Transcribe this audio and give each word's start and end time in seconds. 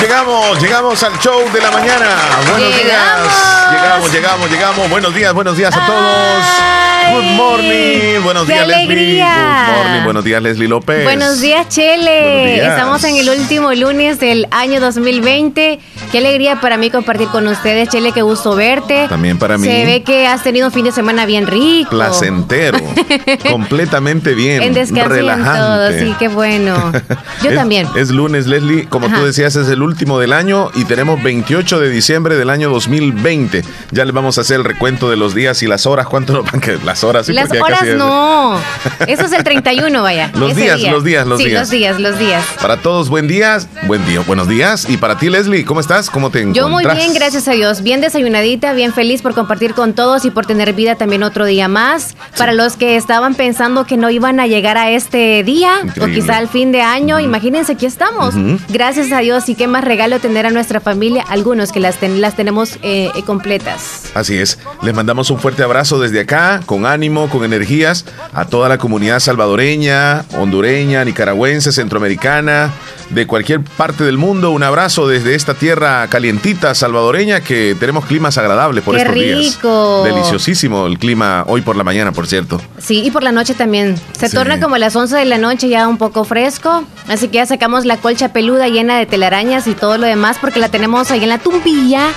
Llegamos, 0.00 0.60
llegamos 0.60 1.02
al 1.02 1.18
show 1.18 1.50
de 1.50 1.60
la 1.60 1.70
mañana. 1.70 2.06
Buenos 2.50 2.74
días. 2.74 3.72
Llegamos, 3.72 4.12
llegamos, 4.12 4.50
llegamos. 4.50 4.90
Buenos 4.90 5.14
días, 5.14 5.32
buenos 5.32 5.56
días 5.56 5.74
a 5.74 5.86
todos. 5.86 6.85
Good 7.12 7.36
morning. 7.36 8.22
Buenos 8.24 8.46
días, 8.46 8.66
Leslie. 8.66 9.20
Good 9.20 9.76
morning. 9.76 10.04
Buenos 10.04 10.24
días, 10.24 10.42
Leslie 10.42 10.68
López. 10.68 11.04
Buenos 11.04 11.40
días, 11.40 11.68
Chele. 11.68 12.56
Estamos 12.56 13.04
en 13.04 13.16
el 13.16 13.28
último 13.28 13.72
lunes 13.74 14.18
del 14.18 14.48
año 14.50 14.80
2020. 14.80 15.78
Qué 16.10 16.18
alegría 16.18 16.60
para 16.60 16.76
mí 16.76 16.90
compartir 16.90 17.28
con 17.28 17.46
ustedes, 17.46 17.88
Chele. 17.88 18.12
Qué 18.12 18.22
gusto 18.22 18.56
verte. 18.56 19.06
También 19.08 19.38
para 19.38 19.58
mí. 19.58 19.66
Se 19.66 19.84
ve 19.84 20.02
que 20.02 20.26
has 20.26 20.42
tenido 20.42 20.66
un 20.66 20.72
fin 20.72 20.84
de 20.84 20.92
semana 20.92 21.26
bien 21.26 21.46
rico. 21.46 21.90
Placentero. 21.90 22.78
completamente 23.50 24.34
bien. 24.34 24.62
En 24.62 24.74
descanso 24.74 25.10
relajante. 25.10 25.58
todo, 25.58 25.92
sí, 25.92 26.14
qué 26.18 26.28
bueno. 26.28 26.92
Yo 27.42 27.54
también. 27.54 27.86
Es 27.96 28.10
lunes, 28.10 28.46
Leslie. 28.46 28.86
Como 28.86 29.08
tú 29.08 29.24
decías, 29.24 29.54
es 29.56 29.68
el 29.68 29.82
último 29.82 30.18
del 30.18 30.32
año 30.32 30.70
y 30.74 30.84
tenemos 30.84 31.22
28 31.22 31.80
de 31.80 31.90
diciembre 31.90 32.36
del 32.36 32.50
año 32.50 32.70
2020. 32.70 33.62
Ya 33.92 34.04
le 34.04 34.12
vamos 34.12 34.38
a 34.38 34.40
hacer 34.40 34.56
el 34.56 34.64
recuento 34.64 35.08
de 35.08 35.16
los 35.16 35.34
días 35.34 35.62
y 35.62 35.66
las 35.66 35.86
horas. 35.86 36.06
¿Cuánto 36.06 36.32
nos 36.32 36.44
van 36.44 36.60
a 36.88 36.95
las 36.96 37.04
horas. 37.04 37.28
las 37.28 37.50
horas 37.50 37.84
no. 37.96 38.58
Eso 39.06 39.26
es 39.26 39.32
el 39.32 39.44
31, 39.44 40.02
vaya. 40.02 40.30
los 40.34 40.56
días, 40.56 40.80
los 40.80 41.04
días, 41.04 41.26
los 41.26 41.38
sí, 41.38 41.48
días. 41.48 41.60
los 41.60 41.70
días, 41.70 42.00
los 42.00 42.18
días. 42.18 42.44
Para 42.60 42.78
todos, 42.78 43.10
buen 43.10 43.28
día. 43.28 43.58
Buen 43.82 44.04
día, 44.06 44.20
buenos 44.20 44.48
días. 44.48 44.88
Y 44.88 44.96
para 44.96 45.18
ti, 45.18 45.28
Leslie, 45.28 45.64
¿cómo 45.64 45.80
estás? 45.80 46.08
¿Cómo 46.08 46.30
te 46.30 46.40
encuentras? 46.40 46.64
Yo 46.64 46.70
muy 46.70 46.86
bien, 46.86 47.12
gracias 47.12 47.48
a 47.48 47.52
Dios. 47.52 47.82
Bien 47.82 48.00
desayunadita, 48.00 48.72
bien 48.72 48.94
feliz 48.94 49.20
por 49.20 49.34
compartir 49.34 49.74
con 49.74 49.92
todos 49.92 50.24
y 50.24 50.30
por 50.30 50.46
tener 50.46 50.72
vida 50.72 50.96
también 50.96 51.22
otro 51.22 51.44
día 51.44 51.68
más. 51.68 52.16
Para 52.38 52.52
los 52.52 52.76
que 52.76 52.96
estaban 52.96 53.34
pensando 53.34 53.84
que 53.84 53.98
no 53.98 54.08
iban 54.08 54.40
a 54.40 54.46
llegar 54.46 54.78
a 54.78 54.90
este 54.90 55.42
día 55.44 55.72
o 56.00 56.06
quizá 56.06 56.38
al 56.38 56.48
fin 56.48 56.72
de 56.72 56.80
año, 56.80 57.20
imagínense, 57.20 57.72
aquí 57.72 57.84
estamos. 57.84 58.34
Gracias 58.68 59.12
a 59.12 59.18
Dios 59.18 59.48
y 59.50 59.54
qué 59.54 59.66
más 59.66 59.84
regalo 59.84 60.18
tener 60.18 60.46
a 60.46 60.50
nuestra 60.50 60.80
familia, 60.80 61.24
algunos 61.28 61.72
que 61.72 61.80
las, 61.80 62.00
las 62.00 62.36
tenemos 62.36 62.78
eh, 62.82 63.10
completas. 63.26 64.04
Así 64.14 64.38
es. 64.38 64.58
Les 64.82 64.94
mandamos 64.94 65.30
un 65.30 65.38
fuerte 65.38 65.62
abrazo 65.62 66.00
desde 66.00 66.20
acá, 66.20 66.62
con 66.64 66.85
ánimo, 66.86 67.28
con 67.28 67.44
energías, 67.44 68.04
a 68.32 68.44
toda 68.46 68.68
la 68.68 68.78
comunidad 68.78 69.20
salvadoreña, 69.20 70.24
hondureña, 70.38 71.04
nicaragüense, 71.04 71.72
centroamericana, 71.72 72.70
de 73.10 73.26
cualquier 73.26 73.60
parte 73.62 74.04
del 74.04 74.18
mundo. 74.18 74.50
Un 74.50 74.62
abrazo 74.62 75.06
desde 75.06 75.34
esta 75.34 75.54
tierra 75.54 76.06
calientita 76.08 76.74
salvadoreña 76.74 77.40
que 77.40 77.76
tenemos 77.78 78.04
climas 78.06 78.36
agradables 78.38 78.82
por 78.84 78.94
Qué 78.96 79.02
estos 79.02 79.14
rico. 79.14 80.02
días. 80.04 80.14
Deliciosísimo 80.14 80.86
el 80.86 80.98
clima 80.98 81.44
hoy 81.46 81.60
por 81.62 81.76
la 81.76 81.84
mañana, 81.84 82.12
por 82.12 82.26
cierto. 82.26 82.60
Sí, 82.78 83.02
y 83.04 83.10
por 83.10 83.22
la 83.22 83.32
noche 83.32 83.54
también. 83.54 83.96
Se 84.18 84.28
Sí. 84.28 84.34
torna 84.36 84.60
como 84.60 84.74
a 84.74 84.78
las 84.78 84.94
11 84.96 85.16
de 85.16 85.24
la 85.24 85.38
noche 85.38 85.68
ya 85.68 85.86
un 85.88 85.98
poco 85.98 86.24
fresco, 86.24 86.84
así 87.08 87.28
que 87.28 87.34
ya 87.36 87.46
sacamos 87.46 87.84
la 87.84 87.96
colcha 87.98 88.32
peluda 88.32 88.68
llena 88.68 88.98
de 88.98 89.06
telarañas 89.06 89.66
y 89.66 89.74
todo 89.74 89.98
lo 89.98 90.06
demás 90.06 90.38
porque 90.40 90.58
la 90.60 90.68
tenemos 90.68 91.10
ahí 91.10 91.22
en 91.22 91.28
la 91.28 91.38
tumbilla 91.38 92.08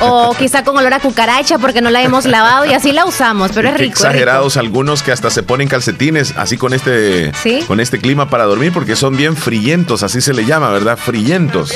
o 0.00 0.34
quizá 0.38 0.64
con 0.64 0.76
olor 0.76 0.94
a 0.94 1.00
cucaracha 1.00 1.58
porque 1.58 1.80
no 1.80 1.90
la 1.90 2.02
hemos 2.02 2.24
lavado 2.24 2.64
y 2.64 2.72
así 2.72 2.92
la 2.92 3.04
usamos, 3.04 3.50
pero 3.54 3.68
es 3.68 3.76
rico. 3.76 4.06
es 4.06 4.12
rico. 4.12 4.17
Exagerados 4.18 4.56
algunos 4.56 5.02
que 5.02 5.12
hasta 5.12 5.30
se 5.30 5.42
ponen 5.42 5.68
calcetines 5.68 6.34
así 6.36 6.56
con 6.56 6.72
este 6.74 7.32
Sí. 7.42 7.64
con 7.66 7.80
este 7.80 7.98
clima 7.98 8.28
para 8.28 8.44
dormir 8.44 8.72
porque 8.72 8.96
son 8.96 9.16
bien 9.16 9.36
frillentos, 9.36 10.02
así 10.02 10.20
se 10.20 10.34
le 10.34 10.44
llama, 10.44 10.70
¿verdad? 10.70 10.96
Frillentos. 10.96 11.72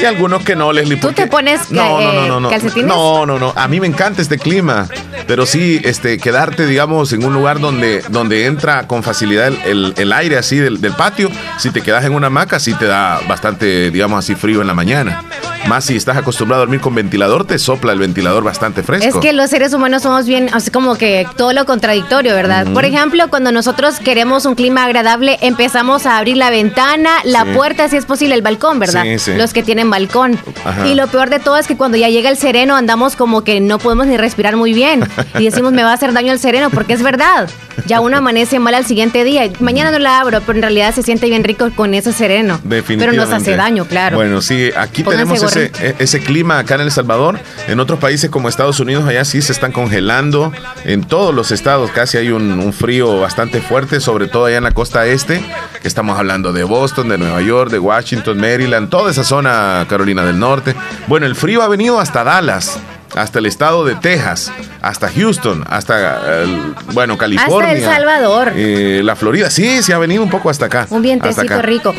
Y 0.00 0.04
algunos 0.04 0.42
que 0.44 0.56
no, 0.56 0.72
Leslie. 0.72 0.96
¿Tú 0.96 1.08
porque- 1.08 1.22
te 1.22 1.28
pones, 1.28 1.70
no, 1.70 2.00
no, 2.00 2.12
no, 2.12 2.24
eh, 2.24 2.28
no, 2.28 2.40
no. 2.40 2.50
calcetines? 2.50 2.86
No, 2.88 3.26
no, 3.26 3.38
no. 3.38 3.52
A 3.56 3.68
mí 3.68 3.80
me 3.80 3.86
encanta 3.86 4.20
este 4.22 4.38
clima, 4.38 4.88
pero 5.26 5.46
sí, 5.46 5.80
este, 5.84 6.18
quedarte, 6.18 6.66
digamos, 6.66 7.12
en 7.12 7.24
un 7.24 7.32
lugar 7.32 7.60
donde, 7.60 8.02
donde 8.08 8.46
entra 8.46 8.86
con 8.86 9.02
facilidad 9.02 9.48
el, 9.48 9.56
el- 9.64 9.94
el 9.96 10.12
aire 10.12 10.36
así 10.38 10.56
del, 10.56 10.80
del 10.80 10.92
patio. 10.92 11.30
Si 11.58 11.70
te 11.70 11.80
quedas 11.82 12.04
en 12.04 12.14
una 12.14 12.26
hamaca, 12.28 12.60
sí 12.60 12.74
te 12.74 12.86
da 12.86 13.20
bastante, 13.28 13.90
digamos 13.90 14.18
así, 14.18 14.34
frío 14.34 14.60
en 14.60 14.66
la 14.66 14.74
mañana. 14.74 15.22
Más 15.68 15.84
si 15.84 15.96
estás 15.96 16.16
acostumbrado 16.16 16.62
a 16.62 16.64
dormir 16.66 16.80
con 16.80 16.94
ventilador, 16.94 17.44
te 17.44 17.58
sopla 17.58 17.92
el 17.92 17.98
ventilador 17.98 18.44
bastante 18.44 18.84
fresco. 18.84 19.08
Es 19.08 19.16
que 19.16 19.32
los 19.32 19.50
seres 19.50 19.72
humanos 19.72 20.02
somos 20.02 20.24
bien, 20.26 20.48
así 20.52 20.70
como 20.70 20.94
que 20.94 21.26
todo 21.36 21.52
lo 21.52 21.66
contradictorio, 21.66 22.34
¿verdad? 22.34 22.68
Por 22.72 22.84
ejemplo, 22.84 23.28
cuando 23.28 23.50
nosotros 23.50 23.98
queremos 23.98 24.46
un 24.46 24.54
clima 24.54 24.84
agradable, 24.84 25.38
empezamos 25.40 26.06
a 26.06 26.18
abrir 26.18 26.36
la 26.36 26.50
ventana, 26.50 27.10
la 27.24 27.42
Sí. 27.42 27.50
puerta, 27.54 27.88
si 27.88 27.96
es 27.96 28.06
posible, 28.06 28.36
el 28.36 28.42
balcón, 28.42 28.78
¿verdad? 28.78 29.02
Sí, 29.02 29.18
sí. 29.18 29.34
Los 29.34 29.52
que 29.52 29.64
tienen 29.64 29.90
balcón. 29.90 30.38
Ajá. 30.64 30.86
Y 30.86 30.94
lo 30.94 31.08
peor 31.08 31.30
de 31.30 31.40
todo 31.40 31.56
es 31.56 31.66
que 31.66 31.76
cuando 31.76 31.96
ya 31.96 32.08
llega 32.10 32.30
el 32.30 32.36
sereno, 32.36 32.76
andamos 32.76 33.16
como 33.16 33.42
que 33.42 33.60
no 33.60 33.78
podemos 33.80 34.06
ni 34.06 34.16
respirar 34.16 34.56
muy 34.56 34.72
bien. 34.72 35.04
Y 35.38 35.44
decimos, 35.44 35.72
me 35.72 35.82
va 35.82 35.90
a 35.90 35.94
hacer 35.94 36.12
daño 36.12 36.32
el 36.32 36.38
sereno, 36.38 36.70
porque 36.70 36.92
es 36.92 37.02
verdad. 37.02 37.48
Ya 37.84 38.00
uno 38.00 38.16
amanece 38.16 38.58
mal 38.58 38.74
al 38.74 38.86
siguiente 38.86 39.22
día. 39.24 39.50
Mañana 39.60 39.90
no 39.90 39.98
la 39.98 40.20
abro, 40.20 40.40
pero 40.40 40.56
en 40.56 40.62
realidad 40.62 40.94
se 40.94 41.02
siente 41.02 41.28
bien 41.28 41.44
rico 41.44 41.70
con 41.74 41.94
ese 41.94 42.12
sereno. 42.12 42.58
Pero 42.62 42.76
Definitivamente. 42.76 43.24
nos 43.24 43.32
hace 43.42 43.56
daño, 43.56 43.84
claro. 43.84 44.16
Bueno, 44.16 44.40
sí, 44.40 44.70
aquí 44.76 45.02
Pónganse 45.02 45.34
tenemos 45.34 45.56
ese, 45.56 45.86
e- 45.86 45.94
ese 45.98 46.20
clima 46.20 46.58
acá 46.58 46.76
en 46.76 46.82
El 46.82 46.90
Salvador. 46.90 47.38
En 47.68 47.78
otros 47.80 47.98
países 47.98 48.30
como 48.30 48.48
Estados 48.48 48.80
Unidos, 48.80 49.04
allá 49.06 49.24
sí 49.24 49.42
se 49.42 49.52
están 49.52 49.72
congelando. 49.72 50.52
En 50.84 51.04
todos 51.04 51.34
los 51.34 51.50
estados 51.50 51.90
casi 51.90 52.16
hay 52.16 52.30
un, 52.30 52.52
un 52.58 52.72
frío 52.72 53.20
bastante 53.20 53.60
fuerte, 53.60 54.00
sobre 54.00 54.26
todo 54.28 54.46
allá 54.46 54.56
en 54.58 54.64
la 54.64 54.72
costa 54.72 55.06
este, 55.06 55.44
que 55.82 55.88
estamos 55.88 56.18
hablando 56.18 56.52
de 56.52 56.64
Boston, 56.64 57.08
de 57.08 57.18
Nueva 57.18 57.42
York, 57.42 57.70
de 57.70 57.78
Washington, 57.78 58.38
Maryland, 58.38 58.88
toda 58.88 59.10
esa 59.10 59.24
zona 59.24 59.86
Carolina 59.88 60.24
del 60.24 60.38
Norte. 60.38 60.74
Bueno, 61.06 61.26
el 61.26 61.34
frío 61.34 61.62
ha 61.62 61.68
venido 61.68 62.00
hasta 62.00 62.24
Dallas. 62.24 62.78
Hasta 63.16 63.38
el 63.40 63.46
estado 63.46 63.84
de 63.84 63.94
Texas, 63.96 64.52
hasta 64.82 65.08
Houston, 65.08 65.64
hasta, 65.68 66.42
el- 66.42 66.74
bueno, 66.92 67.16
California. 67.18 67.72
El 67.72 67.82
Salvador. 67.82 68.52
eh, 68.54 69.00
la 69.02 69.16
Florida, 69.16 69.50
sí, 69.50 69.82
sí 69.82 69.90
ha 69.92 69.98
venido 69.98 70.22
un 70.22 70.30
poco 70.30 70.50
hasta 70.50 70.66
acá. 70.66 70.80
Un 70.90 70.98
hasta 70.98 70.98
vientecito 71.00 71.54
acá. 71.54 71.62
rico. 71.62 71.94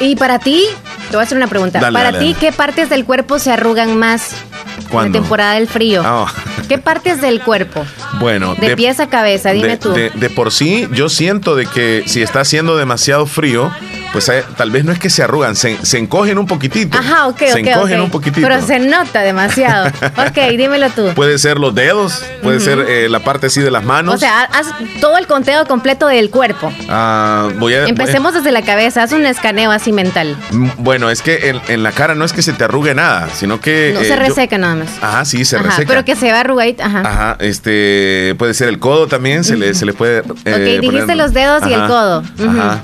Y 0.00 0.16
para 0.16 0.38
ti, 0.40 0.64
te 1.10 1.16
voy 1.16 1.20
a 1.20 1.22
hacer 1.22 1.38
una 1.38 1.46
pregunta. 1.46 1.78
Dale, 1.78 1.96
para 1.96 2.18
ti. 2.18 2.34
¿qué 2.38 2.50
partes 2.52 2.90
del 2.90 3.04
cuerpo 3.04 3.38
se 3.38 3.52
arrugan 3.52 3.96
más 3.96 4.32
en 4.80 4.84
¿Cuándo? 4.88 5.18
la 5.18 5.22
temporada 5.22 5.54
del 5.54 5.68
frío? 5.68 6.02
Ah. 6.04 6.26
¿Qué 6.68 6.78
partes 6.78 7.20
del 7.20 7.40
cuerpo? 7.40 7.84
Bueno, 8.18 8.54
De, 8.56 8.74
pies 8.76 8.98
a 8.98 9.08
cabeza, 9.08 9.50
dime 9.52 9.68
de, 9.68 9.76
tú. 9.76 9.92
de- 9.92 10.10
de 10.10 10.30
por 10.30 10.50
sí, 10.52 10.88
yo 10.92 11.08
siento 11.08 11.54
de 11.54 11.66
que 11.66 12.02
si 12.06 12.20
está 12.20 12.40
haciendo 12.40 12.76
demasiado 12.76 13.26
frío, 13.26 13.70
pues 14.12 14.28
eh, 14.28 14.44
tal 14.56 14.70
vez 14.70 14.84
no 14.84 14.92
es 14.92 14.98
que 14.98 15.08
se 15.10 15.22
arrugan, 15.22 15.56
se, 15.56 15.76
se 15.84 15.98
encogen 15.98 16.38
un 16.38 16.46
poquitito. 16.46 16.98
Ajá, 16.98 17.28
ok, 17.28 17.38
Se 17.38 17.52
ok, 17.52 17.58
encogen 17.66 17.98
ok. 18.00 18.04
un 18.04 18.10
poquitito. 18.10 18.46
Pero 18.46 18.60
se 18.66 18.78
nota 18.78 19.20
demasiado. 19.22 19.86
ok, 19.88 20.38
dímelo 20.56 20.90
tú. 20.90 21.08
Puede 21.14 21.38
ser 21.38 21.58
los 21.58 21.74
dedos, 21.74 22.22
puede 22.42 22.60
ser 22.60 22.80
eh, 22.88 23.08
la 23.08 23.20
parte 23.20 23.46
así 23.46 23.60
de 23.60 23.70
las 23.70 23.84
manos. 23.84 24.14
O 24.14 24.18
sea, 24.18 24.42
haz 24.44 24.66
todo 25.00 25.16
el 25.18 25.26
conteo 25.26 25.64
completo 25.66 26.06
del 26.08 26.30
cuerpo. 26.30 26.72
Ah, 26.88 27.48
voy 27.58 27.74
a, 27.74 27.86
Empecemos 27.86 28.34
desde 28.34 28.52
la 28.52 28.62
cabeza, 28.62 29.02
haz 29.02 29.12
un 29.12 29.24
escaneo 29.26 29.70
así 29.70 29.92
mental. 29.92 30.36
voy- 30.50 30.92
bueno, 30.92 31.10
es 31.10 31.22
que 31.22 31.48
en, 31.48 31.60
en 31.68 31.82
la 31.82 31.92
cara 31.92 32.14
no 32.14 32.24
es 32.24 32.32
que 32.34 32.42
se 32.42 32.52
te 32.52 32.64
arrugue 32.64 32.94
nada, 32.94 33.28
sino 33.34 33.60
que. 33.60 33.92
No 33.94 34.00
eh, 34.00 34.04
se 34.04 34.10
yo- 34.10 34.16
reseca 34.16 34.58
nada 34.58 34.74
más. 34.74 34.88
Ajá, 35.00 35.24
sí, 35.24 35.44
se 35.46 35.56
Ajá, 35.56 35.64
reseca. 35.70 35.88
pero 35.88 36.04
que 36.04 36.16
se 36.16 36.30
va 36.30 36.40
arrugadito. 36.40 36.82
Ajá. 36.84 37.00
Ajá, 37.00 37.36
este 37.40 38.34
puede 38.38 38.52
ser 38.54 38.68
el 38.68 38.78
codo 38.78 39.06
también, 39.06 39.42
se 39.44 39.56
le, 39.56 39.72
se 39.74 39.86
le 39.86 39.92
puede. 39.94 40.22
eh, 40.44 40.78
dijiste 40.80 41.14
los 41.16 41.32
dedos 41.32 41.62
y 41.66 41.72
el 41.72 41.86
codo. 41.86 42.22
Ajá. 42.46 42.80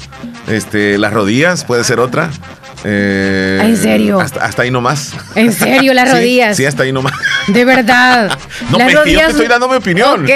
Este, 0.49 0.97
las 0.97 1.13
rodillas 1.19 1.65
puede 1.65 1.83
ser 1.83 1.99
otra. 1.99 2.31
Eh, 2.85 3.61
¿En 3.61 3.77
serio? 3.77 4.21
Hasta, 4.21 4.45
hasta 4.45 4.63
ahí 4.63 4.71
nomás. 4.71 5.13
¿En 5.35 5.53
serio, 5.53 5.93
las 5.95 6.13
rodillas? 6.13 6.57
Sí, 6.57 6.65
hasta 6.65 6.85
ahí 6.85 6.93
nomás. 6.93 7.13
De 7.49 7.65
verdad. 7.65 8.31
No, 8.71 8.77
Las 8.77 8.93
pues, 8.93 9.13
yo 9.13 9.21
te 9.21 9.27
estoy 9.27 9.47
dando 9.47 9.69
mi 9.69 9.77
opinión. 9.77 10.27
Yo, 10.27 10.35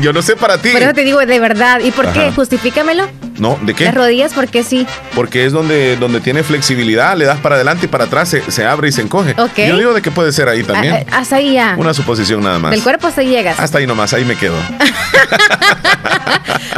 te 0.00 0.12
no 0.12 0.22
sé 0.22 0.34
para 0.34 0.56
ti. 0.56 0.70
Por 0.70 0.80
eso 0.80 0.94
te 0.94 1.04
digo, 1.04 1.18
de 1.18 1.40
verdad. 1.40 1.80
¿Y 1.80 1.90
por 1.90 2.10
qué? 2.12 2.32
Justifícamelo. 2.32 3.06
No, 3.40 3.58
¿de 3.62 3.74
qué? 3.74 3.86
Las 3.86 3.94
rodillas, 3.94 4.32
porque 4.34 4.62
sí. 4.62 4.86
Porque 5.14 5.44
es 5.46 5.52
donde, 5.52 5.96
donde 5.96 6.20
tiene 6.20 6.42
flexibilidad, 6.42 7.16
le 7.16 7.24
das 7.24 7.40
para 7.40 7.56
adelante 7.56 7.86
y 7.86 7.88
para 7.88 8.04
atrás, 8.04 8.28
se, 8.28 8.48
se 8.50 8.64
abre 8.66 8.88
y 8.88 8.92
se 8.92 9.00
encoge. 9.02 9.32
Ok. 9.40 9.56
Yo 9.66 9.76
digo 9.78 9.92
de 9.94 10.02
que 10.02 10.10
puede 10.10 10.30
ser 10.32 10.48
ahí 10.48 10.62
también. 10.62 10.94
Ah, 10.94 11.04
ah, 11.10 11.18
hasta 11.18 11.36
ahí 11.36 11.54
ya. 11.54 11.74
Una 11.78 11.94
suposición 11.94 12.42
nada 12.42 12.58
más. 12.58 12.70
Del 12.70 12.82
cuerpo 12.82 13.06
hasta 13.08 13.22
ahí 13.22 13.28
llegas. 13.30 13.58
Hasta 13.58 13.78
ahí 13.78 13.86
nomás, 13.86 14.12
ahí 14.12 14.24
me 14.24 14.36
quedo. 14.36 14.54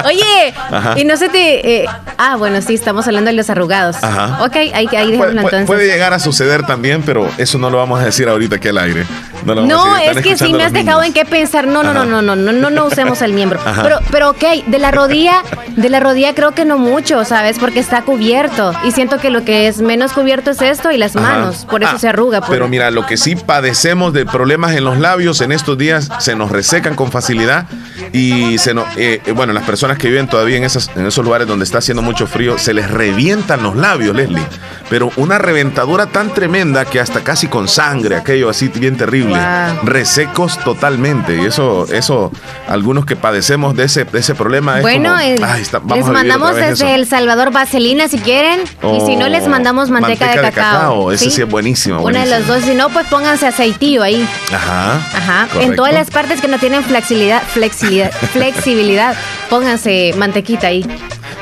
Oye, 0.06 0.54
Ajá. 0.70 0.94
y 0.98 1.04
no 1.04 1.16
se 1.16 1.28
te. 1.28 1.82
eh, 1.82 1.86
ah, 2.18 2.36
bueno, 2.36 2.60
sí, 2.62 2.74
estamos 2.74 3.06
hablando 3.06 3.30
de 3.30 3.36
los 3.36 3.50
arrugados. 3.50 3.96
Ajá. 4.02 4.42
Ok, 4.44 4.56
ahí, 4.56 4.88
ahí 4.96 5.16
puede- 5.16 5.32
entonces. 5.32 5.66
puede 5.66 5.86
llegar 5.86 6.12
a 6.14 6.18
suceder 6.18 6.64
también, 6.66 7.02
pero 7.02 7.28
eso 7.38 7.58
no 7.58 7.70
lo 7.70 7.78
vamos 7.78 8.00
a 8.00 8.04
decir 8.04 8.28
ahorita 8.28 8.56
aquí 8.56 8.68
al 8.68 8.78
aire. 8.78 9.04
No, 9.44 9.96
es 9.98 10.18
que 10.22 10.36
si 10.36 10.52
me 10.54 10.64
has 10.64 10.72
dejado 10.72 11.02
en 11.02 11.12
qué 11.12 11.24
pensar. 11.24 11.66
No, 11.66 11.82
no, 11.82 11.92
no, 11.92 12.04
no, 12.04 12.22
no, 12.22 12.36
no, 12.36 12.52
no, 12.52 12.70
no 12.70 12.84
usemos 12.86 13.22
el 13.22 13.32
miembro. 13.32 13.60
Pero, 13.82 13.98
pero 14.10 14.30
ok, 14.30 14.44
de 14.66 14.78
la 14.78 14.90
rodilla, 14.90 15.42
de 15.68 15.88
la 15.88 16.00
rodilla 16.00 16.34
creo 16.34 16.51
que 16.52 16.64
no 16.64 16.78
mucho, 16.78 17.24
¿sabes? 17.24 17.58
Porque 17.58 17.80
está 17.80 18.02
cubierto. 18.02 18.72
Y 18.84 18.92
siento 18.92 19.18
que 19.18 19.30
lo 19.30 19.44
que 19.44 19.68
es 19.68 19.80
menos 19.80 20.12
cubierto 20.12 20.50
es 20.50 20.62
esto 20.62 20.90
y 20.90 20.98
las 20.98 21.14
manos. 21.14 21.66
Por 21.68 21.82
eso 21.82 21.92
ah, 21.96 21.98
se 21.98 22.08
arruga. 22.08 22.40
Pues. 22.40 22.50
Pero 22.50 22.68
mira, 22.68 22.90
lo 22.90 23.06
que 23.06 23.16
sí 23.16 23.36
padecemos 23.36 24.12
de 24.12 24.26
problemas 24.26 24.74
en 24.74 24.84
los 24.84 24.98
labios 24.98 25.40
en 25.40 25.52
estos 25.52 25.78
días 25.78 26.08
se 26.18 26.34
nos 26.34 26.50
resecan 26.50 26.94
con 26.94 27.10
facilidad. 27.10 27.66
Y 28.12 28.58
se 28.58 28.74
nos, 28.74 28.86
eh, 28.96 29.22
eh, 29.24 29.32
bueno, 29.32 29.52
las 29.52 29.64
personas 29.64 29.98
que 29.98 30.08
viven 30.08 30.28
todavía 30.28 30.56
en, 30.56 30.64
esas, 30.64 30.90
en 30.94 31.06
esos 31.06 31.24
lugares 31.24 31.46
donde 31.46 31.64
está 31.64 31.78
haciendo 31.78 32.02
mucho 32.02 32.26
frío, 32.26 32.58
se 32.58 32.74
les 32.74 32.90
revientan 32.90 33.62
los 33.62 33.76
labios, 33.76 34.14
Leslie. 34.14 34.42
Pero 34.90 35.10
una 35.16 35.38
reventadura 35.38 36.06
tan 36.06 36.34
tremenda 36.34 36.84
que 36.84 37.00
hasta 37.00 37.20
casi 37.20 37.48
con 37.48 37.68
sangre, 37.68 38.16
aquello 38.16 38.50
así 38.50 38.68
bien 38.68 38.96
terrible. 38.96 39.38
Resecos 39.84 40.58
totalmente. 40.62 41.36
Y 41.36 41.46
eso, 41.46 41.86
eso, 41.90 42.30
algunos 42.68 43.06
que 43.06 43.16
padecemos 43.16 43.74
de 43.76 43.84
ese, 43.84 44.04
de 44.04 44.18
ese 44.18 44.34
problema 44.34 44.76
es 44.76 44.82
bueno, 44.82 45.14
como, 45.80 45.94
les 45.96 46.06
mandamos 46.06 46.41
desde 46.50 46.94
El 46.94 47.06
Salvador 47.06 47.52
vaselina 47.52 48.08
si 48.08 48.18
quieren. 48.18 48.60
y 48.62 49.00
si 49.00 49.16
no, 49.16 49.28
les 49.28 49.46
mandamos 49.48 49.90
manteca, 49.90 50.30
de, 50.30 50.40
cacao. 50.40 51.12
Ese 51.12 51.30
sí 51.30 51.42
es 51.42 51.48
buenísimo. 51.48 52.02
Una 52.02 52.20
de 52.20 52.26
las 52.26 52.46
dos. 52.46 52.62
Si 52.62 52.74
no, 52.74 52.88
pues 52.90 53.06
pónganse 53.06 53.46
aceitillo 53.46 54.02
ahí. 54.02 54.26
Ajá. 54.52 54.96
Ajá. 54.96 55.48
En 55.60 55.76
todas 55.76 55.92
las 55.92 56.10
partes 56.10 56.40
que 56.40 56.48
no 56.48 56.58
tienen 56.58 56.82
flexibilidad, 56.84 57.42
flexibilidad, 57.42 58.12
flexibilidad, 58.32 59.16
pónganse 59.48 60.14
mantequita 60.16 60.68
ahí. 60.68 60.84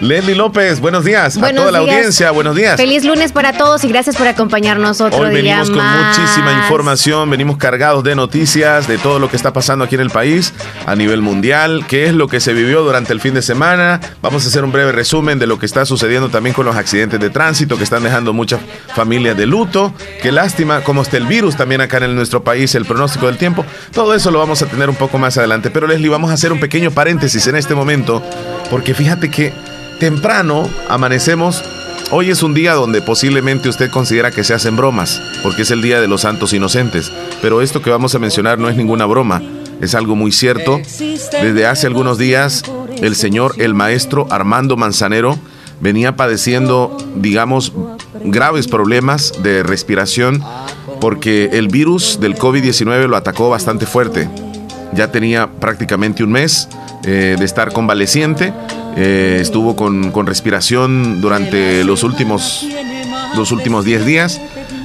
Leslie 0.00 0.34
López, 0.34 0.80
buenos 0.80 1.04
días 1.04 1.36
a 1.36 1.52
toda 1.52 1.70
la 1.70 1.78
audiencia, 1.78 2.30
buenos 2.30 2.56
días. 2.56 2.76
Feliz 2.76 3.04
lunes 3.04 3.32
para 3.32 3.52
todos 3.52 3.84
y 3.84 3.88
gracias 3.88 4.16
por 4.16 4.26
acompañarnos 4.26 5.00
otro 5.02 5.18
Hoy 5.18 5.34
venimos 5.34 5.68
con 5.68 5.82
muchísima 5.84 6.52
información, 6.52 7.28
venimos 7.28 7.58
cargados 7.58 8.02
de 8.02 8.14
noticias 8.14 8.88
de 8.88 8.96
todo 8.96 9.18
lo 9.18 9.28
que 9.28 9.36
está 9.36 9.52
pasando 9.52 9.84
aquí 9.84 9.96
en 9.96 10.00
el 10.00 10.08
país 10.08 10.54
a 10.86 10.96
nivel 10.96 11.20
mundial, 11.20 11.84
qué 11.86 12.06
es 12.06 12.14
lo 12.14 12.28
que 12.28 12.40
se 12.40 12.54
vivió 12.54 12.82
durante 12.82 13.12
el 13.12 13.20
fin 13.20 13.34
de 13.34 13.42
semana. 13.42 14.00
Vamos 14.22 14.44
a 14.46 14.48
hacer 14.48 14.64
un 14.64 14.72
breve 14.72 14.92
resumen 14.92 15.38
de 15.38 15.46
lo 15.46 15.58
que 15.58 15.66
está 15.66 15.84
sucediendo 15.84 16.30
también 16.30 16.54
con 16.54 16.64
los 16.64 16.76
accidentes 16.76 17.20
de 17.20 17.28
tránsito 17.28 17.76
que 17.76 17.84
están 17.84 18.02
dejando 18.02 18.32
muchas 18.32 18.60
familias 18.94 19.36
de 19.36 19.46
luto. 19.46 19.92
Qué 20.22 20.32
lástima 20.32 20.80
cómo 20.82 21.02
está 21.02 21.18
el 21.18 21.26
virus 21.26 21.56
también 21.56 21.82
acá 21.82 21.98
en 21.98 22.14
nuestro 22.14 22.42
país, 22.42 22.74
el 22.74 22.86
pronóstico 22.86 23.26
del 23.26 23.36
tiempo. 23.36 23.66
Todo 23.92 24.14
eso 24.14 24.30
lo 24.30 24.38
vamos 24.38 24.62
a 24.62 24.66
tener 24.66 24.88
un 24.88 24.96
poco 24.96 25.18
más 25.18 25.36
adelante. 25.36 25.70
Pero 25.70 25.86
Leslie, 25.86 26.08
vamos 26.08 26.30
a 26.30 26.34
hacer 26.34 26.52
un 26.52 26.60
pequeño 26.60 26.90
paréntesis 26.90 27.46
en 27.48 27.56
este 27.56 27.74
momento 27.74 28.22
porque 28.70 28.94
fíjate 28.94 29.30
que 29.30 29.52
temprano 30.00 30.68
amanecemos. 30.88 31.62
Hoy 32.10 32.30
es 32.30 32.42
un 32.42 32.54
día 32.54 32.72
donde 32.72 33.02
posiblemente 33.02 33.68
usted 33.68 33.90
considera 33.90 34.32
que 34.32 34.42
se 34.42 34.54
hacen 34.54 34.74
bromas, 34.74 35.22
porque 35.44 35.62
es 35.62 35.70
el 35.70 35.82
Día 35.82 36.00
de 36.00 36.08
los 36.08 36.22
Santos 36.22 36.52
Inocentes. 36.52 37.12
Pero 37.40 37.60
esto 37.60 37.82
que 37.82 37.90
vamos 37.90 38.14
a 38.16 38.18
mencionar 38.18 38.58
no 38.58 38.68
es 38.68 38.76
ninguna 38.76 39.04
broma, 39.04 39.40
es 39.80 39.94
algo 39.94 40.16
muy 40.16 40.32
cierto. 40.32 40.80
Desde 40.98 41.66
hace 41.66 41.86
algunos 41.86 42.18
días, 42.18 42.64
el 43.00 43.14
señor, 43.14 43.54
el 43.58 43.74
maestro 43.74 44.26
Armando 44.30 44.76
Manzanero, 44.76 45.38
venía 45.80 46.16
padeciendo, 46.16 46.96
digamos, 47.14 47.72
graves 48.24 48.66
problemas 48.66 49.34
de 49.42 49.62
respiración 49.62 50.42
porque 51.00 51.50
el 51.52 51.68
virus 51.68 52.18
del 52.20 52.36
COVID-19 52.36 53.06
lo 53.06 53.16
atacó 53.16 53.50
bastante 53.50 53.86
fuerte. 53.86 54.28
Ya 54.94 55.12
tenía 55.12 55.48
prácticamente 55.60 56.24
un 56.24 56.32
mes 56.32 56.68
eh, 57.04 57.36
de 57.38 57.44
estar 57.44 57.72
convaleciente 57.72 58.52
eh, 58.96 59.38
estuvo 59.40 59.76
con, 59.76 60.26
respiración 60.26 61.20
durante 61.20 61.84
los 61.84 62.02
últimos, 62.02 62.66
los 63.36 63.52
últimos 63.52 63.84
10 63.84 64.06
días 64.06 64.40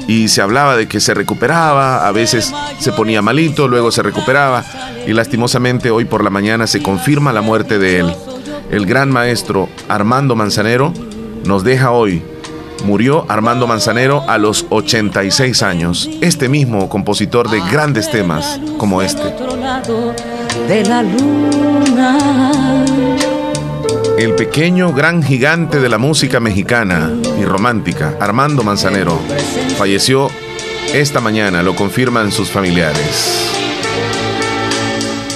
y 0.07 0.27
se 0.27 0.41
hablaba 0.41 0.75
de 0.75 0.87
que 0.87 0.99
se 0.99 1.13
recuperaba, 1.13 2.07
a 2.07 2.11
veces 2.11 2.53
se 2.79 2.91
ponía 2.91 3.21
malito, 3.21 3.67
luego 3.67 3.91
se 3.91 4.03
recuperaba 4.03 4.63
y 5.07 5.13
lastimosamente 5.13 5.89
hoy 5.91 6.05
por 6.05 6.23
la 6.23 6.29
mañana 6.29 6.67
se 6.67 6.81
confirma 6.81 7.33
la 7.33 7.41
muerte 7.41 7.79
de 7.79 7.99
él. 7.99 8.15
El 8.71 8.85
gran 8.85 9.11
maestro 9.11 9.69
Armando 9.87 10.35
Manzanero 10.35 10.93
nos 11.45 11.63
deja 11.63 11.91
hoy. 11.91 12.21
Murió 12.83 13.25
Armando 13.29 13.67
Manzanero 13.67 14.23
a 14.27 14.37
los 14.37 14.65
86 14.69 15.63
años, 15.63 16.09
este 16.21 16.49
mismo 16.49 16.87
compositor 16.89 17.49
de 17.49 17.59
grandes 17.71 18.11
temas 18.11 18.59
como 18.77 19.01
este. 19.01 19.33
El 24.17 24.33
pequeño 24.35 24.93
gran 24.93 25.21
gigante 25.21 25.79
de 25.79 25.89
la 25.89 25.97
música 25.97 26.39
mexicana 26.39 27.11
y 27.39 27.43
romántica, 27.43 28.15
Armando 28.19 28.63
Manzanero, 28.63 29.19
falleció 29.77 30.29
esta 30.93 31.19
mañana, 31.19 31.63
lo 31.63 31.75
confirman 31.75 32.31
sus 32.31 32.49
familiares. 32.49 33.51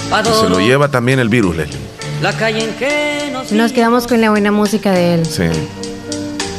Y 0.08 0.40
se 0.40 0.48
lo 0.48 0.60
lleva 0.60 0.88
también 0.88 1.18
el 1.18 1.28
virus, 1.28 1.56
Leslie. 1.56 1.78
Nos 3.52 3.72
quedamos 3.72 4.06
con 4.06 4.20
la 4.20 4.30
buena 4.30 4.50
música 4.50 4.92
de 4.92 5.14
él. 5.14 5.26
Sí. 5.26 5.44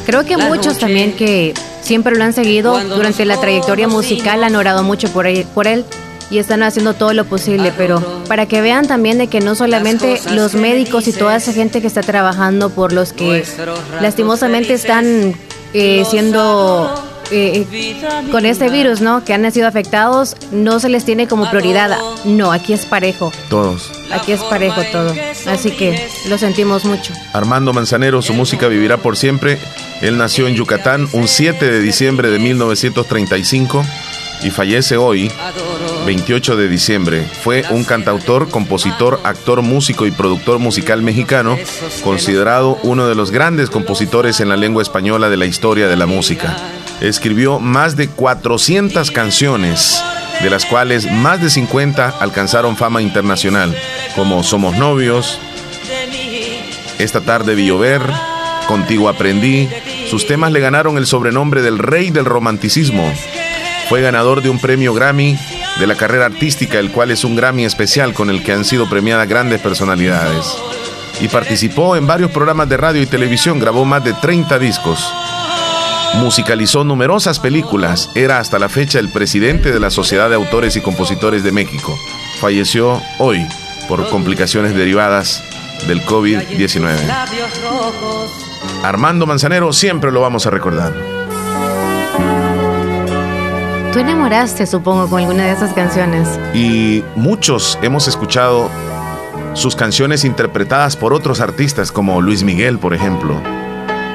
Creo 0.06 0.24
que 0.24 0.36
muchos 0.36 0.78
también 0.78 1.12
que 1.12 1.54
siempre 1.82 2.16
lo 2.16 2.24
han 2.24 2.32
seguido 2.32 2.78
durante 2.84 3.24
la 3.24 3.40
trayectoria 3.40 3.88
musical 3.88 4.44
han 4.44 4.54
orado 4.56 4.82
mucho 4.82 5.08
por 5.12 5.26
por 5.54 5.66
él 5.66 5.84
y 6.32 6.38
están 6.38 6.62
haciendo 6.62 6.94
todo 6.94 7.12
lo 7.12 7.26
posible, 7.26 7.74
pero 7.76 8.00
para 8.26 8.46
que 8.46 8.62
vean 8.62 8.86
también 8.86 9.18
de 9.18 9.26
que 9.26 9.40
no 9.40 9.54
solamente 9.54 10.18
los 10.30 10.54
médicos 10.54 11.06
y 11.06 11.12
toda 11.12 11.36
esa 11.36 11.52
gente 11.52 11.82
que 11.82 11.86
está 11.86 12.00
trabajando 12.00 12.70
por 12.70 12.94
los 12.94 13.12
que 13.12 13.44
lastimosamente 14.00 14.72
están 14.72 15.34
eh, 15.74 16.04
siendo 16.08 16.90
eh, 17.30 17.66
con 18.30 18.46
este 18.46 18.70
virus, 18.70 19.02
¿no? 19.02 19.24
Que 19.24 19.34
han 19.34 19.52
sido 19.52 19.68
afectados, 19.68 20.36
no 20.50 20.80
se 20.80 20.88
les 20.88 21.04
tiene 21.04 21.28
como 21.28 21.50
prioridad. 21.50 21.98
No, 22.24 22.50
aquí 22.50 22.72
es 22.72 22.86
parejo. 22.86 23.30
Todos. 23.50 23.90
Aquí 24.10 24.32
es 24.32 24.40
parejo 24.40 24.82
todo. 24.90 25.14
Así 25.46 25.70
que 25.70 26.08
lo 26.30 26.38
sentimos 26.38 26.86
mucho. 26.86 27.12
Armando 27.34 27.74
Manzanero, 27.74 28.22
su 28.22 28.32
música 28.32 28.68
vivirá 28.68 28.96
por 28.96 29.18
siempre. 29.18 29.58
Él 30.00 30.16
nació 30.16 30.48
en 30.48 30.54
Yucatán 30.54 31.08
un 31.12 31.28
7 31.28 31.70
de 31.70 31.80
diciembre 31.80 32.30
de 32.30 32.38
1935 32.38 33.84
y 34.44 34.50
fallece 34.50 34.96
hoy, 34.96 35.30
28 36.06 36.56
de 36.56 36.68
diciembre. 36.68 37.26
Fue 37.42 37.64
un 37.70 37.84
cantautor, 37.84 38.48
compositor, 38.48 39.20
actor, 39.24 39.62
músico 39.62 40.06
y 40.06 40.10
productor 40.10 40.58
musical 40.58 41.02
mexicano, 41.02 41.56
considerado 42.02 42.78
uno 42.82 43.06
de 43.06 43.14
los 43.14 43.30
grandes 43.30 43.70
compositores 43.70 44.40
en 44.40 44.48
la 44.48 44.56
lengua 44.56 44.82
española 44.82 45.28
de 45.28 45.36
la 45.36 45.46
historia 45.46 45.88
de 45.88 45.96
la 45.96 46.06
música. 46.06 46.56
Escribió 47.00 47.58
más 47.58 47.96
de 47.96 48.08
400 48.08 49.10
canciones, 49.10 50.02
de 50.40 50.50
las 50.50 50.64
cuales 50.64 51.10
más 51.10 51.40
de 51.40 51.50
50 51.50 52.08
alcanzaron 52.20 52.76
fama 52.76 53.02
internacional, 53.02 53.76
como 54.16 54.42
Somos 54.42 54.76
Novios, 54.76 55.38
Esta 56.98 57.20
tarde 57.20 57.54
vi 57.54 57.66
llover, 57.66 58.02
Contigo 58.68 59.08
aprendí. 59.08 59.68
Sus 60.08 60.26
temas 60.26 60.52
le 60.52 60.60
ganaron 60.60 60.96
el 60.96 61.06
sobrenombre 61.06 61.62
del 61.62 61.78
Rey 61.78 62.10
del 62.10 62.24
Romanticismo 62.24 63.12
fue 63.92 64.00
ganador 64.00 64.40
de 64.40 64.48
un 64.48 64.58
premio 64.58 64.94
Grammy 64.94 65.36
de 65.78 65.86
la 65.86 65.94
carrera 65.96 66.24
artística, 66.24 66.78
el 66.78 66.90
cual 66.90 67.10
es 67.10 67.24
un 67.24 67.36
Grammy 67.36 67.66
especial 67.66 68.14
con 68.14 68.30
el 68.30 68.42
que 68.42 68.54
han 68.54 68.64
sido 68.64 68.88
premiadas 68.88 69.28
grandes 69.28 69.60
personalidades. 69.60 70.46
Y 71.20 71.28
participó 71.28 71.94
en 71.94 72.06
varios 72.06 72.30
programas 72.30 72.70
de 72.70 72.78
radio 72.78 73.02
y 73.02 73.06
televisión, 73.06 73.58
grabó 73.58 73.84
más 73.84 74.02
de 74.02 74.14
30 74.14 74.58
discos. 74.58 75.12
Musicalizó 76.14 76.84
numerosas 76.84 77.38
películas, 77.38 78.08
era 78.14 78.38
hasta 78.38 78.58
la 78.58 78.70
fecha 78.70 78.98
el 78.98 79.10
presidente 79.10 79.72
de 79.72 79.80
la 79.80 79.90
Sociedad 79.90 80.30
de 80.30 80.36
Autores 80.36 80.74
y 80.76 80.80
Compositores 80.80 81.44
de 81.44 81.52
México. 81.52 81.94
Falleció 82.40 82.98
hoy 83.18 83.46
por 83.88 84.08
complicaciones 84.08 84.74
derivadas 84.74 85.44
del 85.86 86.00
COVID-19. 86.06 86.96
Armando 88.84 89.26
Manzanero 89.26 89.70
siempre 89.74 90.10
lo 90.10 90.22
vamos 90.22 90.46
a 90.46 90.50
recordar. 90.50 91.21
Tú 93.92 93.98
enamoraste, 93.98 94.66
supongo, 94.66 95.06
con 95.06 95.20
alguna 95.20 95.44
de 95.44 95.52
esas 95.52 95.74
canciones. 95.74 96.26
Y 96.54 97.04
muchos 97.14 97.78
hemos 97.82 98.08
escuchado 98.08 98.70
sus 99.52 99.76
canciones 99.76 100.24
interpretadas 100.24 100.96
por 100.96 101.12
otros 101.12 101.42
artistas 101.42 101.92
como 101.92 102.22
Luis 102.22 102.42
Miguel, 102.42 102.78
por 102.78 102.94
ejemplo. 102.94 103.34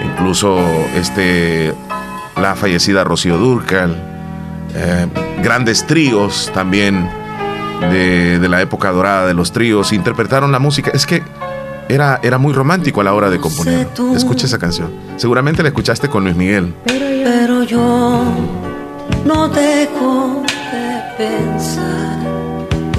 Incluso 0.04 0.58
este, 0.96 1.76
la 2.36 2.56
fallecida 2.56 3.04
Rocío 3.04 3.38
Durcal. 3.38 3.96
Eh, 4.74 5.08
grandes 5.44 5.86
tríos 5.86 6.50
también 6.56 7.08
de, 7.92 8.40
la 8.50 8.62
época 8.62 8.90
dorada 8.92 9.28
de 9.28 9.36
los 9.36 9.52
tríos 9.52 9.94
interpretaron 9.94 10.52
la 10.52 10.58
música. 10.58 10.90
Es 10.92 11.06
que 11.06 11.22
era, 11.88 12.20
era 12.24 12.40
muy 12.40 12.54
romántico 12.54 13.02
a 13.02 13.04
la 13.04 13.14
hora 13.14 13.30
de 13.30 13.40
componer. 13.40 13.88
Escucha 14.16 14.48
esa 14.48 14.58
canción. 14.58 14.92
Seguramente 15.18 15.62
la 15.62 15.70
escuchaste 15.70 16.10
con 16.10 16.24
Luis 16.24 16.36
Miguel. 16.36 16.74
Pero 16.84 17.64
yo 17.64 18.24
no 19.28 19.50
dejo 19.50 20.44
de 20.72 21.26
pensar. 21.26 22.18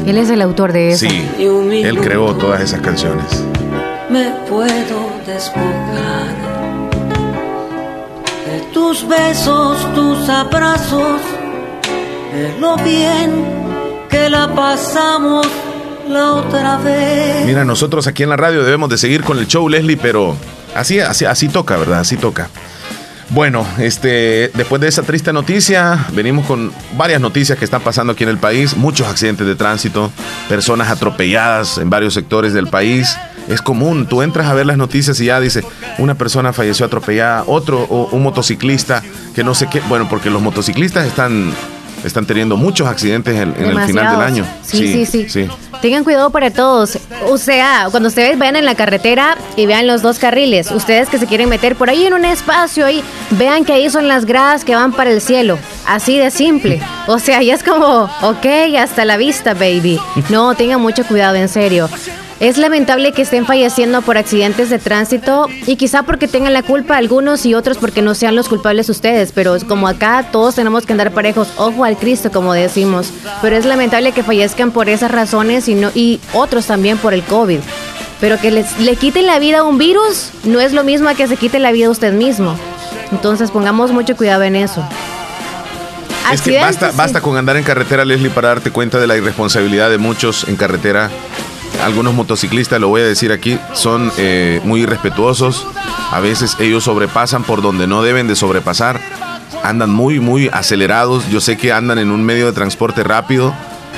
Él 0.07 0.19
es 0.19 0.29
el 0.31 0.43
autor 0.43 0.73
de 0.73 0.91
eso. 0.91 1.07
Sí, 1.09 1.29
él 1.39 1.99
creó 2.01 2.35
todas 2.35 2.61
esas 2.61 2.81
canciones. 2.81 3.45
Me 4.11 4.31
puedo 4.49 5.11
despojar 5.27 6.35
de 8.47 8.61
tus 8.73 9.07
besos, 9.09 9.95
tus 9.95 10.29
abrazos, 10.29 11.21
de 12.33 12.59
lo 12.61 12.77
bien 12.77 13.45
que 14.11 14.29
la 14.29 14.55
pasamos 14.55 15.47
la 16.09 16.33
otra 16.35 16.77
vez. 16.79 17.45
Mira, 17.47 17.65
nosotros 17.65 18.07
aquí 18.07 18.23
en 18.23 18.31
la 18.31 18.37
radio 18.37 18.65
debemos 18.65 18.91
de 18.91 18.99
seguir 18.99 19.23
con 19.23 19.39
el 19.39 19.47
show, 19.47 19.69
Leslie, 19.69 19.97
pero 19.97 20.37
así, 20.75 21.01
así, 21.01 21.25
así 21.25 21.49
toca, 21.49 21.77
¿verdad? 21.77 22.01
Así 22.01 22.17
toca. 22.17 22.49
Bueno, 23.31 23.67
este, 23.79 24.51
después 24.55 24.81
de 24.81 24.89
esa 24.89 25.03
triste 25.03 25.35
noticia, 25.35 26.07
venimos 26.15 26.47
con 26.47 26.73
varias 26.97 27.21
noticias 27.21 27.59
que 27.59 27.65
están 27.65 27.83
pasando 27.83 28.15
aquí 28.15 28.25
en 28.25 28.31
el 28.31 28.39
país, 28.39 28.75
muchos 28.75 29.07
accidentes 29.07 29.47
de 29.47 29.55
tránsito, 29.55 30.11
personas 30.49 30.89
atropelladas 30.89 31.77
en 31.77 31.91
varios 31.91 32.15
sectores 32.15 32.55
del 32.55 32.69
país. 32.69 33.19
Es 33.49 33.61
común, 33.61 34.07
tú 34.07 34.23
entras 34.23 34.47
a 34.47 34.55
ver 34.55 34.65
las 34.65 34.79
noticias 34.79 35.21
y 35.21 35.27
ya 35.27 35.41
dice, 35.41 35.63
una 35.99 36.15
persona 36.15 36.55
falleció 36.55 36.87
atropellada, 36.87 37.45
otro, 37.47 37.83
o 37.83 38.09
un 38.13 38.23
motociclista, 38.23 39.03
que 39.35 39.45
no 39.45 39.55
sé 39.55 39.69
qué, 39.71 39.81
bueno, 39.89 40.09
porque 40.09 40.31
los 40.31 40.41
motociclistas 40.41 41.07
están 41.07 41.53
están 42.05 42.27
teniendo 42.27 42.57
muchos 42.57 42.87
accidentes 42.87 43.35
en, 43.35 43.55
el 43.57 43.81
final 43.81 44.13
del 44.13 44.21
año. 44.21 44.47
Sí 44.63 45.07
sí, 45.07 45.27
sí, 45.29 45.49
Tengan 45.81 46.05
cuidado 46.05 46.31
para 46.31 46.51
todos. 46.51 46.99
O 47.29 47.39
sea, 47.39 47.87
cuando 47.91 48.09
ustedes 48.09 48.39
vayan 48.39 48.57
en 48.57 48.65
la 48.65 48.75
carretera 48.75 49.37
y 49.57 49.67
vean 49.67 49.87
los 49.87 50.03
dos 50.03 50.19
carriles, 50.19 50.71
ustedes 50.71 51.09
que 51.09 51.19
se 51.19 51.27
quieren 51.27 51.49
meter 51.49 51.77
por 51.77 51.89
ahí 51.89 52.07
en 52.07 52.15
un 52.15 52.25
espacio 52.25 52.85
ahí, 52.87 53.03
vean 53.31 53.65
que 53.65 53.73
ahí 53.73 53.89
son 53.89 54.09
las 54.09 54.25
gradas 54.25 54.65
que 54.65 54.75
van 54.75 54.93
para 54.93 55.11
el 55.11 55.21
cielo. 55.21 55.59
Así 55.87 56.19
de 56.19 56.31
simple. 56.31 56.81
O 57.07 57.19
sea, 57.19 57.43
ya 57.43 57.55
es 57.55 57.63
como, 57.63 58.11
ok, 58.23 58.47
hasta 58.79 59.05
la 59.05 59.17
vista, 59.17 59.55
baby. 59.55 60.01
No, 60.29 60.55
tengan 60.55 60.81
mucho 60.81 61.05
cuidado, 61.05 61.37
en 61.37 61.49
serio. 61.49 61.89
Es 62.41 62.57
lamentable 62.57 63.11
que 63.11 63.23
estén 63.23 63.47
falleciendo 63.47 64.01
por 64.01 64.17
accidentes 64.17 64.71
de 64.71 64.79
tránsito 64.79 65.49
y 65.67 65.75
quizá 65.75 66.05
porque 66.05 66.29
tengan 66.29 66.53
la 66.53 66.63
culpa 66.63 66.97
algunos 66.97 67.45
y 67.45 67.55
otros 67.55 67.79
porque 67.79 68.01
no 68.01 68.15
sean 68.15 68.37
los 68.37 68.49
culpables 68.49 68.89
ustedes, 68.89 69.33
pero 69.33 69.57
como 69.67 69.89
acá 69.89 70.25
todos 70.31 70.55
tenemos 70.55 70.87
que 70.87 70.93
andar 70.93 71.11
parejos, 71.11 71.49
ojo 71.57 71.85
al 71.85 71.97
Cristo 71.97 72.31
como 72.31 72.55
decimos, 72.55 73.11
pero 73.43 73.57
es 73.57 73.65
lamentable 73.65 74.13
que 74.13 74.23
fallezcan 74.23 74.71
por 74.71 74.89
esas 74.89 75.11
razones 75.11 75.69
y, 75.69 75.75
no, 75.75 75.91
y 75.97 76.21
otros 76.33 76.67
también 76.67 76.97
por 76.99 77.13
el 77.13 77.25
COVID. 77.25 77.59
Pero 78.21 78.39
que 78.39 78.53
les, 78.53 78.79
le 78.79 78.95
quiten 78.95 79.27
la 79.27 79.41
vida 79.41 79.59
a 79.59 79.63
un 79.65 79.79
virus 79.79 80.31
no 80.45 80.61
es 80.61 80.73
lo 80.73 80.85
mismo 80.85 81.09
a 81.09 81.15
que 81.15 81.27
se 81.27 81.37
quite 81.37 81.59
la 81.59 81.73
vida 81.73 81.87
a 81.87 81.91
usted 81.91 82.13
mismo. 82.13 82.57
Entonces 83.11 83.51
pongamos 83.51 83.91
mucho 83.91 84.17
cuidado 84.17 84.45
en 84.45 84.55
eso. 84.55 84.85
Es 86.33 86.43
que 86.43 86.61
basta, 86.61 86.93
basta 86.95 87.21
con 87.21 87.37
andar 87.37 87.57
en 87.57 87.65
carretera, 87.65 88.05
Leslie, 88.05 88.31
para 88.31 88.49
darte 88.49 88.71
cuenta 88.71 89.01
de 89.01 89.09
la 89.09 89.17
irresponsabilidad 89.17 89.91
de 89.91 89.99
muchos 89.99 90.47
en 90.47 90.57
carretera 90.57 91.11
algunos 91.83 92.15
motociclistas, 92.15 92.81
lo 92.81 92.89
voy 92.89 93.03
a 93.03 93.07
decir 93.07 93.33
aquí, 93.33 93.59
son 93.75 94.13
eh, 94.19 94.61
muy 94.65 94.83
irrespetuosos. 94.83 95.67
A 96.11 96.21
veces 96.21 96.57
ellos 96.61 96.85
sobrepasan 96.85 97.43
por 97.45 97.63
donde 97.63 97.87
no 97.87 98.03
deben 98.03 98.29
de 98.29 98.37
sobrepasar. 98.37 99.01
Andan 99.63 99.91
muy, 99.91 100.21
muy 100.21 100.49
acelerados. 100.53 101.29
Yo 101.31 101.41
sé 101.41 101.57
que 101.57 101.73
andan 101.73 101.99
en 101.99 102.11
un 102.11 102.25
medio 102.25 102.47
de 102.47 102.53
transporte 102.53 103.05
rápido 103.05 103.55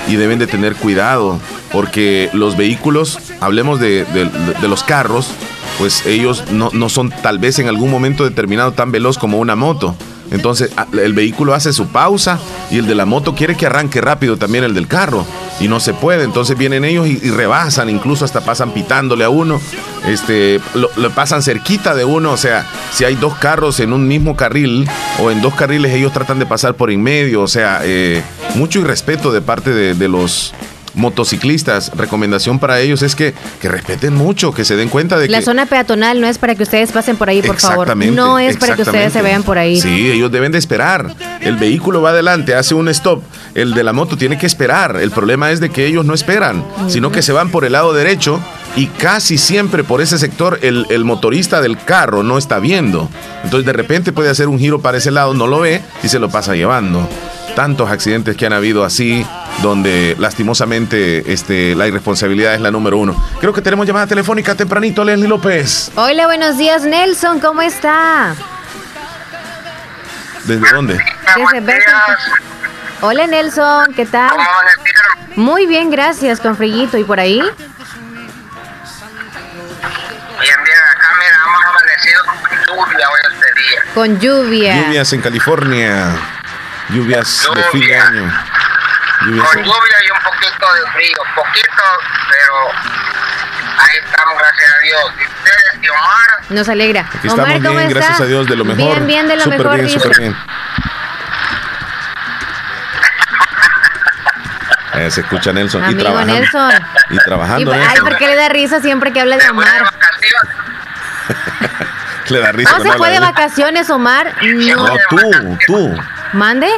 y 0.09 0.17
deben 0.17 0.39
de 0.39 0.47
tener 0.47 0.75
cuidado 0.75 1.39
porque 1.73 2.31
los 2.33 2.57
vehículos, 2.57 3.19
hablemos 3.41 3.79
de, 3.81 4.07
los 4.63 4.83
carros, 4.83 5.29
pues 5.79 6.05
ellos 6.07 6.45
no, 6.51 6.71
no 6.73 6.89
son 6.89 7.11
tal 7.11 7.39
vez 7.39 7.59
en 7.59 7.69
algún 7.69 7.91
momento 7.91 8.25
determinado 8.25 8.73
tan 8.73 8.91
veloz 8.93 9.19
como 9.19 9.39
una 9.39 9.57
moto. 9.57 9.95
Entonces 10.31 10.71
el 10.93 11.13
vehículo 11.13 11.55
hace 11.55 11.73
su 11.73 11.89
pausa 11.89 12.39
y 12.71 12.79
el 12.79 12.87
de 12.87 12.95
la 12.95 13.05
moto 13.05 13.35
quiere 13.35 13.57
que 13.57 13.67
arranque 13.67 14.01
rápido 14.01 14.37
también 14.37 14.65
el 14.65 14.75
del 14.75 14.87
carro 14.87 15.27
y 15.59 15.69
no 15.69 15.81
se 15.81 15.93
puede. 15.93 16.25
Entonces 16.25 16.57
vienen 16.57 16.85
ellos 16.85 17.07
y, 17.07 17.31
rebasan, 17.31 17.91
incluso 17.91 18.25
hasta 18.25 18.41
pasan 18.41 18.73
pitándole 18.73 19.25
a 19.25 19.29
uno, 19.29 19.61
este, 20.07 20.61
lo, 20.75 21.11
pasan 21.11 21.43
cerquita 21.43 21.95
de 21.95 22.05
uno. 22.05 22.33
O 22.33 22.37
sea, 22.37 22.67
si 22.93 23.05
hay 23.05 23.17
dos 23.17 23.35
carros 23.35 23.81
en 23.81 23.93
un 23.93 24.07
mismo 24.07 24.37
carril 24.37 24.89
o 25.21 25.31
en 25.31 25.43
dos 25.43 25.55
carriles, 25.55 25.93
ellos 25.93 26.13
tratan 26.13 26.39
de 26.39 26.47
pasar 26.47 26.75
por 26.75 26.91
en 26.91 27.03
medio. 27.03 27.43
O 27.43 27.49
sea, 27.49 27.81
eh, 27.83 28.23
mucho 28.55 28.81
irrespeto 28.81 29.33
de 29.33 29.43
parte 29.43 29.73
de 29.73 30.09
los 30.09 30.55
motociclistas, 30.95 31.93
recomendación 31.97 32.59
para 32.59 32.81
ellos 32.81 33.03
es 33.03 33.15
que, 33.15 33.35
que 33.61 33.69
respeten 33.69 34.15
mucho, 34.15 34.53
que 34.53 34.65
se 34.65 34.77
den 34.77 34.89
cuenta 34.89 35.17
de 35.17 35.29
la 35.29 35.39
que... 35.39 35.41
La 35.41 35.45
zona 35.45 35.67
peatonal 35.67 36.21
no 36.21 36.27
es 36.27 36.39
para 36.39 36.55
que 36.55 36.63
ustedes 36.63 36.93
pasen 36.93 37.17
por 37.17 37.29
ahí, 37.29 37.43
por 37.43 37.59
favor. 37.59 37.97
No 37.97 38.39
es 38.39 38.57
para 38.57 38.77
que 38.77 38.83
ustedes 38.83 39.13
se 39.13 39.23
vean 39.23 39.43
por 39.43 39.59
ahí. 39.59 39.81
Sí, 39.81 40.11
ellos 40.11 40.31
deben 40.31 40.53
de 40.53 40.59
esperar. 40.59 41.15
El 41.41 41.57
vehículo 41.57 42.03
va 42.03 42.11
adelante, 42.11 42.55
hace 42.55 42.75
un 42.75 42.89
stop. 42.89 43.23
El 43.55 43.75
de 43.75 43.85
la 43.85 43.93
moto 43.93 44.17
tiene 44.17 44.39
que 44.39 44.47
esperar. 44.47 44.97
El 45.01 45.11
problema 45.11 45.51
es 45.51 45.61
de 45.61 45.71
que 45.71 45.87
ellos 45.87 46.05
no 46.05 46.15
esperan, 46.15 46.65
sino 46.89 47.11
que 47.11 47.23
se 47.23 47.33
van 47.33 47.51
por 47.51 47.65
el 47.65 47.73
lado 47.73 47.93
derecho 47.93 48.41
y 48.77 48.87
casi 48.87 49.39
siempre 49.39 49.85
por 49.85 50.01
ese 50.01 50.19
sector 50.19 50.59
el, 50.63 50.87
el, 50.91 51.05
motorista 51.05 51.61
del 51.61 51.77
carro 51.83 52.23
no 52.23 52.39
está 52.39 52.59
viendo. 52.59 53.09
Entonces 53.45 53.67
de 53.67 53.73
repente 53.73 54.13
puede 54.13 54.31
hacer 54.31 54.49
un 54.49 54.59
giro 54.59 54.81
para 54.81 54.99
ese 54.99 55.11
lado, 55.11 55.35
no 55.35 55.47
lo 55.47 55.61
ve 55.61 55.83
y 56.03 56.09
se 56.09 56.19
lo 56.19 56.31
pasa 56.31 56.55
llevando 56.55 57.09
tantos 57.55 57.91
accidentes 57.91 58.37
que 58.37 58.47
han 58.47 58.53
habido 58.53 58.85
así, 58.85 59.27
donde 59.63 60.17
lastimosamente 60.19 61.33
este, 61.33 61.75
la 61.75 61.87
irresponsabilidad 61.87 62.55
es 62.55 62.61
la 62.61 62.71
número 62.71 62.99
uno. 62.99 63.15
Creo 63.41 63.53
que 63.53 63.61
tenemos 63.61 63.87
llamada 63.87 64.07
telefónica 64.07 64.55
tempranito, 64.55 65.05
Leslie 65.05 65.29
López. 65.29 65.91
Hola, 65.97 66.27
buenos 66.27 66.59
días, 66.59 66.83
Nelson, 66.83 67.41
¿cómo 67.41 67.63
está? 67.63 68.35
¿Desde 70.45 70.71
dónde? 70.73 70.95
Desde 70.95 71.83
Hola, 73.03 73.27
Nelson, 73.27 73.95
¿qué 73.95 74.07
tal? 74.07 74.31
Muy 75.37 75.67
bien, 75.67 75.91
gracias, 75.91 76.41
con 76.41 76.57
frillito. 76.57 76.99
¿Y 76.99 77.05
por 77.05 77.19
ahí? 77.19 77.41
Lluvia 82.71 83.09
hoy 83.09 83.21
este 83.33 83.61
día. 83.61 83.81
Con 83.95 84.21
lluvia. 84.21 84.83
Lluvias 84.83 85.13
en 85.13 85.21
California. 85.21 86.17
Lluvias 86.91 87.49
de 87.55 87.63
fin 87.65 87.87
de 87.87 87.97
año. 87.97 88.33
Con 89.21 89.59
lluvia 89.59 89.97
y 90.07 90.11
un 90.11 90.23
poquito 90.25 90.73
de 90.73 90.93
frío, 90.93 91.17
poquito, 91.35 91.83
pero 92.31 92.55
ahí 93.79 93.99
estamos, 94.03 94.35
gracias 94.39 94.73
a 94.73 94.79
Dios. 94.79 95.13
¿Y 95.19 95.27
ustedes 95.27 95.83
y 95.83 95.89
Omar? 95.89 96.29
Nos 96.49 96.69
alegra. 96.69 97.01
Aquí 97.03 97.29
estamos 97.29 97.61
bien, 97.61 97.89
gracias 97.91 98.21
a 98.21 98.27
Dios, 98.27 98.47
de 98.47 98.57
lo 98.57 98.65
mejor. 98.65 98.95
Bien, 98.95 99.07
bien, 99.07 99.29
de 99.29 99.37
lo 99.37 99.45
super 99.45 99.59
mejor. 99.59 99.77
Bien, 99.77 99.91
súper 99.91 100.19
bien. 100.19 100.37
Eh, 104.95 105.11
se 105.11 105.21
escucha 105.21 105.53
Nelson. 105.53 105.85
Amigo 105.85 106.01
y 106.01 106.03
trabajando. 106.03 106.35
Nelson. 106.35 106.73
Y 107.11 107.19
trabajando. 107.19 107.75
Y, 107.75 107.79
ay, 107.79 108.01
¿por 108.01 108.17
qué 108.17 108.27
le 108.27 108.37
da 108.37 108.49
risa 108.49 108.81
siempre 108.81 109.13
que 109.13 109.21
habla 109.21 109.37
de 109.37 109.49
Omar? 109.51 109.85
le 112.29 112.41
da 112.41 112.53
risa. 112.53 112.79
¿No 112.79 112.85
se 112.85 112.93
fue 112.93 113.11
de 113.11 113.21
vacaciones, 113.21 113.91
Omar? 113.91 114.35
No, 114.43 114.87
no 114.87 114.95
tú, 115.09 115.59
tú. 115.67 115.97
¿Mande? 116.33 116.69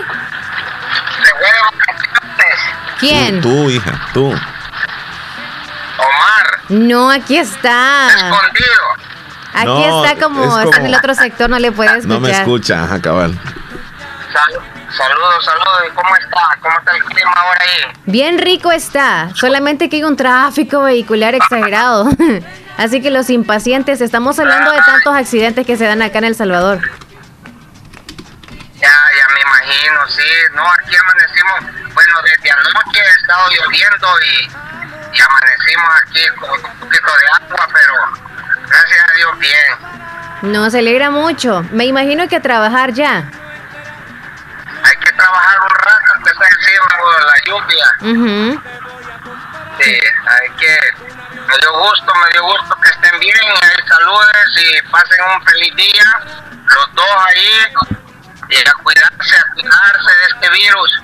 ¿Quién? 2.99 3.41
Tú, 3.41 3.71
hija, 3.71 4.09
tú. 4.15 4.27
Omar. 4.27 4.43
No, 6.69 7.11
aquí 7.11 7.37
está. 7.37 8.09
Escondido. 8.09 8.83
Aquí 9.55 9.85
está 9.85 10.25
como, 10.25 10.59
está 10.59 10.79
en 10.79 10.87
el 10.87 10.95
otro 10.95 11.15
sector, 11.15 11.51
no 11.51 11.59
le 11.59 11.73
puede 11.73 11.91
escuchar. 11.91 12.09
No 12.09 12.21
me 12.21 12.31
escucha, 12.31 12.85
ajá, 12.85 13.03
cabal. 13.03 13.39
Saludos, 14.97 15.45
saludos. 15.45 15.83
¿Cómo 15.95 16.17
está? 16.17 16.59
¿Cómo 16.61 16.79
está 16.79 16.93
el 16.97 17.05
clima 17.05 17.33
ahora 17.33 17.61
ahí? 17.61 17.93
Bien 18.07 18.39
rico 18.39 18.73
está, 18.73 19.31
solamente 19.35 19.89
que 19.89 19.97
hay 19.97 20.05
un 20.05 20.17
tráfico 20.17 20.83
vehicular 20.83 21.35
exagerado. 21.35 22.09
Así 22.79 23.03
que 23.03 23.11
los 23.11 23.31
impacientes, 23.31 24.01
estamos 24.01 24.39
hablando 24.39 24.71
de 24.71 24.79
tantos 24.79 25.15
accidentes 25.15 25.67
que 25.67 25.77
se 25.77 25.85
dan 25.85 26.03
acá 26.03 26.19
en 26.19 26.25
El 26.25 26.35
Salvador. 26.35 26.81
Ya, 28.81 28.89
ya 28.89 29.35
me 29.35 29.41
imagino, 29.41 30.09
sí. 30.09 30.23
No, 30.55 30.65
aquí 30.73 30.97
amanecimos, 30.97 31.95
bueno, 31.95 32.15
desde 32.25 32.51
anoche 32.51 33.01
ha 33.01 33.21
estado 33.21 33.49
lloviendo 33.51 34.09
y, 34.21 35.17
y 35.17 35.21
amanecimos 35.21 35.91
aquí 36.03 36.21
con 36.41 36.51
un 36.51 36.81
poquito 36.81 37.07
de 37.07 37.45
agua, 37.45 37.69
pero 37.73 37.95
gracias 38.69 39.05
a 39.09 39.13
Dios 39.17 39.39
bien. 39.39 39.93
No, 40.53 40.71
se 40.71 40.81
alegra 40.81 41.11
mucho. 41.11 41.65
Me 41.71 41.85
imagino 41.85 42.27
que 42.29 42.37
a 42.37 42.43
trabajar 42.43 42.93
ya. 42.93 43.31
Hay 45.13 45.19
que 45.19 45.23
trabajar 45.23 45.61
un 45.61 45.69
rato 45.69 46.13
de 46.25 46.31
encima 46.31 46.89
de 47.13 47.25
la 47.27 47.37
lluvia. 47.45 47.87
Sí, 49.81 50.01
hay 50.29 50.49
que... 50.59 50.79
Me 51.49 51.59
dio 51.59 51.79
gusto, 51.79 52.13
me 52.15 52.33
dio 52.33 52.43
gusto 52.45 52.77
que 52.83 52.91
estén 52.91 53.21
bien, 53.21 53.37
ahí 53.63 53.89
saludes 53.89 54.49
y 54.57 54.91
pasen 54.91 55.19
un 55.37 55.45
feliz 55.45 55.77
día. 55.77 56.05
Los 56.65 56.95
dos 56.95 57.07
ahí 57.27 57.75
y 58.49 58.57
a 58.57 58.73
cuidarse, 58.83 59.37
a 59.37 59.53
cuidarse 59.55 60.11
de 60.17 60.27
este 60.35 60.51
virus. 60.51 61.03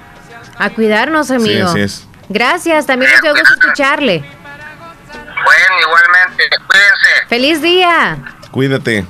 A 0.58 0.70
cuidarnos, 0.70 1.30
amigo. 1.30 1.72
Sí, 1.72 1.80
es. 1.80 2.06
Gracias, 2.28 2.86
también 2.86 3.10
nos 3.12 3.22
dio 3.22 3.32
gusto 3.32 3.54
escucharle. 3.60 4.20
Bueno, 4.20 5.80
igualmente, 5.80 6.48
cuídense. 6.66 7.26
Feliz 7.28 7.60
día. 7.62 8.18
Cuídate. 8.50 9.06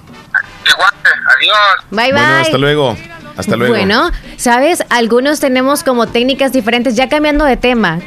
Igual, 0.66 0.94
adiós. 1.04 1.84
Bye, 1.90 2.12
bye. 2.12 2.40
hasta 2.40 2.58
luego. 2.58 2.96
Hasta 3.38 3.54
luego. 3.56 3.72
Bueno, 3.72 4.10
sabes, 4.36 4.82
algunos 4.90 5.38
tenemos 5.38 5.84
como 5.84 6.08
técnicas 6.08 6.52
diferentes, 6.52 6.96
ya 6.96 7.08
cambiando 7.08 7.44
de 7.44 7.56
tema. 7.56 8.00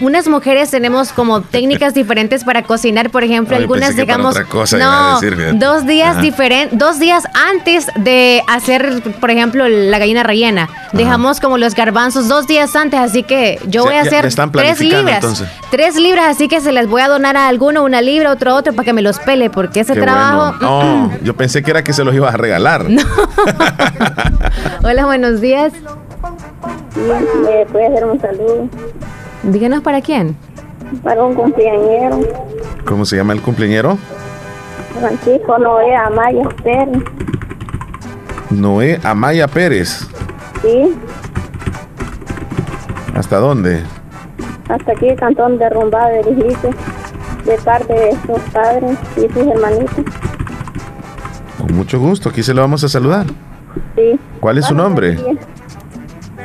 Unas 0.00 0.26
mujeres 0.26 0.70
tenemos 0.72 1.12
como 1.12 1.40
técnicas 1.40 1.94
diferentes 1.94 2.42
para 2.42 2.64
cocinar, 2.64 3.10
por 3.10 3.22
ejemplo, 3.22 3.56
Ay, 3.56 3.62
algunas 3.62 3.94
digamos, 3.94 4.32
otra 4.32 4.44
cosa 4.44 4.78
no, 4.78 5.20
decir, 5.20 5.56
dos 5.58 5.86
días 5.86 6.20
diferentes, 6.20 6.76
dos 6.76 6.98
días 6.98 7.22
antes 7.32 7.86
de 7.94 8.42
hacer, 8.48 9.02
por 9.20 9.30
ejemplo, 9.30 9.68
la 9.68 9.98
gallina 9.98 10.24
rellena. 10.24 10.68
Dejamos 10.92 11.38
como 11.38 11.58
los 11.58 11.74
garbanzos 11.76 12.26
dos 12.26 12.48
días 12.48 12.74
antes, 12.74 12.98
así 12.98 13.22
que 13.22 13.60
yo 13.68 13.84
voy 13.84 13.94
a 13.94 14.02
hacer 14.02 14.28
tres 14.52 14.80
libras, 14.80 15.14
entonces. 15.14 15.48
tres 15.70 15.94
libras, 15.94 16.26
así 16.26 16.48
que 16.48 16.60
se 16.60 16.72
les 16.72 16.88
voy 16.88 17.02
a 17.02 17.08
donar 17.08 17.36
a 17.36 17.46
alguno 17.46 17.84
una 17.84 18.02
libra, 18.02 18.32
otro 18.32 18.56
otro, 18.56 18.72
para 18.72 18.84
que 18.84 18.92
me 18.92 19.00
los 19.00 19.20
pele, 19.20 19.48
porque 19.48 19.80
ese 19.80 19.94
Qué 19.94 20.00
trabajo. 20.00 20.56
bueno. 20.58 20.82
No, 20.82 21.18
yo 21.22 21.36
pensé 21.36 21.62
que 21.62 21.70
era 21.70 21.84
que 21.84 21.92
se 21.92 22.02
los 22.02 22.14
ibas 22.14 22.34
a 22.34 22.36
regalar. 22.36 22.86
Hola, 24.84 25.06
buenos 25.06 25.40
días. 25.40 25.72
¿Me 27.44 27.66
puede 27.66 27.86
hacer 27.86 28.04
un 28.04 28.20
saludo 28.20 28.68
Díganos 29.44 29.80
para 29.82 30.00
quién. 30.00 30.36
para 31.02 31.22
un 31.24 31.34
cumpleañero, 31.34 32.20
¿Cómo 32.84 33.04
se 33.04 33.16
llama 33.16 33.32
el 33.32 33.40
cumpleañero? 33.40 33.96
Francisco 35.00 35.58
Noé 35.58 35.94
Amaya 35.96 36.48
Pérez? 36.62 37.02
Noé 38.50 39.00
Amaya 39.02 39.48
Pérez. 39.48 40.06
Sí, 40.62 40.94
¿Hasta 43.14 43.38
dónde? 43.38 43.82
hasta 44.68 44.92
aquí, 44.92 45.14
Cantón 45.16 45.58
de 45.58 45.68
Rumbada 45.68 46.08
de 46.08 46.22
Rijito, 46.22 46.70
de 47.44 47.58
parte 47.64 47.92
de 47.92 48.12
sus 48.26 48.38
padres 48.52 48.96
y 49.16 49.20
sus 49.32 49.46
hermanitos. 49.46 50.04
Con 51.58 51.74
mucho 51.76 51.98
gusto, 52.00 52.30
aquí 52.30 52.42
se 52.42 52.54
lo 52.54 52.62
vamos 52.62 52.82
a 52.84 52.88
saludar. 52.88 53.26
Sí. 53.96 54.18
¿Cuál 54.42 54.58
es 54.58 54.64
su 54.66 54.74
nombre? 54.74 55.16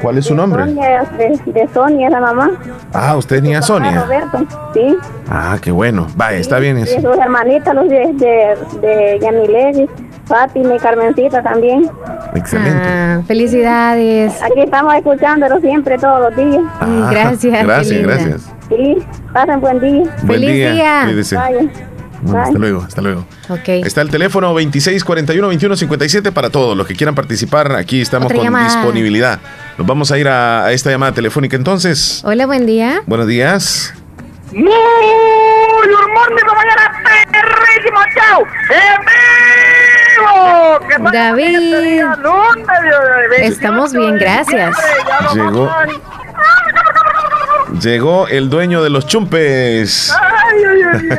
¿Cuál 0.03 0.19
es 0.19 0.25
su 0.25 0.35
nombre? 0.35 0.65
Sonia, 0.65 1.03
de, 1.17 1.51
de 1.51 1.67
Sonia, 1.73 2.11
la 2.11 2.21
mamá. 2.21 2.51
Ah, 2.93 3.15
usted 3.17 3.37
es 3.37 3.41
niña 3.41 3.63
Sonia. 3.63 4.03
Roberto, 4.03 4.37
sí. 4.75 4.95
Ah, 5.27 5.57
qué 5.59 5.71
bueno. 5.71 6.05
Vaya, 6.15 6.37
está 6.37 6.59
bien 6.59 6.77
Y 6.77 6.83
eso. 6.83 7.01
sus 7.01 7.17
hermanitas, 7.17 7.73
los 7.73 7.89
de, 7.89 8.13
de, 8.13 8.55
de 8.87 9.19
Yamilevis, 9.19 9.89
Fátima 10.25 10.75
y 10.75 10.77
Carmencita 10.77 11.41
también. 11.41 11.89
Excelente. 12.35 12.79
Ah, 12.87 13.21
felicidades. 13.25 14.43
Aquí 14.43 14.59
estamos 14.59 14.93
escuchándolo 14.93 15.59
siempre, 15.59 15.97
todos 15.97 16.21
los 16.31 16.35
días. 16.35 16.63
Ah, 16.79 17.07
gracias, 17.09 17.63
Gracias, 17.65 18.01
gracias. 18.03 18.53
Sí, 18.69 18.97
pasen 19.33 19.59
buen 19.59 19.79
día. 19.79 20.03
Buen 20.21 20.27
Feliz 20.41 20.51
día. 20.51 21.05
día. 21.05 21.71
Bueno, 22.21 22.41
hasta 22.43 22.59
luego, 22.59 22.81
hasta 22.81 23.01
luego. 23.01 23.25
Está 23.67 24.01
el 24.01 24.09
teléfono 24.09 24.53
2641-2157 24.59 26.31
para 26.31 26.49
todos 26.49 26.75
los 26.77 26.87
que 26.87 26.95
quieran 26.95 27.15
participar. 27.15 27.73
Aquí 27.75 28.01
estamos 28.01 28.25
Otra 28.27 28.37
con 28.37 28.45
llamada. 28.45 28.65
disponibilidad. 28.65 29.39
Nos 29.77 29.85
vamos 29.87 30.11
a 30.11 30.17
ir 30.17 30.27
a, 30.27 30.65
a 30.65 30.71
esta 30.71 30.89
llamada 30.89 31.11
telefónica 31.11 31.55
entonces. 31.55 32.21
Hola, 32.25 32.45
buen 32.45 32.65
día. 32.65 33.01
Buenos 33.05 33.27
días. 33.27 33.93
Muy 34.51 34.63
morning, 36.13 36.45
mañana 36.55 36.91
perrísimo 37.31 37.99
show 38.15 38.45
en 38.71 39.05
vivo. 40.97 41.11
David. 41.11 41.59
Estamos 43.43 43.93
bien, 43.93 44.17
gracias. 44.17 44.75
Llegó. 45.33 45.69
Llegó 47.81 48.27
el 48.27 48.49
dueño 48.49 48.81
de 48.83 48.89
los 48.89 49.05
chumpes. 49.05 50.11
Ay, 50.13 50.63
ay, 50.63 50.81
ay, 50.93 51.09
ay. 51.11 51.17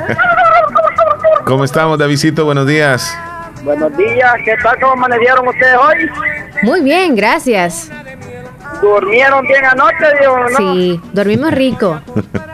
¿Cómo 1.49 1.64
estamos, 1.64 1.99
Davidito? 1.99 2.45
Buenos 2.45 2.67
días. 2.67 3.17
Buenos 3.62 3.97
días, 3.97 4.33
¿qué 4.45 4.55
tal? 4.62 4.78
¿Cómo 4.81 4.93
amanecieron 4.93 5.49
ustedes 5.49 5.76
hoy? 5.76 6.11
Muy 6.62 6.83
bien, 6.83 7.17
gracias. 7.17 7.90
¿Durmieron 8.83 9.45
bien 9.47 9.64
anoche, 9.64 10.05
digo, 10.21 10.38
no? 10.50 10.59
Sí, 10.75 11.00
dormimos 11.12 11.50
rico. 11.52 12.00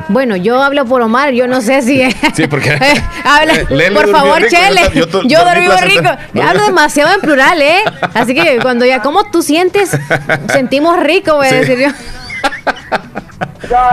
Bueno, 0.09 0.37
yo 0.37 0.63
hablo 0.63 0.85
por 0.87 1.03
Omar, 1.03 1.33
yo 1.33 1.47
no 1.49 1.61
sé 1.61 1.83
si. 1.83 2.09
Sí, 2.35 2.47
porque- 2.47 2.79
habla, 3.25 3.55
Lele 3.69 3.91
por 3.91 4.09
favor, 4.11 4.37
rico, 4.41 4.49
yo 4.51 4.59
Chele. 4.59 4.81
yo 4.95 5.09
to- 5.09 5.23
Yo, 5.25 5.45
dormí 5.45 5.67
rico. 5.83 6.09
Hablo 6.43 6.63
demasiado 6.65 7.13
en 7.15 7.21
plural, 7.21 7.61
¿eh? 7.61 7.83
Así 8.15 8.35
que 8.35 8.59
cuando 8.63 8.87
ya, 8.87 9.03
¿cómo 9.03 9.25
tú 9.31 9.43
sientes? 9.43 9.91
Sentimos 10.53 10.99
rico, 11.03 11.35
voy 11.35 11.49
a 11.49 11.51
Sí. 11.51 11.57
decir 11.57 11.79
yo. 11.81 11.89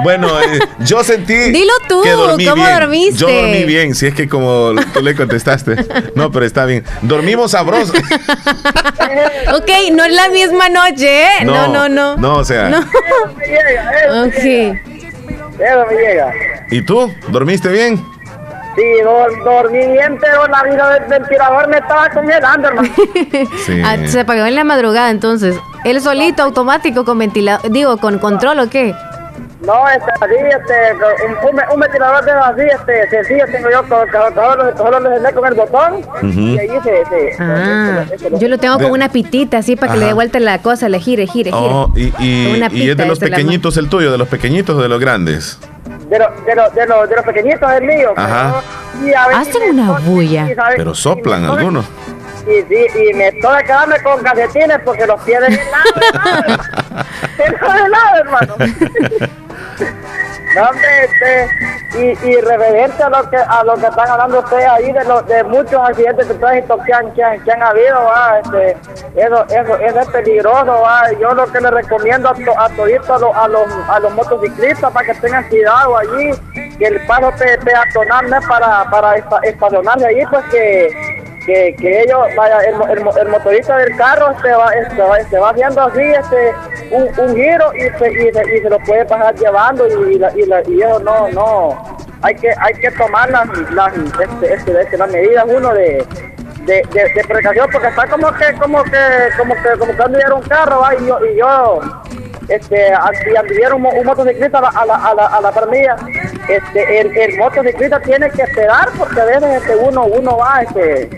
Bueno, 0.03 0.27
eh, 0.41 0.59
yo 0.79 1.03
sentí. 1.03 1.33
Dilo 1.33 1.73
tú, 1.87 2.01
que 2.01 2.11
dormí 2.11 2.45
¿cómo 2.45 2.63
bien. 2.63 2.79
dormiste? 2.79 3.17
Yo 3.19 3.27
dormí 3.29 3.63
bien, 3.63 3.95
si 3.95 4.07
es 4.07 4.13
que 4.13 4.27
como 4.29 4.71
tú 4.93 5.01
le 5.01 5.15
contestaste. 5.15 5.75
No, 6.15 6.31
pero 6.31 6.45
está 6.45 6.65
bien. 6.65 6.83
Dormimos 7.01 7.51
sabroso. 7.51 7.93
Ok, 9.53 9.69
no 9.93 10.03
es 10.05 10.13
la 10.13 10.29
misma 10.29 10.69
noche, 10.69 11.23
¿eh? 11.23 11.45
No, 11.45 11.67
no, 11.67 11.89
no. 11.89 12.15
No, 12.17 12.37
o 12.37 12.43
sea. 12.43 12.69
No. 12.69 12.79
Eso 12.79 13.35
me 13.37 13.45
llega, 13.45 13.91
eso, 14.05 14.23
Ok. 14.23 14.35
eso 15.59 15.85
me 15.89 15.95
llega. 16.01 16.33
¿Y 16.69 16.81
tú? 16.81 17.13
¿Dormiste 17.29 17.69
bien? 17.69 17.97
Sí, 18.75 18.83
dor- 19.03 19.43
dormí 19.43 19.85
bien, 19.85 20.17
pero 20.21 20.47
la 20.47 20.63
vida 20.63 20.89
del 20.93 21.03
ventilador 21.09 21.67
me 21.67 21.77
estaba 21.77 22.09
congelando, 22.09 22.67
hermano. 22.69 22.89
Sí. 23.65 23.81
Ah, 23.83 23.97
se 24.07 24.21
apagó 24.21 24.45
en 24.45 24.55
la 24.55 24.63
madrugada, 24.63 25.09
entonces. 25.09 25.55
¿Él 25.83 25.99
solito, 25.99 26.43
automático, 26.43 27.03
con 27.03 27.17
ventilador? 27.19 27.69
Digo, 27.69 27.97
¿con 27.97 28.17
control 28.19 28.59
o 28.59 28.69
qué? 28.69 28.93
No, 29.65 29.87
este, 29.89 30.11
así, 30.19 30.33
este, 30.33 30.73
un, 31.27 31.55
un, 31.55 31.61
un 31.75 31.79
ventilador 31.79 32.25
de 32.25 32.31
así, 32.31 32.61
este, 32.61 33.09
sencillo 33.09 33.45
tengo 33.51 33.69
yo, 33.69 33.83
con- 33.87 34.09
solo 34.09 35.47
el 35.47 35.53
botón 35.53 35.93
y 36.23 36.57
ahí 36.57 36.67
se, 36.67 36.81
se, 36.83 37.35
Ah, 37.43 38.03
se- 38.09 38.17
se- 38.17 38.29
se- 38.29 38.39
yo 38.39 38.47
lo 38.47 38.57
tengo 38.57 38.77
De- 38.77 38.83
con 38.85 38.93
una 38.93 39.09
pitita 39.09 39.59
así 39.59 39.75
para 39.75 39.93
que 39.93 39.99
le 39.99 40.05
dé 40.07 40.13
vuelta 40.13 40.39
la 40.39 40.57
cosa, 40.63 40.89
le 40.89 40.99
gire, 40.99 41.27
gire, 41.27 41.51
gire. 41.51 41.53
Oh, 41.55 41.91
y, 41.95 42.11
y- 42.19 42.63
y 42.71 42.89
es 42.89 42.97
de 42.97 43.05
los 43.05 43.19
pequeñitos 43.19 43.77
el 43.77 43.87
tuyo, 43.87 44.11
de 44.11 44.17
los 44.17 44.27
pequeñitos 44.27 44.75
o 44.77 44.81
de 44.81 44.89
los 44.89 44.99
grandes. 44.99 45.59
de, 46.09 46.17
lo, 46.19 46.25
de, 46.45 46.55
lo, 46.55 46.69
de, 46.71 46.87
lo, 46.87 47.07
de 47.07 47.15
los 47.15 47.25
pequeñitos 47.25 47.71
es 47.71 47.81
mío. 47.81 48.13
Ajá. 48.17 48.61
pero- 48.95 49.07
y 49.07 49.13
a 49.13 49.27
veces 49.27 49.47
Hacen 49.55 49.69
una 49.79 49.99
bulla. 49.99 50.47
Pero 50.75 50.93
soplan 50.95 51.45
algunos. 51.45 51.85
Y, 52.47 52.61
sí, 52.63 52.87
y 53.09 53.13
me 53.13 53.27
estoy 53.27 53.63
quedando 53.63 53.95
con 54.03 54.21
calcetines 54.23 54.79
porque 54.83 55.05
los 55.05 55.21
pies 55.21 55.39
de 55.41 55.47
helado, 55.47 55.91
hermano. 56.13 56.57
de 57.37 57.85
helado, 57.85 58.17
hermano. 58.19 58.55
No, 60.53 60.63
hombre, 60.63 61.05
este, 61.05 61.49
y, 61.97 62.27
y 62.29 62.41
referente 62.41 63.01
a 63.03 63.09
lo 63.09 63.29
que 63.29 63.37
a 63.37 63.63
lo 63.63 63.73
que 63.75 63.85
están 63.85 64.09
hablando 64.09 64.39
ustedes 64.39 64.65
ahí 64.67 64.91
de, 64.91 65.03
los 65.05 65.25
de 65.27 65.43
muchos 65.45 65.75
accidentes 65.87 66.27
de 66.27 66.33
tránsito 66.35 66.77
que 66.85 66.93
han, 66.93 67.13
que 67.13 67.23
han, 67.23 67.41
que 67.41 67.51
han 67.53 67.63
habido, 67.63 68.03
va, 68.03 68.39
este, 68.43 68.77
eso, 69.15 69.45
eso, 69.47 69.77
eso 69.77 69.99
es 70.01 70.07
peligroso, 70.09 70.81
va. 70.81 71.09
yo 71.21 71.33
lo 71.33 71.49
que 71.49 71.61
le 71.61 71.71
recomiendo 71.71 72.29
a, 72.29 72.33
to, 72.33 72.59
a 72.59 72.67
toditos 72.69 73.09
a, 73.09 73.17
los- 73.19 73.35
a, 73.37 73.47
los, 73.47 73.67
a 73.89 73.99
los 74.01 74.13
motociclistas 74.13 74.91
para 74.91 75.05
que 75.05 75.13
tengan 75.21 75.47
cuidado 75.47 75.97
allí, 75.97 76.31
que 76.77 76.85
el 76.85 77.05
paso 77.05 77.31
pe- 77.39 77.57
peatonal 77.59 78.29
no 78.29 78.37
es 78.37 78.45
para, 78.47 78.89
para 78.89 79.15
esta- 79.15 79.39
estacionarse 79.43 80.05
allí, 80.05 80.25
pues 80.29 80.43
que 80.51 81.21
que, 81.45 81.75
que 81.79 82.01
ellos, 82.01 82.19
vaya, 82.37 82.57
el, 82.59 82.75
el, 82.91 83.05
el 83.19 83.27
motorista 83.29 83.77
del 83.77 83.95
carro 83.97 84.33
se 84.41 84.51
va, 84.51 84.69
se 84.95 85.01
va, 85.01 85.19
se 85.29 85.39
va 85.39 85.49
haciendo 85.49 85.81
así 85.81 86.01
este, 86.01 86.53
un, 86.91 87.03
un 87.17 87.35
giro 87.35 87.73
y 87.75 87.81
se, 87.97 88.11
y, 88.11 88.31
se, 88.31 88.55
y 88.55 88.61
se 88.61 88.69
lo 88.69 88.79
puede 88.79 89.05
pasar 89.05 89.33
llevando 89.35 89.87
y, 89.87 90.15
y, 90.15 90.19
la- 90.19 90.31
y, 90.35 90.45
la- 90.45 90.61
y 90.67 90.81
eso 90.81 90.99
no, 90.99 91.27
no, 91.29 91.97
hay 92.21 92.35
que, 92.35 92.49
hay 92.59 92.73
que 92.75 92.91
tomar 92.91 93.29
las, 93.31 93.47
las, 93.71 93.93
este, 93.95 94.53
este, 94.53 94.81
este, 94.81 94.97
las 94.97 95.11
medidas 95.11 95.45
uno 95.47 95.73
de, 95.73 96.05
de, 96.65 96.83
de, 96.93 97.23
precaución 97.27 97.67
porque 97.71 97.87
está 97.87 98.07
como 98.07 98.31
que, 98.33 98.53
como 98.59 98.83
que, 98.83 99.29
como 99.37 99.55
que, 99.55 99.69
como 99.79 99.95
que 99.95 100.03
anduviera 100.03 100.35
un 100.35 100.43
carro 100.43 100.81
¿va? 100.81 100.93
y 100.95 101.07
yo, 101.07 101.19
y 101.25 101.37
yo 101.37 101.81
este, 102.49 102.93
si 103.23 103.35
anduviera 103.35 103.73
un, 103.75 103.85
un 103.85 104.05
motociclista 104.05 104.59
a 104.59 104.61
la, 104.61 104.69
a 104.69 104.85
la, 104.85 104.95
a 104.95 105.13
la, 105.15 105.25
a 105.27 105.41
la 105.41 105.51
par 105.51 105.67
mía, 105.69 105.95
este, 106.49 106.99
el, 106.99 107.17
el 107.17 107.37
motociclista 107.37 107.99
tiene 108.01 108.29
que 108.29 108.41
esperar 108.43 108.89
porque 108.97 109.21
a 109.21 109.25
veces 109.25 109.61
este, 109.61 109.75
uno, 109.77 110.03
uno 110.05 110.37
va, 110.37 110.61
este, 110.61 111.09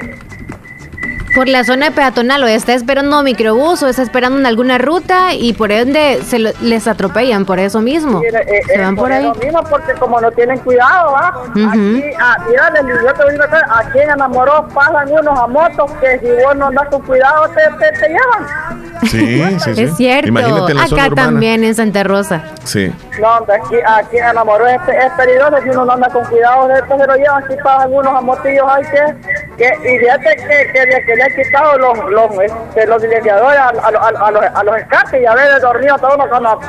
Por 1.35 1.47
la 1.49 1.63
zona 1.63 1.89
peatonal 1.91 2.43
o 2.43 2.47
está 2.47 2.73
esperando 2.73 3.17
un 3.19 3.25
microbús 3.25 3.81
o 3.81 3.87
está 3.87 4.01
esperando 4.03 4.37
en 4.39 4.45
alguna 4.45 4.77
ruta 4.77 5.33
y 5.33 5.53
por 5.53 5.71
ende 5.71 6.19
se 6.23 6.37
lo- 6.39 6.51
les 6.61 6.87
atropellan 6.87 7.45
por 7.45 7.57
eso 7.59 7.81
mismo. 7.81 8.21
eh, 8.21 8.27
eh, 8.47 8.61
Se 8.67 8.77
van 8.79 8.93
eh, 8.93 8.97
por 8.97 9.11
ahí. 9.11 9.23
Lo 9.23 9.33
mismo 9.35 9.63
porque 9.63 9.93
como 9.93 10.21
no 10.21 10.31
tienen 10.31 10.59
cuidado, 10.59 11.13
¿va? 11.13 11.33
Ujú. 11.55 11.69
Aquí, 11.69 12.03
ah, 12.19 12.37
mira, 12.47 12.71
yo 12.73 13.13
te 13.13 13.23
voy 13.23 13.33
a 13.35 13.37
decir, 13.37 13.65
aquí 13.75 13.99
en 13.99 14.09
Enamoró 14.11 14.67
pasan 14.73 15.09
unos 15.11 15.39
a 15.39 15.47
motos 15.47 15.91
que 15.99 16.19
si 16.19 16.27
vos 16.43 16.55
no 16.55 16.67
andas 16.67 16.87
con 16.89 17.01
cuidado 17.01 17.47
te, 17.49 17.61
te, 17.83 17.99
te 17.99 18.07
llevan. 18.09 18.83
Sí, 19.09 19.43
sí, 19.59 19.75
sí. 19.75 19.83
Es 19.83 19.97
cierto. 19.97 20.29
Imagínate 20.29 20.71
en 20.71 20.77
la 20.77 20.87
zona 20.87 21.03
Acá 21.03 21.11
urbana. 21.13 21.27
también 21.31 21.63
en 21.63 21.75
Santa 21.75 22.03
Rosa. 22.03 22.43
Sí. 22.63 22.93
No, 23.19 23.33
aquí, 23.35 23.75
aquí 23.85 24.17
en 24.17 24.25
Enamoró 24.25 24.67
es, 24.67 24.79
es 24.87 25.11
peligroso 25.17 25.57
si 25.63 25.69
uno 25.69 25.85
no 25.85 25.91
anda 25.93 26.07
con 26.09 26.23
cuidado, 26.25 26.67
después 26.67 27.01
se 27.01 27.07
lo 27.07 27.15
llevan, 27.15 27.43
aquí 27.43 27.55
pasan 27.63 27.91
unos 27.93 28.13
a 28.15 28.21
motillos 28.21 28.65
ahí 28.69 28.83
que, 28.85 29.57
que 29.57 29.93
y 29.95 29.99
fíjate 29.99 30.35
que, 30.37 30.71
que, 30.73 31.05
que 31.05 31.15
quitado 31.29 31.77
los, 31.77 31.97
los, 32.09 32.31
este, 32.41 32.87
los 32.87 33.01
silenciadores 33.01 33.59
a, 33.59 33.69
a, 33.69 33.69
a, 33.69 34.27
a 34.27 34.31
los, 34.31 34.43
a 34.43 34.63
los 34.63 34.77
escapes 34.77 35.21
y 35.21 35.25
veces 35.35 35.61
dormido 35.61 35.97
todo 35.97 36.15
uno 36.15 36.59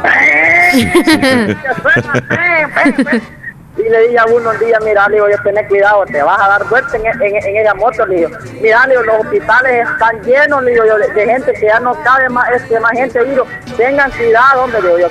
Y 3.77 3.83
le 3.89 4.03
dije 4.07 4.19
a 4.19 4.25
uno 4.27 4.51
un 4.51 4.59
día, 4.61 4.79
mira, 4.85 5.09
le 5.09 5.17
digo, 5.17 5.29
yo 5.29 5.37
tenés 5.43 5.67
cuidado, 5.67 6.05
te 6.07 6.23
vas 6.23 6.41
a 6.41 6.49
dar 6.49 6.65
vuelta 6.69 6.97
en, 6.97 7.07
en, 7.07 7.37
en 7.37 7.57
esa 7.57 7.75
moto, 7.75 8.07
le 8.07 8.17
digo. 8.17 8.31
Mira, 8.61 8.87
los 8.87 9.21
hospitales 9.21 9.89
están 9.89 10.23
llenos, 10.23 10.63
le 10.63 10.71
digo, 10.71 10.85
de, 10.85 11.09
de 11.09 11.27
gente 11.27 11.53
que 11.55 11.67
ya 11.67 11.81
no 11.81 11.93
cabe 12.05 12.29
más, 12.29 12.49
este, 12.53 12.79
más 12.79 12.93
gente, 12.93 13.21
le 13.21 13.31
digo, 13.31 13.47
tengan 13.77 14.13
cuidado, 14.13 14.63
hombre, 14.63 14.81
le 14.81 14.89
digo 14.89 14.99
yo. 15.01 15.09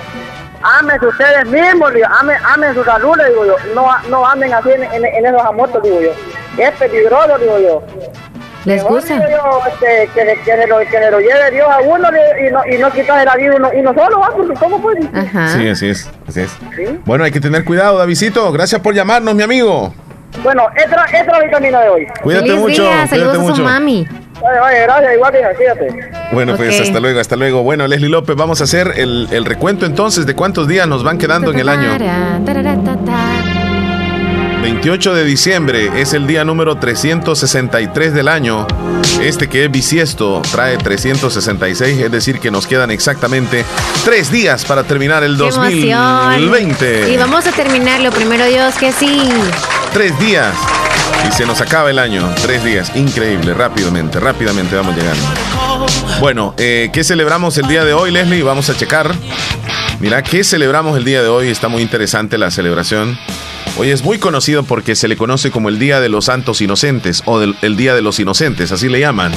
Amen 0.79 0.97
ustedes 1.03 1.45
mismos, 1.47 1.91
le 1.91 2.05
amen, 2.05 2.37
amen 2.53 2.73
su 2.73 2.85
salud, 2.85 3.17
le 3.17 3.29
digo 3.31 3.45
yo. 3.45 3.57
No, 3.75 3.85
no 4.07 4.25
anden 4.25 4.53
así 4.53 4.71
en, 4.71 4.83
en, 4.83 5.05
en 5.05 5.25
esos 5.25 5.53
motos, 5.53 5.83
digo 5.83 5.99
yo. 5.99 6.11
Es 6.57 6.71
peligroso, 6.75 7.37
digo 7.37 7.59
yo. 7.59 7.83
¿Les 8.65 8.83
gusta? 8.83 9.19
yo, 9.29 9.61
este, 9.67 10.09
que, 10.13 10.25
que, 10.25 10.45
se 10.45 10.67
lo, 10.67 10.79
que 10.79 11.11
lo 11.11 11.19
lleve 11.19 11.51
Dios 11.51 11.67
a 11.69 11.81
uno 11.81 12.07
y 12.39 12.51
no, 12.51 12.61
y 12.65 12.77
no 12.77 12.89
la 13.25 13.35
vida 13.35 13.55
uno, 13.57 13.69
uno 13.73 13.93
solo, 13.93 14.19
¿va? 14.19 14.29
Porque 14.35 14.53
¿cómo 14.53 14.81
puede? 14.81 15.01
Ajá. 15.13 15.49
Sí, 15.49 15.67
así 15.67 15.89
es, 15.89 16.09
así 16.27 16.41
es. 16.41 16.51
Sí. 16.75 16.99
Bueno, 17.05 17.25
hay 17.25 17.31
que 17.31 17.41
tener 17.41 17.65
cuidado, 17.65 17.97
Davidito. 17.97 18.51
Gracias 18.51 18.79
por 18.81 18.93
llamarnos, 18.93 19.35
mi 19.35 19.43
amigo. 19.43 19.93
Bueno, 20.41 20.67
esta 20.75 21.05
es 21.05 21.27
la 21.27 21.39
vitamina 21.39 21.81
de 21.81 21.89
hoy. 21.89 22.07
Cuídate 22.23 22.47
Feliz 22.47 22.61
mucho, 22.61 22.81
día, 22.83 23.07
saludos 23.07 23.37
cuídate 23.37 23.37
a 23.37 23.41
su 23.55 23.61
mucho. 23.61 23.63
mami. 23.63 24.07
Oye, 24.41 24.59
oye, 24.59 24.81
gracias, 24.81 25.13
igual 25.13 25.31
que 25.31 25.55
fíjate. 25.57 26.11
Bueno, 26.31 26.55
pues 26.57 26.81
hasta 26.81 26.99
luego, 26.99 27.19
hasta 27.19 27.35
luego. 27.35 27.63
Bueno, 27.63 27.87
Leslie 27.87 28.09
López, 28.09 28.35
vamos 28.35 28.61
a 28.61 28.63
hacer 28.63 28.93
el, 28.95 29.27
el 29.31 29.45
recuento 29.45 29.85
entonces 29.85 30.25
de 30.25 30.35
cuántos 30.35 30.67
días 30.67 30.87
nos 30.87 31.03
van 31.03 31.17
quedando 31.17 31.51
en 31.51 31.59
el 31.59 31.69
año. 31.69 31.89
Tarara, 34.63 34.73
28 34.73 35.13
de 35.13 35.23
diciembre 35.25 35.91
es 36.01 36.13
el 36.13 36.25
día 36.25 36.45
número 36.45 36.77
363 36.77 38.13
del 38.13 38.27
año. 38.27 38.65
Este 39.21 39.47
que 39.47 39.65
es 39.65 39.71
bisiesto 39.71 40.41
trae 40.51 40.77
366, 40.77 41.99
es 41.99 42.11
decir, 42.11 42.39
que 42.39 42.49
nos 42.49 42.65
quedan 42.67 42.91
exactamente 42.91 43.65
tres 44.05 44.31
días 44.31 44.65
para 44.65 44.83
terminar 44.83 45.23
el 45.23 45.37
¡Qué 45.37 45.47
emoción! 45.47 46.41
2020. 46.41 47.11
Y 47.11 47.17
vamos 47.17 47.45
a 47.45 47.51
terminarlo, 47.51 48.11
primero 48.11 48.45
Dios, 48.45 48.75
que 48.75 48.91
sí. 48.91 49.29
Tres 49.93 50.17
días. 50.19 50.55
Y 51.27 51.31
se 51.33 51.45
nos 51.45 51.61
acaba 51.61 51.89
el 51.89 51.99
año. 51.99 52.33
Tres 52.41 52.63
días. 52.63 52.95
Increíble. 52.95 53.53
Rápidamente, 53.53 54.19
rápidamente 54.19 54.75
vamos 54.75 54.95
llegando. 54.95 55.23
Bueno, 56.19 56.53
eh, 56.57 56.89
¿qué 56.91 57.03
celebramos 57.03 57.57
el 57.57 57.67
día 57.67 57.83
de 57.83 57.93
hoy, 57.93 58.11
Leslie? 58.11 58.43
Vamos 58.43 58.69
a 58.69 58.75
checar. 58.77 59.13
Mira, 59.99 60.21
¿qué 60.21 60.43
celebramos 60.43 60.97
el 60.97 61.05
día 61.05 61.21
de 61.21 61.29
hoy? 61.29 61.49
Está 61.49 61.67
muy 61.67 61.81
interesante 61.81 62.37
la 62.37 62.51
celebración. 62.51 63.17
Hoy 63.75 63.89
es 63.89 64.03
muy 64.03 64.19
conocido 64.19 64.61
porque 64.61 64.95
se 64.95 65.07
le 65.07 65.17
conoce 65.17 65.49
como 65.49 65.67
el 65.67 65.79
Día 65.79 65.99
de 65.99 66.07
los 66.07 66.25
Santos 66.25 66.61
Inocentes 66.61 67.23
o 67.25 67.39
del, 67.39 67.55
el 67.63 67.75
Día 67.75 67.95
de 67.95 68.03
los 68.03 68.19
Inocentes, 68.19 68.71
así 68.71 68.87
le 68.87 68.99
llaman. 68.99 69.31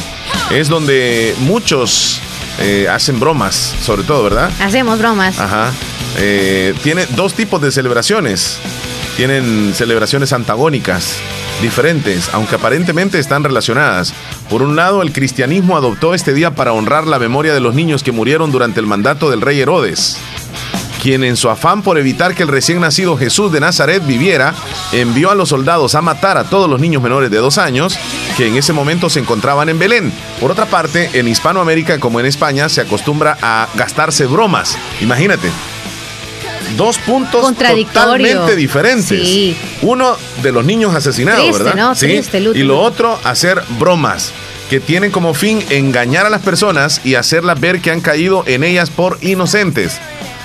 Es 0.51 0.69
donde 0.69 1.35
muchos 1.39 2.21
eh, 2.61 2.87
hacen 2.87 3.19
bromas, 3.19 3.55
sobre 3.83 4.03
todo, 4.03 4.25
¿verdad? 4.25 4.51
Hacemos 4.61 4.99
bromas. 4.99 5.39
Ajá. 5.39 5.73
Eh, 6.19 6.75
tiene 6.83 7.07
dos 7.17 7.33
tipos 7.33 7.63
de 7.63 7.73
celebraciones. 7.73 8.59
Tienen 9.17 9.73
celebraciones 9.75 10.35
antagónicas, 10.35 11.15
diferentes, 11.63 12.29
aunque 12.35 12.57
aparentemente 12.57 13.19
están 13.19 13.43
relacionadas. 13.43 14.13
Por 14.51 14.61
un 14.61 14.77
lado, 14.77 15.01
el 15.01 15.13
cristianismo 15.13 15.79
adoptó 15.79 16.13
este 16.13 16.35
día 16.35 16.55
para 16.55 16.75
honrar 16.75 17.07
la 17.07 17.19
memoria 17.19 17.55
de 17.55 17.61
los 17.61 17.75
niños 17.75 18.03
que 18.03 18.13
murieron 18.13 18.53
durante 18.53 18.81
el 18.81 18.87
mandato 18.87 19.31
del 19.31 19.41
rey 19.41 19.59
Herodes, 19.59 20.19
quien 21.07 21.23
en 21.23 21.37
su 21.37 21.49
afán 21.49 21.83
por 21.83 21.99
evitar 21.99 22.35
que 22.35 22.43
el 22.43 22.49
recién 22.49 22.81
nacido 22.81 23.17
Jesús 23.17 23.53
de 23.53 23.61
Nazaret 23.61 24.05
viviera, 24.05 24.53
envió 24.91 25.31
a 25.31 25.37
los 25.37 25.51
soldados 25.51 25.95
a 25.95 26.03
matar 26.03 26.37
a 26.37 26.43
todos 26.43 26.69
los 26.69 26.81
niños 26.81 27.01
menores 27.01 27.31
de 27.31 27.37
dos 27.37 27.59
años 27.59 27.97
que 28.37 28.49
en 28.49 28.57
ese 28.57 28.73
momento 28.73 29.09
se 29.09 29.21
encontraban 29.21 29.69
en 29.69 29.79
Belén. 29.79 30.13
Por 30.41 30.51
otra 30.51 30.67
parte, 30.67 31.11
en 31.13 31.29
Hispanoamérica 31.29 32.01
como 32.01 32.19
en 32.19 32.27
España 32.27 32.69
se 32.69 32.81
acostumbra 32.81 33.39
a 33.41 33.69
gastarse 33.77 34.27
bromas. 34.27 34.77
Imagínate. 35.01 35.49
Dos 36.77 36.99
puntos 36.99 37.55
totalmente 37.55 38.57
diferentes. 38.57 39.29
Sí. 39.29 39.57
Uno 39.83 40.17
de 40.43 40.51
los 40.51 40.65
niños 40.65 40.93
asesinados, 40.93 41.45
Triste, 41.45 41.63
¿verdad? 41.63 41.77
¿no? 41.77 41.95
Triste, 41.95 42.41
Y 42.41 42.65
lo 42.65 42.81
otro, 42.81 43.17
hacer 43.23 43.63
bromas 43.79 44.33
que 44.69 44.81
tienen 44.81 45.13
como 45.13 45.35
fin 45.35 45.65
engañar 45.71 46.27
a 46.27 46.31
las 46.31 46.43
personas 46.43 47.01
y 47.05 47.15
hacerlas 47.15 47.61
ver 47.61 47.81
que 47.81 47.93
han 47.93 48.01
caído 48.01 48.43
en 48.49 48.65
ellas 48.65 48.91
por 48.91 49.19
inocentes. 49.21 50.01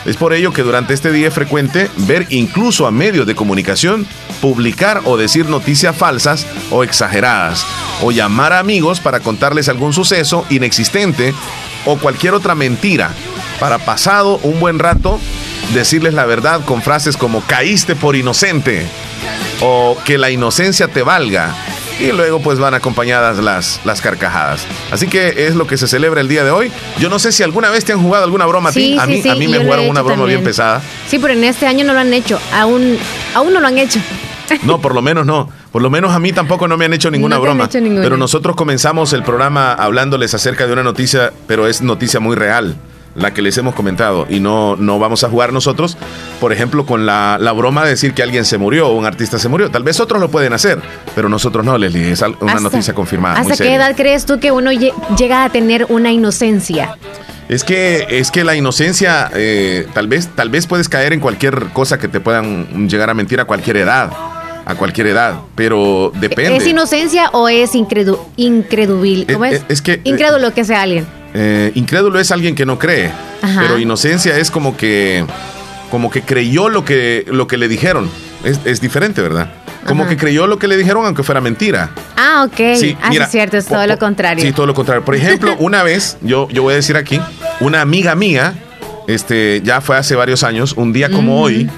Es 0.06 0.18
por 0.18 0.34
ello 0.34 0.52
que 0.52 0.64
durante 0.64 0.94
este 0.94 1.12
día 1.12 1.28
es 1.28 1.34
frecuente 1.34 1.90
ver 1.96 2.26
incluso 2.30 2.88
a 2.88 2.92
medios 2.92 3.28
de 3.28 3.36
comunicación 3.36 4.08
publicar 4.42 5.02
o 5.06 5.16
decir 5.16 5.48
noticias 5.48 5.96
falsas 5.96 6.48
o 6.72 6.84
exageradas, 6.84 7.66
o 8.02 8.12
llamar 8.12 8.54
a 8.54 8.60
amigos 8.60 9.00
para 9.00 9.20
contarles 9.20 9.70
algún 9.70 9.94
suceso 9.94 10.46
inexistente 10.50 11.34
o 11.86 11.98
cualquier 11.98 12.34
otra 12.34 12.56
mentira, 12.56 13.12
para 13.60 13.78
pasado 13.78 14.40
un 14.44 14.60
buen 14.60 14.80
rato 14.80 15.20
decirles 15.74 16.14
la 16.14 16.26
verdad 16.26 16.62
con 16.66 16.82
frases 16.82 17.16
como 17.16 17.42
caíste 17.42 17.96
por 17.96 18.16
inocente 18.16 18.86
o 19.62 19.98
que 20.04 20.18
la 20.18 20.32
inocencia 20.32 20.88
te 20.88 21.04
valga. 21.04 21.56
Y 22.02 22.12
luego 22.12 22.42
pues 22.42 22.58
van 22.60 22.74
acompañadas 22.74 23.38
las, 23.38 23.80
las 23.86 24.02
carcajadas. 24.02 24.66
Así 24.92 25.08
que 25.08 25.46
es 25.48 25.56
lo 25.56 25.68
que 25.68 25.78
se 25.78 25.88
celebra 25.88 26.22
el 26.22 26.28
día 26.28 26.44
de 26.44 26.52
hoy. 26.52 26.72
Yo 27.00 27.10
no 27.10 27.20
sé 27.20 27.32
si 27.32 27.44
alguna 27.44 27.70
vez 27.70 27.86
te 27.86 27.94
han 27.94 28.02
jugado 28.02 28.24
alguna 28.26 28.46
broma 28.46 28.70
a 28.70 28.72
ti. 28.72 28.94
Sí, 28.94 28.98
a 29.00 29.06
mí, 29.06 29.22
sí, 29.22 29.30
a 29.30 29.36
mí 29.36 29.48
me 29.48 29.58
he 29.58 29.64
jugaron 29.64 29.84
hecho 29.86 29.92
una 29.92 30.02
broma 30.02 30.26
bien 30.26 30.38
también. 30.40 30.44
pesada. 30.44 30.82
Sí, 31.08 31.20
pero 31.20 31.34
en 31.34 31.44
este 31.44 31.68
año 31.68 31.86
no 31.86 31.94
lo 31.94 32.00
han 32.00 32.14
hecho. 32.14 32.40
Aún, 32.54 32.98
aún 33.36 33.54
no 33.54 33.60
lo 33.60 33.68
han 33.68 33.78
hecho. 33.78 34.00
No, 34.64 34.82
por 34.82 34.96
lo 34.96 35.02
menos 35.02 35.26
no. 35.26 35.50
Por 35.72 35.82
lo 35.82 35.90
menos 35.90 36.12
a 36.14 36.20
mí 36.20 36.34
tampoco 36.34 36.68
no 36.68 36.76
me 36.76 36.86
han 36.86 36.94
hecho 36.94 37.10
ninguna 37.12 37.36
No 37.38 37.42
broma. 37.42 37.66
hecho 37.66 37.80
ninguna. 37.80 38.02
Pero 38.02 38.18
nosotros 38.18 38.56
comenzamos 38.56 39.14
el 39.14 39.24
programa 39.24 39.74
hablándoles 39.74 40.34
acerca 40.34 40.68
de 40.68 40.74
una 40.74 40.84
noticia, 40.84 41.32
pero 41.48 41.68
es 41.68 41.82
noticia 41.82 42.20
muy 42.20 42.36
real, 42.36 42.76
la 43.15 43.34
que 43.34 43.41
les 43.41 43.58
hemos 43.58 43.76
comentado. 43.76 44.26
Y 44.30 44.39
no, 44.39 44.76
no 44.76 45.00
vamos 45.00 45.24
a 45.24 45.30
jugar 45.30 45.52
nosotros, 45.54 45.97
por 46.39 46.54
ejemplo, 46.54 46.86
con 46.86 47.06
la, 47.06 47.38
la 47.39 47.52
broma 47.52 47.84
de 47.84 47.91
decir 47.91 48.13
que 48.13 48.24
alguien 48.24 48.45
se 48.45 48.58
murió 48.58 48.88
o 48.89 48.93
un 48.97 49.06
artista 49.06 49.38
se 49.39 49.50
murió. 49.50 49.69
Tal 49.69 49.84
vez 49.84 50.00
otros 50.00 50.21
lo 50.21 50.30
pueden 50.32 50.54
hacer, 50.54 50.80
pero 51.15 51.28
nosotros 51.30 51.65
no, 51.65 51.78
Leslie. 51.78 52.12
Es 52.12 52.21
una 52.21 52.54
Hasta- 52.54 52.60
noticia 52.62 52.93
confirmada. 52.93 53.36
muy 53.36 53.41
¿Hasta 53.52 53.54
qué 53.63 53.69
seria. 53.69 53.76
edad 53.88 53.95
crees 53.95 54.26
tú 54.26 54.39
que 54.39 54.52
uno 54.52 54.71
lle- 54.71 54.93
llega 55.17 55.43
a 55.43 55.50
tener 55.50 55.86
una 55.89 56.12
inocencia? 56.12 56.95
Es 57.50 57.65
que, 57.65 58.06
es 58.10 58.32
que 58.32 58.45
la 58.45 58.56
inocencia, 58.56 59.30
eh, 59.34 59.86
tal 59.93 60.08
vez, 60.08 60.30
tal 60.36 60.50
vez 60.50 60.67
puedes 60.67 60.88
caer 60.88 61.12
en 61.12 61.19
cualquier 61.19 61.65
cosa 61.74 62.00
que 62.00 62.08
te 62.08 62.21
puedan 62.21 62.88
llegar 62.88 63.10
a 63.10 63.13
mentir 63.13 63.41
a 63.41 63.45
cualquier 63.45 63.76
edad. 63.78 64.10
A 64.63 64.76
cualquier 64.76 65.08
edad. 65.08 65.36
Pero 65.56 66.13
depende. 66.15 66.56
¿Es 66.56 66.67
inocencia 66.67 67.30
o 67.34 67.50
es 67.50 67.76
incredu 67.76 68.19
incredubil? 68.38 69.26
¿Cómo 69.32 69.43
Eh, 69.45 69.56
es? 69.56 69.62
eh, 69.62 69.65
es 69.69 69.82
que- 69.82 70.00
Incrédulo 70.06 70.54
que 70.54 70.63
sea 70.63 70.84
alguien. 70.84 71.06
Eh, 71.34 71.72
incrédulo 71.76 72.20
es 72.20 72.32
alguien 72.32 72.56
que 72.56 72.65
no 72.65 72.78
cree, 72.78 73.12
Ajá. 73.41 73.62
pero 73.62 73.80
inocencia 73.80 74.38
es 74.38 74.52
como 74.52 74.76
que, 74.76 75.26
como 75.89 76.10
que 76.12 76.22
creyó 76.24 76.70
lo 76.70 76.84
que, 76.84 77.26
lo 77.28 77.48
que 77.48 77.58
le 77.58 77.67
dijeron. 77.67 78.10
Es, 78.44 78.60
es 78.65 78.82
diferente, 78.82 79.22
¿verdad? 79.22 79.52
Como 79.86 80.04
Ajá. 80.04 80.12
que 80.12 80.17
creyó 80.17 80.46
lo 80.48 80.60
que 80.60 80.67
le 80.67 80.78
dijeron 80.78 81.06
aunque 81.06 81.24
fuera 81.24 81.41
mentira. 81.41 81.91
Ah, 82.17 82.44
ok. 82.48 82.60
ah, 82.60 82.76
sí, 82.76 82.98
mira, 83.10 83.26
es 83.26 83.32
cierto, 83.32 83.58
es 83.58 83.65
todo 83.65 83.86
lo 83.88 83.98
contrario. 83.98 84.44
Sí, 84.44 84.52
todo 84.52 84.65
lo 84.65 84.74
contrario. 84.74 85.04
Por 85.06 85.15
ejemplo, 85.15 85.56
una 85.60 85.84
vez, 85.84 86.17
yo, 86.22 86.48
yo 86.50 86.63
voy 86.63 86.74
a 86.74 86.76
decir 86.76 86.98
aquí, 86.98 87.20
una 87.60 87.82
amiga 87.82 88.13
mía, 88.15 88.54
este, 89.08 89.62
ya 89.63 89.82
fue 89.82 89.98
hace 89.98 90.15
varios 90.15 90.44
años, 90.44 90.74
un 90.76 90.94
día 90.94 91.10
como 91.10 91.36
Ujú. 91.36 91.44
hoy, 91.46 91.70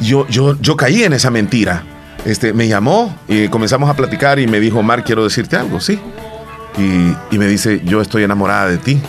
yo, 0.00 0.26
yo, 0.28 0.56
yo 0.60 0.76
caí 0.76 1.04
en 1.04 1.12
esa 1.12 1.30
mentira. 1.30 1.84
Este, 2.24 2.52
me 2.52 2.66
llamó 2.66 3.16
y 3.28 3.46
comenzamos 3.48 3.88
a 3.88 3.94
platicar 3.94 4.38
y 4.40 4.48
me 4.48 4.58
dijo, 4.58 4.82
Mar, 4.82 5.04
quiero 5.04 5.22
decirte 5.22 5.54
algo, 5.56 5.80
sí. 5.80 6.00
Y, 6.76 7.14
y 7.34 7.38
me 7.38 7.46
dice, 7.46 7.82
yo 7.84 8.00
estoy 8.00 8.22
enamorada 8.22 8.68
de 8.68 8.78
ti. 8.78 9.00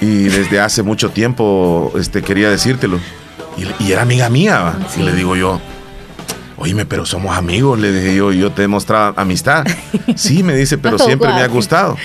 Y 0.00 0.24
desde 0.24 0.60
hace 0.60 0.82
mucho 0.82 1.10
tiempo 1.10 1.92
este, 1.98 2.22
quería 2.22 2.50
decírtelo. 2.50 2.98
Y, 3.56 3.84
y 3.84 3.92
era 3.92 4.02
amiga 4.02 4.28
mía. 4.28 4.74
Y 4.96 5.02
le 5.02 5.12
digo 5.12 5.36
yo, 5.36 5.60
oíme, 6.56 6.86
pero 6.86 7.04
somos 7.04 7.36
amigos, 7.36 7.78
le 7.78 7.92
dije 7.92 8.16
yo, 8.16 8.32
yo 8.32 8.50
te 8.52 8.64
he 8.64 8.68
mostrado 8.68 9.14
amistad. 9.16 9.64
Sí, 10.16 10.42
me 10.42 10.54
dice, 10.54 10.78
pero 10.78 10.98
siempre 10.98 11.28
me 11.32 11.40
ha 11.40 11.48
gustado. 11.48 11.96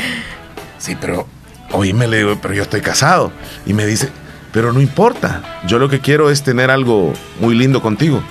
Sí, 0.77 0.97
pero, 0.99 1.27
oíme, 1.71 2.07
le 2.07 2.17
digo, 2.17 2.39
pero 2.41 2.53
yo 2.53 2.63
estoy 2.63 2.81
casado. 2.81 3.31
Y 3.65 3.73
me 3.73 3.85
dice, 3.85 4.09
pero 4.51 4.73
no 4.73 4.81
importa, 4.81 5.61
yo 5.67 5.77
lo 5.77 5.89
que 5.89 5.99
quiero 5.99 6.29
es 6.31 6.41
tener 6.43 6.71
algo 6.71 7.13
muy 7.39 7.55
lindo 7.55 7.81
contigo. 7.81 8.23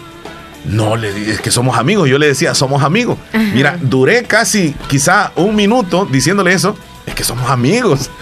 No, 0.69 0.97
le 0.97 1.13
dije, 1.13 1.33
es 1.33 1.41
que 1.41 1.51
somos 1.51 1.79
amigos. 1.79 2.09
Yo 2.09 2.19
le 2.19 2.27
decía, 2.29 2.55
somos 2.55 2.83
amigos. 2.83 3.19
Mira, 3.55 3.77
duré 3.81 4.25
casi, 4.25 4.75
quizá 4.89 5.33
un 5.37 5.57
minuto 5.57 6.07
diciéndole 6.11 6.53
eso. 6.53 6.77
Es 7.07 7.15
que 7.15 7.25
somos 7.25 7.51
amigos. 7.51 8.11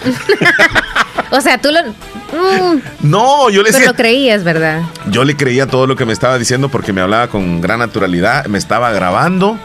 O 1.29 1.41
sea, 1.41 1.57
tú 1.59 1.69
lo. 1.71 1.81
Mm, 1.83 2.81
No, 3.01 3.49
yo 3.49 3.61
le 3.61 3.65
pero 3.65 3.79
decía. 3.79 3.87
lo 3.91 3.95
creías, 3.97 4.45
¿verdad? 4.45 4.81
Yo 5.11 5.25
le 5.25 5.35
creía 5.35 5.67
todo 5.67 5.85
lo 5.85 5.97
que 5.97 6.05
me 6.05 6.13
estaba 6.13 6.37
diciendo 6.37 6.69
porque 6.69 6.93
me 6.93 7.01
hablaba 7.01 7.27
con 7.27 7.59
gran 7.59 7.79
naturalidad, 7.79 8.45
me 8.45 8.57
estaba 8.57 8.91
grabando 8.91 9.59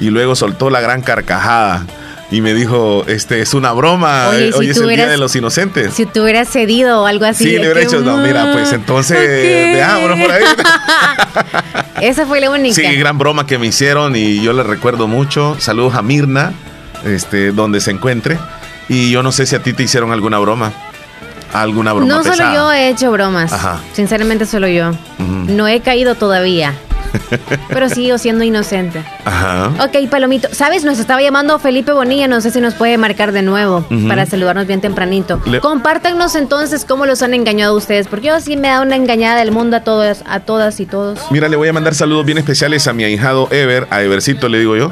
y 0.00 0.10
luego 0.10 0.36
soltó 0.36 0.70
la 0.70 0.80
gran 0.80 1.02
carcajada 1.02 1.84
y 2.30 2.42
me 2.42 2.52
dijo, 2.52 3.04
este 3.06 3.40
es 3.40 3.54
una 3.54 3.72
broma, 3.72 4.28
Oye, 4.28 4.48
eh, 4.48 4.52
si 4.52 4.58
hoy 4.58 4.70
es 4.70 4.76
el 4.76 4.88
día 4.88 5.08
de 5.08 5.16
los 5.16 5.34
inocentes. 5.34 5.94
Si 5.94 6.04
tú 6.04 6.22
hubieras 6.22 6.48
cedido 6.48 7.02
o 7.02 7.06
algo 7.06 7.24
así. 7.24 7.44
sí, 7.44 7.50
le 7.52 7.60
hubiera 7.60 7.80
dicho, 7.80 8.00
no, 8.00 8.18
mira, 8.18 8.52
pues 8.52 8.70
mm, 8.70 8.74
entonces 8.74 9.18
ok. 9.18 9.76
dejámonos 9.76 10.20
por 10.20 10.30
ahí. 10.32 10.44
Esa 12.02 12.26
fue 12.26 12.40
la 12.40 12.50
única. 12.50 12.74
Sí, 12.74 12.82
gran 12.96 13.16
broma 13.16 13.46
que 13.46 13.58
me 13.58 13.66
hicieron 13.66 14.14
y 14.14 14.42
yo 14.42 14.52
le 14.52 14.62
recuerdo 14.62 15.08
mucho. 15.08 15.56
Saludos 15.58 15.94
a 15.94 16.02
Mirna, 16.02 16.52
este, 17.04 17.52
donde 17.52 17.80
se 17.80 17.92
encuentre. 17.92 18.38
Y 18.90 19.10
yo 19.10 19.22
no 19.22 19.32
sé 19.32 19.46
si 19.46 19.56
a 19.56 19.62
ti 19.62 19.72
te 19.72 19.82
hicieron 19.82 20.12
alguna 20.12 20.38
broma. 20.38 20.72
Alguna 21.54 21.94
broma 21.94 22.12
no 22.12 22.22
solo 22.22 22.52
yo 22.52 22.72
he 22.72 22.90
hecho 22.90 23.10
bromas. 23.10 23.52
Ajá. 23.52 23.80
Sinceramente, 23.94 24.44
solo 24.44 24.68
yo. 24.68 24.92
No 25.18 25.66
he 25.66 25.80
caído 25.80 26.14
todavía. 26.14 26.74
Pero 27.68 27.88
sigo 27.88 28.18
siendo 28.18 28.44
inocente. 28.44 29.04
Ajá. 29.24 29.72
Ok, 29.84 30.08
Palomito. 30.10 30.48
¿Sabes? 30.52 30.84
Nos 30.84 30.98
estaba 30.98 31.20
llamando 31.20 31.58
Felipe 31.58 31.92
Bonilla. 31.92 32.28
No 32.28 32.40
sé 32.40 32.50
si 32.50 32.60
nos 32.60 32.74
puede 32.74 32.98
marcar 32.98 33.32
de 33.32 33.42
nuevo 33.42 33.84
para 34.08 34.26
saludarnos 34.26 34.66
bien 34.66 34.80
tempranito. 34.80 35.40
Compártanos 35.60 36.34
entonces 36.34 36.84
cómo 36.84 37.06
los 37.06 37.22
han 37.22 37.34
engañado 37.34 37.76
ustedes. 37.76 38.08
Porque 38.08 38.28
yo 38.28 38.40
sí 38.40 38.56
me 38.56 38.68
da 38.68 38.80
una 38.80 38.96
engañada 38.96 39.38
del 39.38 39.52
mundo 39.52 39.76
a 39.76 39.80
todas, 39.80 40.22
a 40.26 40.40
todas 40.40 40.80
y 40.80 40.86
todos. 40.86 41.20
Mira, 41.30 41.48
le 41.48 41.56
voy 41.56 41.68
a 41.68 41.72
mandar 41.72 41.94
saludos 41.94 42.24
bien 42.24 42.38
especiales 42.38 42.86
a 42.86 42.92
mi 42.92 43.04
ahijado 43.04 43.48
Ever, 43.50 43.86
a 43.90 44.02
Evercito 44.02 44.48
le 44.48 44.58
digo 44.58 44.76
yo. 44.76 44.90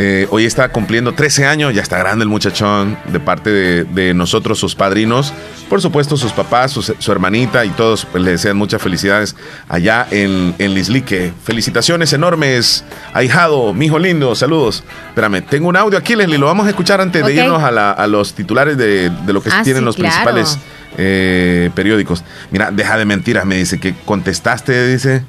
Eh, 0.00 0.28
hoy 0.30 0.44
está 0.44 0.68
cumpliendo 0.68 1.12
13 1.12 1.44
años, 1.46 1.74
ya 1.74 1.82
está 1.82 1.98
grande 1.98 2.22
el 2.22 2.28
muchachón, 2.28 2.96
de 3.08 3.18
parte 3.18 3.50
de, 3.84 4.14
nosotros, 4.14 4.56
sus 4.56 4.76
padrinos, 4.76 5.34
por 5.68 5.82
supuesto 5.82 6.16
sus 6.16 6.30
papás, 6.32 6.70
su, 6.70 7.12
hermanita 7.12 7.64
y 7.64 7.70
todos 7.70 8.04
pues, 8.04 8.22
le 8.22 8.30
desean 8.30 8.56
muchas 8.56 8.80
felicidades 8.80 9.34
allá 9.68 10.06
en, 10.12 10.54
en 10.60 10.74
Lislique. 10.74 11.32
Felicitaciones 11.42 12.12
enormes, 12.12 12.84
ahijado, 13.12 13.74
mi 13.74 13.86
hijo 13.86 13.98
lindo, 13.98 14.36
saludos. 14.36 14.84
Espérame, 15.08 15.42
tengo 15.42 15.68
un 15.68 15.76
audio 15.76 15.98
aquí, 15.98 16.14
Leslie, 16.14 16.38
lo 16.38 16.46
vamos 16.46 16.66
a 16.66 16.70
escuchar 16.70 17.00
antes 17.00 17.26
de 17.26 17.34
irnos 17.34 17.60
a, 17.60 18.06
los 18.06 18.34
titulares 18.34 18.78
de, 18.78 19.10
lo 19.26 19.42
que 19.42 19.50
ah, 19.50 19.62
tienen 19.64 19.84
los 19.84 19.96
principales 19.96 20.58
eh, 20.96 21.70
periódicos. 21.74 22.22
Mira, 22.52 22.70
deja 22.70 22.96
de 22.96 23.04
mentiras, 23.04 23.44
me 23.44 23.56
dice 23.56 23.80
que 23.80 23.96
contestaste, 24.04 24.86
dice 24.86 25.24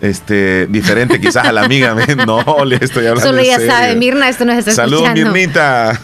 este, 0.00 0.66
diferente 0.66 1.20
quizás 1.20 1.46
a 1.46 1.52
la 1.52 1.62
amiga. 1.62 1.94
no, 2.26 2.64
le 2.64 2.76
estoy 2.76 3.06
hablando. 3.06 3.30
Solo 3.30 3.42
ya 3.42 3.58
sabe, 3.60 3.96
Mirna, 3.96 4.28
esto 4.28 4.44
nos 4.44 4.56
está 4.56 4.72
Saludos, 4.72 5.10
Mirnita. 5.14 5.98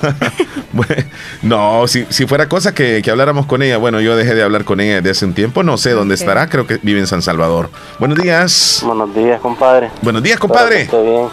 no, 1.43 1.87
si, 1.87 2.07
si, 2.09 2.27
fuera 2.27 2.49
cosa 2.49 2.75
que, 2.75 3.03
que, 3.03 3.11
habláramos 3.11 3.47
con 3.47 3.63
ella, 3.63 3.77
bueno, 3.79 4.01
yo 4.01 4.17
dejé 4.17 4.35
de 4.35 4.43
hablar 4.43 4.65
con 4.65 4.81
ella 4.81 4.97
desde 4.97 5.11
hace 5.11 5.25
un 5.27 5.35
tiempo, 5.35 5.63
no 5.63 5.77
sé 5.77 5.91
dónde 5.91 6.15
estará, 6.15 6.49
creo 6.49 6.67
que 6.67 6.79
vive 6.83 7.01
en 7.01 7.07
San 7.07 7.23
Salvador. 7.23 7.71
Buenos 7.99 8.19
días. 8.19 8.83
Buenos 8.85 9.15
días, 9.15 9.41
compadre. 9.41 9.91
Buenos 10.03 10.23
días, 10.23 10.39
compadre. 10.39 10.89
bien. 10.91 11.29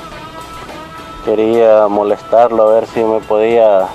Quería 1.26 1.88
molestarlo 1.90 2.70
a 2.70 2.76
ver 2.76 2.88
si 2.94 3.02
me 3.02 3.20
podía 3.20 3.88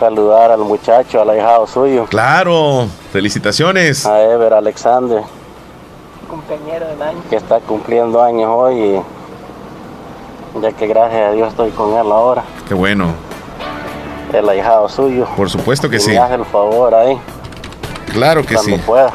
saludar 0.00 0.50
al 0.50 0.60
muchacho, 0.60 1.22
al 1.22 1.30
ahijado 1.30 1.66
suyo. 1.68 2.06
Claro, 2.06 2.88
felicitaciones. 3.12 4.04
A 4.04 4.20
Ever 4.20 4.54
Alexander 4.54 5.22
compañero 6.34 6.86
del 6.88 7.00
año. 7.00 7.18
Que 7.30 7.36
está 7.36 7.60
cumpliendo 7.60 8.22
años 8.22 8.50
hoy 8.52 8.74
y 10.54 10.60
ya 10.60 10.72
que 10.72 10.86
gracias 10.86 11.28
a 11.28 11.32
Dios 11.32 11.48
estoy 11.48 11.70
con 11.70 11.90
él 11.92 12.10
ahora. 12.10 12.44
Qué 12.66 12.74
bueno. 12.74 13.12
El 14.32 14.48
ahijado 14.48 14.88
suyo. 14.88 15.28
Por 15.36 15.48
supuesto 15.48 15.88
que 15.88 16.00
sí. 16.00 16.16
Hace 16.16 16.34
el 16.34 16.44
favor 16.44 16.94
ahí. 16.94 17.18
Claro 18.12 18.44
que 18.44 18.56
sí. 18.58 18.74
pueda. 18.84 19.12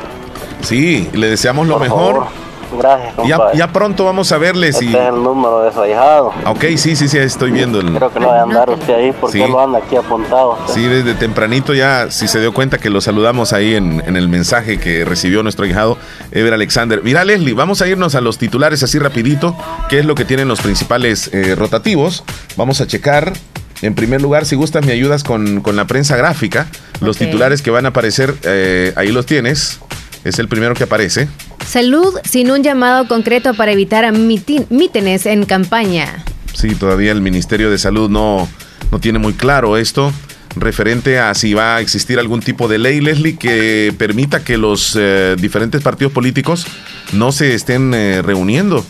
Sí, 0.61 1.09
le 1.13 1.27
deseamos 1.29 1.67
lo 1.67 1.77
mejor. 1.77 2.25
Gracias, 2.71 3.15
compadre. 3.15 3.57
Ya, 3.57 3.71
pronto 3.71 4.05
vamos 4.05 4.31
a 4.31 4.37
verle 4.37 4.69
este 4.69 4.85
si. 4.85 4.89
es 4.89 4.95
el 4.95 5.23
número 5.23 5.61
de 5.63 5.71
su 5.71 5.81
ahijado. 5.81 6.33
Ok, 6.45 6.65
sí, 6.77 6.95
sí, 6.95 7.07
sí, 7.07 7.17
estoy 7.17 7.51
viendo. 7.51 7.79
El... 7.79 7.93
Creo 7.95 8.11
que 8.11 8.19
lo 8.19 8.27
va 8.27 8.39
a 8.39 8.43
andar 8.43 8.69
usted 8.69 8.93
ahí 8.93 9.11
porque 9.11 9.47
lo 9.47 9.59
anda 9.59 9.79
aquí 9.79 9.95
apuntado. 9.95 10.57
Sí, 10.67 10.85
desde 10.85 11.13
tempranito 11.15 11.73
ya, 11.73 12.11
si 12.11 12.27
se 12.27 12.39
dio 12.39 12.53
cuenta 12.53 12.77
que 12.77 12.89
lo 12.89 13.01
saludamos 13.01 13.53
ahí 13.53 13.75
en, 13.75 14.03
en, 14.05 14.15
el 14.15 14.29
mensaje 14.29 14.79
que 14.79 15.05
recibió 15.05 15.43
nuestro 15.43 15.65
ahijado, 15.65 15.97
Ever 16.31 16.53
Alexander. 16.53 17.01
Mira, 17.03 17.25
Leslie, 17.25 17.53
vamos 17.53 17.81
a 17.81 17.87
irnos 17.87 18.15
a 18.15 18.21
los 18.21 18.37
titulares 18.37 18.83
así 18.83 18.99
rapidito, 18.99 19.55
qué 19.89 19.99
es 19.99 20.05
lo 20.05 20.15
que 20.15 20.25
tienen 20.25 20.47
los 20.47 20.61
principales 20.61 21.29
eh, 21.33 21.55
rotativos. 21.55 22.23
Vamos 22.55 22.81
a 22.81 22.87
checar. 22.87 23.33
En 23.81 23.95
primer 23.95 24.21
lugar, 24.21 24.45
si 24.45 24.55
gustas, 24.55 24.85
me 24.85 24.91
ayudas 24.91 25.23
con, 25.23 25.61
con 25.61 25.77
la 25.77 25.85
prensa 25.85 26.17
gráfica. 26.17 26.67
Los 26.99 27.17
titulares 27.17 27.61
que 27.61 27.71
van 27.71 27.85
a 27.85 27.89
aparecer, 27.89 28.35
eh, 28.43 28.91
ahí 28.97 29.11
los 29.11 29.25
tienes. 29.25 29.79
Es 30.25 30.37
el 30.37 30.49
primero 30.49 30.73
que 30.73 30.83
aparece. 30.83 31.29
Salud 31.65 32.15
sin 32.23 32.51
un 32.51 32.63
llamado 32.63 33.07
concreto 33.07 33.53
para 33.53 33.71
evitar 33.71 34.11
mítines 34.11 35.25
en 35.25 35.45
campaña. 35.45 36.23
Sí, 36.53 36.75
todavía 36.75 37.11
el 37.11 37.21
Ministerio 37.21 37.69
de 37.69 37.77
Salud 37.77 38.09
no, 38.09 38.49
no 38.91 38.99
tiene 38.99 39.19
muy 39.19 39.33
claro 39.33 39.77
esto 39.77 40.11
referente 40.55 41.19
a 41.19 41.33
si 41.33 41.53
va 41.53 41.77
a 41.77 41.81
existir 41.81 42.19
algún 42.19 42.41
tipo 42.41 42.67
de 42.67 42.77
ley, 42.77 43.01
Leslie, 43.01 43.37
que 43.37 43.93
permita 43.97 44.43
que 44.43 44.57
los 44.57 44.97
eh, 44.99 45.35
diferentes 45.39 45.81
partidos 45.81 46.13
políticos 46.13 46.65
no 47.13 47.31
se 47.31 47.53
estén 47.53 47.93
eh, 47.93 48.21
reuniendo 48.21 48.85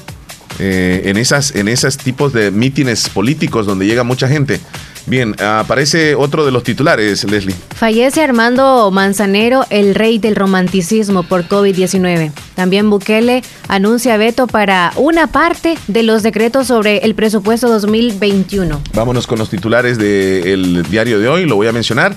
eh, 0.60 1.04
en, 1.06 1.18
esas, 1.18 1.56
en 1.56 1.68
esos 1.68 1.98
tipos 1.98 2.34
de 2.34 2.52
mítines 2.52 3.10
políticos 3.10 3.66
donde 3.66 3.86
llega 3.86 4.04
mucha 4.04 4.28
gente. 4.28 4.60
Bien, 5.10 5.36
aparece 5.42 6.14
otro 6.14 6.46
de 6.46 6.52
los 6.52 6.64
titulares, 6.64 7.24
Leslie. 7.24 7.56
Fallece 7.76 8.22
Armando 8.22 8.92
Manzanero, 8.92 9.66
el 9.72 9.96
rey 9.96 10.20
del 10.20 10.36
romanticismo 10.36 11.24
por 11.24 11.48
COVID-19. 11.48 12.32
También 12.54 12.92
Bukele 12.92 13.42
anuncia 13.68 14.18
veto 14.18 14.46
para 14.46 14.94
una 14.98 15.26
parte 15.26 15.80
de 15.88 16.04
los 16.04 16.22
decretos 16.22 16.68
sobre 16.68 16.98
el 17.00 17.16
presupuesto 17.16 17.70
2021. 17.70 18.82
Vámonos 18.94 19.26
con 19.26 19.40
los 19.40 19.50
titulares 19.50 19.98
del 19.98 20.86
diario 20.92 21.20
de 21.20 21.28
hoy, 21.28 21.46
lo 21.46 21.56
voy 21.56 21.66
a 21.66 21.72
mencionar. 21.72 22.16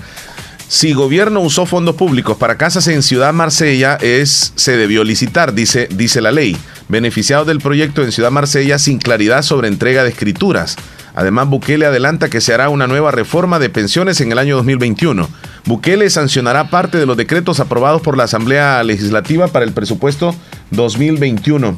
Si 0.67 0.93
gobierno 0.93 1.39
usó 1.39 1.65
fondos 1.65 1.95
públicos 1.95 2.37
para 2.37 2.57
casas 2.57 2.87
en 2.87 3.01
Ciudad 3.01 3.33
Marsella, 3.33 3.97
es, 4.01 4.53
se 4.55 4.77
debió 4.77 5.03
licitar, 5.03 5.53
dice, 5.53 5.87
dice 5.91 6.21
la 6.21 6.31
ley. 6.31 6.55
Beneficiados 6.89 7.47
del 7.47 7.59
proyecto 7.59 8.03
en 8.03 8.11
Ciudad 8.11 8.31
Marsella 8.31 8.77
sin 8.77 8.99
claridad 8.99 9.41
sobre 9.41 9.67
entrega 9.67 10.03
de 10.03 10.09
escrituras. 10.09 10.75
Además, 11.15 11.47
Bukele 11.47 11.85
adelanta 11.85 12.29
que 12.29 12.41
se 12.41 12.53
hará 12.53 12.69
una 12.69 12.87
nueva 12.87 13.11
reforma 13.11 13.59
de 13.59 13.69
pensiones 13.69 14.19
en 14.21 14.31
el 14.31 14.39
año 14.39 14.55
2021. 14.55 15.29
Bukele 15.65 16.09
sancionará 16.09 16.69
parte 16.69 16.97
de 16.97 17.05
los 17.05 17.17
decretos 17.17 17.59
aprobados 17.59 18.01
por 18.01 18.17
la 18.17 18.23
Asamblea 18.23 18.83
Legislativa 18.83 19.47
para 19.47 19.65
el 19.65 19.73
presupuesto 19.73 20.35
2021. 20.71 21.77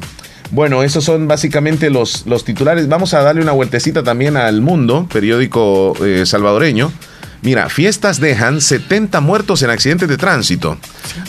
Bueno, 0.50 0.82
esos 0.82 1.04
son 1.04 1.26
básicamente 1.28 1.90
los, 1.90 2.26
los 2.26 2.44
titulares. 2.44 2.88
Vamos 2.88 3.14
a 3.14 3.22
darle 3.22 3.42
una 3.42 3.52
vueltecita 3.52 4.02
también 4.02 4.36
al 4.36 4.62
Mundo, 4.62 5.08
periódico 5.12 5.94
eh, 6.04 6.24
salvadoreño. 6.24 6.92
Mira, 7.46 7.68
fiestas 7.68 8.18
dejan 8.18 8.60
70 8.60 9.20
muertos 9.20 9.62
en 9.62 9.70
accidentes 9.70 10.08
de 10.08 10.16
tránsito 10.16 10.78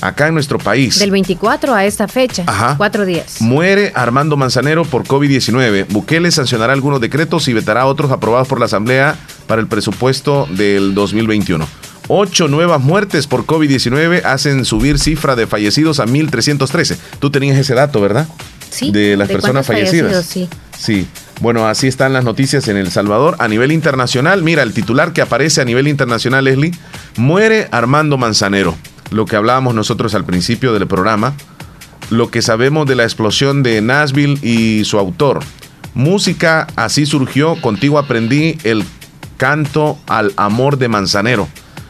acá 0.02 0.28
en 0.28 0.34
nuestro 0.34 0.58
país. 0.58 0.98
Del 0.98 1.12
24 1.12 1.76
a 1.76 1.86
esta 1.86 2.08
fecha, 2.08 2.42
Ajá. 2.48 2.74
cuatro 2.76 3.06
días. 3.06 3.40
Muere 3.40 3.92
Armando 3.94 4.36
Manzanero 4.36 4.84
por 4.84 5.04
COVID-19. 5.04 5.86
Bukele 5.90 6.32
sancionará 6.32 6.74
algunos 6.74 7.02
decretos 7.02 7.48
y 7.50 7.54
vetará 7.54 7.86
otros 7.86 8.12
aprobados 8.12 8.48
por 8.48 8.60
la 8.60 8.66
Asamblea 8.66 9.16
para 9.46 9.62
el 9.62 9.68
presupuesto 9.68 10.48
del 10.50 10.96
2021. 10.96 11.68
Ocho 12.08 12.48
nuevas 12.48 12.82
muertes 12.82 13.28
por 13.28 13.46
COVID-19 13.46 14.26
hacen 14.26 14.66
subir 14.66 14.98
cifra 14.98 15.36
de 15.36 15.46
fallecidos 15.46 16.00
a 16.00 16.08
1.313. 16.08 16.98
Tú 17.20 17.30
tenías 17.30 17.60
ese 17.60 17.76
dato, 17.76 18.02
¿verdad? 18.02 18.28
Sí. 18.72 18.90
De 18.90 19.18
las 19.18 19.30
personas 19.30 19.68
fallecidas. 19.68 20.26
Sí. 20.26 20.50
Sí. 20.80 21.08
Bueno, 21.39 21.67
así 21.67 21.88
están 21.88 22.13
las 22.13 22.23
noticias 22.23 22.67
en 22.67 22.78
El 22.78 22.89
Salvador. 22.89 23.36
A 23.38 23.47
nivel 23.47 23.71
internacional, 23.71 24.41
mira, 24.41 24.63
el 24.63 24.73
titular 24.73 25.13
que 25.13 25.21
aparece 25.21 25.62
a 25.62 25.65
nivel 25.65 25.88
internacional, 25.88 26.45
Leslie, 26.45 26.71
muere 27.15 27.67
Armando 27.71 28.17
Manzanero. 28.17 28.76
Lo 29.12 29.26
que 29.26 29.36
hablábamos 29.36 29.76
nosotros 29.76 30.15
al 30.15 30.26
principio 30.26 30.73
del 30.73 30.88
programa, 30.88 31.36
lo 32.10 32.32
que 32.32 32.41
sabemos 32.41 32.88
de 32.88 32.95
la 32.95 33.04
explosión 33.04 33.62
de 33.62 33.82
Nashville 33.82 34.39
y 34.41 34.84
su 34.86 34.97
autor. 34.97 35.39
Música, 35.93 36.67
así 36.76 37.06
surgió, 37.06 37.60
contigo 37.62 38.00
aprendí 38.00 38.58
el 38.63 38.84
canto 39.38 40.00
al 40.08 40.34
amor 40.38 40.78
de 40.80 40.88
Manzanero. 40.88 41.47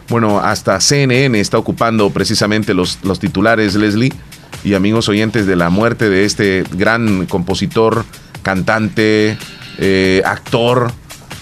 Bueno, 0.09 0.39
hasta 0.39 0.79
CNN 0.79 1.39
está 1.39 1.57
ocupando 1.57 2.09
precisamente 2.09 2.73
los, 2.73 2.99
los 3.03 3.19
titulares, 3.19 3.75
Leslie, 3.75 4.13
y 4.63 4.73
amigos 4.73 5.07
oyentes 5.07 5.45
de 5.47 5.55
la 5.55 5.69
muerte 5.69 6.09
de 6.09 6.25
este 6.25 6.63
gran 6.73 7.25
compositor 7.25 8.05
cantante, 8.47 9.37
eh, 9.77 10.21
actor, 10.23 10.89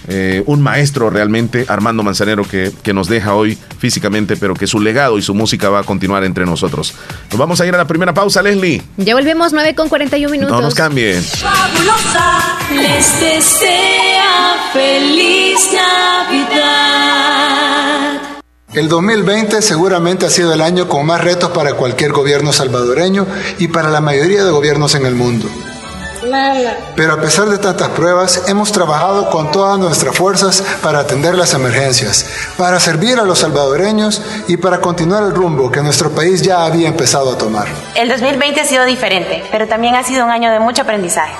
eh, 0.08 0.42
un 0.48 0.60
maestro 0.64 1.12
realmente, 1.12 1.64
Armando 1.68 2.02
Manzanero, 2.02 2.44
que, 2.44 2.72
que, 2.82 2.94
nos 2.96 3.08
deja 3.08 3.36
hoy 3.36 3.60
físicamente, 3.78 4.36
pero 4.38 4.56
que 4.56 4.66
su 4.66 4.80
legado 4.80 5.20
y 5.20 5.22
su 5.22 5.36
música 5.36 5.70
va 5.70 5.82
a 5.82 5.84
continuar 5.84 6.24
entre 6.24 6.48
nosotros. 6.48 6.96
Nos 7.30 7.38
vamos 7.38 7.62
a 7.62 7.68
ir 7.68 7.76
a 7.76 7.78
la 7.78 7.86
primera 7.86 8.12
pausa, 8.12 8.42
Leslie. 8.42 8.82
Ya 8.98 9.14
volvemos 9.14 9.54
9 9.54 9.76
con 9.76 9.88
41 9.88 10.32
minutos. 10.32 10.56
No 10.56 10.62
nos 10.64 10.74
cambien. 10.74 11.22
Fabulosa, 11.22 12.58
les 12.72 13.20
desea 13.20 14.72
feliz 14.74 15.60
Navidad. 15.72 17.06
El 18.74 18.90
2020 18.90 19.62
seguramente 19.62 20.26
ha 20.26 20.32
sido 20.32 20.52
el 20.54 20.62
año 20.62 20.90
con 20.90 21.06
más 21.06 21.24
retos 21.24 21.52
para 21.52 21.76
cualquier 21.76 22.14
gobierno 22.14 22.52
salvadoreño 22.52 23.28
y 23.60 23.68
para 23.68 23.92
la 23.92 24.02
mayoría 24.02 24.44
de 24.44 24.50
gobiernos 24.50 24.96
en 24.96 25.06
el 25.06 25.14
mundo. 25.14 25.48
Pero 26.96 27.14
a 27.14 27.22
pesar 27.22 27.48
de 27.48 27.58
tantas 27.58 27.90
pruebas, 27.90 28.44
hemos 28.48 28.72
trabajado 28.72 29.30
con 29.30 29.52
todas 29.52 29.78
nuestras 29.80 30.16
fuerzas 30.16 30.64
para 30.82 31.00
atender 31.00 31.36
las 31.36 31.54
emergencias, 31.54 32.26
para 32.58 32.80
servir 32.80 33.20
a 33.20 33.24
los 33.24 33.40
salvadoreños 33.40 34.22
y 34.48 34.58
para 34.58 34.82
continuar 34.82 35.24
el 35.24 35.34
rumbo 35.34 35.72
que 35.72 35.82
nuestro 35.82 36.12
país 36.12 36.42
ya 36.42 36.66
había 36.66 36.88
empezado 36.88 37.34
a 37.34 37.38
tomar. 37.38 37.68
El 37.96 38.10
2020 38.10 38.62
ha 38.62 38.66
sido 38.66 38.86
diferente, 38.86 39.44
pero 39.52 39.68
también 39.68 39.96
ha 39.96 40.04
sido 40.04 40.26
un 40.26 40.32
año 40.32 40.52
de 40.52 40.60
mucho 40.60 40.84
aprendizaje. 40.84 41.34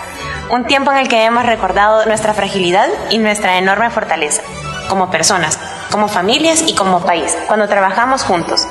Un 0.50 0.66
tiempo 0.66 0.92
en 0.92 0.98
el 0.98 1.08
que 1.08 1.26
hemos 1.26 1.46
recordado 1.46 2.06
nuestra 2.06 2.34
fragilidad 2.34 2.88
y 3.10 3.18
nuestra 3.18 3.58
enorme 3.58 3.90
fortaleza, 3.90 4.42
como 4.90 5.10
personas, 5.10 5.58
como 5.92 6.08
familias 6.08 6.64
y 6.68 6.76
como 6.76 7.00
país, 7.02 7.36
cuando 7.48 7.68
trabajamos 7.68 8.24
juntos. 8.24 8.68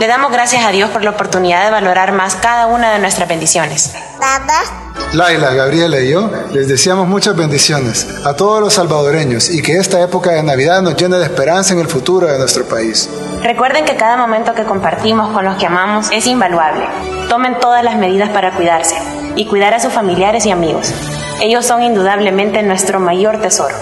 Le 0.00 0.06
damos 0.08 0.32
gracias 0.32 0.64
a 0.64 0.70
Dios 0.70 0.90
por 0.90 1.04
la 1.04 1.10
oportunidad 1.10 1.64
de 1.64 1.70
valorar 1.70 2.12
más 2.12 2.34
cada 2.34 2.66
una 2.66 2.92
de 2.92 2.98
nuestras 2.98 3.28
bendiciones. 3.28 3.94
Papá, 4.18 4.84
Laila, 5.12 5.54
Gabriela 5.54 6.00
y 6.00 6.10
yo 6.10 6.28
les 6.52 6.66
deseamos 6.66 7.06
muchas 7.06 7.36
bendiciones 7.36 8.04
a 8.24 8.34
todos 8.34 8.60
los 8.60 8.74
salvadoreños 8.74 9.48
y 9.48 9.62
que 9.62 9.76
esta 9.76 10.00
época 10.00 10.32
de 10.32 10.42
Navidad 10.42 10.82
nos 10.82 10.96
llene 10.96 11.18
de 11.18 11.24
esperanza 11.24 11.74
en 11.74 11.80
el 11.80 11.86
futuro 11.86 12.26
de 12.26 12.36
nuestro 12.36 12.64
país. 12.64 13.08
Recuerden 13.42 13.84
que 13.84 13.94
cada 13.94 14.16
momento 14.16 14.54
que 14.54 14.64
compartimos 14.64 15.32
con 15.32 15.44
los 15.44 15.56
que 15.56 15.66
amamos 15.66 16.08
es 16.10 16.26
invaluable. 16.26 16.84
Tomen 17.28 17.60
todas 17.60 17.84
las 17.84 17.96
medidas 17.96 18.30
para 18.30 18.56
cuidarse 18.56 18.96
y 19.36 19.46
cuidar 19.46 19.74
a 19.74 19.80
sus 19.80 19.92
familiares 19.92 20.44
y 20.46 20.50
amigos. 20.50 20.92
Ellos 21.40 21.64
son 21.64 21.82
indudablemente 21.82 22.62
nuestro 22.64 22.98
mayor 22.98 23.40
tesoro. 23.40 23.76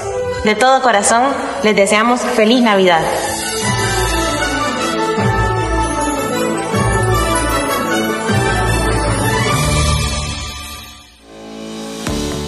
De 0.45 0.55
todo 0.55 0.83
corazón, 0.83 1.23
les 1.63 1.75
deseamos 1.75 2.21
feliz 2.21 2.63
Navidad. 2.63 3.01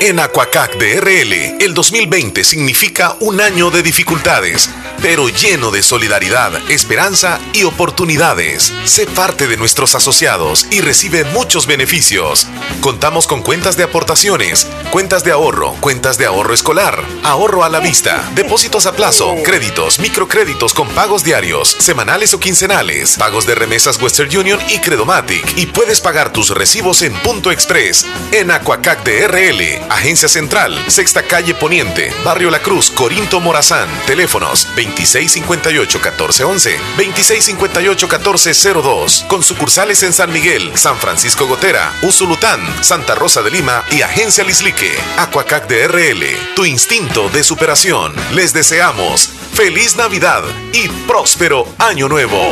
En 0.00 0.18
Aquacac 0.18 0.76
DRL, 0.76 1.62
el 1.62 1.72
2020 1.72 2.42
significa 2.42 3.16
un 3.20 3.40
año 3.40 3.70
de 3.70 3.82
dificultades, 3.82 4.68
pero 5.00 5.28
lleno 5.28 5.70
de 5.70 5.82
solidaridad, 5.82 6.52
esperanza 6.68 7.38
y 7.52 7.62
oportunidades. 7.62 8.72
Sé 8.84 9.06
parte 9.06 9.46
de 9.46 9.56
nuestros 9.56 9.94
asociados 9.94 10.66
y 10.70 10.80
recibe 10.80 11.24
muchos 11.24 11.66
beneficios. 11.66 12.48
Contamos 12.80 13.26
con 13.26 13.42
cuentas 13.42 13.76
de 13.76 13.84
aportaciones, 13.84 14.66
cuentas 14.90 15.22
de 15.24 15.30
ahorro, 15.30 15.74
cuentas 15.80 16.18
de 16.18 16.26
ahorro 16.26 16.54
escolar, 16.54 17.02
ahorro 17.22 17.64
a 17.64 17.68
la 17.68 17.78
vista, 17.78 18.30
depósitos 18.34 18.86
a 18.86 18.92
plazo, 18.92 19.36
créditos, 19.44 20.00
microcréditos 20.00 20.74
con 20.74 20.88
pagos 20.88 21.22
diarios, 21.22 21.76
semanales 21.78 22.34
o 22.34 22.40
quincenales, 22.40 23.16
pagos 23.16 23.46
de 23.46 23.54
remesas 23.54 24.00
Western 24.02 24.36
Union 24.36 24.58
y 24.68 24.80
Credomatic 24.80 25.56
y 25.56 25.66
puedes 25.66 26.00
pagar 26.00 26.32
tus 26.32 26.50
recibos 26.50 27.02
en 27.02 27.14
Punto 27.22 27.52
Express 27.52 28.04
en 28.32 28.50
Aquacac 28.50 29.04
DRL 29.04 29.84
Agencia 29.94 30.28
Central, 30.28 30.76
Sexta 30.88 31.22
Calle 31.22 31.54
Poniente, 31.54 32.12
Barrio 32.24 32.50
La 32.50 32.58
Cruz, 32.58 32.90
Corinto 32.90 33.40
Morazán. 33.40 33.88
Teléfonos 34.06 34.66
2658-1411, 34.76 36.76
2658-1402. 36.98 39.28
Con 39.28 39.44
sucursales 39.44 40.02
en 40.02 40.12
San 40.12 40.32
Miguel, 40.32 40.76
San 40.76 40.96
Francisco 40.96 41.46
Gotera, 41.46 41.92
Usulután, 42.02 42.60
Santa 42.82 43.14
Rosa 43.14 43.40
de 43.42 43.52
Lima 43.52 43.84
y 43.92 44.02
Agencia 44.02 44.42
Lislique. 44.42 44.90
Aquacac 45.16 45.68
DRL, 45.68 46.24
tu 46.56 46.64
instinto 46.64 47.28
de 47.28 47.44
superación. 47.44 48.12
Les 48.32 48.52
deseamos 48.52 49.30
feliz 49.52 49.94
Navidad 49.96 50.42
y 50.72 50.88
próspero 51.06 51.68
Año 51.78 52.08
Nuevo. 52.08 52.42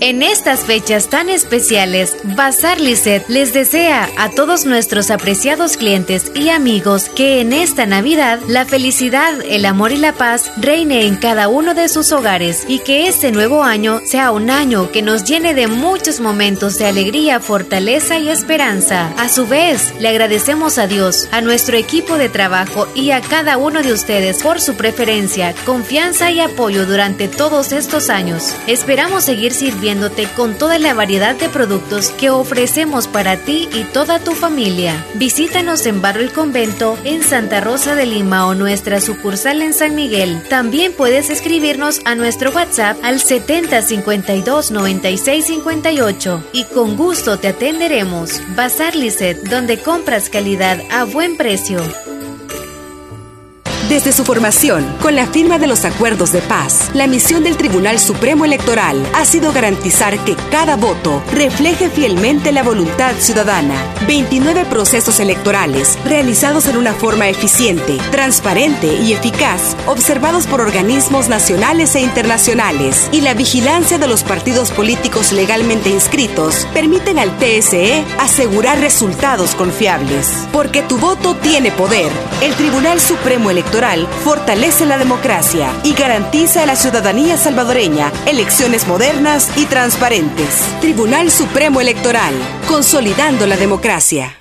En 0.00 0.22
estas 0.22 0.64
fechas 0.64 1.08
tan 1.08 1.28
especiales, 1.30 2.16
Bazar 2.24 2.80
Lisset 2.80 3.26
les 3.28 3.54
desea 3.54 4.10
a 4.18 4.28
todos 4.28 4.66
nuestros 4.66 5.10
apreciados 5.10 5.76
clientes 5.76 6.32
y 6.34 6.48
amigos 6.48 7.08
que 7.08 7.40
en 7.40 7.52
esta 7.52 7.86
Navidad 7.86 8.40
la 8.48 8.64
felicidad, 8.64 9.34
el 9.48 9.64
amor 9.64 9.92
y 9.92 9.96
la 9.96 10.12
paz 10.12 10.50
reine 10.56 11.06
en 11.06 11.16
cada 11.16 11.48
uno 11.48 11.74
de 11.74 11.88
sus 11.88 12.10
hogares 12.10 12.64
y 12.66 12.80
que 12.80 13.06
este 13.06 13.30
nuevo 13.30 13.62
año 13.62 14.00
sea 14.04 14.32
un 14.32 14.50
año 14.50 14.90
que 14.90 15.00
nos 15.00 15.24
llene 15.24 15.54
de 15.54 15.68
muchos 15.68 16.20
momentos 16.20 16.76
de 16.76 16.86
alegría, 16.86 17.38
fortaleza 17.38 18.18
y 18.18 18.28
esperanza. 18.28 19.12
A 19.16 19.28
su 19.28 19.46
vez, 19.46 19.94
le 20.00 20.08
agradecemos 20.08 20.78
a 20.78 20.88
Dios, 20.88 21.28
a 21.30 21.40
nuestro 21.40 21.76
equipo 21.76 22.18
de 22.18 22.28
trabajo 22.28 22.88
y 22.96 23.12
a 23.12 23.20
cada 23.20 23.56
uno 23.58 23.80
de 23.82 23.92
ustedes 23.92 24.42
por 24.42 24.60
su 24.60 24.74
preferencia, 24.74 25.54
confianza 25.64 26.32
y 26.32 26.40
apoyo 26.40 26.84
durante 26.84 27.28
todos 27.28 27.70
estos 27.72 28.10
años. 28.10 28.56
Esperamos 28.66 29.24
seguir 29.24 29.52
sirviendo 29.52 29.83
con 30.34 30.54
toda 30.56 30.78
la 30.78 30.94
variedad 30.94 31.34
de 31.34 31.50
productos 31.50 32.08
que 32.10 32.30
ofrecemos 32.30 33.06
para 33.06 33.36
ti 33.36 33.68
y 33.74 33.84
toda 33.84 34.18
tu 34.18 34.32
familia. 34.32 35.04
Visítanos 35.14 35.84
en 35.84 36.00
Barrio 36.00 36.22
El 36.22 36.32
Convento, 36.32 36.96
en 37.04 37.22
Santa 37.22 37.60
Rosa 37.60 37.94
de 37.94 38.06
Lima 38.06 38.46
o 38.46 38.54
nuestra 38.54 39.02
sucursal 39.02 39.60
en 39.60 39.74
San 39.74 39.94
Miguel. 39.94 40.42
También 40.48 40.94
puedes 40.94 41.28
escribirnos 41.28 42.00
a 42.06 42.14
nuestro 42.14 42.50
WhatsApp 42.50 42.96
al 43.02 43.20
7052 43.20 44.70
9658 44.70 46.44
y 46.54 46.64
con 46.64 46.96
gusto 46.96 47.38
te 47.38 47.48
atenderemos. 47.48 48.40
Bazar 48.56 48.96
Lisset, 48.96 49.38
donde 49.50 49.78
compras 49.78 50.30
calidad 50.30 50.80
a 50.90 51.04
buen 51.04 51.36
precio. 51.36 51.82
Desde 53.88 54.12
su 54.12 54.24
formación, 54.24 54.82
con 55.02 55.14
la 55.14 55.26
firma 55.26 55.58
de 55.58 55.66
los 55.66 55.84
acuerdos 55.84 56.32
de 56.32 56.40
paz, 56.40 56.90
la 56.94 57.06
misión 57.06 57.44
del 57.44 57.58
Tribunal 57.58 57.98
Supremo 57.98 58.46
Electoral 58.46 59.06
ha 59.14 59.26
sido 59.26 59.52
garantizar 59.52 60.18
que 60.24 60.36
cada 60.50 60.76
voto 60.76 61.22
refleje 61.32 61.90
fielmente 61.90 62.50
la 62.50 62.62
voluntad 62.62 63.12
ciudadana. 63.18 63.74
29 64.06 64.64
procesos 64.64 65.20
electorales 65.20 65.98
realizados 66.06 66.66
en 66.66 66.78
una 66.78 66.94
forma 66.94 67.28
eficiente, 67.28 67.98
transparente 68.10 68.86
y 68.86 69.12
eficaz, 69.12 69.76
observados 69.86 70.46
por 70.46 70.62
organismos 70.62 71.28
nacionales 71.28 71.94
e 71.94 72.00
internacionales, 72.00 73.10
y 73.12 73.20
la 73.20 73.34
vigilancia 73.34 73.98
de 73.98 74.08
los 74.08 74.22
partidos 74.22 74.70
políticos 74.70 75.30
legalmente 75.30 75.90
inscritos 75.90 76.66
permiten 76.72 77.18
al 77.18 77.36
TSE 77.36 78.02
asegurar 78.18 78.80
resultados 78.80 79.54
confiables. 79.54 80.48
Porque 80.52 80.82
tu 80.82 80.96
voto 80.96 81.36
tiene 81.36 81.70
poder. 81.70 82.10
El 82.40 82.54
Tribunal 82.54 82.98
Supremo 82.98 83.50
Electoral 83.50 83.73
fortalece 84.22 84.86
la 84.86 84.98
democracia 84.98 85.68
y 85.82 85.94
garantiza 85.94 86.62
a 86.62 86.66
la 86.66 86.76
ciudadanía 86.76 87.36
salvadoreña 87.36 88.12
elecciones 88.24 88.86
modernas 88.86 89.50
y 89.56 89.66
transparentes. 89.66 90.60
Tribunal 90.80 91.30
Supremo 91.30 91.80
Electoral, 91.80 92.34
consolidando 92.68 93.46
la 93.46 93.56
democracia. 93.56 94.36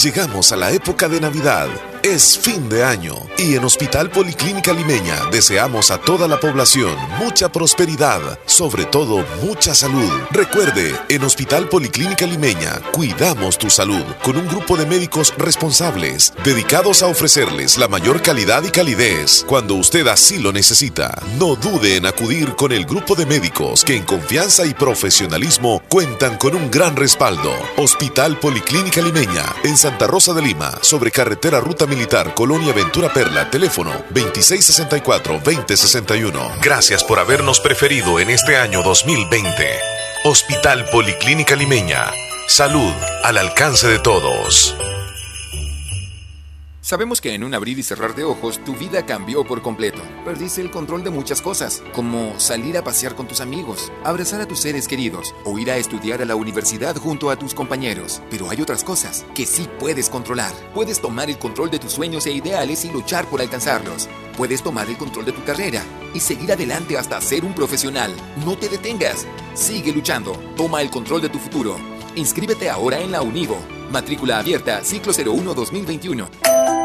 Llegamos 0.00 0.52
a 0.52 0.56
la 0.56 0.70
época 0.70 1.08
de 1.08 1.20
Navidad 1.20 1.68
es 2.02 2.38
fin 2.38 2.68
de 2.68 2.84
año 2.84 3.14
y 3.36 3.54
en 3.54 3.64
Hospital 3.64 4.10
Policlínica 4.10 4.72
Limeña 4.72 5.26
deseamos 5.30 5.90
a 5.90 5.98
toda 5.98 6.28
la 6.28 6.38
población 6.38 6.94
mucha 7.18 7.50
prosperidad, 7.50 8.38
sobre 8.46 8.84
todo 8.84 9.24
mucha 9.42 9.74
salud. 9.74 10.10
Recuerde, 10.30 10.94
en 11.08 11.24
Hospital 11.24 11.68
Policlínica 11.68 12.26
Limeña 12.26 12.80
cuidamos 12.92 13.58
tu 13.58 13.70
salud 13.70 14.04
con 14.22 14.36
un 14.36 14.46
grupo 14.48 14.76
de 14.76 14.86
médicos 14.86 15.34
responsables 15.36 16.32
dedicados 16.44 17.02
a 17.02 17.06
ofrecerles 17.06 17.78
la 17.78 17.88
mayor 17.88 18.22
calidad 18.22 18.62
y 18.64 18.70
calidez 18.70 19.44
cuando 19.46 19.74
usted 19.74 20.06
así 20.06 20.38
lo 20.38 20.52
necesita. 20.52 21.20
No 21.38 21.56
dude 21.56 21.96
en 21.96 22.06
acudir 22.06 22.54
con 22.54 22.72
el 22.72 22.84
grupo 22.84 23.14
de 23.14 23.26
médicos 23.26 23.84
que 23.84 23.96
en 23.96 24.04
confianza 24.04 24.64
y 24.66 24.74
profesionalismo 24.74 25.82
cuentan 25.88 26.36
con 26.36 26.54
un 26.54 26.70
gran 26.70 26.96
respaldo. 26.96 27.52
Hospital 27.76 28.38
Policlínica 28.38 29.00
Limeña 29.00 29.44
en 29.64 29.76
Santa 29.76 30.06
Rosa 30.06 30.32
de 30.32 30.42
Lima, 30.42 30.78
sobre 30.82 31.10
carretera 31.10 31.60
Ruta 31.60 31.87
Militar 31.88 32.34
Colonia 32.34 32.72
Ventura 32.72 33.12
Perla, 33.12 33.50
teléfono 33.50 33.90
2664-2061. 34.12 36.60
Gracias 36.62 37.02
por 37.02 37.18
habernos 37.18 37.58
preferido 37.60 38.20
en 38.20 38.30
este 38.30 38.56
año 38.56 38.82
2020. 38.82 39.50
Hospital 40.24 40.86
Policlínica 40.92 41.56
Limeña. 41.56 42.12
Salud 42.46 42.92
al 43.24 43.38
alcance 43.38 43.88
de 43.88 43.98
todos. 43.98 44.76
Sabemos 46.88 47.20
que 47.20 47.34
en 47.34 47.44
un 47.44 47.52
abrir 47.52 47.78
y 47.78 47.82
cerrar 47.82 48.14
de 48.14 48.24
ojos 48.24 48.64
tu 48.64 48.74
vida 48.74 49.04
cambió 49.04 49.44
por 49.44 49.60
completo. 49.60 50.00
Perdiste 50.24 50.62
el 50.62 50.70
control 50.70 51.04
de 51.04 51.10
muchas 51.10 51.42
cosas, 51.42 51.82
como 51.92 52.40
salir 52.40 52.78
a 52.78 52.82
pasear 52.82 53.14
con 53.14 53.28
tus 53.28 53.42
amigos, 53.42 53.92
abrazar 54.04 54.40
a 54.40 54.48
tus 54.48 54.60
seres 54.60 54.88
queridos 54.88 55.34
o 55.44 55.58
ir 55.58 55.70
a 55.70 55.76
estudiar 55.76 56.22
a 56.22 56.24
la 56.24 56.34
universidad 56.34 56.96
junto 56.96 57.28
a 57.28 57.36
tus 57.36 57.52
compañeros. 57.52 58.22
Pero 58.30 58.48
hay 58.48 58.62
otras 58.62 58.84
cosas 58.84 59.26
que 59.34 59.44
sí 59.44 59.68
puedes 59.78 60.08
controlar. 60.08 60.54
Puedes 60.72 60.98
tomar 60.98 61.28
el 61.28 61.36
control 61.36 61.70
de 61.70 61.78
tus 61.78 61.92
sueños 61.92 62.24
e 62.24 62.32
ideales 62.32 62.86
y 62.86 62.90
luchar 62.90 63.26
por 63.26 63.42
alcanzarlos. 63.42 64.08
Puedes 64.38 64.62
tomar 64.62 64.88
el 64.88 64.96
control 64.96 65.26
de 65.26 65.32
tu 65.32 65.44
carrera 65.44 65.82
y 66.14 66.20
seguir 66.20 66.52
adelante 66.52 66.96
hasta 66.96 67.20
ser 67.20 67.44
un 67.44 67.52
profesional. 67.52 68.14
No 68.46 68.56
te 68.56 68.70
detengas. 68.70 69.26
Sigue 69.52 69.92
luchando. 69.92 70.32
Toma 70.56 70.80
el 70.80 70.88
control 70.88 71.20
de 71.20 71.28
tu 71.28 71.38
futuro. 71.38 71.76
Inscríbete 72.14 72.70
ahora 72.70 72.98
en 72.98 73.12
la 73.12 73.20
Univo. 73.20 73.58
Matrícula 73.92 74.38
abierta, 74.38 74.82
ciclo 74.82 75.12
01 75.12 75.52
2021. 75.52 76.77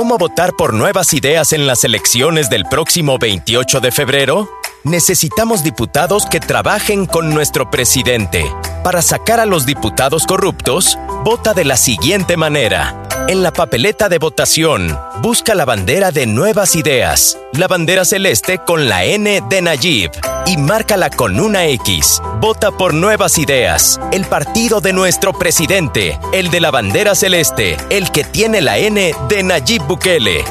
¿Cómo 0.00 0.16
votar 0.16 0.54
por 0.56 0.72
nuevas 0.72 1.12
ideas 1.12 1.52
en 1.52 1.66
las 1.66 1.84
elecciones 1.84 2.48
del 2.48 2.64
próximo 2.64 3.18
28 3.18 3.80
de 3.80 3.92
febrero? 3.92 4.48
necesitamos 4.84 5.62
diputados 5.62 6.26
que 6.26 6.40
trabajen 6.40 7.06
con 7.06 7.30
nuestro 7.30 7.70
presidente. 7.70 8.50
Para 8.82 9.02
sacar 9.02 9.40
a 9.40 9.46
los 9.46 9.66
diputados 9.66 10.26
corruptos, 10.26 10.98
vota 11.24 11.52
de 11.54 11.64
la 11.64 11.76
siguiente 11.76 12.36
manera. 12.36 13.02
En 13.28 13.42
la 13.42 13.52
papeleta 13.52 14.08
de 14.08 14.18
votación, 14.18 14.98
busca 15.22 15.54
la 15.54 15.64
bandera 15.64 16.10
de 16.10 16.26
Nuevas 16.26 16.76
Ideas, 16.76 17.38
la 17.52 17.68
bandera 17.68 18.04
celeste 18.04 18.58
con 18.58 18.88
la 18.88 19.04
N 19.04 19.42
de 19.48 19.62
Nayib 19.62 20.10
y 20.46 20.56
márcala 20.56 21.10
con 21.10 21.38
una 21.38 21.66
X. 21.66 22.22
Vota 22.40 22.70
por 22.70 22.94
Nuevas 22.94 23.38
Ideas, 23.38 24.00
el 24.12 24.24
partido 24.24 24.80
de 24.80 24.92
nuestro 24.92 25.32
presidente, 25.32 26.18
el 26.32 26.50
de 26.50 26.60
la 26.60 26.70
bandera 26.70 27.14
celeste, 27.14 27.76
el 27.90 28.10
que 28.10 28.24
tiene 28.24 28.62
la 28.62 28.78
N 28.78 29.14
de 29.28 29.42
Nayib 29.42 29.82
Bukele. 29.86 30.44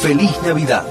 Feliz 0.00 0.32
Navidad. 0.42 0.84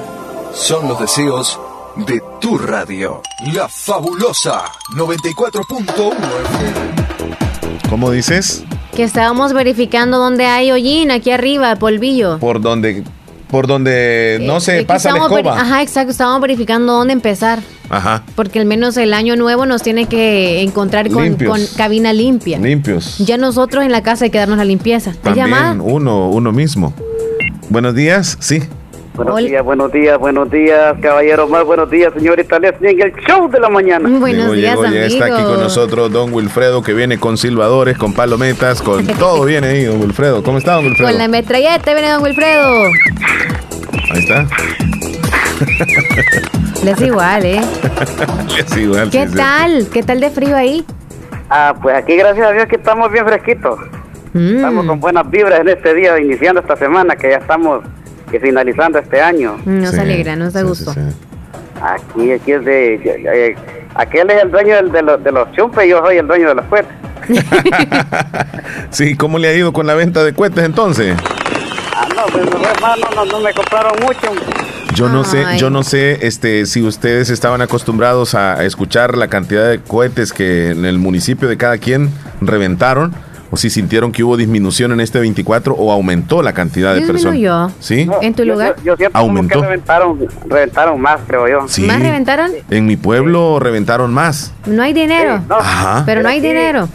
Son 0.53 0.87
los 0.87 0.99
deseos 0.99 1.59
de 1.95 2.21
tu 2.39 2.57
radio, 2.57 3.21
la 3.53 3.67
fabulosa 3.67 4.63
94.1 4.95 7.89
¿Cómo 7.89 8.11
dices? 8.11 8.63
Que 8.95 9.03
estábamos 9.03 9.53
verificando 9.53 10.17
dónde 10.17 10.45
hay 10.45 10.71
hollín, 10.71 11.11
aquí 11.11 11.31
arriba, 11.31 11.75
polvillo. 11.75 12.37
Por 12.39 12.59
donde, 12.59 13.03
por 13.49 13.67
donde 13.67 14.39
no 14.41 14.59
se 14.59 14.79
Eh, 14.79 14.85
pasa 14.85 15.11
la 15.11 15.19
escoba. 15.19 15.59
Ajá, 15.59 15.81
exacto, 15.81 16.11
estábamos 16.11 16.41
verificando 16.41 16.93
dónde 16.93 17.13
empezar. 17.13 17.59
Ajá. 17.89 18.23
Porque 18.35 18.59
al 18.59 18.65
menos 18.65 18.97
el 18.97 19.13
año 19.13 19.35
nuevo 19.35 19.65
nos 19.65 19.81
tiene 19.81 20.05
que 20.05 20.61
encontrar 20.61 21.09
con, 21.09 21.35
cabina 21.77 22.13
limpia. 22.13 22.59
Limpios. 22.59 23.17
Ya 23.19 23.37
nosotros 23.37 23.83
en 23.83 23.91
la 23.91 24.03
casa 24.03 24.25
hay 24.25 24.31
que 24.31 24.37
darnos 24.37 24.57
la 24.57 24.65
limpieza. 24.65 25.13
También 25.21 25.81
uno, 25.81 26.29
uno 26.29 26.51
mismo. 26.51 26.93
Buenos 27.69 27.95
días, 27.95 28.37
sí. 28.39 28.61
Buenos 29.19 29.37
días, 29.39 29.63
buenos 29.65 29.91
días, 29.91 30.17
buenos 30.17 30.49
días, 30.49 30.95
caballero 31.01 31.45
más 31.45 31.65
buenos 31.65 31.91
días, 31.91 32.13
señorita 32.13 32.57
Leslie, 32.57 32.91
en 32.91 33.01
el 33.01 33.13
show 33.27 33.49
de 33.49 33.59
la 33.59 33.67
mañana. 33.67 34.07
llegó, 34.07 34.55
llegó, 34.55 34.85
ya 34.85 35.05
está 35.07 35.25
aquí 35.25 35.43
con 35.43 35.59
nosotros 35.59 36.09
don 36.09 36.33
Wilfredo, 36.33 36.81
que 36.81 36.93
viene 36.93 37.19
con 37.19 37.37
silbadores, 37.37 37.97
con 37.97 38.13
palometas, 38.13 38.81
con 38.81 39.05
todo 39.19 39.43
viene 39.43 39.67
ahí, 39.67 39.83
don 39.83 39.99
Wilfredo. 39.99 40.41
¿Cómo 40.41 40.57
está, 40.57 40.75
don 40.75 40.85
Wilfredo? 40.85 41.09
Con 41.09 41.17
la 41.17 41.27
metralleta 41.27 41.93
viene 41.93 42.11
don 42.11 42.23
Wilfredo. 42.23 42.85
Ahí 44.13 44.19
está. 44.19 44.47
Les 46.85 47.01
igual, 47.01 47.45
¿eh? 47.45 47.61
es 48.57 48.77
igual. 48.77 49.09
¿Qué 49.09 49.25
sí, 49.25 49.31
sí. 49.31 49.37
tal? 49.37 49.87
¿Qué 49.91 50.01
tal 50.01 50.21
de 50.21 50.29
frío 50.29 50.55
ahí? 50.55 50.85
Ah, 51.49 51.75
pues 51.81 51.93
aquí 51.93 52.15
gracias 52.15 52.47
a 52.47 52.53
Dios 52.53 52.67
que 52.67 52.77
estamos 52.77 53.11
bien 53.11 53.25
fresquitos. 53.25 53.79
Mm. 54.31 54.55
Estamos 54.55 54.85
con 54.85 55.01
buenas 55.01 55.29
vibras 55.29 55.59
en 55.59 55.67
este 55.67 55.93
día, 55.93 56.17
iniciando 56.21 56.61
esta 56.61 56.77
semana, 56.77 57.17
que 57.17 57.31
ya 57.31 57.37
estamos 57.37 57.83
que 58.31 58.39
finalizando 58.39 58.99
este 58.99 59.21
año. 59.21 59.57
Nos 59.65 59.93
alegra, 59.97 60.35
nos 60.35 60.53
da 60.53 60.61
gusto. 60.63 60.93
Aquí, 61.81 62.31
aquí 62.31 62.51
es 62.51 62.65
de... 62.65 62.95
eh, 62.95 63.55
aquel 63.95 64.29
es 64.31 64.43
el 64.43 64.51
dueño 64.51 64.75
del- 64.75 64.91
de, 64.91 65.01
los, 65.01 65.23
de 65.23 65.31
los 65.31 65.51
chumpes 65.53 65.85
y 65.85 65.89
yo 65.89 66.01
soy 66.05 66.17
el 66.17 66.27
dueño 66.27 66.49
de 66.49 66.55
los 66.55 66.65
cohetes. 66.65 66.91
Sí, 68.91 69.15
¿cómo 69.15 69.37
le 69.37 69.47
ha 69.49 69.53
ido 69.53 69.71
con 69.73 69.87
la 69.87 69.93
venta 69.93 70.23
de 70.23 70.33
cohetes 70.33 70.63
entonces? 70.63 71.15
Ah, 71.95 72.07
no, 72.15 72.23
pues 72.31 72.45
no, 72.45 72.69
hermano, 72.69 73.05
no, 73.15 73.25
no 73.25 73.39
me 73.39 73.53
compraron 73.53 73.93
mucho. 74.01 74.31
Yo 74.95 75.07
no 75.09 75.23
sé, 75.23 75.43
yo 75.57 75.69
no 75.69 75.83
sé 75.83 76.25
este, 76.25 76.65
si 76.65 76.81
ustedes 76.81 77.29
estaban 77.29 77.61
acostumbrados 77.61 78.35
a 78.35 78.63
escuchar 78.65 79.17
la 79.17 79.27
cantidad 79.27 79.69
de 79.69 79.79
cohetes 79.79 80.33
que 80.33 80.71
en 80.71 80.85
el 80.85 80.97
municipio 80.97 81.47
de 81.47 81.57
cada 81.57 81.77
quien 81.77 82.09
reventaron 82.41 83.13
o 83.51 83.57
si 83.57 83.69
sintieron 83.69 84.11
que 84.11 84.23
hubo 84.23 84.37
disminución 84.37 84.91
en 84.91 84.99
este 84.99 85.19
24 85.19 85.73
o 85.73 85.91
aumentó 85.91 86.41
la 86.41 86.53
cantidad 86.53 86.93
de 86.93 87.01
personas. 87.01 87.33
Disminuyó. 87.33 87.71
¿Sí? 87.79 88.07
¿En 88.21 88.33
tu 88.33 88.45
lugar? 88.45 88.75
Yo 88.83 88.95
siento 88.95 89.13
como 89.19 89.25
Aumentó. 89.29 89.59
que 89.61 89.67
reventaron, 89.67 90.27
reventaron 90.47 91.01
más, 91.01 91.19
creo 91.27 91.47
yo. 91.47 91.67
Sí. 91.67 91.81
¿Más 91.83 91.99
reventaron? 91.99 92.51
En 92.69 92.85
mi 92.85 92.95
pueblo 92.97 93.59
reventaron 93.59 94.13
más. 94.13 94.53
No 94.65 94.83
hay 94.83 94.93
dinero. 94.93 95.41
Ajá. 95.49 96.03
Pero 96.05 96.21
no 96.21 96.29
hay 96.29 96.39
Aquí- 96.39 96.47
dinero. 96.47 96.87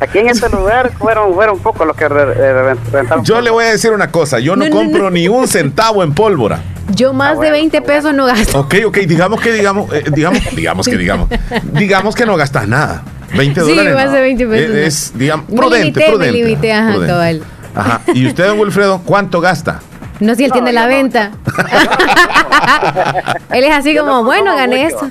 Aquí 0.00 0.18
en 0.18 0.28
este 0.28 0.48
lugar 0.50 0.90
fueron, 0.98 1.32
fueron 1.34 1.58
pocos 1.60 1.86
los 1.86 1.96
que 1.96 2.08
re- 2.08 2.32
eh, 2.32 2.52
reven- 2.52 2.78
reventaron. 2.92 3.24
Yo 3.24 3.40
le 3.40 3.48
voy 3.50 3.64
a 3.64 3.68
decir 3.70 3.92
una 3.92 4.10
cosa, 4.10 4.38
yo 4.40 4.56
no, 4.56 4.64
No, 4.64 4.70
no, 4.70 4.76
compro 4.76 5.10
ni 5.10 5.28
un 5.28 5.46
centavo 5.48 6.02
en 6.02 6.12
pólvora. 6.12 6.60
Yo 6.94 7.14
más 7.14 7.40
de 7.40 7.50
20 7.50 7.80
pesos 7.80 8.12
no 8.12 8.26
gasto. 8.26 8.58
Ok, 8.60 8.74
ok, 8.86 8.98
digamos 9.06 9.40
que 9.40 9.52
digamos, 9.52 9.90
eh, 9.94 10.04
digamos, 10.12 10.40
digamos 10.54 10.86
que 10.86 10.98
digamos, 10.98 11.28
digamos 11.72 12.14
que 12.14 12.26
no 12.26 12.36
gastas 12.36 12.68
nada. 12.68 13.02
20 13.36 13.60
Sí, 13.60 13.68
dólares. 13.70 13.94
más 13.94 14.06
no. 14.06 14.12
de 14.12 14.20
20 14.20 14.46
pesos, 14.46 14.64
Es, 14.64 14.70
no. 14.70 14.76
es, 14.78 15.18
digamos, 15.18 15.48
Me 15.48 15.56
prudente, 15.56 15.84
limité, 16.00 16.06
prudente. 16.10 16.32
me 16.32 16.38
limité, 16.44 16.72
ajá, 16.72 16.90
prudente. 16.92 17.12
cabal. 17.12 17.42
Ajá. 17.74 18.00
¿Y 18.14 18.26
usted, 18.26 18.46
don 18.46 18.58
Wilfredo, 18.60 19.00
cuánto 19.04 19.40
gasta? 19.40 19.80
No, 20.20 20.34
si 20.36 20.44
él 20.44 20.52
tiene 20.52 20.72
la 20.72 20.86
venta. 20.86 21.32
él 23.52 23.64
es 23.64 23.72
así 23.72 23.96
como, 23.96 24.24
bueno, 24.24 24.54
gané 24.56 24.86
esto. 24.86 25.10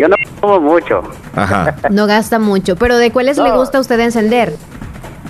Yo 0.00 0.08
no 0.08 0.16
como 0.40 0.60
mucho. 0.60 1.02
Ajá. 1.36 1.76
No 1.90 2.06
gasta 2.06 2.38
mucho. 2.38 2.76
Pero 2.76 2.96
¿de 2.98 3.10
cuáles 3.12 3.38
le 3.38 3.50
gusta 3.52 3.78
a 3.78 3.80
usted 3.80 3.98
encender? 4.00 4.54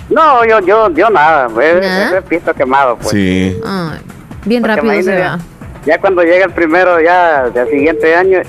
No, 0.09 0.43
yo, 0.45 0.59
yo, 0.61 0.89
yo 0.93 1.09
nada. 1.09 1.47
Es, 1.61 1.81
¿Nada? 1.81 2.17
es 2.19 2.23
pisto 2.25 2.53
quemado, 2.53 2.95
pues. 2.97 3.09
Sí. 3.09 3.57
Ay, 3.65 3.99
bien 4.45 4.61
Porque 4.63 4.75
rápido 4.77 5.03
se 5.03 5.19
va. 5.19 5.39
Ya 5.85 5.99
cuando 5.99 6.21
llega 6.23 6.45
el 6.45 6.51
primero, 6.51 6.99
ya 7.01 7.49
del 7.49 7.69
siguiente 7.69 8.15
año, 8.15 8.39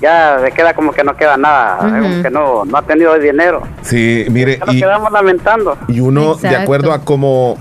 ya 0.00 0.38
se 0.44 0.50
queda 0.52 0.74
como 0.74 0.92
que 0.92 1.02
no 1.04 1.16
queda 1.16 1.36
nada. 1.36 1.78
Ujú. 1.78 2.02
Como 2.02 2.22
que 2.22 2.30
no, 2.30 2.64
no 2.64 2.78
ha 2.78 2.82
tenido 2.82 3.18
dinero. 3.18 3.62
Sí, 3.82 4.26
mire, 4.30 4.58
Ya 4.58 4.66
nos 4.66 4.74
y, 4.74 4.80
quedamos 4.80 5.12
lamentando. 5.12 5.76
y 5.88 6.00
uno, 6.00 6.34
de 6.36 6.56
acuerdo 6.56 6.92
a 6.92 7.00
cómo 7.04 7.56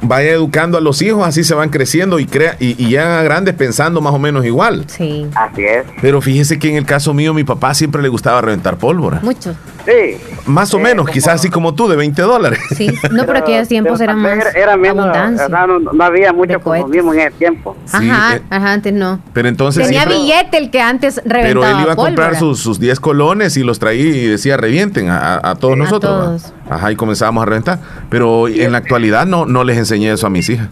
vaya 0.00 0.30
educando 0.30 0.78
a 0.78 0.80
los 0.80 1.02
hijos, 1.02 1.26
así 1.26 1.42
se 1.42 1.54
van 1.54 1.70
creciendo 1.70 2.18
y, 2.20 2.26
crea, 2.26 2.56
y, 2.60 2.80
y 2.82 2.88
llegan 2.88 3.10
a 3.18 3.22
grandes 3.22 3.54
pensando 3.54 4.00
más 4.00 4.14
o 4.14 4.18
menos 4.18 4.44
igual. 4.44 4.84
Sí. 4.86 5.26
Así 5.34 5.64
es. 5.64 5.84
Pero 6.00 6.20
fíjese 6.20 6.58
que 6.58 6.70
en 6.70 6.76
el 6.76 6.86
caso 6.86 7.12
mío, 7.14 7.34
mi 7.34 7.42
papá 7.44 7.74
siempre 7.74 8.00
le 8.02 8.08
gustaba 8.08 8.40
reventar 8.40 8.76
pólvora. 8.76 9.18
Mucho. 9.22 9.54
Sí. 9.88 10.18
Más 10.46 10.74
o 10.74 10.78
menos, 10.78 11.08
quizás 11.08 11.36
así 11.36 11.48
como 11.48 11.74
tú, 11.74 11.88
de 11.88 11.96
20 11.96 12.20
dólares. 12.22 12.58
Sí. 12.76 12.90
No, 13.10 13.24
pero 13.24 13.38
aquellos 13.38 13.68
tiempos 13.68 14.00
eran 14.00 14.18
más 14.18 14.32
Era, 14.38 14.50
era 14.50 14.76
menos, 14.76 15.06
abundancia. 15.06 15.48
no, 15.48 15.78
no 15.78 16.04
había 16.04 16.32
mucho 16.32 16.60
consumismo 16.60 17.14
en 17.14 17.20
ese 17.20 17.30
tiempo. 17.32 17.76
Ajá, 17.90 18.36
eh, 18.36 18.42
ajá, 18.50 18.72
antes 18.74 18.92
no. 18.92 19.20
Pero 19.32 19.48
entonces 19.48 19.84
Tenía 19.86 20.02
siempre- 20.02 20.18
billete 20.20 20.58
el 20.58 20.70
que 20.70 20.80
antes 20.82 21.20
Pero 21.24 21.34
reventaba 21.62 21.70
él 21.70 21.80
iba 21.84 21.92
a 21.92 21.96
comprar 21.96 22.32
pólvora. 22.32 22.38
sus, 22.38 22.60
sus 22.60 22.78
10 22.78 23.00
colones 23.00 23.56
y 23.56 23.62
los 23.62 23.78
traía 23.78 24.02
y 24.04 24.26
decía 24.26 24.56
revienten 24.58 25.08
a, 25.08 25.18
a- 25.36 25.50
a 25.50 25.54
todos 25.54 25.74
Sí, 25.74 25.80
nosotros. 25.80 26.52
Ajá, 26.68 26.92
y 26.92 26.96
comenzábamos 26.96 27.42
a 27.42 27.46
reventar. 27.46 27.78
Pero 28.10 28.46
en 28.48 28.72
la 28.72 28.78
actualidad 28.78 29.26
no, 29.26 29.46
no 29.46 29.64
les 29.64 29.78
enseñé 29.78 30.12
eso 30.12 30.26
a 30.26 30.30
mis 30.30 30.48
hijas. 30.50 30.68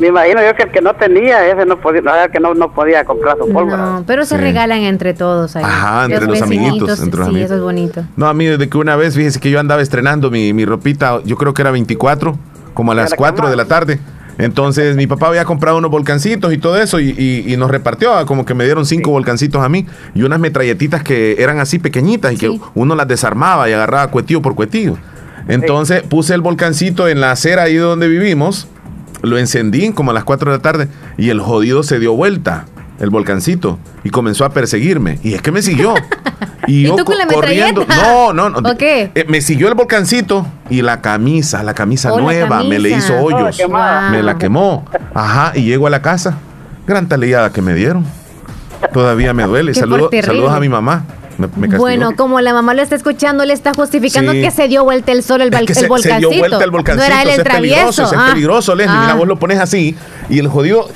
Me 0.00 0.06
imagino 0.08 0.40
yo 0.42 0.54
que 0.56 0.62
el 0.64 0.70
que 0.70 0.80
no 0.80 0.94
tenía, 0.94 1.46
ese 1.46 1.66
no 1.66 1.78
podía, 1.78 2.00
no, 2.00 2.10
que 2.32 2.40
no, 2.40 2.54
no 2.54 2.72
podía 2.72 3.04
comprar 3.04 3.36
su 3.38 3.52
pólvora. 3.52 3.76
No, 3.76 4.04
pero 4.06 4.24
se 4.24 4.36
Sí. 4.36 4.40
regalan 4.40 4.78
entre 4.80 5.12
todos 5.14 5.56
ahí. 5.56 5.62
Ajá, 5.64 6.04
entre 6.06 6.26
los 6.26 6.40
amiguitos, 6.42 7.00
entre 7.00 7.18
los 7.18 7.26
sí, 7.28 7.30
amigos. 7.32 7.46
eso 7.50 7.56
es 7.56 7.60
bonito. 7.62 8.04
No, 8.16 8.26
a 8.26 8.32
mí 8.34 8.46
desde 8.46 8.68
que 8.68 8.78
una 8.78 8.96
vez, 8.96 9.14
fíjese 9.14 9.38
que 9.40 9.50
yo 9.50 9.60
andaba 9.60 9.82
estrenando 9.82 10.30
mi, 10.30 10.52
mi 10.54 10.64
ropita, 10.64 11.20
yo 11.24 11.36
creo 11.36 11.52
que 11.52 11.60
era 11.62 11.70
24, 11.70 12.36
como 12.74 12.92
a 12.92 12.94
las 12.94 13.12
4 13.14 13.50
de 13.50 13.56
la 13.56 13.66
tarde. 13.66 14.00
Entonces 14.38 14.96
mi 14.96 15.06
papá 15.06 15.26
había 15.28 15.44
comprado 15.44 15.76
unos 15.76 15.90
volcancitos 15.90 16.50
y 16.54 16.56
todo 16.56 16.80
eso 16.80 16.98
y, 16.98 17.10
y- 17.10 17.52
y 17.52 17.56
nos 17.58 17.70
repartió, 17.70 18.14
ah, 18.14 18.24
como 18.24 18.46
que 18.46 18.54
me 18.54 18.64
dieron 18.64 18.86
cinco 18.86 19.10
volcancitos 19.10 19.62
a 19.62 19.68
mí 19.68 19.84
y 20.14 20.22
unas 20.22 20.40
metralletitas 20.40 21.02
que 21.02 21.36
eran 21.42 21.58
así 21.58 21.78
pequeñitas 21.78 22.32
y 22.32 22.36
que 22.38 22.58
uno 22.74 22.94
las 22.94 23.06
desarmaba 23.06 23.68
y 23.68 23.74
agarraba 23.74 24.06
cuetillo 24.10 24.40
por 24.40 24.54
cuetillo. 24.54 24.96
Entonces 25.46 26.02
puse 26.04 26.32
el 26.32 26.40
volcancito 26.40 27.06
en 27.08 27.20
la 27.20 27.32
acera 27.32 27.64
ahí 27.64 27.74
donde 27.76 28.08
vivimos, 28.08 28.66
lo 29.22 29.38
encendí 29.38 29.92
como 29.92 30.10
a 30.10 30.14
las 30.14 30.24
4 30.24 30.50
de 30.50 30.56
la 30.58 30.62
tarde 30.62 30.88
y 31.16 31.30
el 31.30 31.40
jodido 31.40 31.82
se 31.82 31.98
dio 31.98 32.14
vuelta, 32.14 32.64
el 32.98 33.10
volcancito, 33.10 33.78
y 34.04 34.10
comenzó 34.10 34.44
a 34.44 34.50
perseguirme. 34.50 35.18
Y 35.22 35.34
es 35.34 35.42
que 35.42 35.52
me 35.52 35.62
siguió. 35.62 35.94
Y, 36.66 36.82
¿Y 36.82 36.82
yo 36.84 36.94
tú 36.94 37.04
con 37.04 37.16
la 37.18 37.26
co- 37.26 37.34
corriendo. 37.36 37.84
No, 37.88 38.32
no, 38.32 38.48
no. 38.50 38.58
¿O 38.70 38.76
qué? 38.76 39.10
Eh, 39.14 39.24
me 39.26 39.40
siguió 39.40 39.66
el 39.68 39.74
volcancito 39.74 40.46
y 40.68 40.82
la 40.82 41.00
camisa, 41.00 41.62
la 41.64 41.74
camisa 41.74 42.12
Oh, 42.12 42.16
la 42.18 42.22
nueva, 42.22 42.62
me 42.62 42.78
le 42.78 42.90
hizo 42.90 43.14
Oh, 43.18 43.30
la 43.30 43.36
hoyos. 43.46 43.58
me 44.12 44.22
la 44.22 44.36
quemó. 44.38 44.84
Ajá, 45.14 45.52
y 45.56 45.62
llego 45.64 45.86
a 45.86 45.90
la 45.90 46.00
casa. 46.02 46.38
Gran 46.86 47.08
taleada 47.08 47.50
que 47.50 47.60
me 47.62 47.74
dieron. 47.74 48.04
Todavía 48.92 49.32
me 49.34 49.44
duele. 49.44 49.72
Qué 49.72 49.80
Saludo- 49.80 50.00
por 50.02 50.10
terrible. 50.10 50.34
saludos 50.36 50.52
a 50.56 50.60
mi 50.60 50.68
mamá. 50.68 51.04
Me, 51.40 51.46
me 51.56 51.62
castigó. 51.68 51.78
Bueno, 51.82 52.14
como 52.16 52.40
la 52.40 52.52
mamá 52.52 52.74
lo 52.74 52.82
está 52.82 52.94
escuchando, 52.96 53.44
le 53.44 53.52
está 53.54 53.72
justificando 53.74 54.32
Sí. 54.32 54.42
que 54.42 54.50
se 54.50 54.68
dio 54.68 54.84
vuelta 54.84 55.12
el 55.12 55.22
sol, 55.22 55.40
el, 55.42 55.48
Es 55.52 55.60
que 55.60 55.66
el 55.66 55.74
se, 55.74 55.80
se 55.80 55.88
volcancito. 55.88 56.30
dio 56.30 56.38
vuelta 56.38 56.64
el 56.64 56.70
volcancito. 56.70 57.08
No 57.08 57.14
era 57.14 57.22
él 57.22 57.28
el 57.30 57.40
es 57.40 57.44
peligroso, 57.48 58.02
travieso. 58.02 58.02
es 58.04 58.12
Ah. 58.20 58.26
peligroso, 58.32 58.74
Leslie. 58.74 58.96
Mira, 58.98 59.12
Ah. 59.12 59.16
vos 59.16 59.26
lo 59.28 59.38
pones 59.38 59.58
así 59.58 59.96
y 60.28 60.38
el 60.38 60.48
jodido. 60.48 60.88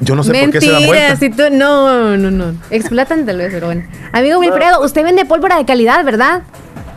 Yo 0.00 0.14
no 0.14 0.22
sé 0.22 0.32
por 0.32 0.50
qué 0.52 0.60
se 0.60 0.70
da 0.70 0.78
vuelta. 0.86 1.16
si 1.16 1.30
tú, 1.30 1.42
no, 1.50 2.16
no, 2.16 2.30
no. 2.30 2.54
Explotan 2.70 3.26
tal 3.26 3.38
vez, 3.38 3.50
pero 3.52 3.66
bueno. 3.66 3.82
Amigo 4.12 4.38
Wilfredo, 4.38 4.80
usted 4.84 5.02
vende 5.02 5.24
pólvora 5.24 5.56
de 5.58 5.64
calidad, 5.64 6.04
¿verdad? 6.04 6.42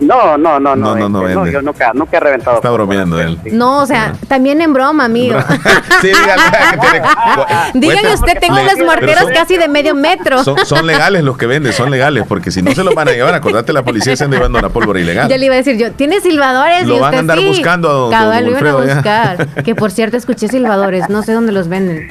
No, 0.02 0.36
no, 0.38 0.60
no, 0.60 0.76
No, 0.76 0.96
no, 0.96 1.08
no 1.10 1.22
este, 1.28 1.36
vende. 1.36 1.52
yo 1.54 1.62
nunca, 1.62 1.92
nunca 1.94 2.18
he 2.18 2.20
reventado. 2.20 2.56
Está 2.58 2.72
bromeando 2.72 3.20
él. 3.22 3.40
No, 3.54 3.80
o 3.82 3.86
sea, 3.86 4.14
también 4.28 4.60
en 4.62 4.74
broma, 4.74 5.06
amigo. 5.06 5.38
Sí, 6.02 6.08
dígale 6.08 6.42
que 6.72 6.78
tiene- 6.80 7.06
Dígale 7.76 8.02
Cueste- 8.10 8.14
usted, 8.16 8.40
tengo 8.40 8.56
morteros 8.86 9.24
son- 9.24 9.34
casi 9.34 9.58
de 9.58 9.68
medio 9.68 9.94
metro. 9.94 10.44
Son, 10.44 10.58
son 10.66 10.88
legales 10.88 11.24
los 11.24 11.38
que 11.38 11.46
venden, 11.46 11.72
son 11.74 11.92
legales, 11.92 12.26
porque 12.28 12.50
si 12.50 12.62
no 12.64 12.72
se 12.74 12.84
los 12.84 12.96
van 12.96 13.08
a 13.10 13.12
llevar, 13.12 13.36
acordate, 13.36 13.72
la 13.74 13.84
policía 13.84 14.16
se 14.16 14.24
anda 14.24 14.38
llevando 14.38 14.60
la 14.60 14.70
pólvora 14.70 15.00
ilegal. 15.00 15.30
Ya 15.30 15.38
le 15.38 15.46
iba 15.46 15.54
a 15.54 15.58
decir 15.58 15.78
yo, 15.78 15.92
¿tiene 15.92 16.20
silbadores? 16.20 16.88
Lo 16.88 16.96
y 16.98 17.00
van 17.00 17.14
a 17.14 17.20
andar 17.20 17.38
sí. 17.38 17.48
buscando 17.48 17.90
a 17.90 17.94
don- 17.94 18.12
Cabal, 18.12 18.44
don 18.46 18.54
lo 18.54 18.60
iban 18.60 18.82
a 18.82 18.86
ya. 18.88 18.94
buscar. 18.96 19.64
Que 19.64 19.76
por 19.76 19.92
cierto, 19.92 20.18
escuché 20.18 20.48
silbadores, 20.48 21.10
no 21.10 21.22
sé 21.22 21.34
dónde 21.34 21.52
los 21.52 21.68
venden. 21.68 22.08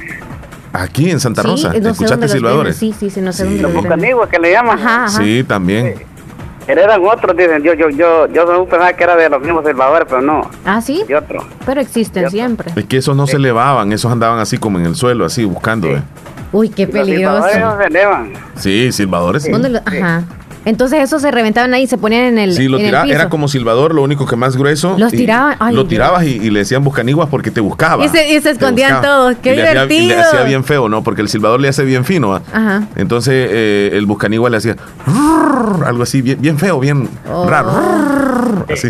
Aquí 0.73 1.09
en 1.11 1.19
Santa 1.19 1.41
Sí, 1.41 1.47
Rosa, 1.49 1.67
no 1.73 1.73
sé 1.83 1.89
¿escuchaste 1.89 2.29
silbadores? 2.29 2.79
venden, 2.79 2.97
Sí, 2.99 3.09
sí, 3.09 3.13
sí, 3.13 3.19
no 3.19 3.33
sé 3.33 3.43
dónde 3.43 3.61
Los 3.61 3.73
los 3.73 3.83
venden. 3.83 4.15
que 4.31 4.39
le 4.39 4.51
llaman. 4.53 4.79
Ajá, 4.79 5.05
ajá. 5.05 5.17
Sí, 5.21 5.43
también. 5.45 5.95
Eran 6.67 7.01
otros, 7.05 7.35
dicen. 7.35 7.63
Yo, 7.63 7.73
yo, 7.73 7.89
yo, 7.89 8.27
yo 8.27 8.65
pensaba 8.65 8.93
que 8.93 9.03
era 9.03 9.15
de 9.15 9.29
los 9.29 9.41
mismos 9.41 9.65
silbadores, 9.65 10.07
pero 10.09 10.21
no. 10.21 10.49
Ah, 10.65 10.79
sí. 10.81 11.03
De 11.07 11.15
otro. 11.15 11.43
Pero 11.65 11.81
existen 11.81 12.29
siempre. 12.29 12.71
Es 12.75 12.85
que 12.85 12.97
esos 12.97 13.15
no 13.15 13.27
se 13.27 13.37
elevaban, 13.37 13.91
esos 13.91 14.11
andaban 14.11 14.39
así 14.39 14.57
como 14.57 14.79
en 14.79 14.85
el 14.85 14.95
suelo, 14.95 15.25
así 15.25 15.43
buscando. 15.43 15.87
eh. 15.87 16.01
Uy, 16.53 16.69
qué 16.69 16.83
Los 16.85 16.91
peligroso. 16.93 17.47
silbadores 17.49 17.59
no 17.61 17.77
se 17.77 17.83
elevan. 17.87 18.33
Sí, 18.55 18.91
silbadores. 18.91 19.43
sí. 19.43 19.51
¿Dónde 19.51 19.69
lo- 19.69 19.79
Ajá. 19.79 20.23
Entonces 20.63 20.99
esos 21.01 21.21
se 21.23 21.31
reventaban 21.31 21.73
ahí 21.73 21.83
y 21.83 21.87
se 21.87 21.97
ponían 21.97 22.23
en 22.25 22.37
el, 22.37 22.53
Sí, 22.53 22.67
lo 22.67 22.77
en 22.77 22.83
el 22.83 22.87
tiraba, 22.89 23.03
piso. 23.05 23.15
era 23.15 23.29
como 23.29 23.47
silbador, 23.47 23.95
lo 23.95 24.03
único 24.03 24.27
que 24.27 24.35
más 24.35 24.55
grueso. 24.57 24.95
Los 24.99 25.11
tiraban, 25.11 25.55
ay, 25.59 25.73
lo 25.75 25.85
tirabas 25.87 26.23
y, 26.23 26.33
y 26.35 26.49
le 26.51 26.59
decían 26.59 26.83
buscaniguas 26.83 27.29
porque 27.29 27.49
te 27.49 27.61
buscaba. 27.61 28.05
Y 28.05 28.09
se- 28.09 28.31
y 28.31 28.39
se 28.41 28.51
escondían 28.51 29.01
todos, 29.01 29.35
qué 29.41 29.53
Y 29.53 29.55
le 29.55 29.63
hacía- 29.67 29.83
y 29.83 29.87
le 29.87 29.95
divertido. 29.95 30.21
hacía 30.21 30.43
bien 30.43 30.63
feo, 30.63 30.87
¿no? 30.87 31.03
Porque 31.03 31.21
el 31.21 31.29
silbador 31.29 31.59
le 31.59 31.67
hace 31.69 31.83
bien 31.83 32.05
fino. 32.05 32.35
¿ah? 32.35 32.41
Ajá. 32.53 32.83
Entonces 32.95 33.33
eh, 33.51 33.89
el 33.93 34.05
buscanigua 34.05 34.49
le 34.51 34.57
hacía 34.57 34.75
algo 35.85 36.03
así, 36.03 36.21
bien, 36.21 36.39
bien 36.39 36.59
feo, 36.59 36.79
bien 36.79 37.09
Oh. 37.27 37.49
raro. 37.49 38.65
Así, 38.71 38.89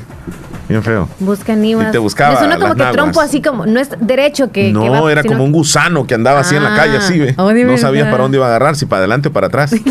bien 0.68 0.84
feo. 0.84 1.08
Buscan 1.20 1.64
ivas. 1.64 1.88
Y 1.88 1.92
te 1.92 1.98
buscaba 2.00 2.34
Me 2.34 2.40
suena 2.40 2.58
como 2.58 2.74
que 2.74 2.80
naguas. 2.80 2.96
trompo 2.96 3.22
así 3.22 3.42
como, 3.42 3.66
no 3.66 3.80
es 3.80 3.90
derecho 4.00 4.52
que, 4.52 4.68
que 4.68 4.74
No, 4.74 4.90
va, 5.04 5.12
era 5.12 5.24
como 5.24 5.44
un 5.46 5.52
gusano 5.54 6.06
que 6.06 6.16
andaba 6.16 6.42
así 6.42 6.56
en 6.56 6.64
la 6.64 6.74
Ah, 6.74 6.78
calle, 6.78 6.98
así, 6.98 7.18
¿ve? 7.20 7.34
oh, 7.38 7.52
no 7.54 7.78
sabías 7.78 8.10
para 8.10 8.24
dónde 8.24 8.38
iba 8.38 8.46
a 8.46 8.50
agarrar, 8.50 8.76
si 8.76 8.86
para 8.86 9.00
adelante 9.00 9.30
o 9.30 9.32
para 9.32 9.48
atrás. 9.48 9.74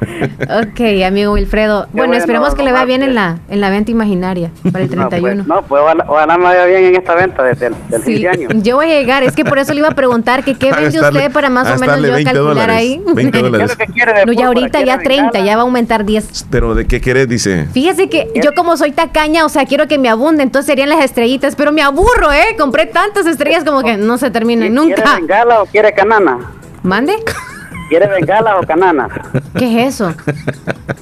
Ok, 0.00 0.80
amigo 1.06 1.32
Wilfredo. 1.32 1.80
Bueno, 1.92 2.08
bueno, 2.08 2.14
esperemos 2.14 2.54
que 2.54 2.62
le 2.62 2.72
vaya 2.72 2.84
bien 2.84 3.02
en 3.02 3.14
la, 3.14 3.38
en 3.48 3.60
la 3.60 3.70
venta 3.70 3.90
imaginaria 3.90 4.50
para 4.70 4.84
el 4.84 4.94
No, 4.96 5.08
31. 5.08 5.44
pues, 5.44 5.46
no, 5.46 5.62
pues 5.62 5.82
ojalá, 5.82 6.04
ojalá 6.08 6.38
me 6.38 6.44
vaya 6.44 6.64
bien 6.66 6.84
en 6.84 6.96
esta 6.96 7.14
venta 7.14 7.42
desde 7.42 7.66
el 7.66 7.74
Sí, 8.04 8.22
de 8.22 8.28
año. 8.28 8.48
yo 8.54 8.76
voy 8.76 8.86
a 8.92 8.98
llegar, 9.00 9.22
es 9.24 9.34
que 9.34 9.44
por 9.44 9.58
eso 9.58 9.72
le 9.74 9.80
iba 9.80 9.88
a 9.88 9.94
preguntar 9.94 10.44
que 10.44 10.54
qué 10.56 10.72
vende 10.76 11.00
usted 11.00 11.32
para 11.32 11.50
más 11.50 11.68
o 11.76 11.78
menos 11.80 11.96
yo 12.00 12.12
20 12.12 12.24
calcular 12.24 12.54
dólares, 12.54 12.76
ahí. 12.76 13.02
20 13.14 13.38
dólares. 13.42 13.76
¿Qué 13.76 13.86
quiere 13.86 14.24
No, 14.26 14.32
ya 14.32 14.46
ahorita 14.46 14.68
¿Quiere 14.78 14.86
ya 14.86 14.96
de 14.98 15.04
30, 15.04 15.32
gala? 15.32 15.44
ya 15.44 15.56
va 15.56 15.62
a 15.62 15.64
aumentar 15.64 16.04
10. 16.04 16.46
Pero 16.50 16.74
¿de 16.74 16.86
qué 16.86 17.00
querés? 17.00 17.28
Dice. 17.28 17.66
Fíjese 17.72 18.08
que 18.08 18.28
yo 18.42 18.54
como 18.54 18.76
soy 18.76 18.92
tacaña, 18.92 19.44
o 19.44 19.48
sea, 19.48 19.66
quiero 19.66 19.88
que 19.88 19.98
me 19.98 20.08
abunde, 20.08 20.42
entonces 20.42 20.66
serían 20.66 20.88
las 20.88 21.04
estrellitas, 21.04 21.56
pero 21.56 21.72
me 21.72 21.82
aburro, 21.82 22.32
¿eh? 22.32 22.56
Compré 22.58 22.86
tantas 22.86 23.26
estrellas 23.26 23.64
como 23.64 23.82
que 23.82 23.96
no 23.96 24.16
se 24.18 24.30
terminan 24.30 24.68
¿Quiere 24.72 24.74
nunca. 24.96 25.16
bengala 25.16 25.62
o 25.62 25.66
quiere 25.66 25.92
canana? 25.92 26.38
¿Mande? 26.82 27.14
¿Quiere 27.88 28.06
bengala 28.06 28.58
o 28.58 28.66
canana? 28.66 29.08
¿Qué 29.56 29.86
es 29.86 29.94
eso? 29.94 30.12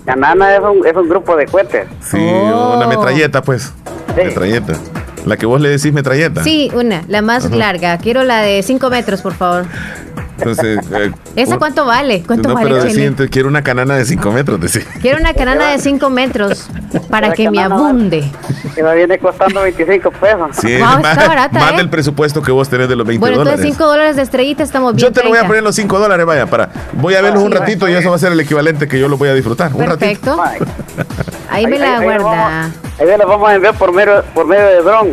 Canana 0.05 0.55
es 0.55 0.61
un, 0.61 0.87
es 0.87 0.95
un 0.97 1.09
grupo 1.09 1.37
de 1.37 1.47
cohetes. 1.47 1.87
Sí, 2.01 2.18
Oh. 2.20 2.74
una 2.76 2.87
metralleta, 2.87 3.43
pues. 3.43 3.72
Metralleta. 4.16 4.74
La 5.24 5.37
que 5.37 5.47
vos 5.47 5.61
le 5.61 5.68
decís 5.70 5.93
metralleta. 5.93 6.45
Sí, 6.45 6.70
una, 6.74 7.03
la 7.09 7.20
más 7.22 7.47
Ajá. 7.47 7.57
larga. 7.57 7.99
Quiero 7.99 8.22
la 8.22 8.43
de 8.43 8.62
5 8.62 8.89
metros, 8.91 9.22
por 9.22 9.34
favor. 9.34 9.64
Entonces, 10.39 10.78
eh, 10.93 11.11
¿Esa 11.34 11.53
un- 11.55 11.59
cuánto 11.59 11.87
vale? 11.87 12.22
¿Cuánto 12.26 12.51
no, 12.51 12.55
vale, 12.57 12.70
pero 12.70 12.82
Chele? 12.87 13.07
entonces, 13.07 13.30
quiero 13.30 13.49
una 13.49 13.62
canana 13.62 13.97
de 13.97 14.05
5 14.05 14.30
metros, 14.32 14.61
decía. 14.61 14.82
Quiero 15.01 15.18
una 15.18 15.32
canana 15.32 15.70
de 15.70 15.78
5 15.78 16.11
metros 16.11 16.68
para 17.11 17.28
La 17.28 17.34
que 17.34 17.51
me 17.51 17.62
abunde. 17.62 18.30
Que 18.74 18.82
me 18.82 18.95
viene 18.95 19.18
costando 19.18 19.62
25 19.62 20.11
pesos. 20.11 20.51
Sí, 20.61 20.76
Wow, 20.76 20.87
más, 21.03 21.16
está 21.16 21.28
barata, 21.28 21.59
más 21.59 21.72
¿eh? 21.72 21.76
del 21.78 21.89
presupuesto 21.89 22.43
que 22.43 22.53
vos 22.53 22.68
tenés 22.68 22.89
de 22.89 22.97
los 22.97 23.07
20 23.07 23.20
Bueno, 23.20 23.39
dólares. 23.39 23.61
entonces 23.61 23.76
5 23.78 23.87
dólares 23.91 24.16
de 24.16 24.22
estrellita 24.22 24.62
estamos 24.62 24.95
bien. 24.95 25.07
Yo 25.09 25.12
te 25.12 25.22
lo 25.22 25.30
voy 25.30 25.39
a 25.39 25.41
30. 25.41 25.49
poner 25.49 25.62
los 25.62 25.74
5 25.74 25.99
dólares, 25.99 26.26
vaya, 26.26 26.47
para. 26.47 26.68
Voy 26.93 27.14
a 27.14 27.22
verlos 27.22 27.41
Sí, 27.41 27.47
un 27.47 27.53
ratito 27.53 27.89
y 27.89 27.93
eso 27.95 28.11
va 28.11 28.16
a 28.16 28.18
ser 28.18 28.32
el 28.32 28.41
equivalente 28.41 28.87
que 28.89 28.99
yo 29.01 29.09
lo 29.09 29.16
voy 29.16 29.30
a 29.30 29.34
disfrutar. 29.34 29.72
Un 29.74 29.87
ratito. 29.87 30.37
Perfecto. 30.37 31.07
Ahí 31.51 31.66
me 31.66 31.78
la 31.78 31.99
Ahí, 31.99 32.05
guarda. 32.05 32.64
ahí 32.99 33.07
me 33.07 33.16
lo 33.16 33.26
vamos 33.26 33.49
a 33.49 33.55
enviar 33.55 33.74
por 33.74 33.93
medio, 33.93 34.22
por 34.34 34.47
medio 34.47 34.66
de 34.66 34.82
dron. 34.82 35.09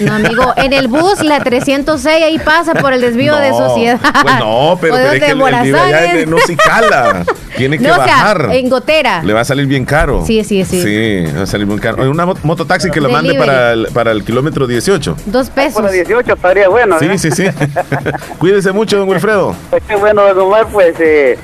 No, 0.00 0.14
amigo, 0.14 0.52
en 0.56 0.72
el 0.72 0.88
bus, 0.88 1.22
la 1.22 1.40
306, 1.40 2.24
ahí 2.24 2.38
pasa 2.38 2.74
por 2.74 2.92
el 2.92 3.00
desvío 3.00 3.34
de 3.36 3.50
sociedad. 3.50 3.98
Pues 4.22 4.38
no, 4.38 4.78
pero, 4.80 4.96
de 4.96 5.02
pero 5.02 5.12
es 5.14 5.20
que 5.24 5.30
el, 5.32 5.40
el 5.40 5.74
allá 5.74 6.04
¿eh? 6.14 6.22
en- 6.22 6.30
no 6.30 6.38
se 6.38 6.56
cala. 6.56 7.24
Tiene 7.56 7.78
que 7.78 7.84
No, 7.84 7.92
o 7.92 7.94
sea, 7.96 8.04
bajar. 8.06 8.48
en 8.52 8.68
gotera. 8.70 9.22
Le 9.22 9.32
va 9.32 9.40
a 9.40 9.44
salir 9.44 9.66
bien 9.66 9.84
caro. 9.84 10.24
Sí, 10.26 10.42
sí, 10.44 10.64
sí. 10.64 10.82
Sí, 10.82 11.32
va 11.36 11.42
a 11.42 11.46
salir 11.46 11.66
bien 11.66 11.78
caro. 11.78 12.10
Una 12.10 12.24
mot- 12.26 12.38
mototaxi 12.42 12.90
que 12.90 13.00
la 13.00 13.08
mande 13.08 13.34
para 13.34 13.72
el, 13.72 13.86
para 13.92 14.10
el 14.12 14.24
kilómetro 14.24 14.66
18. 14.66 15.16
Dos 15.26 15.50
pesos. 15.50 15.80
Por 15.82 15.90
18 15.90 16.32
estaría 16.34 16.68
bueno. 16.68 16.98
Sí, 16.98 17.06
¿eh? 17.06 17.18
sí, 17.18 17.30
sí. 17.30 17.44
Cuídese 18.38 18.72
mucho, 18.72 18.98
don 18.98 19.08
Wilfredo. 19.08 19.54
Pues 19.70 19.82
qué 19.86 19.96
bueno, 19.96 20.22
don 20.34 20.46
Omar, 20.46 20.66
pues 20.72 20.94
eh, 21.00 21.38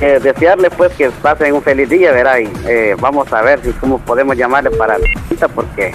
eh, 0.00 0.18
desearle 0.22 0.70
pues 0.70 0.92
que 0.94 1.10
pasen 1.10 1.54
un 1.54 1.62
feliz 1.62 1.88
día, 1.88 2.12
verá, 2.12 2.40
y 2.40 2.50
eh, 2.66 2.96
vamos 3.00 3.32
a 3.32 3.42
ver 3.42 3.60
si 3.62 3.72
cómo 3.72 3.98
podemos 3.98 4.36
llamarle 4.36 4.70
para 4.70 4.96
el 4.96 5.02
30, 5.28 5.48
porque 5.48 5.92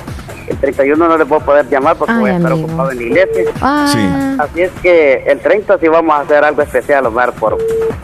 el 0.48 0.58
31 0.58 1.08
no 1.08 1.18
le 1.18 1.26
puedo 1.26 1.42
poder 1.46 1.68
llamar 1.70 1.96
porque 1.96 2.14
Ay, 2.14 2.20
voy 2.20 2.30
a 2.32 2.36
estar 2.38 2.52
amigo. 2.52 2.68
ocupado 2.68 2.92
en 2.92 2.98
la 2.98 3.04
iglesia. 3.04 3.44
Ah, 3.62 4.36
Así 4.40 4.62
es 4.62 4.72
que 4.82 5.24
el 5.28 5.40
30 5.40 5.78
sí 5.80 5.88
vamos 5.88 6.16
a 6.16 6.22
hacer 6.22 6.44
algo 6.44 6.62
especial, 6.62 7.06
Omar, 7.06 7.34
por, 7.34 7.58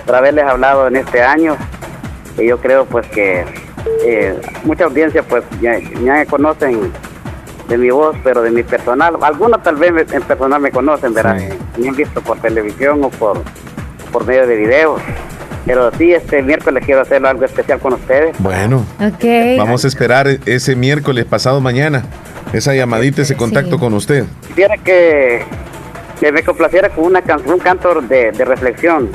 por 0.05 0.15
haberles 0.15 0.45
hablado 0.45 0.87
en 0.87 0.97
este 0.97 1.21
año. 1.23 1.55
Y 2.37 2.47
yo 2.47 2.57
creo 2.59 2.85
pues 2.85 3.07
que 3.07 3.45
eh, 4.03 4.39
mucha 4.63 4.83
audiencia 4.85 5.23
pues 5.23 5.43
ya, 5.61 5.79
ya 5.79 6.13
me 6.13 6.25
conocen 6.25 6.91
de 7.69 7.77
mi 7.77 7.89
voz, 7.89 8.15
pero 8.23 8.41
de 8.41 8.51
mi 8.51 8.61
personal. 8.61 9.15
Algunos 9.21 9.63
tal 9.63 9.77
vez 9.77 10.11
en 10.13 10.21
personal 10.21 10.61
me 10.61 10.69
conocen, 10.71 11.13
¿verdad? 11.13 11.37
Sí. 11.39 11.81
Me 11.81 11.89
han 11.89 11.95
visto 11.95 12.21
por 12.21 12.37
televisión 12.39 13.03
o 13.03 13.09
por, 13.09 13.41
por 14.11 14.25
medio 14.25 14.45
de 14.45 14.55
videos. 14.55 15.01
Pero 15.65 15.91
sí, 15.97 16.11
este 16.13 16.41
miércoles 16.43 16.83
quiero 16.85 17.01
hacer 17.01 17.25
algo 17.25 17.43
especial 17.43 17.79
con 17.79 17.93
ustedes. 17.93 18.35
Bueno, 18.39 18.85
ok. 18.99 19.57
vamos 19.57 19.83
a 19.83 19.87
esperar 19.87 20.27
ese 20.45 20.75
miércoles 20.75 21.25
pasado 21.25 21.59
mañana. 21.61 22.03
Esa 22.53 22.75
llamadita, 22.75 23.23
ese 23.23 23.35
contacto 23.35 23.79
con 23.79 23.93
usted. 23.95 24.25
Quisiera 24.47 24.77
que, 24.77 25.41
que 26.19 26.31
me 26.31 26.43
complaciera 26.43 26.89
con 26.89 27.05
una 27.05 27.21
canción, 27.21 27.55
un 27.55 27.59
canto 27.59 27.99
de, 28.01 28.31
de 28.31 28.45
reflexión. 28.45 29.09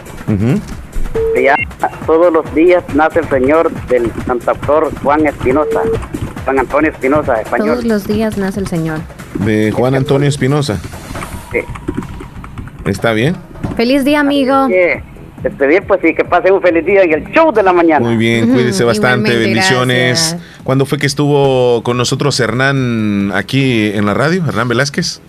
Se 1.34 1.42
llama 1.42 1.57
Todos 2.07 2.32
los 2.32 2.53
días 2.55 2.82
nace 2.94 3.20
el 3.20 3.28
Señor 3.28 3.70
del 3.86 4.11
cantautor 4.26 4.90
Juan 5.03 5.26
Espinosa, 5.26 5.80
Juan 6.44 6.59
Antonio 6.59 6.90
Espinosa, 6.90 7.34
Todos 7.34 7.40
español. 7.44 7.80
los 7.84 8.07
días 8.07 8.36
nace 8.36 8.61
el 8.61 8.66
Señor. 8.66 8.98
De 9.34 9.70
Juan 9.70 9.94
Antonio 9.94 10.28
Espinosa. 10.28 10.78
Sí. 11.53 11.61
¿Está 12.84 13.12
bien? 13.12 13.36
Feliz 13.76 14.05
día, 14.05 14.20
amigo. 14.20 14.66
Que 14.68 15.03
despedir 15.43 15.82
pues 15.86 16.01
y 16.05 16.14
que 16.14 16.24
pasen 16.24 16.53
un 16.53 16.62
feliz 16.62 16.84
día 16.84 17.03
en 17.03 17.12
el 17.12 17.32
show 17.32 17.53
de 17.53 17.62
la 17.62 17.72
mañana. 17.72 18.07
Muy 18.07 18.16
bien, 18.16 18.53
cuídese 18.53 18.84
bastante, 18.84 19.36
bendiciones. 19.36 20.30
gracias. 20.30 20.62
¿Cuándo 20.64 20.86
fue 20.86 20.99
que 20.99 21.07
estuvo 21.07 21.82
con 21.82 21.97
nosotros 21.97 22.38
Hernán 22.41 23.32
aquí 23.34 23.91
en 23.95 24.07
la 24.07 24.14
radio? 24.14 24.45
Hernán 24.47 24.68
Velázquez. 24.68 25.20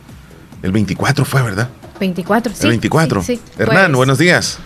El 0.63 0.71
24 0.71 1.25
fue, 1.25 1.41
¿verdad? 1.41 1.69
24, 1.99 2.53
sí. 2.53 2.63
el 2.63 2.69
24. 2.69 3.21
sí, 3.21 3.35
sí, 3.35 3.41
Hernán, 3.57 3.87
pues. 3.87 3.97
buenos 3.97 4.17
días. 4.17 4.59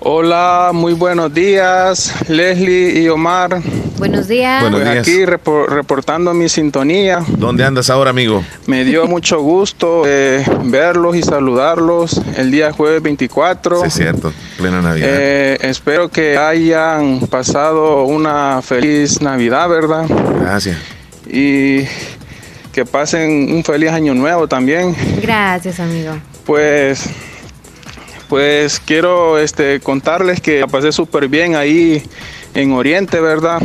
Hola, 0.00 0.72
muy 0.74 0.92
buenos 0.92 1.32
días, 1.32 2.12
Leslie 2.28 3.00
y 3.00 3.08
Omar. 3.08 3.62
Buenos 3.96 4.28
días. 4.28 4.60
Buenos 4.60 4.82
días. 4.82 4.98
aquí 4.98 5.24
repo- 5.24 5.66
reportando 5.66 6.34
mi 6.34 6.48
sintonía. 6.50 7.24
¿Dónde 7.28 7.64
andas 7.64 7.88
ahora, 7.88 8.10
amigo? 8.10 8.44
Me 8.66 8.84
dio 8.84 9.06
mucho 9.08 9.40
gusto 9.40 10.02
eh, 10.06 10.44
verlos 10.64 11.16
y 11.16 11.22
saludarlos 11.22 12.20
el 12.36 12.50
día 12.50 12.72
jueves 12.72 13.02
24. 13.02 13.80
Sí, 13.80 13.86
es 13.86 13.94
cierto, 13.94 14.32
plena 14.58 14.82
Navidad. 14.82 15.08
Eh, 15.10 15.58
espero 15.62 16.10
que 16.10 16.36
hayan 16.36 17.20
pasado 17.30 18.02
una 18.04 18.60
feliz 18.60 19.22
Navidad, 19.22 19.68
¿verdad? 19.70 20.04
Gracias. 20.40 20.76
Y 21.30 21.84
que 22.72 22.84
pasen 22.84 23.54
un 23.54 23.64
feliz 23.64 23.90
año 23.90 24.12
nuevo 24.12 24.48
también. 24.48 24.94
Gracias, 25.22 25.80
amigo. 25.80 26.12
Pues, 26.44 27.04
pues 28.28 28.80
quiero 28.80 29.38
este, 29.38 29.80
contarles 29.80 30.40
que 30.40 30.60
la 30.60 30.66
pasé 30.66 30.92
súper 30.92 31.28
bien 31.28 31.54
ahí 31.56 32.02
en 32.54 32.72
Oriente, 32.72 33.20
¿verdad? 33.20 33.60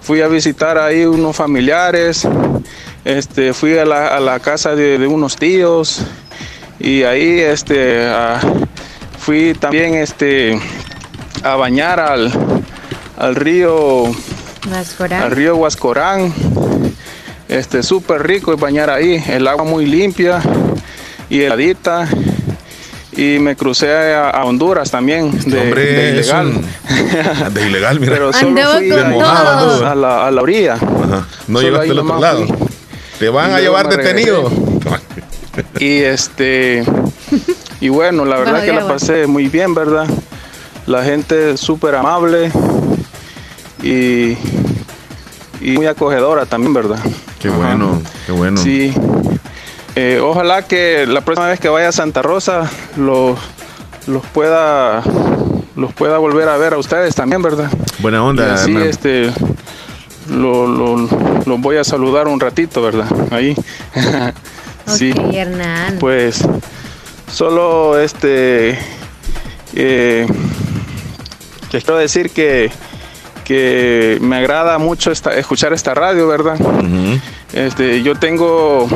Fui 0.00 0.20
a 0.22 0.28
visitar 0.28 0.78
ahí 0.78 1.04
unos 1.04 1.36
familiares, 1.36 2.26
este, 3.04 3.52
fui 3.52 3.76
a 3.78 3.84
la, 3.84 4.08
a 4.08 4.20
la 4.20 4.40
casa 4.40 4.74
de, 4.74 4.98
de 4.98 5.06
unos 5.06 5.36
tíos 5.36 6.00
y 6.80 7.02
ahí 7.02 7.40
este, 7.40 8.06
a- 8.06 8.40
fui 9.18 9.52
también 9.54 9.94
este, 9.94 10.58
a 11.42 11.56
bañar 11.56 12.00
al, 12.00 12.32
al 13.18 13.34
río 13.34 14.04
Vascorán. 14.66 15.22
al 15.22 15.30
río 15.32 15.56
Huascorán. 15.56 16.32
Este, 17.48 17.82
súper 17.82 18.26
rico 18.26 18.54
bañar 18.58 18.90
ahí, 18.90 19.22
el 19.28 19.46
agua 19.48 19.64
muy 19.64 19.86
limpia 19.86 20.40
y 21.30 21.40
heladita. 21.40 22.06
Y 23.18 23.38
me 23.40 23.56
crucé 23.56 23.90
a, 23.92 24.30
a 24.30 24.44
Honduras 24.44 24.90
también, 24.92 25.30
de, 25.44 25.58
Hombre, 25.60 25.82
de 25.84 26.20
es 26.20 26.26
ilegal. 26.28 26.46
un- 26.46 27.54
de 27.54 27.66
ilegal, 27.66 27.98
mira. 28.00 28.12
Pero 28.12 28.32
solo 28.32 28.48
Andaba 28.48 28.76
fui 28.78 28.88
mojado, 28.90 29.86
a 29.86 29.94
la, 29.96 30.26
a 30.26 30.30
la 30.30 30.40
orilla. 30.42 30.74
Ajá. 30.74 31.26
No 31.48 31.58
Solo 31.58 31.60
llegaste 31.62 31.90
al 31.90 31.98
otro 31.98 32.20
lado. 32.20 32.46
fui. 32.46 32.56
Te 33.18 33.28
van 33.28 33.50
Y 33.50 33.54
a 33.54 33.60
llevar 33.60 33.88
detenido. 33.88 34.50
Y 35.80 35.96
este 36.02 36.84
y 37.80 37.88
bueno, 37.88 38.24
la 38.24 38.36
verdad 38.38 38.64
que 38.64 38.72
la 38.72 38.86
pasé 38.86 39.26
muy 39.26 39.48
bien, 39.48 39.74
¿verdad? 39.74 40.06
La 40.86 41.02
gente 41.02 41.56
súper 41.56 41.96
amable 41.96 42.52
y, 43.82 44.36
y 45.60 45.72
muy 45.72 45.86
acogedora 45.86 46.46
también, 46.46 46.72
¿verdad? 46.72 46.98
Qué 47.40 47.48
Ajá. 47.48 47.56
bueno, 47.56 48.00
qué 48.26 48.32
bueno. 48.32 48.60
Sí. 48.62 48.92
Eh, 50.00 50.20
ojalá 50.20 50.62
que 50.62 51.06
la 51.08 51.22
próxima 51.22 51.48
vez 51.48 51.58
que 51.58 51.68
vaya 51.68 51.88
a 51.88 51.92
Santa 51.92 52.22
Rosa 52.22 52.70
los, 52.96 53.36
los 54.06 54.24
pueda 54.26 55.02
los 55.74 55.92
pueda 55.92 56.18
volver 56.18 56.48
a 56.48 56.56
ver 56.56 56.74
a 56.74 56.78
ustedes 56.78 57.16
también, 57.16 57.42
¿verdad? 57.42 57.68
Buena 57.98 58.22
onda. 58.22 58.58
Sí, 58.58 58.76
este, 58.76 59.32
los 60.28 61.60
voy 61.60 61.78
a 61.78 61.84
saludar 61.84 62.28
un 62.28 62.38
ratito, 62.38 62.80
¿verdad? 62.80 63.08
Ahí. 63.32 63.56
sí. 64.86 65.12
Hernán. 65.32 65.96
Pues 65.98 66.46
solo 67.28 67.98
este 67.98 68.78
eh, 69.74 70.28
quiero 71.72 71.96
decir 71.96 72.30
que 72.30 72.70
que 73.42 74.18
me 74.20 74.36
agrada 74.36 74.78
mucho 74.78 75.10
esta, 75.10 75.34
escuchar 75.34 75.72
esta 75.72 75.92
radio, 75.92 76.28
¿verdad? 76.28 76.56
Este, 77.52 78.02
yo 78.02 78.14
tengo 78.14 78.86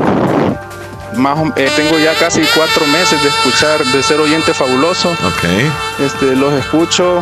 más, 1.17 1.39
eh, 1.57 1.69
tengo 1.77 1.99
ya 1.99 2.15
casi 2.19 2.43
cuatro 2.55 2.87
meses 2.87 3.23
de 3.23 3.29
escuchar, 3.29 3.85
de 3.85 4.03
ser 4.03 4.21
oyente 4.21 4.55
fabuloso. 4.55 5.11
Ok. 5.11 6.05
Este, 6.05 6.37
los 6.37 6.53
escucho 6.55 7.21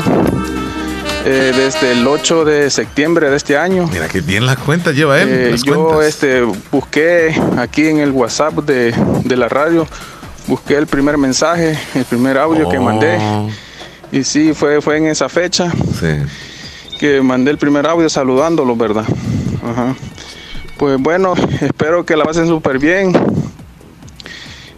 eh, 1.24 1.52
desde 1.54 1.92
el 1.92 2.06
8 2.06 2.44
de 2.44 2.70
septiembre 2.70 3.30
de 3.30 3.36
este 3.36 3.56
año. 3.56 3.88
Mira 3.92 4.08
qué 4.08 4.20
bien 4.20 4.46
las 4.46 4.58
cuentas 4.58 4.94
lleva 4.94 5.20
él. 5.20 5.28
Eh, 5.30 5.56
yo 5.64 6.02
este, 6.02 6.42
busqué 6.70 7.34
aquí 7.58 7.88
en 7.88 7.98
el 7.98 8.10
WhatsApp 8.10 8.54
de, 8.60 9.36
la 9.36 9.48
radio, 9.48 9.86
busqué 10.46 10.76
el 10.76 10.86
primer 10.86 11.18
mensaje, 11.18 11.78
el 11.94 12.04
primer 12.04 12.38
audio 12.38 12.68
que 12.68 12.78
mandé. 12.78 13.18
Oh. 13.20 13.50
Y 14.12 14.24
sí, 14.24 14.54
fue, 14.54 14.80
fue 14.80 14.96
en 14.96 15.06
esa 15.06 15.28
fecha 15.28 15.70
que 16.98 17.20
mandé 17.20 17.50
el 17.50 17.58
primer 17.58 17.86
audio 17.86 18.08
saludándolo, 18.08 18.74
¿verdad? 18.76 19.04
Ajá. 19.64 19.94
Pues 20.78 20.98
bueno, 20.98 21.34
espero 21.60 22.06
que 22.06 22.16
la 22.16 22.24
pasen 22.24 22.46
súper 22.46 22.78
bien. 22.78 23.12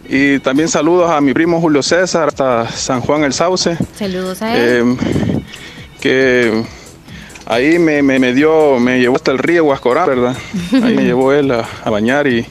Y 0.07 0.39
también 0.39 0.67
saludos 0.67 1.09
a 1.09 1.21
mi 1.21 1.33
primo 1.33 1.61
Julio 1.61 1.81
César 1.81 2.27
hasta 2.27 2.69
San 2.69 3.01
Juan 3.01 3.23
el 3.23 3.33
Sauce. 3.33 3.77
Saludos 3.97 4.41
a 4.41 4.55
él. 4.55 4.97
Eh, 4.97 4.97
que 6.01 6.63
ahí 7.45 7.79
me, 7.79 8.01
me, 8.01 8.33
dio, 8.33 8.79
me 8.79 8.99
llevó 8.99 9.15
hasta 9.15 9.31
el 9.31 9.37
río 9.37 9.65
Huascorán, 9.65 10.05
¿verdad? 10.05 10.35
Ahí 10.73 10.93
me 10.95 11.03
llevó 11.05 11.31
él 11.31 11.51
a, 11.51 11.89
bañar 11.89 12.27
y, 12.27 12.45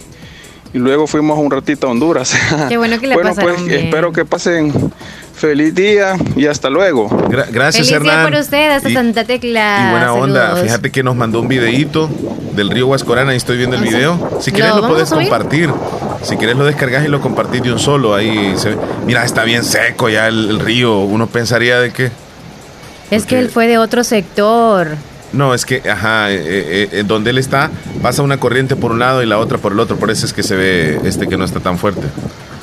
y, 0.72 0.78
luego 0.78 1.06
fuimos 1.06 1.38
un 1.38 1.50
ratito 1.50 1.86
a 1.86 1.90
Honduras. 1.90 2.34
Qué 2.68 2.78
bueno 2.78 2.98
que 2.98 3.06
le 3.06 3.14
Bueno, 3.14 3.34
pues 3.34 3.60
espero 3.68 4.12
que 4.12 4.24
pasen 4.24 4.72
feliz 5.34 5.74
día 5.74 6.16
y 6.36 6.46
hasta 6.46 6.70
luego. 6.70 7.08
gracias, 7.28 7.86
feliz 7.86 7.92
Hernán. 7.92 8.20
Día 8.20 8.30
por 8.30 8.40
usted, 8.40 8.70
hasta 8.70 8.90
Santa 8.90 9.24
Tecla. 9.24 9.86
Y 9.88 9.90
buena 9.90 10.14
onda. 10.14 10.56
Fíjate 10.56 10.90
que 10.90 11.02
nos 11.02 11.16
mandó 11.16 11.40
un 11.40 11.48
videíto 11.48 12.08
del 12.54 12.70
río 12.70 12.86
Huascorán, 12.86 13.28
ahí 13.28 13.36
estoy 13.36 13.58
viendo 13.58 13.76
el 13.76 13.82
video. 13.82 14.38
Si 14.40 14.52
quieres 14.52 14.74
lo, 14.76 14.88
puedes 14.88 15.10
compartir. 15.10 15.70
Si 16.22 16.36
quieres 16.36 16.56
lo 16.56 16.64
descargas 16.64 17.04
y 17.04 17.08
lo 17.08 17.20
compartís 17.20 17.62
de 17.62 17.72
un 17.72 17.78
solo. 17.78 18.14
Ahí 18.14 18.54
se 18.56 18.76
Mira, 19.06 19.24
está 19.24 19.44
bien 19.44 19.64
seco 19.64 20.08
ya 20.08 20.28
el, 20.28 20.60
río. 20.60 21.00
Uno 21.00 21.26
pensaría 21.26 21.80
de 21.80 21.92
que... 21.92 22.10
Es 23.10 23.26
que 23.26 23.38
él 23.38 23.50
fue 23.50 23.66
de 23.66 23.78
otro 23.78 24.04
sector. 24.04 24.88
No, 25.32 25.54
es 25.54 25.66
que, 25.66 25.82
ajá, 25.88 26.30
eh, 26.30 26.42
eh, 26.44 26.88
eh, 26.92 27.04
donde 27.06 27.30
él 27.30 27.38
está, 27.38 27.70
pasa 28.02 28.22
una 28.22 28.38
corriente 28.38 28.76
por 28.76 28.92
un 28.92 28.98
lado 28.98 29.22
y 29.22 29.26
la 29.26 29.38
otra 29.38 29.58
por 29.58 29.72
el 29.72 29.80
otro. 29.80 29.96
Por 29.96 30.10
eso 30.10 30.24
es 30.26 30.32
que 30.32 30.42
se 30.42 30.56
ve 30.56 31.00
este 31.04 31.26
que 31.26 31.36
no 31.36 31.44
está 31.44 31.60
tan 31.60 31.78
fuerte. 31.78 32.02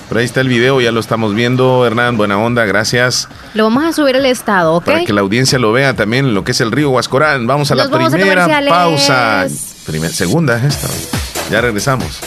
Pero 0.07 0.19
ahí 0.19 0.25
está 0.25 0.41
el 0.41 0.47
video, 0.47 0.81
ya 0.81 0.91
lo 0.91 0.99
estamos 0.99 1.35
viendo, 1.35 1.85
Hernán, 1.85 2.17
buena 2.17 2.39
onda, 2.39 2.65
gracias. 2.65 3.27
Lo 3.53 3.63
vamos 3.65 3.83
a 3.83 3.93
subir 3.93 4.15
al 4.15 4.25
estado, 4.25 4.73
¿ok? 4.73 4.85
Para 4.85 5.05
que 5.05 5.13
la 5.13 5.21
audiencia 5.21 5.59
lo 5.59 5.71
vea 5.71 5.95
también, 5.95 6.33
lo 6.33 6.43
que 6.43 6.51
es 6.51 6.61
el 6.61 6.71
río 6.71 6.89
Huascorán. 6.89 7.45
Vamos 7.45 7.69
a 7.71 7.75
la 7.75 7.87
primera 7.87 8.47
pausa. 8.67 9.47
segunda 10.11 10.57
es 10.57 10.63
esta. 10.63 10.87
Ya 11.51 11.61
regresamos. 11.61 12.19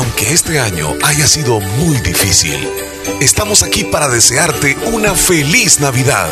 Aunque 0.00 0.32
este 0.32 0.58
año 0.58 0.96
haya 1.02 1.26
sido 1.26 1.60
muy 1.60 1.98
difícil, 1.98 2.56
estamos 3.20 3.62
aquí 3.62 3.84
para 3.84 4.08
desearte 4.08 4.74
una 4.94 5.14
feliz 5.14 5.78
Navidad 5.78 6.26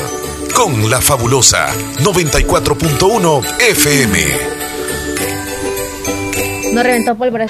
con 0.55 0.89
la 0.89 1.03
fabulosa 1.03 1.69
94.1 1.99 3.61
FM. 3.61 4.39
No 6.73 6.83
reventó 6.83 7.15
pólvora 7.15 7.45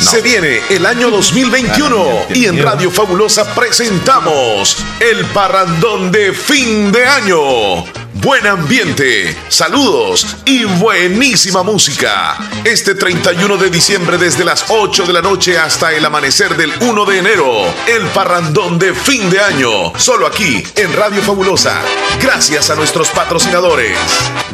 Se 0.00 0.20
viene 0.20 0.60
el 0.68 0.84
año 0.84 1.10
2021 1.10 2.26
y 2.34 2.44
en 2.44 2.62
Radio 2.62 2.90
Fabulosa 2.90 3.54
presentamos 3.54 4.84
el 5.00 5.24
parrandón 5.32 6.12
de 6.12 6.34
fin 6.34 6.92
de 6.92 7.06
año. 7.06 8.01
Buen 8.22 8.46
ambiente, 8.46 9.36
saludos 9.48 10.36
y 10.44 10.62
buenísima 10.62 11.64
música. 11.64 12.38
Este 12.62 12.94
31 12.94 13.56
de 13.56 13.68
diciembre 13.68 14.16
desde 14.16 14.44
las 14.44 14.66
8 14.68 15.06
de 15.06 15.12
la 15.12 15.22
noche 15.22 15.58
hasta 15.58 15.92
el 15.92 16.04
amanecer 16.04 16.56
del 16.56 16.72
1 16.82 17.04
de 17.04 17.18
enero. 17.18 17.74
El 17.88 18.06
parrandón 18.14 18.78
de 18.78 18.94
fin 18.94 19.28
de 19.28 19.40
año. 19.40 19.92
Solo 19.98 20.28
aquí 20.28 20.62
en 20.76 20.92
Radio 20.92 21.20
Fabulosa. 21.20 21.82
Gracias 22.22 22.70
a 22.70 22.76
nuestros 22.76 23.08
patrocinadores. 23.08 23.98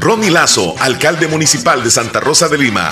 Ronnie 0.00 0.30
Lazo, 0.30 0.74
alcalde 0.80 1.28
municipal 1.28 1.84
de 1.84 1.90
Santa 1.90 2.20
Rosa 2.20 2.48
de 2.48 2.56
Lima. 2.56 2.90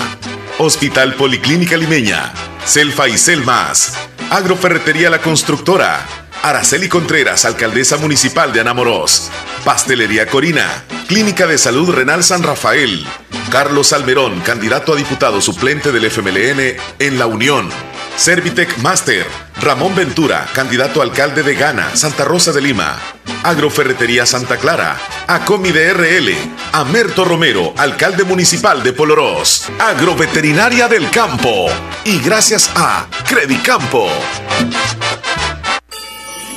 Hospital 0.58 1.14
Policlínica 1.14 1.78
Limeña, 1.78 2.34
Selfa 2.66 3.08
y 3.08 3.16
Selmas, 3.16 3.94
Agroferretería 4.28 5.08
La 5.08 5.22
Constructora, 5.22 6.25
Araceli 6.42 6.88
Contreras, 6.88 7.44
Alcaldesa 7.44 7.96
Municipal 7.96 8.52
de 8.52 8.60
Anamoros, 8.60 9.30
Pastelería 9.64 10.26
Corina, 10.26 10.84
Clínica 11.08 11.46
de 11.46 11.58
Salud 11.58 11.90
Renal 11.90 12.22
San 12.22 12.42
Rafael, 12.42 13.06
Carlos 13.50 13.92
Almerón, 13.92 14.40
candidato 14.40 14.92
a 14.92 14.96
diputado 14.96 15.40
suplente 15.40 15.92
del 15.92 16.10
FMLN 16.10 16.76
en 16.98 17.18
La 17.18 17.26
Unión, 17.26 17.68
Servitec 18.16 18.78
Master, 18.78 19.26
Ramón 19.60 19.94
Ventura, 19.94 20.46
candidato 20.52 21.00
a 21.00 21.04
alcalde 21.04 21.42
de 21.42 21.54
Ghana, 21.54 21.94
Santa 21.94 22.24
Rosa 22.24 22.52
de 22.52 22.60
Lima, 22.60 22.96
Agroferretería 23.42 24.26
Santa 24.26 24.56
Clara, 24.56 24.96
Acomi 25.26 25.70
de 25.70 25.92
RL, 25.92 26.34
Amerto 26.72 27.24
Romero, 27.24 27.74
alcalde 27.76 28.24
municipal 28.24 28.82
de 28.82 28.92
Polorós, 28.92 29.66
Agroveterinaria 29.78 30.88
del 30.88 31.10
Campo. 31.10 31.66
Y 32.04 32.18
gracias 32.20 32.70
a 32.74 33.06
Credicampo. 33.28 34.08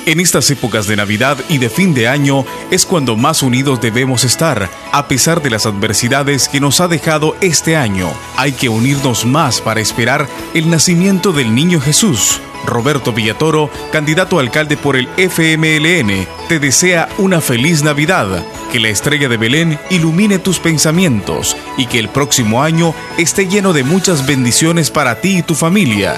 En 0.05 0.19
estas 0.19 0.49
épocas 0.49 0.87
de 0.87 0.95
Navidad 0.95 1.37
y 1.49 1.57
de 1.57 1.69
fin 1.69 1.93
de 1.93 2.07
año 2.07 2.45
es 2.71 2.85
cuando 2.85 3.15
más 3.15 3.43
unidos 3.43 3.81
debemos 3.81 4.23
estar, 4.23 4.69
a 4.91 5.07
pesar 5.07 5.41
de 5.41 5.49
las 5.49 5.65
adversidades 5.65 6.47
que 6.49 6.59
nos 6.59 6.81
ha 6.81 6.87
dejado 6.87 7.35
este 7.41 7.75
año. 7.75 8.11
Hay 8.37 8.53
que 8.53 8.69
unirnos 8.69 9.25
más 9.25 9.61
para 9.61 9.81
esperar 9.81 10.27
el 10.53 10.69
nacimiento 10.69 11.31
del 11.31 11.53
niño 11.53 11.79
Jesús. 11.79 12.41
Roberto 12.65 13.13
Villatoro, 13.13 13.69
candidato 13.91 14.37
a 14.37 14.41
alcalde 14.41 14.77
por 14.77 14.95
el 14.95 15.07
FMLN, 15.17 16.27
te 16.47 16.59
desea 16.59 17.09
una 17.17 17.41
feliz 17.41 17.83
Navidad, 17.83 18.43
que 18.71 18.79
la 18.79 18.89
estrella 18.89 19.29
de 19.29 19.37
Belén 19.37 19.79
ilumine 19.89 20.39
tus 20.39 20.59
pensamientos 20.59 21.57
y 21.77 21.87
que 21.87 21.99
el 21.99 22.09
próximo 22.09 22.63
año 22.63 22.93
esté 23.17 23.47
lleno 23.47 23.73
de 23.73 23.83
muchas 23.83 24.25
bendiciones 24.25 24.91
para 24.91 25.21
ti 25.21 25.39
y 25.39 25.43
tu 25.43 25.55
familia. 25.55 26.15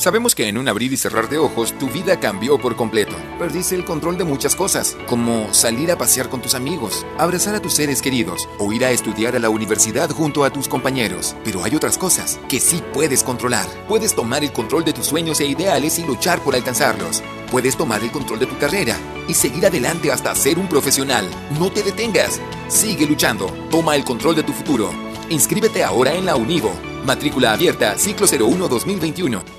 Sabemos 0.00 0.34
que 0.34 0.48
en 0.48 0.56
un 0.56 0.66
abrir 0.66 0.94
y 0.94 0.96
cerrar 0.96 1.28
de 1.28 1.36
ojos 1.36 1.76
tu 1.78 1.86
vida 1.90 2.18
cambió 2.18 2.56
por 2.56 2.74
completo. 2.74 3.14
Perdiste 3.38 3.74
el 3.74 3.84
control 3.84 4.16
de 4.16 4.24
muchas 4.24 4.56
cosas, 4.56 4.96
como 5.06 5.52
salir 5.52 5.92
a 5.92 5.98
pasear 5.98 6.30
con 6.30 6.40
tus 6.40 6.54
amigos, 6.54 7.04
abrazar 7.18 7.54
a 7.54 7.60
tus 7.60 7.74
seres 7.74 8.00
queridos 8.00 8.48
o 8.58 8.72
ir 8.72 8.82
a 8.86 8.92
estudiar 8.92 9.36
a 9.36 9.38
la 9.38 9.50
universidad 9.50 10.08
junto 10.08 10.42
a 10.44 10.48
tus 10.48 10.68
compañeros. 10.68 11.36
Pero 11.44 11.62
hay 11.62 11.76
otras 11.76 11.98
cosas 11.98 12.40
que 12.48 12.60
sí 12.60 12.82
puedes 12.94 13.22
controlar. 13.22 13.66
Puedes 13.88 14.14
tomar 14.14 14.42
el 14.42 14.52
control 14.52 14.86
de 14.86 14.94
tus 14.94 15.04
sueños 15.04 15.38
e 15.40 15.44
ideales 15.44 15.98
y 15.98 16.04
luchar 16.04 16.40
por 16.40 16.54
alcanzarlos. 16.54 17.22
Puedes 17.50 17.76
tomar 17.76 18.02
el 18.02 18.10
control 18.10 18.38
de 18.38 18.46
tu 18.46 18.56
carrera 18.56 18.96
y 19.28 19.34
seguir 19.34 19.66
adelante 19.66 20.10
hasta 20.10 20.34
ser 20.34 20.58
un 20.58 20.66
profesional. 20.66 21.28
No 21.58 21.70
te 21.70 21.82
detengas. 21.82 22.40
Sigue 22.68 23.04
luchando. 23.04 23.48
Toma 23.70 23.96
el 23.96 24.04
control 24.04 24.36
de 24.36 24.44
tu 24.44 24.54
futuro. 24.54 24.94
Inscríbete 25.28 25.84
ahora 25.84 26.14
en 26.14 26.24
la 26.24 26.36
Univo. 26.36 26.72
Matrícula 27.04 27.52
abierta, 27.52 27.98
ciclo 27.98 28.26
01 28.26 28.66
2021. 28.66 29.49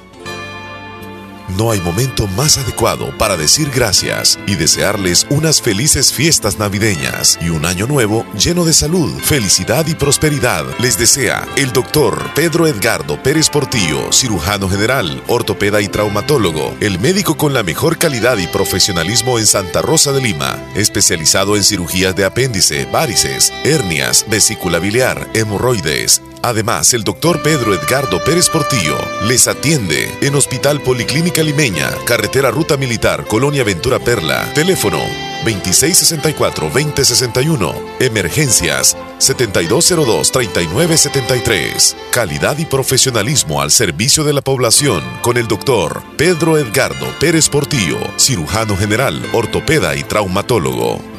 No 1.57 1.71
hay 1.71 1.81
momento 1.81 2.27
más 2.27 2.57
adecuado 2.57 3.15
para 3.17 3.35
decir 3.35 3.69
gracias 3.69 4.39
y 4.47 4.55
desearles 4.55 5.27
unas 5.29 5.61
felices 5.61 6.13
fiestas 6.13 6.57
navideñas 6.57 7.37
y 7.41 7.49
un 7.49 7.65
año 7.65 7.87
nuevo 7.87 8.25
lleno 8.33 8.63
de 8.63 8.73
salud, 8.73 9.11
felicidad 9.21 9.85
y 9.87 9.95
prosperidad. 9.95 10.65
Les 10.79 10.97
desea 10.97 11.47
el 11.57 11.73
doctor 11.73 12.31
Pedro 12.35 12.67
Edgardo 12.67 13.21
Pérez 13.21 13.49
Portillo, 13.49 14.11
cirujano 14.11 14.69
general, 14.69 15.23
ortopeda 15.27 15.81
y 15.81 15.87
traumatólogo, 15.87 16.75
el 16.79 16.99
médico 16.99 17.35
con 17.35 17.53
la 17.53 17.63
mejor 17.63 17.97
calidad 17.97 18.37
y 18.37 18.47
profesionalismo 18.47 19.37
en 19.37 19.45
Santa 19.45 19.81
Rosa 19.81 20.11
de 20.13 20.21
Lima, 20.21 20.57
especializado 20.75 21.57
en 21.57 21.63
cirugías 21.63 22.15
de 22.15 22.25
apéndice, 22.25 22.85
varices, 22.85 23.51
hernias, 23.63 24.25
vesícula 24.29 24.79
biliar, 24.79 25.29
hemorroides 25.33 26.21
Además, 26.43 26.93
el 26.93 27.03
doctor 27.03 27.41
Pedro 27.41 27.73
Edgardo 27.73 28.23
Pérez 28.23 28.49
Portillo 28.49 28.97
les 29.27 29.47
atiende 29.47 30.09
en 30.21 30.35
Hospital 30.35 30.81
Policlínica 30.81 31.43
Limeña, 31.43 31.91
Carretera 32.05 32.49
Ruta 32.49 32.77
Militar, 32.77 33.25
Colonia 33.27 33.63
Ventura 33.63 33.99
Perla. 33.99 34.51
Teléfono 34.53 34.99
2664-2061. 35.45 37.75
Emergencias 37.99 38.97
7202-3973. 39.19 41.95
Calidad 42.11 42.57
y 42.57 42.65
profesionalismo 42.65 43.61
al 43.61 43.69
servicio 43.71 44.23
de 44.23 44.33
la 44.33 44.41
población 44.41 45.03
con 45.21 45.37
el 45.37 45.47
doctor 45.47 46.01
Pedro 46.17 46.57
Edgardo 46.57 47.05
Pérez 47.19 47.49
Portillo, 47.49 47.99
cirujano 48.17 48.75
general, 48.75 49.21
ortopeda 49.33 49.95
y 49.95 50.03
traumatólogo. 50.03 51.10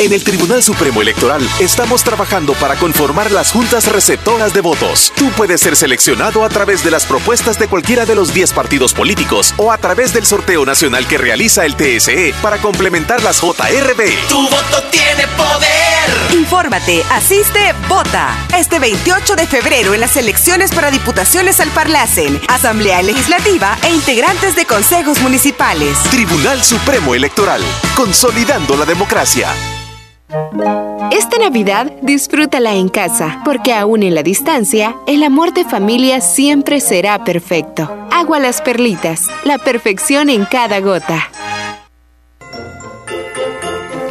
En 0.00 0.12
el 0.12 0.24
Tribunal 0.24 0.60
Supremo 0.60 1.02
Electoral 1.02 1.48
estamos 1.60 2.02
trabajando 2.02 2.54
para 2.54 2.74
conformar 2.74 3.30
las 3.30 3.52
juntas 3.52 3.86
receptoras 3.86 4.52
de 4.52 4.60
votos. 4.60 5.12
Tú 5.14 5.30
puedes 5.36 5.60
ser 5.60 5.76
seleccionado 5.76 6.44
a 6.44 6.48
través 6.48 6.82
de 6.82 6.90
las 6.90 7.06
propuestas 7.06 7.60
de 7.60 7.68
cualquiera 7.68 8.04
de 8.04 8.16
los 8.16 8.34
10 8.34 8.54
partidos 8.54 8.92
políticos 8.92 9.54
o 9.56 9.70
a 9.70 9.78
través 9.78 10.12
del 10.12 10.26
sorteo 10.26 10.66
nacional 10.66 11.06
que 11.06 11.16
realiza 11.16 11.64
el 11.64 11.76
TSE 11.76 12.34
para 12.42 12.58
complementar 12.58 13.22
las 13.22 13.40
JRB. 13.40 14.28
Tu 14.28 14.42
voto 14.42 14.82
tiene 14.90 15.28
poder. 15.36 16.32
Infórmate, 16.32 17.04
asiste, 17.12 17.72
vota. 17.88 18.36
Este 18.58 18.80
28 18.80 19.36
de 19.36 19.46
febrero 19.46 19.94
en 19.94 20.00
las 20.00 20.16
elecciones 20.16 20.72
para 20.72 20.90
diputaciones 20.90 21.60
al 21.60 21.68
Parlacen, 21.68 22.40
Asamblea 22.48 23.00
Legislativa 23.00 23.78
e 23.84 23.90
integrantes 23.90 24.56
de 24.56 24.66
consejos 24.66 25.20
municipales. 25.20 25.96
Tribunal 26.10 26.64
Supremo 26.64 27.14
Electoral, 27.14 27.62
consolidando 27.94 28.76
la 28.76 28.86
democracia. 28.86 29.54
Esta 31.10 31.38
Navidad 31.38 31.92
disfrútala 32.02 32.74
en 32.74 32.88
casa, 32.88 33.40
porque 33.44 33.72
aún 33.72 34.02
en 34.02 34.14
la 34.14 34.22
distancia, 34.22 34.96
el 35.06 35.22
amor 35.22 35.52
de 35.54 35.64
familia 35.64 36.20
siempre 36.20 36.80
será 36.80 37.24
perfecto. 37.24 37.90
Agua 38.10 38.38
las 38.38 38.60
perlitas, 38.60 39.26
la 39.44 39.58
perfección 39.58 40.30
en 40.30 40.44
cada 40.44 40.80
gota. 40.80 41.28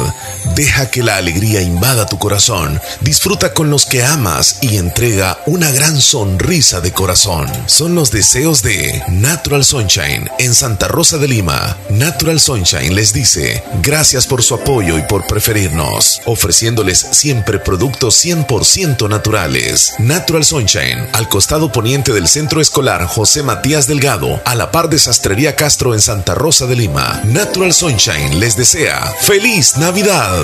deja 0.55 0.89
que 0.89 1.03
la 1.03 1.17
alegría 1.17 1.61
invada 1.61 2.05
tu 2.05 2.17
corazón, 2.19 2.81
disfruta 3.01 3.53
con 3.53 3.69
los 3.69 3.85
que 3.85 4.03
amas 4.03 4.57
y 4.61 4.77
entrega 4.77 5.39
una 5.45 5.71
gran 5.71 5.99
sonrisa 6.01 6.81
de 6.81 6.91
corazón. 6.91 7.47
Son 7.67 7.95
los 7.95 8.11
deseos 8.11 8.61
de 8.61 9.03
Natural 9.07 9.63
Sunshine 9.63 10.29
en 10.39 10.53
Santa 10.53 10.87
Rosa 10.87 11.17
de 11.17 11.27
Lima. 11.27 11.77
Natural 11.89 12.39
Sunshine 12.39 12.93
les 12.95 13.13
dice 13.13 13.63
gracias 13.81 14.27
por 14.27 14.43
su 14.43 14.55
apoyo 14.55 14.97
y 14.97 15.03
por 15.03 15.25
preferirnos, 15.27 16.21
ofreciéndoles 16.25 16.99
siempre 17.11 17.59
productos 17.59 18.23
100% 18.23 19.09
naturales. 19.09 19.93
Natural 19.99 20.45
Sunshine, 20.45 21.07
al 21.13 21.29
costado 21.29 21.71
poniente 21.71 22.13
del 22.13 22.27
Centro 22.27 22.61
Escolar 22.61 23.05
José 23.05 23.43
Matías 23.43 23.87
Delgado, 23.87 24.41
a 24.45 24.55
la 24.55 24.71
par 24.71 24.89
de 24.89 24.99
Sastrería 24.99 25.55
Castro 25.55 25.93
en 25.93 26.01
Santa 26.01 26.35
Rosa 26.35 26.65
de 26.67 26.75
Lima. 26.75 27.21
Natural 27.25 27.73
Sunshine 27.73 28.39
les 28.39 28.55
desea 28.55 29.13
¡Feliz 29.21 29.77
Navidad! 29.77 30.34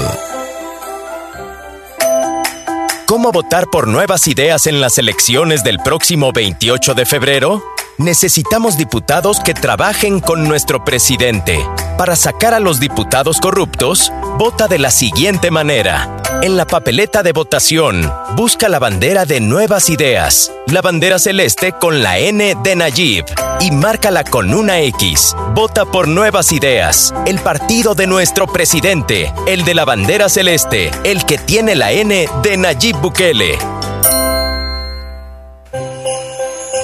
¿Cómo 3.07 3.31
votar 3.33 3.67
por 3.67 3.87
nuevas 3.87 4.27
ideas 4.27 4.67
en 4.67 4.79
las 4.79 4.97
elecciones 4.97 5.63
del 5.63 5.79
próximo 5.79 6.31
28 6.31 6.93
de 6.93 7.05
febrero? 7.05 7.61
Necesitamos 7.97 8.77
diputados 8.77 9.39
que 9.39 9.53
trabajen 9.53 10.21
con 10.21 10.47
nuestro 10.47 10.83
presidente. 10.83 11.59
Para 11.97 12.15
sacar 12.15 12.53
a 12.53 12.59
los 12.59 12.79
diputados 12.79 13.39
corruptos, 13.39 14.11
vota 14.37 14.67
de 14.67 14.79
la 14.79 14.89
siguiente 14.89 15.51
manera. 15.51 16.17
En 16.41 16.57
la 16.57 16.65
papeleta 16.65 17.21
de 17.21 17.33
votación, 17.33 18.11
busca 18.35 18.69
la 18.69 18.79
bandera 18.79 19.25
de 19.25 19.39
Nuevas 19.39 19.89
Ideas, 19.89 20.51
la 20.67 20.81
bandera 20.81 21.19
celeste 21.19 21.73
con 21.73 22.01
la 22.01 22.17
N 22.17 22.55
de 22.63 22.75
Nayib 22.75 23.25
y 23.59 23.69
márcala 23.71 24.23
con 24.23 24.53
una 24.53 24.79
X. 24.79 25.35
Vota 25.53 25.85
por 25.85 26.07
Nuevas 26.07 26.51
Ideas, 26.51 27.13
el 27.27 27.39
partido 27.39 27.93
de 27.93 28.07
nuestro 28.07 28.47
presidente, 28.47 29.31
el 29.45 29.63
de 29.63 29.75
la 29.75 29.85
bandera 29.85 30.29
celeste, 30.29 30.89
el 31.03 31.25
que 31.25 31.37
tiene 31.37 31.75
la 31.75 31.91
N 31.91 32.27
de 32.41 32.57
Nayib 32.57 32.97
Bukele. 32.97 33.59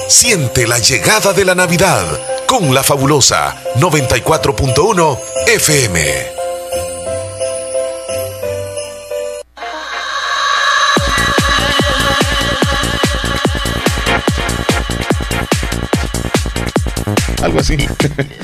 Siente 0.08 0.66
la 0.66 0.78
llegada 0.78 1.34
de 1.34 1.44
la 1.44 1.54
Navidad 1.54 2.02
con 2.46 2.74
la 2.74 2.82
fabulosa 2.82 3.54
94.1 3.76 5.18
FM. 5.48 6.00
Algo 17.42 17.60
así. 17.60 17.76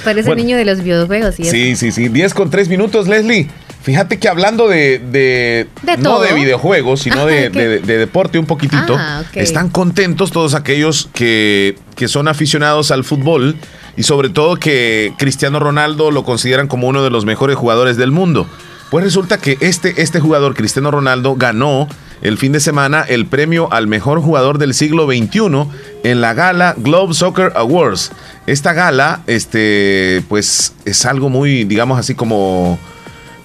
Parece 0.04 0.30
el 0.30 0.36
niño 0.36 0.58
de 0.58 0.66
los 0.66 0.82
videojuegos. 0.82 1.36
¿sí? 1.36 1.44
Sí, 1.44 1.76
sí, 1.76 1.92
sí. 1.92 2.08
10 2.08 2.34
con 2.34 2.50
3 2.50 2.68
minutos, 2.68 3.08
Leslie. 3.08 3.48
Fíjate 3.84 4.18
que 4.18 4.28
hablando 4.28 4.66
de, 4.66 4.98
de, 4.98 5.66
¿De 5.82 5.96
no 5.98 6.18
de 6.18 6.32
videojuegos, 6.32 7.00
sino 7.02 7.26
de, 7.26 7.48
ok. 7.48 7.52
de- 7.54 7.78
de 7.80 7.98
deporte 7.98 8.38
un 8.38 8.46
poquitito, 8.46 8.96
Ah, 8.98 9.22
están 9.34 9.68
contentos 9.68 10.32
todos 10.32 10.54
aquellos 10.54 11.08
que, 11.12 11.76
que 11.94 12.08
son 12.08 12.26
aficionados 12.26 12.90
al 12.90 13.04
fútbol 13.04 13.56
y 13.96 14.02
sobre 14.04 14.30
todo 14.30 14.56
que 14.56 15.12
Cristiano 15.18 15.60
Ronaldo 15.60 16.10
lo 16.10 16.24
consideran 16.24 16.66
como 16.66 16.88
uno 16.88 17.02
de 17.04 17.10
los 17.10 17.26
mejores 17.26 17.56
jugadores 17.56 17.96
del 17.98 18.10
mundo. 18.10 18.48
Pues 18.90 19.04
resulta 19.04 19.38
que 19.38 19.58
este, 19.60 20.00
este 20.00 20.18
jugador, 20.18 20.54
Cristiano 20.54 20.90
Ronaldo, 20.90 21.34
ganó 21.36 21.86
el 22.22 22.38
fin 22.38 22.52
de 22.52 22.60
semana 22.60 23.04
el 23.06 23.26
premio 23.26 23.68
al 23.70 23.86
mejor 23.86 24.20
jugador 24.22 24.56
del 24.58 24.72
siglo 24.72 25.06
XXI 25.06 25.66
en 26.04 26.20
la 26.22 26.32
gala 26.32 26.74
Globe 26.78 27.12
Soccer 27.12 27.52
Awards. 27.54 28.12
Esta 28.46 28.72
gala, 28.72 29.20
este, 29.26 30.22
pues 30.28 30.74
es 30.86 31.04
algo 31.04 31.28
muy, 31.28 31.64
digamos 31.64 31.98
así 31.98 32.14
como 32.14 32.78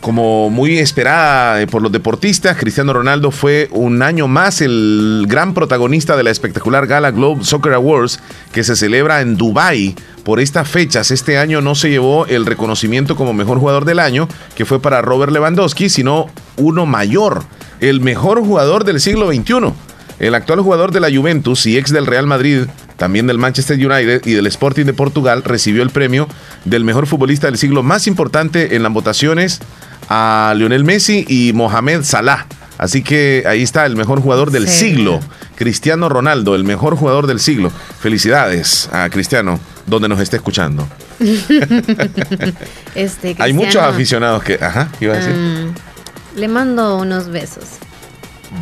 como 0.02 0.50
muy 0.50 0.78
esperada 0.78 1.62
eh, 1.62 1.68
por 1.68 1.82
los 1.82 1.92
deportistas, 1.92 2.58
Cristiano 2.58 2.94
Ronaldo 2.94 3.32
fue 3.32 3.68
un 3.72 4.02
año 4.02 4.28
más 4.28 4.62
el 4.62 5.26
gran 5.28 5.54
protagonista 5.54 6.16
de 6.16 6.24
la 6.24 6.32
espectacular 6.32 6.88
gala 6.88 7.12
Globe 7.12 7.44
Soccer 7.44 7.74
Awards 7.74 8.20
que 8.54 8.64
se 8.64 8.76
celebra 8.76 9.22
en 9.22 9.36
Dubai. 9.36 9.96
Por 10.24 10.40
estas 10.40 10.70
fechas, 10.70 11.12
este 11.12 11.38
año 11.38 11.62
no 11.62 11.76
se 11.76 11.90
llevó 11.90 12.26
el 12.28 12.46
reconocimiento 12.46 13.16
como 13.16 13.34
mejor 13.34 13.60
jugador 13.60 13.84
del 13.86 14.00
año, 14.00 14.28
que 14.56 14.66
fue 14.66 14.82
para 14.82 15.02
Robert 15.02 15.32
Lewandowski, 15.32 15.90
sino 15.90 16.28
uno 16.56 16.86
mayor, 16.86 17.44
el 17.82 18.00
mejor 18.00 18.40
jugador 18.42 18.84
del 18.86 19.02
siglo 19.02 19.28
XXI. 19.28 19.74
El 20.20 20.36
actual 20.36 20.60
jugador 20.60 20.92
de 20.92 21.00
la 21.00 21.10
Juventus 21.10 21.66
y 21.66 21.78
ex 21.78 21.92
del 21.92 22.06
Real 22.06 22.28
Madrid, 22.28 22.66
también 22.98 23.26
del 23.26 23.38
Manchester 23.38 23.78
United 23.78 24.26
y 24.26 24.34
del 24.34 24.48
Sporting 24.48 24.86
de 24.86 24.94
Portugal, 24.94 25.44
recibió 25.44 25.82
el 25.82 25.90
premio 25.90 26.28
del 26.66 26.84
mejor 26.84 27.08
futbolista 27.08 27.48
del 27.48 27.58
siglo 27.58 27.84
más 27.84 28.06
importante 28.06 28.76
en 28.76 28.84
las 28.84 28.92
votaciones 28.92 29.62
a 30.10 30.54
Lionel 30.58 30.84
Messi 30.84 31.26
y 31.28 31.54
Mohamed 31.54 32.04
Salah. 32.04 32.46
Así 32.78 33.04
que 33.04 33.44
ahí 33.46 33.62
está 33.62 33.86
el 33.86 33.96
mejor 33.96 34.22
jugador 34.22 34.52
del 34.52 34.68
Sí. 34.68 34.90
siglo, 34.92 35.20
Cristiano 35.56 36.08
Ronaldo, 36.10 36.56
el 36.56 36.64
mejor 36.64 36.96
jugador 36.96 37.28
del 37.28 37.40
siglo. 37.42 37.72
Felicidades 38.00 38.90
a 38.94 39.10
Cristiano, 39.10 39.60
donde 39.86 40.08
nos 40.08 40.20
esté 40.22 40.38
escuchando. 40.38 40.88
este, 42.96 43.36
Hay 43.40 43.54
muchos 43.54 43.78
aficionados 43.84 44.44
que, 44.44 44.56
ajá, 44.62 44.90
¿qué 44.98 45.06
iba 45.06 45.14
a 45.14 45.18
decir? 45.18 45.34
mm, 45.34 46.40
le 46.40 46.48
mando 46.48 46.98
unos 46.98 47.28
besos. 47.28 47.66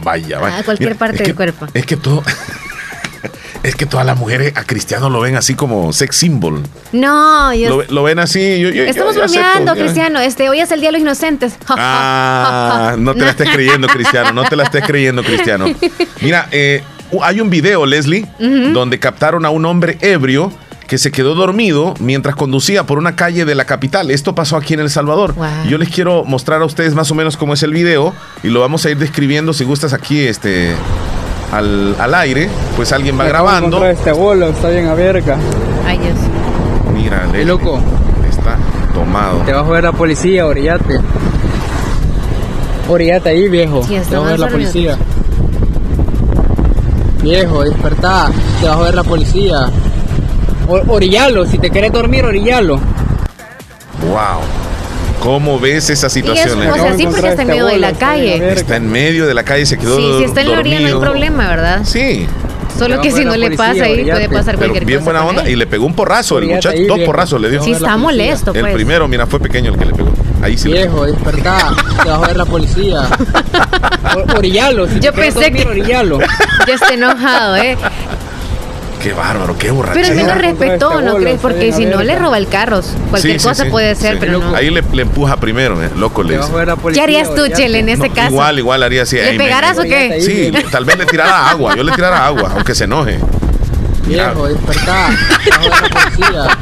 Vaya, 0.03 0.39
vaya. 0.39 0.57
A 0.59 0.63
cualquier 0.63 0.89
Mira, 0.89 0.99
parte 0.99 1.17
del 1.19 1.27
que- 1.27 1.33
cuerpo. 1.35 1.67
Es 1.73 1.85
que 1.85 1.95
todo. 1.95 2.23
Es 3.63 3.75
que 3.75 3.85
todas 3.85 4.05
las 4.05 4.17
mujeres 4.17 4.53
a 4.55 4.63
Cristiano 4.63 5.09
lo 5.09 5.19
ven 5.19 5.35
así 5.35 5.55
como 5.55 5.91
sex 5.93 6.15
symbol. 6.15 6.63
No, 6.91 7.53
yo... 7.53 7.83
Lo, 7.89 8.03
ven 8.03 8.19
así. 8.19 8.59
Yo, 8.59 8.69
Estamos 8.69 9.15
bromeando, 9.15 9.73
Cristiano. 9.73 10.19
Este, 10.19 10.49
hoy 10.49 10.59
es 10.59 10.71
el 10.71 10.79
Día 10.79 10.89
de 10.89 10.93
los 10.93 11.01
Inocentes. 11.01 11.57
Ah, 11.69 12.95
no 12.97 13.13
te 13.13 13.21
la 13.21 13.31
estés 13.31 13.49
creyendo, 13.49 13.87
Cristiano. 13.87 14.31
No 14.31 14.43
te 14.43 14.55
la 14.55 14.63
estés 14.63 14.83
creyendo, 14.85 15.23
Cristiano. 15.23 15.65
Mira, 16.21 16.47
eh, 16.51 16.83
hay 17.21 17.41
un 17.41 17.49
video, 17.49 17.85
Leslie, 17.85 18.27
donde 18.39 18.99
captaron 18.99 19.45
a 19.45 19.49
un 19.49 19.65
hombre 19.65 19.97
ebrio 20.01 20.51
que 20.87 20.97
se 20.97 21.11
quedó 21.11 21.35
dormido 21.35 21.93
mientras 21.99 22.35
conducía 22.35 22.85
por 22.85 22.97
una 22.97 23.15
calle 23.15 23.45
de 23.45 23.55
la 23.55 23.65
capital. 23.65 24.09
Esto 24.09 24.33
pasó 24.33 24.57
aquí 24.57 24.73
en 24.73 24.79
El 24.79 24.89
Salvador. 24.89 25.35
Yo 25.69 25.77
les 25.77 25.89
quiero 25.89 26.23
mostrar 26.23 26.61
a 26.61 26.65
ustedes 26.65 26.95
más 26.95 27.11
o 27.11 27.15
menos 27.15 27.37
cómo 27.37 27.53
es 27.53 27.61
el 27.63 27.71
video 27.71 28.13
y 28.41 28.47
lo 28.47 28.61
vamos 28.61 28.85
a 28.85 28.89
ir 28.89 28.97
describiendo 28.97 29.53
si 29.53 29.65
gustas 29.65 29.93
aquí 29.93 30.19
este 30.21 30.75
al, 31.51 31.95
al 31.99 32.15
aire, 32.15 32.49
pues 32.75 32.91
alguien 32.91 33.19
va 33.19 33.25
grabando. 33.25 33.85
Este 33.85 34.11
bolo, 34.11 34.49
está 34.49 34.69
bien 34.69 34.87
abierta. 34.87 35.37
Ay, 35.85 35.97
Dios. 35.99 36.17
Mira, 36.93 37.25
Leslie, 37.25 37.45
loco. 37.45 37.79
Está 38.29 38.57
tomado. 38.93 39.39
Te 39.39 39.53
va 39.53 39.61
a 39.61 39.63
joder 39.63 39.83
la 39.83 39.91
policía, 39.91 40.45
orillate. 40.45 40.99
Orillate 42.89 43.29
ahí, 43.29 43.47
viejo. 43.49 43.81
te 43.81 44.15
va 44.15 44.21
a 44.21 44.25
joder 44.25 44.39
la 44.39 44.47
policía. 44.47 44.97
Viejo, 47.21 47.63
despertá. 47.63 48.29
Te 48.61 48.67
va 48.67 48.73
a 48.73 48.77
joder 48.77 48.95
la 48.95 49.03
policía 49.03 49.69
orillalo, 50.67 51.45
si 51.45 51.57
te 51.57 51.69
quieres 51.69 51.91
dormir, 51.91 52.25
orillalo. 52.25 52.75
Wow. 52.75 54.41
¿Cómo 55.20 55.59
ves 55.59 55.89
esa 55.89 56.09
situación? 56.09 56.59
Y 56.59 56.65
es, 56.65 56.84
así 56.84 57.05
porque 57.05 57.30
está 57.30 57.41
en 57.41 57.47
medio 57.47 57.65
de 57.65 57.78
la 57.78 57.93
calle. 57.93 58.51
Está 58.53 58.76
en 58.76 58.89
medio 58.89 59.26
de 59.26 59.34
la 59.34 59.43
calle, 59.43 59.65
se 59.65 59.78
quedó 59.78 59.97
Sí, 59.97 60.13
si 60.20 60.24
está 60.26 60.41
en 60.41 60.51
la 60.51 60.59
orilla 60.59 60.80
no 60.80 60.88
hay 60.88 60.93
problema, 60.93 61.47
¿verdad? 61.47 61.82
Sí. 61.84 62.28
Solo 62.78 63.01
que 63.01 63.11
si 63.11 63.26
no 63.26 63.36
le 63.36 63.51
pasa 63.57 63.86
ahí 63.86 64.05
puede 64.05 64.30
pasar 64.30 64.57
cualquier 64.57 64.86
bien 64.86 64.99
cosa. 64.99 65.11
buena 65.11 65.26
onda 65.26 65.49
y 65.49 65.55
le 65.55 65.65
pegó 65.65 65.86
un 65.86 65.95
porrazo 65.95 66.38
el 66.38 66.47
muchacho, 66.47 66.78
dos 66.88 66.99
porrazos 66.99 67.41
le 67.41 67.49
dio. 67.49 67.63
Sí, 67.63 67.72
está 67.72 67.97
molesto 67.97 68.53
El 68.53 68.61
pues. 68.61 68.74
primero, 68.74 69.07
mira, 69.07 69.26
fue 69.26 69.39
pequeño 69.39 69.74
el 69.74 69.80
que 69.80 69.86
le 69.86 69.93
pegó. 69.93 70.09
Ahí 70.41 70.57
sí. 70.57 70.70
Viejo, 70.72 71.05
despertá, 71.05 71.74
te 72.03 72.09
va 72.09 72.15
a 72.15 72.18
joder 72.20 72.38
la 72.38 72.45
policía. 72.45 73.01
orillalo, 74.38 74.88
si 74.88 74.99
Yo 74.99 75.11
pensé 75.13 75.51
que 75.51 75.65
orillalo. 75.65 76.20
Ya 76.68 76.74
está 76.74 76.93
enojado, 76.93 77.55
eh. 77.55 77.78
Qué 79.07 79.13
bárbaro, 79.13 79.57
qué 79.57 79.71
borracho. 79.71 80.01
Pero 80.01 80.19
él 80.19 80.27
lo 80.27 80.35
respetó, 80.35 81.01
¿no 81.01 81.15
crees? 81.15 81.39
Porque 81.39 81.71
si 81.71 81.85
no 81.85 82.03
le 82.03 82.19
roba 82.19 82.37
el 82.37 82.49
carro. 82.49 82.81
Cualquier 83.09 83.41
cosa 83.41 83.63
puede 83.67 83.95
ser, 83.95 84.19
pero 84.19 84.39
no. 84.39 84.53
Ahí 84.53 84.69
le, 84.69 84.83
empuja 85.01 85.37
primero, 85.37 85.81
eh, 85.81 85.89
loco 85.95 86.23
le 86.23 86.37
dice. 86.37 86.49
¿Qué 86.93 86.99
harías 86.99 87.33
tú, 87.33 87.47
Chele, 87.47 87.79
en 87.79 87.87
ese 87.87 88.09
caso? 88.09 88.31
Igual, 88.31 88.59
igual 88.59 88.83
haría 88.83 89.03
así. 89.03 89.15
¿Le 89.15 89.37
pegarás 89.37 89.77
o 89.79 89.83
qué? 89.83 90.19
Sí, 90.19 90.51
tal 90.69 90.83
vez 90.83 90.97
le 90.97 91.05
tirara 91.05 91.49
agua. 91.49 91.73
Yo 91.77 91.83
le 91.83 91.93
tirara 91.93 92.25
agua, 92.25 92.51
aunque 92.55 92.75
se 92.75 92.83
enoje. 92.83 93.17
Viejo, 94.07 94.47
despertá. 94.47 95.09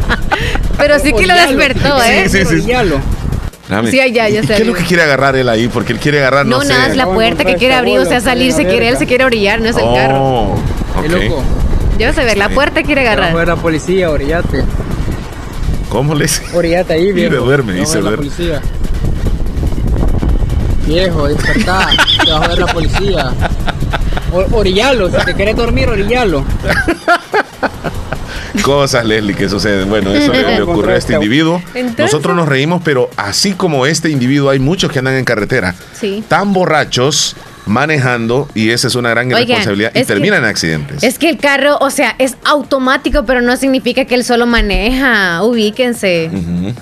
Pero 0.78 1.00
sí 1.00 1.14
que 1.14 1.26
lo 1.26 1.34
despertó, 1.34 2.04
¿eh? 2.04 2.30
Sí, 2.30 2.46
sí, 2.46 2.62
sí. 2.62 2.74
Sí, 3.90 3.98
ya, 4.14 4.30
ya 4.30 4.42
¿Qué 4.42 4.54
es 4.54 4.68
lo 4.68 4.74
que 4.74 4.84
quiere 4.84 5.02
agarrar 5.02 5.36
él 5.36 5.50
ahí? 5.50 5.68
Porque 5.68 5.94
él 5.94 6.00
quiere 6.00 6.20
agarrar, 6.20 6.46
no, 6.46 6.60
no 6.60 6.64
nada, 6.64 6.88
es 6.88 6.96
la 6.96 7.08
puerta 7.08 7.44
que 7.44 7.56
quiere 7.56 7.74
abrir, 7.74 7.98
o 7.98 8.06
sea, 8.06 8.22
salir, 8.22 8.54
se 8.54 8.66
quiere, 8.66 8.90
él 8.90 8.98
se 8.98 9.08
quiere 9.08 9.26
orillar, 9.26 9.62
no 9.62 9.70
es 9.70 9.78
el 9.78 9.86
carro. 9.96 10.22
Oh, 10.22 10.60
okay. 11.00 11.32
Yo 11.98 12.12
sé 12.12 12.26
ver, 12.26 12.38
la 12.38 12.50
puerta 12.50 12.84
quiere 12.84 13.02
agarrar. 13.02 13.38
A 13.38 13.46
la 13.46 13.56
policía, 13.56 14.12
orillate. 14.12 14.64
¿Cómo 15.90 16.14
le 16.14 16.24
dice? 16.24 16.44
Orillate 16.54 16.94
ahí, 16.94 17.14
viejo. 17.14 17.36
Y 17.36 17.38
duerme, 17.38 17.74
dice 17.74 18.02
la 18.02 18.16
policía. 18.16 18.62
Viejo, 20.86 21.28
despertá. 21.28 21.90
te 22.26 22.32
va 22.32 22.38
a 22.38 22.42
joder 22.42 22.60
la 22.60 22.68
policía. 22.68 23.34
orillalo, 24.52 25.10
si 25.10 25.26
te 25.26 25.34
quieres 25.34 25.56
dormir, 25.56 25.90
orillalo. 25.90 26.44
Cosas, 28.62 29.06
Leslie, 29.06 29.36
que 29.36 29.48
suceden. 29.48 29.90
Bueno, 29.90 30.14
eso 30.14 30.34
le, 30.34 30.62
ocurrió 30.62 30.96
a 30.96 30.98
este 30.98 31.14
individuo. 31.14 31.62
Nosotros 31.98 32.36
nos 32.36 32.48
reímos, 32.48 32.82
pero 32.84 33.10
así 33.16 33.54
como 33.54 33.86
este 33.86 34.10
individuo, 34.10 34.50
hay 34.50 34.60
muchos 34.60 34.92
que 34.92 35.00
andan 35.00 35.16
en 35.16 35.26
carretera. 35.26 35.76
Sí. 35.94 36.24
Tan 36.28 36.54
borrachos 36.54 37.36
manejando 37.66 38.48
y 38.54 38.70
esa 38.70 38.88
es 38.88 38.96
una 38.96 39.10
gran 39.10 39.30
responsabilidad 39.30 39.92
y 39.94 40.04
termina 40.04 40.38
en 40.38 40.46
accidentes. 40.46 41.04
Es 41.04 41.20
que 41.20 41.30
el 41.30 41.38
carro, 41.38 41.78
o 41.80 41.90
sea, 41.90 42.16
es 42.20 42.38
automático, 42.44 43.26
pero 43.26 43.42
no 43.42 43.56
significa 43.58 44.06
que 44.06 44.16
él 44.16 44.24
solo 44.24 44.46
maneja. 44.46 45.44
Ubíquense. 45.44 46.30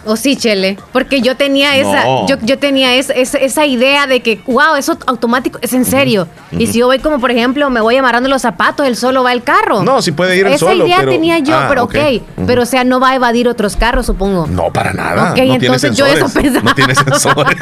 O 0.06 0.16
sí, 0.16 0.36
Chele. 0.36 0.78
Porque 0.92 1.22
yo 1.22 1.36
tenía 1.38 1.76
esa, 1.78 2.04
yo, 2.28 2.38
yo, 2.42 2.60
tenía 2.60 2.96
esa, 2.96 3.14
esa, 3.14 3.66
idea 3.66 4.08
de 4.08 4.22
que, 4.22 4.42
wow, 4.46 4.76
eso 4.78 4.98
automático, 5.08 5.60
es 5.62 5.74
en 5.74 5.86
serio. 5.86 6.28
Y 6.52 6.68
si 6.68 6.80
yo 6.80 6.88
voy 6.88 7.00
como, 7.00 7.20
por 7.20 7.32
ejemplo, 7.32 7.70
me 7.70 7.82
voy 7.82 7.96
amarrando 7.96 8.30
los 8.30 8.42
zapatos, 8.42 8.86
él 8.86 8.96
solo 8.96 9.24
va 9.24 9.34
el 9.34 9.44
carro. 9.44 9.84
No, 9.84 10.02
si 10.02 10.12
puede 10.12 10.38
ir 10.38 10.48
esa 10.48 10.58
solo. 10.60 10.86
Esa 10.86 11.02
idea 11.02 11.10
tenía 11.10 11.40
yo, 11.40 11.56
ah, 11.56 11.66
pero 11.70 11.84
ok. 11.84 11.96
Pero 12.46 12.64
o 12.64 12.66
sea, 12.66 12.84
no 12.84 13.00
va 13.00 13.12
a 13.12 13.16
evadir 13.16 13.48
otros 13.48 13.76
carros, 13.76 14.06
supongo. 14.06 14.48
No, 14.48 14.72
para 14.72 14.94
nada. 14.94 15.32
Ok, 15.32 15.40
entonces 15.40 15.96
yo 15.96 16.06
eso 16.06 16.28
pensaba. 16.30 16.64
No 16.64 16.76
tiene 16.76 16.96
sensores. 16.96 17.58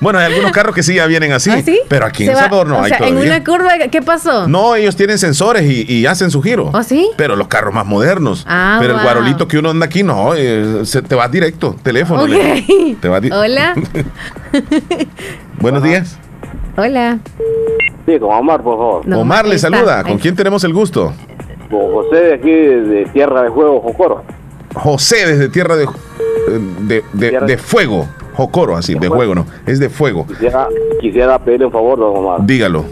Bueno, 0.00 0.18
hay 0.18 0.26
algunos 0.26 0.52
carros 0.52 0.74
que 0.74 0.82
sí 0.82 0.94
ya 0.94 1.06
vienen 1.06 1.32
así. 1.32 1.50
¿Ah, 1.50 1.62
sí? 1.62 1.80
Pero 1.88 2.06
aquí 2.06 2.24
en 2.24 2.30
El 2.30 2.36
Salvador 2.36 2.66
no 2.66 2.78
o 2.78 2.82
hay 2.82 2.90
sea, 2.90 3.06
En 3.08 3.16
una 3.16 3.42
curva, 3.44 3.70
¿qué 3.90 4.02
pasó? 4.02 4.48
No, 4.48 4.74
ellos 4.74 4.96
tienen 4.96 5.18
sensores 5.18 5.64
y, 5.64 6.06
hacen 6.06 6.30
su 6.30 6.40
giro. 6.42 6.70
¿Oh, 6.72 6.82
sí? 6.82 7.10
Pero 7.16 7.36
los 7.36 7.48
carros 7.48 7.74
más 7.74 7.86
modernos. 7.86 8.44
Ah, 8.48 8.78
pero 8.80 8.94
el 8.94 9.02
guarolito 9.02 9.48
que 9.48 9.58
uno 9.58 9.70
anda 9.70 9.86
aquí, 9.86 10.02
no, 10.02 10.34
eh, 10.34 10.84
se, 10.84 11.02
te 11.02 11.14
va 11.14 11.28
directo, 11.28 11.74
teléfono. 11.82 12.22
Okay. 12.22 12.96
te 13.00 13.08
va 13.08 13.20
Hola. 13.32 13.74
Buenos 15.60 15.82
días. 15.82 16.18
Hola. 16.76 17.18
Sí, 18.06 18.18
con 18.20 18.34
Omar, 18.34 18.62
por 18.62 18.76
favor. 18.76 19.14
Omar 19.14 19.46
le 19.46 19.58
saluda. 19.58 20.04
¿Con 20.04 20.18
quién 20.18 20.36
tenemos 20.36 20.62
el 20.64 20.72
gusto? 20.72 21.12
Con 21.70 21.92
José 21.92 22.16
de 22.16 22.34
aquí 22.34 22.50
de 22.50 23.08
Tierra 23.12 23.42
de 23.42 23.50
Fuego, 23.50 23.80
Jocoro. 23.80 24.22
José 24.74 25.26
desde 25.26 25.48
Tierra 25.48 25.74
de, 25.76 25.86
de, 26.80 27.02
de, 27.12 27.40
de 27.40 27.58
Fuego. 27.58 28.06
Jocoro, 28.36 28.76
así, 28.76 28.94
de, 28.94 29.08
juego, 29.08 29.34
no. 29.34 29.46
Es 29.64 29.80
de 29.80 29.88
fuego. 29.88 30.26
Quisiera, 30.26 30.68
quisiera 31.00 31.38
pedirle 31.38 31.66
un 31.66 31.72
favor, 31.72 31.98
don 31.98 32.16
Omar. 32.16 32.46
Dígalo. 32.46 32.84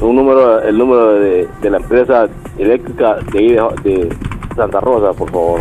Un 0.00 0.16
número, 0.16 0.60
el 0.60 0.76
número 0.76 1.14
de, 1.14 1.48
de 1.62 1.70
la 1.70 1.78
empresa 1.78 2.28
eléctrica 2.58 3.16
de, 3.32 3.40
de 3.82 4.16
Santa 4.54 4.80
Rosa, 4.80 5.16
por 5.16 5.30
favor. 5.30 5.60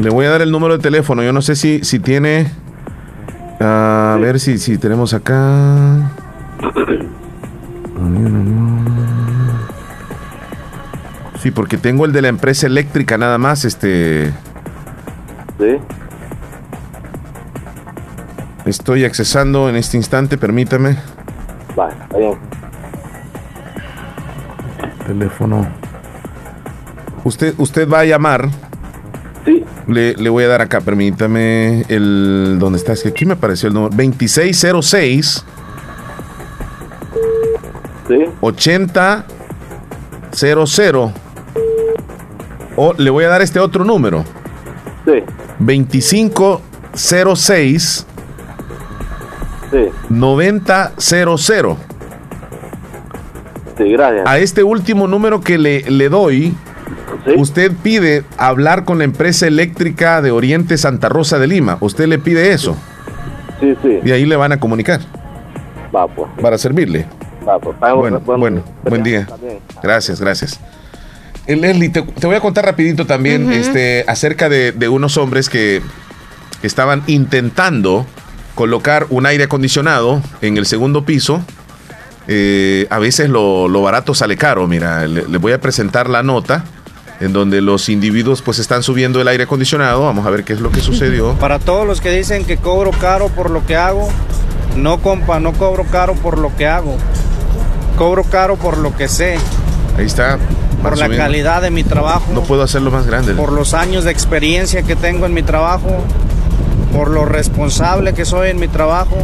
Le 0.00 0.10
voy 0.10 0.26
a 0.26 0.30
dar 0.30 0.42
el 0.42 0.50
número 0.50 0.76
de 0.76 0.82
teléfono. 0.82 1.22
Yo 1.22 1.32
no 1.32 1.42
sé 1.42 1.54
si, 1.54 1.84
si 1.84 2.00
tiene. 2.00 2.50
A 3.60 4.18
ver 4.20 4.40
si, 4.40 4.58
si 4.58 4.78
tenemos 4.78 5.14
acá. 5.14 6.10
Sí, 11.38 11.50
porque 11.50 11.76
tengo 11.76 12.04
el 12.04 12.12
de 12.12 12.22
la 12.22 12.28
empresa 12.28 12.66
eléctrica 12.66 13.16
nada 13.16 13.38
más, 13.38 13.64
este. 13.64 14.32
Sí. 15.58 15.78
Estoy 18.66 19.04
accesando 19.04 19.68
en 19.68 19.76
este 19.76 19.96
instante, 19.96 20.36
permítame. 20.36 20.96
Vale, 21.76 21.94
está 22.02 22.18
bien. 22.18 22.34
Teléfono. 25.06 25.68
Usted, 27.22 27.54
usted 27.58 27.88
va 27.88 28.00
a 28.00 28.04
llamar. 28.04 28.48
Sí. 29.44 29.64
Le, 29.86 30.14
le 30.14 30.28
voy 30.28 30.42
a 30.42 30.48
dar 30.48 30.62
acá, 30.62 30.80
permítame 30.80 31.82
el. 31.82 32.56
¿Dónde 32.58 32.78
está? 32.78 32.92
Es 32.92 33.04
que 33.04 33.10
aquí 33.10 33.24
me 33.24 33.34
apareció 33.34 33.68
el 33.68 33.74
número. 33.74 33.94
2606. 33.94 35.44
Sí. 38.08 38.24
80 38.40 39.24
O 42.76 42.94
le 42.94 43.10
voy 43.10 43.24
a 43.24 43.28
dar 43.28 43.42
este 43.42 43.60
otro 43.60 43.84
número. 43.84 44.24
Sí. 45.04 45.22
2506 45.60 48.06
Sí. 49.70 49.88
9000. 50.08 50.62
Sí, 53.76 53.92
gracias. 53.92 54.26
A 54.26 54.38
este 54.38 54.62
último 54.62 55.06
número 55.06 55.40
que 55.40 55.58
le, 55.58 55.82
le 55.90 56.08
doy, 56.08 56.54
usted 57.36 57.72
pide 57.82 58.24
hablar 58.38 58.84
con 58.84 58.98
la 58.98 59.04
empresa 59.04 59.46
eléctrica 59.46 60.22
de 60.22 60.30
Oriente 60.30 60.78
Santa 60.78 61.08
Rosa 61.08 61.38
de 61.38 61.46
Lima. 61.46 61.76
Usted 61.80 62.06
le 62.06 62.18
pide 62.18 62.52
eso. 62.52 62.76
Sí, 63.60 63.74
sí. 63.82 64.00
Y 64.04 64.10
ahí 64.12 64.24
le 64.24 64.36
van 64.36 64.52
a 64.52 64.60
comunicar. 64.60 65.00
Va, 65.94 66.06
pues. 66.06 66.28
Para 66.40 66.58
servirle. 66.58 67.06
Va, 67.46 67.58
pues. 67.58 67.76
Bueno, 67.78 68.20
bueno, 68.20 68.62
buen 68.82 69.02
día. 69.02 69.26
Gracias, 69.82 70.20
gracias. 70.20 70.60
Eh, 71.46 71.56
Leslie, 71.56 71.90
te, 71.90 72.02
te, 72.02 72.26
voy 72.26 72.36
a 72.36 72.40
contar 72.40 72.64
rapidito 72.64 73.06
también 73.06 73.52
este, 73.52 74.04
acerca 74.08 74.48
de, 74.48 74.72
de 74.72 74.88
unos 74.88 75.16
hombres 75.16 75.48
que 75.48 75.80
estaban 76.62 77.02
intentando 77.06 78.04
colocar 78.56 79.06
un 79.10 79.26
aire 79.26 79.44
acondicionado 79.44 80.20
en 80.40 80.56
el 80.56 80.66
segundo 80.66 81.04
piso. 81.04 81.40
Eh, 82.26 82.88
a 82.90 82.98
veces 82.98 83.28
lo, 83.28 83.68
barato 83.82 84.14
sale 84.14 84.36
caro. 84.36 84.66
Mira, 84.66 85.06
le, 85.06 85.38
voy 85.38 85.52
a 85.52 85.60
presentar 85.60 86.08
la 86.10 86.24
nota 86.24 86.64
en 87.20 87.32
donde 87.32 87.60
los 87.60 87.88
individuos 87.88 88.42
pues 88.42 88.58
están 88.58 88.82
subiendo 88.82 89.20
el 89.20 89.28
aire 89.28 89.44
acondicionado. 89.44 90.02
Vamos 90.02 90.26
a 90.26 90.30
ver 90.30 90.42
qué 90.42 90.54
es 90.54 90.60
lo 90.60 90.72
que 90.72 90.80
sucedió. 90.80 91.34
Para 91.38 91.60
todos 91.60 91.86
los 91.86 92.00
que 92.00 92.10
dicen 92.10 92.44
que 92.44 92.56
cobro 92.56 92.90
caro 92.90 93.28
por 93.28 93.50
lo 93.50 93.64
que 93.64 93.76
hago, 93.76 94.08
no 94.74 94.98
compa, 95.00 95.38
no 95.38 95.52
cobro 95.52 95.84
caro 95.84 96.14
por 96.14 96.38
lo 96.38 96.56
que 96.56 96.66
hago. 96.66 96.96
Cobro 97.96 98.24
caro 98.24 98.56
por 98.56 98.78
lo 98.78 98.96
que 98.96 99.06
sé. 99.06 99.38
Ahí 99.98 100.06
está. 100.06 100.38
Por 100.82 100.96
la 100.98 101.08
calidad 101.08 101.62
de 101.62 101.70
mi 101.70 101.84
trabajo. 101.84 102.24
No 102.32 102.42
puedo 102.42 102.62
hacerlo 102.62 102.90
más 102.90 103.06
grande. 103.06 103.34
Por 103.34 103.52
los 103.52 103.74
años 103.74 104.04
de 104.04 104.12
experiencia 104.12 104.82
que 104.82 104.96
tengo 104.96 105.26
en 105.26 105.34
mi 105.34 105.42
trabajo. 105.42 106.04
Por 106.96 107.10
lo 107.10 107.24
responsable 107.26 108.14
que 108.14 108.24
soy 108.24 108.50
en 108.50 108.58
mi 108.58 108.68
trabajo. 108.68 109.16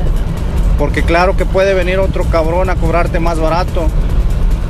Porque 0.78 1.02
claro 1.02 1.36
que 1.36 1.46
puede 1.46 1.74
venir 1.74 1.98
otro 1.98 2.24
cabrón 2.24 2.68
a 2.70 2.76
cobrarte 2.76 3.18
más 3.18 3.38
barato. 3.38 3.86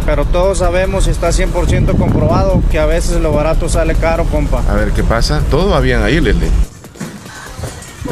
Pero 0.06 0.24
todos 0.24 0.58
sabemos 0.58 1.06
y 1.06 1.10
está 1.10 1.28
100% 1.30 1.96
comprobado 1.98 2.62
que 2.70 2.78
a 2.78 2.86
veces 2.86 3.20
lo 3.20 3.32
barato 3.32 3.68
sale 3.68 3.94
caro, 3.94 4.24
compa. 4.24 4.62
A 4.68 4.74
ver, 4.74 4.90
¿qué 4.92 5.02
pasa? 5.04 5.40
Todo 5.50 5.70
va 5.70 5.80
bien 5.80 6.02
ahí, 6.02 6.20
Leslie. 6.20 6.48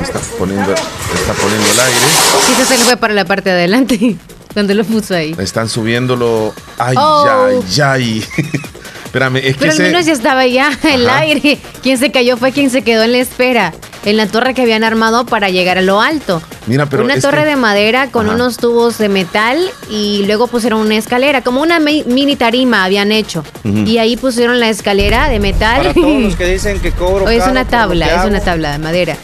Está 0.01 0.18
poniendo, 0.38 0.72
está 0.72 1.32
poniendo 1.34 1.70
el 1.72 1.80
aire. 1.80 1.99
Sí, 2.47 2.64
se 2.64 2.78
le 2.78 2.84
fue 2.84 2.97
para 2.97 3.12
la 3.12 3.24
parte 3.24 3.51
de 3.51 3.57
adelante. 3.57 4.16
Cuando 4.55 4.74
lo 4.74 4.84
puso 4.84 5.14
ahí. 5.14 5.34
Están 5.38 5.68
subiéndolo. 5.68 6.53
Ay, 6.78 6.97
Oh. 6.99 7.26
ay, 7.47 7.80
ay. 7.82 8.24
Espérame, 9.05 9.36
es 9.38 9.43
que 9.55 9.59
Pero 9.59 9.72
al 9.72 9.80
ese- 9.80 9.82
menos 9.91 10.07
ya 10.07 10.12
estaba 10.12 10.47
ya 10.47 10.70
el 10.93 11.09
Ajá. 11.09 11.18
aire. 11.20 11.59
Quien 11.82 11.99
se 11.99 12.11
cayó 12.12 12.36
fue 12.36 12.53
quien 12.53 12.70
se 12.70 12.82
quedó 12.82 13.03
en 13.03 13.12
la 13.12 13.18
espera. 13.18 13.72
En 14.05 14.16
la 14.16 14.26
torre 14.26 14.55
que 14.55 14.62
habían 14.62 14.82
armado 14.82 15.26
para 15.26 15.51
llegar 15.51 15.76
a 15.76 15.82
lo 15.82 16.01
alto. 16.01 16.40
Mira, 16.66 16.86
pero 16.86 17.05
una 17.05 17.20
torre 17.20 17.42
que- 17.42 17.51
de 17.51 17.57
madera 17.57 18.11
con 18.11 18.26
Ajá. 18.26 18.34
unos 18.34 18.57
tubos 18.57 18.96
de 18.96 19.09
metal 19.11 19.59
y 19.90 20.24
luego 20.26 20.46
pusieron 20.46 20.80
una 20.80 20.96
escalera, 20.96 21.42
como 21.42 21.61
una 21.61 21.80
mi- 21.80 22.05
mini 22.05 22.34
tarima 22.36 22.84
habían 22.84 23.12
hecho. 23.12 23.44
Y 23.64 23.98
ahí 23.98 24.16
pusieron 24.16 24.59
la 24.59 24.70
escalera 24.70 25.28
de 25.28 25.38
metal. 25.38 25.76
Para 25.78 25.94
todos 25.94 26.22
los 26.22 26.36
que 26.36 26.46
dicen 26.46 26.80
que 26.80 26.92
cobro 26.92 27.26
O 27.26 27.28
es 27.28 27.40
caro 27.40 27.51
una 27.53 27.66
tabla, 27.66 28.22
es 28.22 28.26
una 28.28 28.40
tabla 28.40 28.72
de 28.72 28.78
madera. 28.78 29.16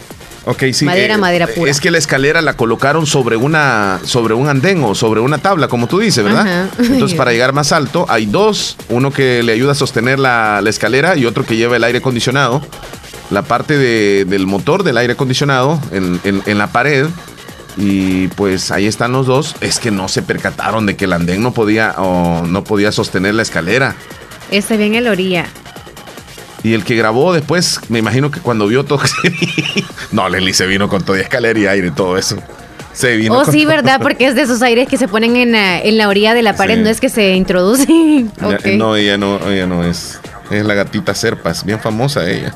Ok, 0.49 0.63
sí. 0.73 0.85
Madera, 0.85 1.19
madera 1.19 1.49
pura. 1.49 1.69
Es 1.71 1.81
que 1.81 1.91
la 1.91 1.99
escalera 1.99 2.41
la 2.41 2.53
colocaron 2.55 3.05
sobre 3.07 3.37
una, 3.37 3.99
sobre 4.05 4.33
un 4.35 4.49
andén 4.49 4.85
o 4.85 4.95
sobre 4.95 5.19
una 5.21 5.39
tabla, 5.39 5.67
como 5.67 5.89
tú 5.89 5.99
dices, 5.99 6.23
¿verdad? 6.23 6.43
Ajá. 6.47 6.69
Entonces, 6.79 7.17
para 7.19 7.33
llegar 7.33 7.53
más 7.53 7.73
alto, 7.73 8.07
hay 8.09 8.27
dos, 8.27 8.77
uno 8.91 9.11
que 9.11 9.43
le 9.43 9.53
ayuda 9.53 9.73
a 9.73 9.75
sostener 9.75 10.21
la, 10.21 10.61
la 10.63 10.71
escalera 10.71 11.17
y 11.17 11.27
otro 11.27 11.45
que 11.45 11.57
lleva 11.57 11.75
el 11.77 11.83
aire 11.83 11.99
acondicionado. 11.99 12.63
La 13.31 13.43
parte 13.43 13.77
de- 13.77 14.25
del 14.25 14.47
motor 14.47 14.83
del 14.85 14.97
aire 14.99 15.15
acondicionado 15.15 15.81
en, 15.93 16.21
en- 16.25 16.43
en 16.47 16.59
la 16.59 16.69
pared. 16.69 17.07
Y 17.79 18.29
pues 18.29 18.71
ahí 18.71 18.87
están 18.87 19.13
los 19.13 19.27
dos. 19.27 19.55
Es 19.61 19.79
que 19.81 19.91
no 19.91 20.09
se 20.09 20.23
percataron 20.23 20.87
de 20.87 20.97
que 20.97 21.05
el 21.07 21.13
andén 21.13 21.43
no 21.43 21.53
podía, 21.53 21.95
o 21.99 22.47
no 22.47 22.65
podía 22.65 22.91
sostener 22.93 23.35
la 23.35 23.43
escalera. 23.43 23.95
Este 24.51 24.77
bien 24.77 24.95
en 24.95 25.05
la 25.05 25.11
orilla. 25.11 25.47
Y 26.63 26.73
el 26.75 26.85
que 26.85 26.97
grabó 26.97 27.33
después, 27.35 27.81
me 27.91 27.99
imagino 27.99 28.31
que 28.31 28.41
cuando 28.41 28.67
vio 28.67 28.85
todo. 28.85 29.01
no, 30.13 30.29
Leslie 30.29 30.55
se 30.55 30.67
vino 30.67 30.89
con 30.89 31.03
toda 31.05 31.21
escalera 31.21 31.59
y 31.59 31.67
aire 31.67 31.89
y 31.89 31.91
todo 31.91 32.17
eso. 32.17 32.39
Se 32.93 33.15
vino 33.17 33.35
Oh, 33.39 33.43
con 33.45 33.53
sí. 33.53 33.67
¿verdad? 33.67 34.01
Porque 34.01 34.27
es 34.27 34.35
de 34.35 34.43
esos 34.43 34.63
aires 34.63 34.89
que 34.89 34.97
se 34.97 35.07
ponen 35.07 35.37
en 35.37 35.53
la, 35.53 35.79
en 35.79 35.99
la 35.99 36.09
orilla 36.09 36.33
de 36.33 36.43
la 36.43 36.57
pared, 36.57 36.77
Sí. 36.77 36.83
no 36.83 36.89
es 36.89 37.01
que 37.01 37.11
se 37.11 37.35
introducen. 37.35 38.33
No, 38.79 38.97
ella 38.97 39.19
no, 39.19 39.39
ella 39.51 39.67
no 39.67 39.85
es. 39.85 40.19
Es 40.51 40.65
la 40.65 40.73
gatita 40.75 41.15
Serpas, 41.15 41.63
bien 41.65 41.79
famosa 41.79 42.29
ella. 42.29 42.55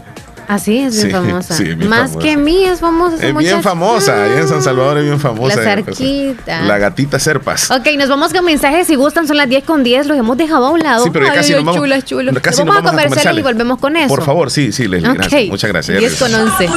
Así 0.53 0.79
es 0.79 0.95
bien 0.97 1.07
Sí, 1.07 1.13
famosa. 1.13 1.55
sí, 1.55 1.63
bien 1.63 1.89
Más 1.89 2.11
famosa. 2.11 2.19
que 2.19 2.37
mí 2.37 2.65
es 2.65 2.81
famosa. 2.81 3.15
esa 3.17 3.27
Es 3.29 3.37
bien 3.37 3.55
muchacha. 3.55 3.63
famosa, 3.63 4.25
allá 4.25 4.41
en 4.41 4.49
San 4.49 4.63
Salvador 4.63 4.99
es 4.99 5.05
bien 5.05 5.21
famosa. 5.21 5.55
La 5.57 5.63
ella, 5.75 5.85
pues, 5.85 5.97
cerquita. 5.99 6.63
La 6.63 6.79
gatita 6.79 7.19
Serpas. 7.21 7.71
Ok, 7.71 7.87
nos 7.97 8.09
vamos 8.09 8.33
con 8.33 8.45
mensajes. 8.45 8.89
Si 8.89 8.97
gustan, 8.97 9.29
son 9.29 9.37
las 9.37 9.49
10 9.49 9.63
con 9.65 9.85
10. 9.85 10.09
Los 10.09 10.19
hemos 10.19 10.37
dejado 10.37 10.67
a 10.67 10.71
un 10.71 10.81
lado. 10.81 11.05
Sí, 11.05 11.11
pero 11.13 11.27
ya 11.27 11.35
casi 11.35 11.53
ay, 11.53 11.59
nos 11.59 11.67
vamos- 11.67 11.81
chulas, 11.83 12.05
chulas. 12.05 12.35
casi 12.43 12.59
Nos 12.59 12.67
nos 12.67 12.75
vamos 12.75 12.79
a 12.79 12.83
vamos 12.91 13.01
a 13.01 13.05
comerciales 13.09 13.41
y 13.41 13.43
volvemos 13.45 13.79
con 13.79 13.97
eso. 13.97 14.09
Por 14.09 14.25
favor, 14.25 14.51
sí, 14.51 14.73
sí, 14.73 14.89
Leslie, 14.89 15.09
Ok. 15.11 15.17
gracias. 15.19 15.47
Muchas 15.49 15.71
gracias. 15.71 15.99
10 16.01 16.15
con 16.17 16.35
11. 16.35 16.69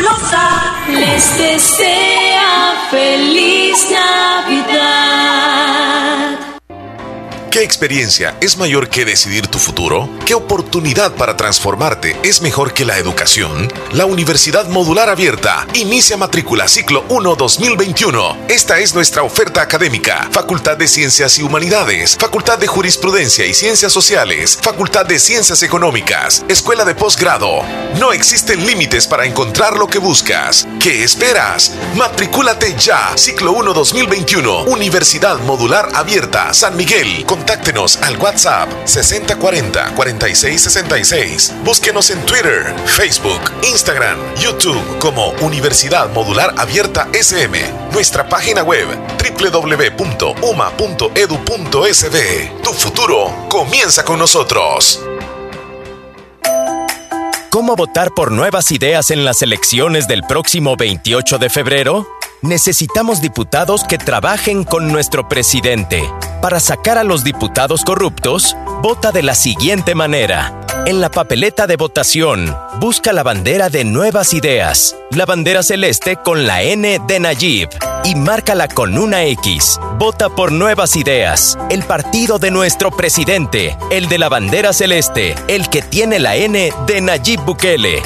Les 0.92 1.38
desea 1.40 2.74
feliz 2.92 3.88
Navidad. 3.90 5.93
¿Qué 7.54 7.62
experiencia 7.62 8.36
es 8.42 8.58
mayor 8.58 8.90
que 8.90 9.06
decidir 9.06 9.46
tu 9.46 9.60
futuro? 9.60 10.10
¿Qué 10.26 10.34
oportunidad 10.34 11.12
para 11.12 11.38
transformarte 11.38 12.18
es 12.24 12.42
mejor 12.42 12.74
que 12.74 12.84
la 12.84 12.98
educación? 12.98 13.72
La 13.92 14.08
Universidad 14.08 14.68
Modular 14.70 15.08
Abierta 15.08 15.68
inicia 15.76 16.18
matrícula 16.18 16.68
ciclo 16.68 17.06
1 17.10 17.36
2021. 17.36 18.38
Esta 18.48 18.80
es 18.80 18.96
nuestra 18.96 19.22
oferta 19.22 19.62
académica. 19.62 20.28
Facultad 20.32 20.78
de 20.78 20.88
Ciencias 20.88 21.38
y 21.38 21.44
Humanidades, 21.44 22.18
Facultad 22.20 22.58
de 22.58 22.66
Jurisprudencia 22.66 23.46
y 23.46 23.54
Ciencias 23.54 23.94
Sociales, 23.94 24.58
Facultad 24.60 25.06
de 25.06 25.20
Ciencias 25.20 25.62
Económicas, 25.62 26.44
Escuela 26.50 26.86
de 26.86 26.96
Posgrado. 26.96 27.62
No 28.00 28.14
existen 28.14 28.66
límites 28.66 29.06
para 29.06 29.28
encontrar 29.28 29.78
lo 29.78 29.86
que 29.86 30.00
buscas. 30.00 30.68
¿Qué 30.80 31.04
esperas? 31.04 31.72
Matricúlate 31.94 32.74
ya. 32.80 33.16
Ciclo 33.16 33.52
1 33.52 33.74
2021. 33.76 34.64
Universidad 34.64 35.38
Modular 35.42 35.90
Abierta 35.94 36.52
San 36.56 36.76
Miguel. 36.76 37.24
Contáctenos 37.44 37.98
al 37.98 38.16
WhatsApp 38.20 38.70
6040 38.86 39.96
4666. 39.96 41.54
Búsquenos 41.66 42.10
en 42.10 42.26
Twitter, 42.26 42.74
Facebook, 42.86 43.42
Instagram, 43.64 44.18
YouTube 44.38 44.82
como 45.00 45.32
Universidad 45.42 46.10
Modular 46.14 46.56
Abierta 46.58 47.10
SM. 47.12 47.60
Nuestra 47.92 48.30
página 48.30 48.64
web 48.64 48.88
www.uma.edu.sb. 49.20 50.24
Tu 52.64 52.72
futuro 52.72 53.48
comienza 53.50 54.06
con 54.06 54.20
nosotros. 54.20 55.02
¿Cómo 57.50 57.76
votar 57.76 58.12
por 58.16 58.32
nuevas 58.32 58.72
ideas 58.72 59.12
en 59.12 59.26
las 59.26 59.42
elecciones 59.42 60.08
del 60.08 60.24
próximo 60.24 60.78
28 60.78 61.40
de 61.40 61.50
febrero? 61.50 62.08
Necesitamos 62.44 63.22
diputados 63.22 63.86
que 63.86 63.98
trabajen 63.98 64.66
con 64.66 64.92
nuestro 64.92 65.30
presidente. 65.30 66.04
Para 66.42 66.60
sacar 66.60 66.98
a 66.98 67.06
los 67.06 67.24
diputados 67.24 67.86
corruptos, 67.86 68.58
vota 68.82 69.14
de 69.14 69.24
la 69.24 69.34
siguiente 69.34 69.96
manera. 69.96 70.60
En 70.86 71.00
la 71.00 71.10
papeleta 71.10 71.68
de 71.68 71.78
votación, 71.78 72.54
busca 72.82 73.14
la 73.14 73.24
bandera 73.24 73.70
de 73.70 73.86
Nuevas 73.86 74.34
Ideas, 74.34 74.94
la 75.12 75.26
bandera 75.26 75.64
celeste 75.64 76.18
con 76.18 76.46
la 76.46 76.64
N 76.64 77.00
de 77.08 77.20
Nayib 77.22 77.70
y 78.04 78.16
márcala 78.16 78.68
con 78.68 78.98
una 78.98 79.24
X. 79.24 79.80
Vota 79.98 80.28
por 80.28 80.52
Nuevas 80.52 80.98
Ideas, 80.98 81.58
el 81.70 81.84
partido 81.84 82.40
de 82.40 82.52
nuestro 82.52 82.92
presidente, 82.92 83.78
el 83.90 84.10
de 84.10 84.18
la 84.18 84.28
bandera 84.28 84.74
celeste, 84.74 85.36
el 85.48 85.70
que 85.70 85.82
tiene 85.82 86.20
la 86.20 86.36
N 86.36 86.74
de 86.88 87.00
Nayib 87.00 87.40
Bukele. 87.46 88.04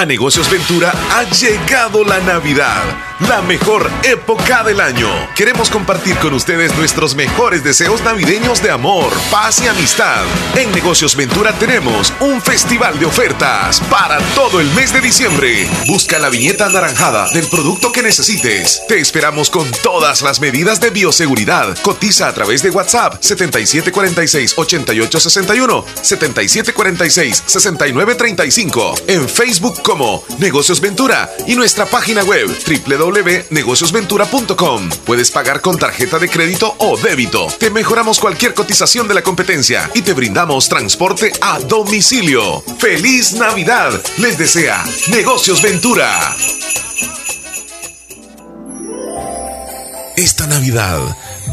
A 0.00 0.06
Negocios 0.06 0.50
Ventura 0.50 0.94
ha 1.10 1.24
llegado 1.24 2.02
la 2.04 2.20
Navidad, 2.20 3.09
la 3.28 3.42
mejor 3.42 3.90
época 4.02 4.64
del 4.64 4.80
año. 4.80 5.08
Queremos 5.36 5.70
compartir 5.70 6.16
con 6.16 6.34
ustedes 6.34 6.76
nuestros 6.76 7.14
mejores 7.14 7.62
deseos 7.62 8.02
navideños 8.02 8.60
de 8.62 8.70
amor, 8.70 9.12
paz 9.30 9.62
y 9.62 9.68
amistad. 9.68 10.24
En 10.56 10.72
Negocios 10.72 11.14
Ventura 11.16 11.52
tenemos 11.52 12.12
un 12.20 12.40
festival 12.40 12.98
de 12.98 13.04
ofertas 13.06 13.80
para 13.90 14.18
todo 14.34 14.60
el 14.60 14.70
mes 14.72 14.92
de 14.92 15.00
diciembre. 15.00 15.68
Busca 15.86 16.18
la 16.18 16.30
viñeta 16.30 16.66
anaranjada 16.66 17.30
del 17.30 17.46
producto 17.48 17.92
que 17.92 18.02
necesites. 18.02 18.82
Te 18.88 18.98
esperamos 18.98 19.50
con 19.50 19.70
todas 19.82 20.22
las 20.22 20.40
medidas 20.40 20.80
de 20.80 20.90
bioseguridad. 20.90 21.78
Cotiza 21.82 22.26
a 22.28 22.34
través 22.34 22.62
de 22.62 22.70
WhatsApp 22.70 23.20
7746-8861, 23.22 25.84
7746-6935. 26.02 29.02
En 29.08 29.28
Facebook 29.28 29.82
como 29.82 30.24
Negocios 30.38 30.80
Ventura 30.80 31.30
y 31.46 31.54
nuestra 31.54 31.84
página 31.86 32.24
web 32.24 32.48
www.negociosventura.com. 33.10 34.88
Puedes 35.04 35.30
pagar 35.30 35.60
con 35.60 35.76
tarjeta 35.76 36.18
de 36.18 36.28
crédito 36.28 36.74
o 36.78 36.96
débito. 36.96 37.46
Te 37.58 37.70
mejoramos 37.70 38.20
cualquier 38.20 38.54
cotización 38.54 39.08
de 39.08 39.14
la 39.14 39.22
competencia 39.22 39.90
y 39.94 40.02
te 40.02 40.14
brindamos 40.14 40.68
transporte 40.68 41.32
a 41.40 41.58
domicilio. 41.60 42.62
¡Feliz 42.78 43.32
Navidad! 43.32 44.00
Les 44.18 44.38
desea 44.38 44.84
Negocios 45.08 45.62
Ventura. 45.62 46.36
Esta 50.16 50.46
Navidad, 50.46 51.00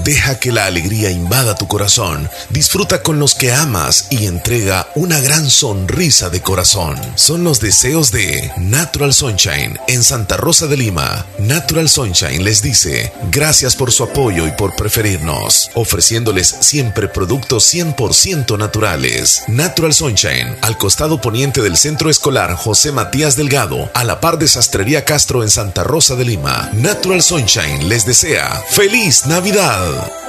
deja 0.08 0.40
que 0.40 0.54
la 0.54 0.68
alegría 0.68 1.12
invada 1.12 1.56
tu 1.56 1.68
corazón. 1.68 2.30
Disfruta 2.50 3.04
con 3.04 3.20
los 3.20 3.36
que 3.36 3.52
amas 3.52 4.08
y 4.10 4.26
entrega 4.26 4.88
una 4.96 5.20
gran 5.20 5.50
sonrisa 5.50 6.30
de 6.30 6.42
corazón. 6.42 6.98
Son 7.16 7.44
los 7.44 7.60
deseos 7.60 8.14
de 8.14 8.50
Natural 8.56 9.14
Sunshine 9.14 9.78
en 9.90 10.06
Santa 10.06 10.38
Rosa 10.38 10.68
de 10.68 10.78
Lima. 10.78 11.26
Natural 11.40 11.90
Sunshine 11.90 12.42
les 12.46 12.62
dice 12.62 13.12
gracias 13.34 13.76
por 13.76 13.92
su 13.92 14.06
apoyo 14.06 14.48
y 14.48 14.52
por 14.52 14.78
preferirnos, 14.78 15.70
ofreciéndoles 15.74 16.56
siempre 16.62 17.10
productos 17.10 17.74
100% 17.74 18.58
naturales. 18.58 19.44
Natural 19.50 19.94
Sunshine, 19.94 20.56
al 20.62 20.78
costado 20.78 21.20
poniente 21.20 21.62
del 21.62 21.76
Centro 21.76 22.10
Escolar 22.10 22.56
José 22.56 22.94
Matías 22.94 23.36
Delgado, 23.36 23.90
a 23.94 24.06
la 24.06 24.22
par 24.22 24.40
de 24.40 24.48
Sastrería 24.48 25.04
Castro 25.04 25.44
en 25.44 25.50
Santa 25.50 25.84
Rosa 25.84 26.16
de 26.16 26.24
Lima. 26.24 26.70
Natural 26.72 27.22
Sunshine 27.22 27.90
les 27.90 28.06
desea 28.06 28.64
¡Feliz 28.70 29.26
Navidad! 29.26 29.97
Show. 29.98 30.27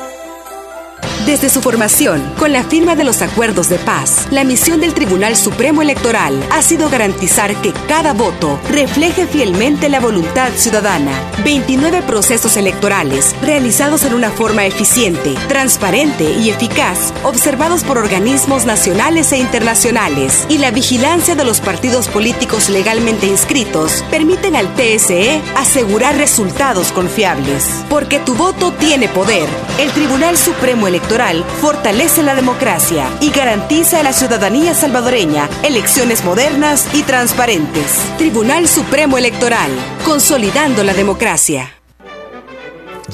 Desde 1.29 1.51
su 1.51 1.61
formación, 1.61 2.23
con 2.39 2.53
la 2.53 2.65
firma 2.65 2.97
de 2.97 3.05
los 3.05 3.21
acuerdos 3.21 3.69
de 3.69 3.79
paz, 3.79 4.29
la 4.31 4.45
misión 4.45 4.81
del 4.81 4.95
Tribunal 4.95 5.37
Supremo 5.37 5.83
Electoral 5.83 6.43
ha 6.51 6.63
sido 6.63 6.89
garantizar 6.89 7.55
que 7.57 7.75
cada 7.87 8.15
voto 8.15 8.59
refleje 8.71 9.27
fielmente 9.27 9.91
la 9.91 10.01
voluntad 10.01 10.51
ciudadana. 10.57 11.13
29 11.45 12.01
procesos 12.01 12.57
electorales 12.57 13.37
realizados 13.43 14.05
en 14.05 14.15
una 14.15 14.31
forma 14.31 14.65
eficiente, 14.65 15.35
transparente 15.49 16.33
y 16.33 16.49
eficaz, 16.49 17.13
observados 17.25 17.85
por 17.85 17.99
organismos 17.99 18.65
nacionales 18.65 19.31
e 19.33 19.37
internacionales, 19.37 20.47
y 20.49 20.57
la 20.57 20.71
vigilancia 20.71 21.35
de 21.35 21.45
los 21.45 21.61
partidos 21.61 22.09
políticos 22.09 22.71
legalmente 22.71 23.27
inscritos 23.27 24.03
permiten 24.11 24.57
al 24.57 24.75
TSE 24.75 25.43
asegurar 25.59 26.17
resultados 26.17 26.91
confiables. 26.91 27.85
Porque 27.91 28.19
tu 28.19 28.35
voto 28.35 28.73
tiene 28.73 29.09
poder. 29.09 29.47
El 29.79 29.91
Tribunal 29.91 30.39
Supremo 30.39 30.87
Electoral 30.87 31.18
fortalece 31.61 32.23
la 32.23 32.37
democracia 32.37 33.09
y 33.21 33.31
garantiza 33.31 33.99
a 33.99 34.03
la 34.05 34.13
ciudadanía 34.13 34.73
salvadoreña 34.73 35.49
elecciones 35.65 36.25
modernas 36.25 36.87
y 36.95 37.03
transparentes. 37.03 37.99
Tribunal 38.19 38.69
Supremo 38.69 39.19
Electoral, 39.19 39.71
consolidando 40.05 40.85
la 40.85 40.95
democracia. 40.95 41.73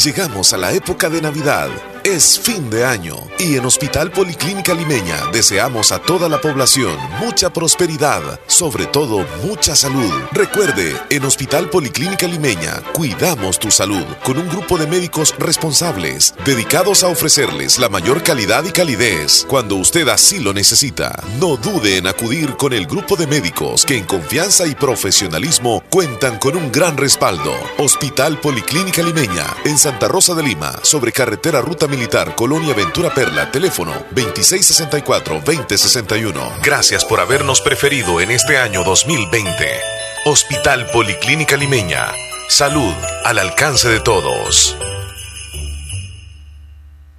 Llegamos 0.03 0.53
a 0.53 0.59
la 0.59 0.73
época 0.73 1.09
de 1.09 1.23
Navidad. 1.23 1.71
Es 2.05 2.39
fin 2.39 2.69
de 2.69 2.85
año 2.85 3.17
y 3.39 3.57
en 3.57 3.65
Hospital 3.65 4.11
Policlínica 4.11 4.75
Limeña 4.75 5.31
deseamos 5.33 5.91
a 5.91 5.99
toda 5.99 6.29
la 6.29 6.39
población 6.39 6.99
mucha 7.19 7.49
prosperidad, 7.51 8.39
sobre 8.47 8.85
todo 8.85 9.27
mucha 9.43 9.75
salud. 9.75 10.13
Recuerde, 10.33 10.95
en 11.09 11.25
Hospital 11.25 11.71
Policlínica 11.71 12.27
Limeña 12.27 12.83
cuidamos 12.93 13.59
tu 13.59 13.71
salud 13.71 14.05
con 14.23 14.37
un 14.37 14.47
grupo 14.51 14.77
de 14.77 14.87
médicos 14.87 15.35
responsables 15.39 16.35
dedicados 16.45 17.03
a 17.05 17.09
ofrecerles 17.09 17.79
la 17.79 17.89
mayor 17.89 18.23
calidad 18.23 18.65
y 18.67 18.71
calidez 18.71 19.47
cuando 19.49 19.77
usted 19.77 20.07
así 20.09 20.41
lo 20.41 20.53
necesita. 20.53 21.25
No 21.41 21.57
dude 21.57 21.97
en 21.97 22.07
acudir 22.07 22.55
con 22.57 22.75
el 22.75 22.87
grupo 22.87 23.17
de 23.17 23.27
médicos 23.27 23.87
que 23.87 23.97
en 23.97 24.05
confianza 24.05 24.67
y 24.67 24.75
profesionalismo 24.75 25.83
cuentan 25.89 26.39
con 26.39 26.55
un 26.55 26.71
gran 26.71 26.99
respaldo. 26.99 27.55
Hospital 27.79 28.39
Policlínica 28.41 29.03
Limeña 29.03 29.47
en 29.65 29.79
Santa 29.79 30.07
Rosa 30.07 30.35
de 30.35 30.43
Lima, 30.43 30.79
sobre 30.83 31.11
carretera 31.11 31.63
Ruta 31.63 31.89
Militar, 31.95 32.35
Colonia 32.35 32.75
Ventura 32.75 33.15
Perla, 33.15 33.53
teléfono 33.53 33.93
2664-2061. 34.15 36.61
Gracias 36.63 37.05
por 37.05 37.21
habernos 37.21 37.61
preferido 37.61 38.21
en 38.21 38.33
este 38.33 38.59
año 38.59 38.83
2020. 38.83 39.81
Hospital 40.25 40.89
Policlínica 40.93 41.57
Limeña. 41.57 42.09
Salud 42.49 42.93
al 43.25 43.39
alcance 43.39 43.89
de 43.89 44.01
todos. 44.01 44.77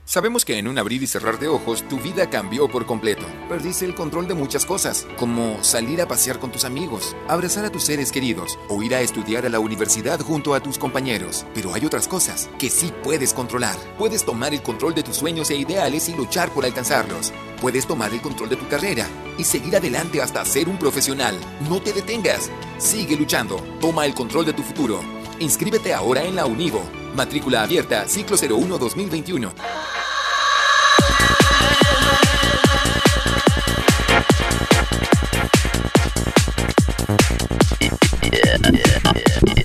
Sabemos 0.08 0.46
que 0.46 0.60
en 0.60 0.68
un 0.68 0.78
abrir 0.78 1.02
y 1.02 1.08
cerrar 1.08 1.40
de 1.40 1.48
ojos 1.48 1.84
tu 1.90 1.98
vida 1.98 2.30
cambió 2.30 2.68
por 2.68 2.86
completo. 2.86 3.26
Perdiste 3.50 3.86
el 3.86 3.96
control 3.96 4.28
de 4.28 4.36
muchas 4.36 4.64
cosas, 4.64 5.08
como 5.18 5.64
salir 5.64 6.00
a 6.00 6.08
pasear 6.08 6.38
con 6.38 6.52
tus 6.52 6.64
amigos, 6.64 7.16
abrazar 7.28 7.66
a 7.66 7.72
tus 7.72 7.86
seres 7.86 8.12
queridos 8.12 8.60
o 8.70 8.84
ir 8.84 8.94
a 8.94 9.02
estudiar 9.02 9.48
a 9.48 9.50
la 9.50 9.60
universidad 9.60 10.20
junto 10.20 10.54
a 10.54 10.60
tus 10.60 10.78
compañeros. 10.78 11.48
Pero 11.56 11.74
hay 11.74 11.88
otras 11.88 12.08
cosas 12.08 12.52
que 12.60 12.70
sí 12.70 12.94
puedes 13.04 13.34
controlar. 13.34 13.76
Puedes 13.98 14.24
tomar 14.24 14.54
el 14.54 14.62
control 14.62 14.94
de 14.94 15.02
tus 15.02 15.16
sueños 15.16 15.50
e 15.50 15.56
ideales 15.56 16.08
y 16.08 16.14
luchar 16.14 16.52
por 16.52 16.66
alcanzarlos. 16.66 17.34
Puedes 17.60 17.88
tomar 17.88 18.14
el 18.14 18.22
control 18.22 18.50
de 18.50 18.58
tu 18.58 18.68
carrera 18.68 19.08
y 19.40 19.44
seguir 19.44 19.76
adelante 19.76 20.22
hasta 20.22 20.46
ser 20.46 20.70
un 20.70 20.78
profesional. 20.78 21.36
No 21.68 21.82
te 21.82 21.94
detengas. 21.94 22.52
Sigue 22.78 23.16
luchando. 23.16 23.56
Toma 23.82 24.06
el 24.06 24.14
control 24.14 24.46
de 24.46 24.54
tu 24.54 24.62
futuro. 24.62 25.02
Inscríbete 25.40 25.94
ahora 25.94 26.24
en 26.24 26.36
la 26.36 26.46
Univo. 26.46 26.84
Matrícula 27.16 27.62
abierta, 27.64 28.06
ciclo 28.08 28.38
01 28.38 28.78
2021. 28.78 29.54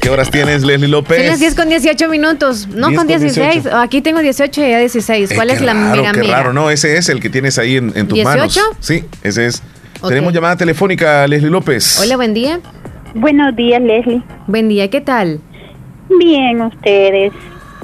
¿Qué 0.01 0.09
horas 0.09 0.31
tienes, 0.31 0.63
Leslie 0.63 0.89
López? 0.89 1.19
Son 1.19 1.27
las 1.27 1.39
10 1.41 1.55
con 1.55 1.69
18 1.69 2.09
minutos. 2.09 2.69
No 2.69 2.89
10 2.89 2.99
con 2.99 3.07
con 3.07 3.07
16. 3.07 3.53
18. 3.65 3.77
Aquí 3.77 4.01
tengo 4.03 4.21
18 4.21 4.61
y 4.65 4.71
ya 4.71 4.79
16. 4.79 5.33
¿Cuál 5.35 5.51
Eh, 5.51 5.53
es 5.55 5.59
qué 5.61 5.65
la 5.67 5.75
raro, 5.75 5.97
mira 5.97 6.13
Qué 6.13 6.21
mira? 6.21 6.37
raro, 6.39 6.53
no, 6.53 6.71
ese 6.71 6.97
es 6.97 7.09
el 7.09 7.21
que 7.21 7.29
tienes 7.31 7.59
ahí 7.59 7.77
en, 7.77 7.93
en 7.95 8.09
tus 8.09 8.23
manos. 8.23 8.57
¿18? 8.57 8.61
Sí, 8.81 9.05
ese 9.23 9.47
es. 9.47 9.63
Tenemos 10.07 10.33
llamada 10.33 10.57
telefónica, 10.57 11.27
Leslie 11.27 11.51
López. 11.51 12.01
Hola, 12.01 12.17
buen 12.17 12.33
día. 12.33 12.61
Buenos 13.15 13.55
días, 13.55 13.83
Leslie. 13.83 14.23
Buen 14.47 14.69
día, 14.69 14.89
¿qué 14.89 15.01
tal? 15.01 15.41
Bien, 16.19 16.61
ustedes. 16.63 17.33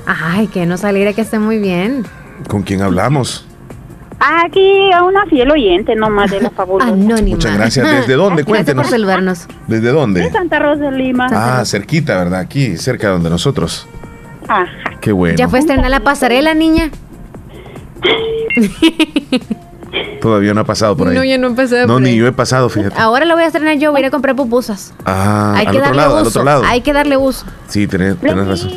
Ay, 0.07 0.47
que 0.49 0.67
nos 0.67 0.85
alegra 0.85 1.13
que 1.13 1.21
estén 1.23 1.43
muy 1.43 1.59
bien. 1.59 2.05
¿Con 2.49 2.63
quién 2.63 2.83
hablamos? 2.83 3.47
Aquí 4.19 4.91
a 4.93 5.03
una 5.05 5.27
fiel 5.27 5.51
oyente 5.51 5.95
nomás 5.95 6.31
de 6.31 6.41
la 6.41 6.51
fabulosa. 6.57 6.93
Anónima. 6.93 7.37
Muchas 7.37 7.55
gracias. 7.57 7.87
¿Desde 7.91 8.15
dónde? 8.17 8.43
Gracias 8.43 8.47
por 8.47 8.55
Cuéntenos. 8.55 8.87
saludarnos. 8.89 9.47
¿Desde 9.67 9.89
dónde? 9.91 10.21
De 10.23 10.31
Santa 10.31 10.59
Rosa 10.59 10.85
de 10.91 10.93
Lima. 10.93 11.27
Ah, 11.31 11.65
cerquita, 11.65 12.17
¿verdad? 12.17 12.41
Aquí, 12.41 12.77
cerca 12.77 13.09
de 13.09 13.13
donde 13.15 13.31
nosotros. 13.31 13.87
Ajá. 14.49 14.67
Qué 15.01 15.13
bueno. 15.13 15.37
¿Ya 15.37 15.49
fue 15.49 15.59
a 15.59 15.61
estrenar 15.61 15.91
la 15.91 16.01
pasarela, 16.01 16.55
niña? 16.55 16.91
Todavía 20.21 20.55
no 20.55 20.61
ha 20.63 20.65
pasado 20.65 20.97
por 20.97 21.09
ahí. 21.09 21.15
No, 21.15 21.25
ya 21.25 21.39
no 21.39 21.49
he 21.49 21.55
pasado 21.55 21.87
No, 21.87 21.95
por 21.95 22.03
ni 22.03 22.11
ahí. 22.11 22.17
yo 22.17 22.27
he 22.27 22.33
pasado, 22.33 22.69
fíjate. 22.69 22.95
Ahora 23.01 23.25
lo 23.25 23.35
voy 23.35 23.45
a 23.45 23.47
estrenar 23.47 23.77
yo, 23.77 23.91
voy 23.93 23.99
a 23.99 24.01
ir 24.03 24.07
a 24.07 24.11
comprar 24.11 24.35
pupusas. 24.37 24.93
Ah, 25.05 25.55
Hay 25.57 25.67
al 25.67 25.73
que 25.73 25.79
otro 25.79 25.81
darle 25.91 25.97
lado, 26.03 26.11
uso. 26.15 26.21
al 26.21 26.27
otro 26.29 26.45
lado. 26.45 26.63
Hay 26.67 26.81
que 26.81 26.93
darle 26.93 27.17
uso. 27.17 27.47
Sí, 27.69 27.87
tenés, 27.87 28.17
tenés 28.19 28.47
razón. 28.47 28.71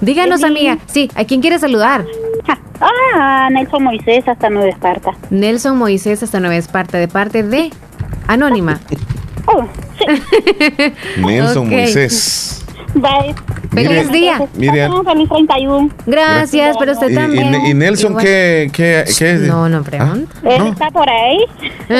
Díganos, 0.00 0.44
amiga. 0.44 0.78
Sí, 0.86 1.10
¿a 1.14 1.24
quién 1.24 1.40
quiere 1.40 1.58
saludar? 1.58 2.04
Ah, 2.80 3.48
Nelson 3.50 3.82
Moisés 3.82 4.28
hasta 4.28 4.48
Nueva 4.50 4.68
Esparta. 4.68 5.10
Nelson 5.30 5.76
Moisés 5.76 6.22
hasta 6.22 6.38
Nueva 6.38 6.54
Esparta, 6.54 6.96
de 6.96 7.08
parte 7.08 7.42
de 7.42 7.72
Anónima. 8.28 8.78
Oh, 9.46 9.64
Nelson 11.26 11.66
Ok. 11.66 11.72
Moisés. 11.72 12.64
Bye. 12.94 13.34
Feliz 13.86 14.10
día. 14.12 14.40
Miriam. 14.54 15.04
Feliz 15.04 15.28
31. 15.28 15.90
Gracias, 16.06 16.76
pero 16.78 16.92
usted 16.92 17.08
¿Y, 17.08 17.12
y- 17.12 17.16
también. 17.16 17.66
y 17.66 17.74
Nelson 17.74 18.16
qué, 18.16 18.70
qué, 18.72 19.04
qué 19.18 19.32
es? 19.32 19.40
No, 19.42 19.68
no 19.68 19.82
pregunta. 19.82 20.32
Él 20.42 20.66
está 20.68 20.90
por 20.90 21.08
ahí. 21.08 21.38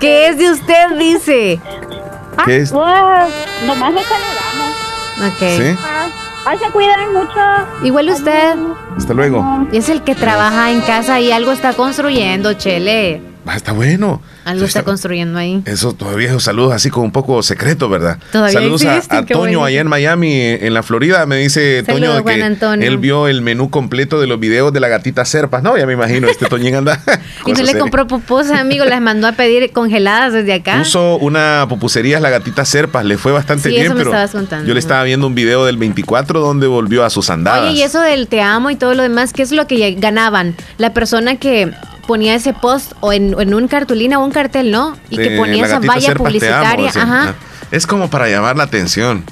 ¿Qué 0.00 0.28
es 0.28 0.38
de 0.38 0.50
usted, 0.50 0.96
dice? 0.98 1.60
¿Qué 2.44 2.56
es? 2.58 2.70
Pues, 2.72 2.84
nomás 3.66 3.92
le 3.94 4.00
saludamos. 4.02 5.32
Ok. 5.34 5.38
¿Sí? 5.38 5.76
Ah, 5.84 6.06
ay, 6.46 6.58
se 6.58 6.70
cuidan 6.70 7.12
mucho. 7.12 7.84
Igual 7.84 8.08
usted. 8.10 8.54
Hasta 8.96 9.14
luego. 9.14 9.66
Es 9.72 9.88
el 9.88 10.02
que 10.02 10.14
trabaja 10.14 10.70
en 10.70 10.80
casa 10.80 11.20
y 11.20 11.32
algo 11.32 11.52
está 11.52 11.72
construyendo, 11.74 12.54
Chele. 12.54 13.20
Ah, 13.46 13.56
está 13.56 13.72
bueno. 13.72 14.22
Algo 14.44 14.64
está 14.64 14.82
construyendo 14.82 15.38
ahí. 15.38 15.62
Eso 15.66 15.92
todavía 15.92 16.28
esos 16.28 16.42
saludos 16.44 16.72
así 16.72 16.90
como 16.90 17.04
un 17.06 17.12
poco 17.12 17.42
secreto, 17.42 17.88
¿verdad? 17.88 18.18
Todavía 18.32 18.52
saludos 18.52 18.84
a- 18.84 19.18
a, 19.18 19.26
Toño 19.26 19.38
bueno. 19.38 19.64
allá 19.64 19.80
en 19.80 19.86
Miami, 19.88 20.32
en 20.40 20.72
la 20.74 20.82
Florida. 20.82 21.26
Me 21.26 21.36
dice 21.36 21.82
Saludos, 21.84 22.08
Toño 22.10 22.22
Juan 22.22 22.36
que 22.36 22.42
Antonio. 22.44 22.88
él 22.88 22.98
vio 22.98 23.28
el 23.28 23.42
menú 23.42 23.70
completo 23.70 24.20
de 24.20 24.26
los 24.26 24.40
videos 24.40 24.72
de 24.72 24.80
la 24.80 24.88
gatita 24.88 25.24
Serpas. 25.24 25.62
No, 25.62 25.76
ya 25.76 25.86
me 25.86 25.92
imagino, 25.92 26.28
este 26.28 26.46
Toñín 26.46 26.74
anda. 26.76 27.00
Y 27.46 27.52
no 27.52 27.62
le 27.62 27.78
compró 27.78 28.06
pupusas, 28.06 28.58
amigo, 28.58 28.84
las 28.84 29.00
mandó 29.00 29.26
a 29.26 29.32
pedir 29.32 29.72
congeladas 29.72 30.32
desde 30.32 30.54
acá. 30.54 30.78
Puso 30.78 31.16
una 31.18 31.66
pupusería 31.68 32.18
la 32.20 32.30
gatita 32.30 32.64
Serpas, 32.64 33.04
le 33.04 33.18
fue 33.18 33.32
bastante 33.32 33.64
Sí, 33.68 33.74
bien, 33.74 33.84
eso 33.86 33.94
me 33.94 33.98
pero 34.00 34.10
estabas 34.10 34.30
contando. 34.32 34.66
yo 34.66 34.74
le 34.74 34.80
estaba 34.80 35.02
viendo 35.04 35.26
un 35.26 35.34
video 35.34 35.64
del 35.66 35.76
24 35.76 36.40
donde 36.40 36.66
volvió 36.66 37.04
a 37.04 37.10
sus 37.10 37.30
andadas. 37.30 37.70
Oye, 37.70 37.78
y 37.80 37.82
eso 37.82 38.00
del 38.00 38.26
te 38.28 38.40
amo 38.40 38.70
y 38.70 38.76
todo 38.76 38.94
lo 38.94 39.02
demás, 39.02 39.32
¿qué 39.32 39.42
es 39.42 39.52
lo 39.52 39.66
que 39.66 39.92
ganaban? 39.98 40.54
La 40.78 40.92
persona 40.94 41.36
que 41.36 41.70
ponía 42.10 42.34
ese 42.34 42.52
post 42.52 42.94
o 42.98 43.12
en, 43.12 43.36
en 43.40 43.54
un 43.54 43.68
cartulina 43.68 44.18
o 44.18 44.24
un 44.24 44.32
cartel, 44.32 44.72
¿no? 44.72 44.96
Y 45.10 45.16
que 45.16 45.36
ponía 45.36 45.64
esa 45.64 45.78
valla 45.78 46.08
amo, 46.10 46.24
publicitaria. 46.24 46.90
Ajá. 46.92 47.34
Es 47.70 47.86
como 47.86 48.10
para 48.10 48.28
llamar 48.28 48.56
la 48.56 48.64
atención. 48.64 49.22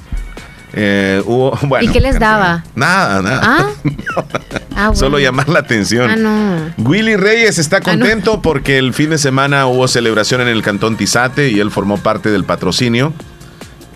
Eh, 0.74 1.20
hubo, 1.26 1.58
bueno, 1.62 1.84
¿Y 1.84 1.92
qué 1.92 2.00
les 2.00 2.20
daba? 2.20 2.62
Nada, 2.76 3.20
nada. 3.20 3.40
Ah, 3.42 3.66
Ah, 4.76 4.92
Solo 4.94 5.18
llamar 5.18 5.48
la 5.48 5.58
atención. 5.58 6.08
Ah, 6.08 6.14
no. 6.14 6.72
Willy 6.88 7.16
Reyes 7.16 7.58
está 7.58 7.78
Ah, 7.78 7.80
no. 7.80 7.98
contento 7.98 8.42
porque 8.42 8.78
el 8.78 8.94
fin 8.94 9.10
de 9.10 9.18
semana 9.18 9.66
hubo 9.66 9.88
celebración 9.88 10.40
en 10.40 10.46
el 10.46 10.62
Cantón 10.62 10.96
Tizate 10.96 11.48
y 11.50 11.58
él 11.58 11.72
formó 11.72 11.96
parte 11.98 12.30
del 12.30 12.44
patrocinio 12.44 13.12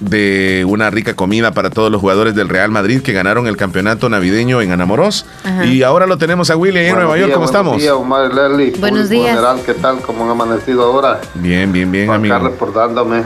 de 0.02 0.64
una 0.68 0.90
rica 0.90 1.14
comida 1.14 1.52
para 1.52 1.70
todos 1.70 1.90
los 1.90 2.00
jugadores 2.00 2.34
del 2.34 2.48
Real 2.48 2.70
Madrid 2.70 3.02
que 3.02 3.12
ganaron 3.12 3.46
el 3.46 3.56
campeonato 3.56 4.08
navideño 4.08 4.60
en 4.60 4.72
Anamorós. 4.72 5.24
Ajá. 5.44 5.64
Y 5.64 5.82
ahora 5.82 6.06
lo 6.06 6.18
tenemos 6.18 6.50
a 6.50 6.56
Willy 6.56 6.78
ahí 6.78 6.86
en 6.86 6.96
Nueva 6.96 7.16
York. 7.18 7.32
¿Cómo 7.32 7.46
buenos 7.46 7.50
estamos? 7.50 7.78
días, 7.80 7.92
Omar 7.94 8.30
y 8.30 8.34
Leslie, 8.34 8.80
Buenos 8.80 9.08
días. 9.08 9.28
general, 9.30 9.60
¿qué 9.64 9.74
tal? 9.74 10.00
¿Cómo 10.00 10.24
han 10.24 10.30
amanecido 10.30 10.82
ahora? 10.84 11.20
Bien, 11.34 11.72
bien, 11.72 11.90
bien, 11.90 12.04
Acá 12.10 12.16
amigo. 12.16 12.38
reportándome 12.40 13.24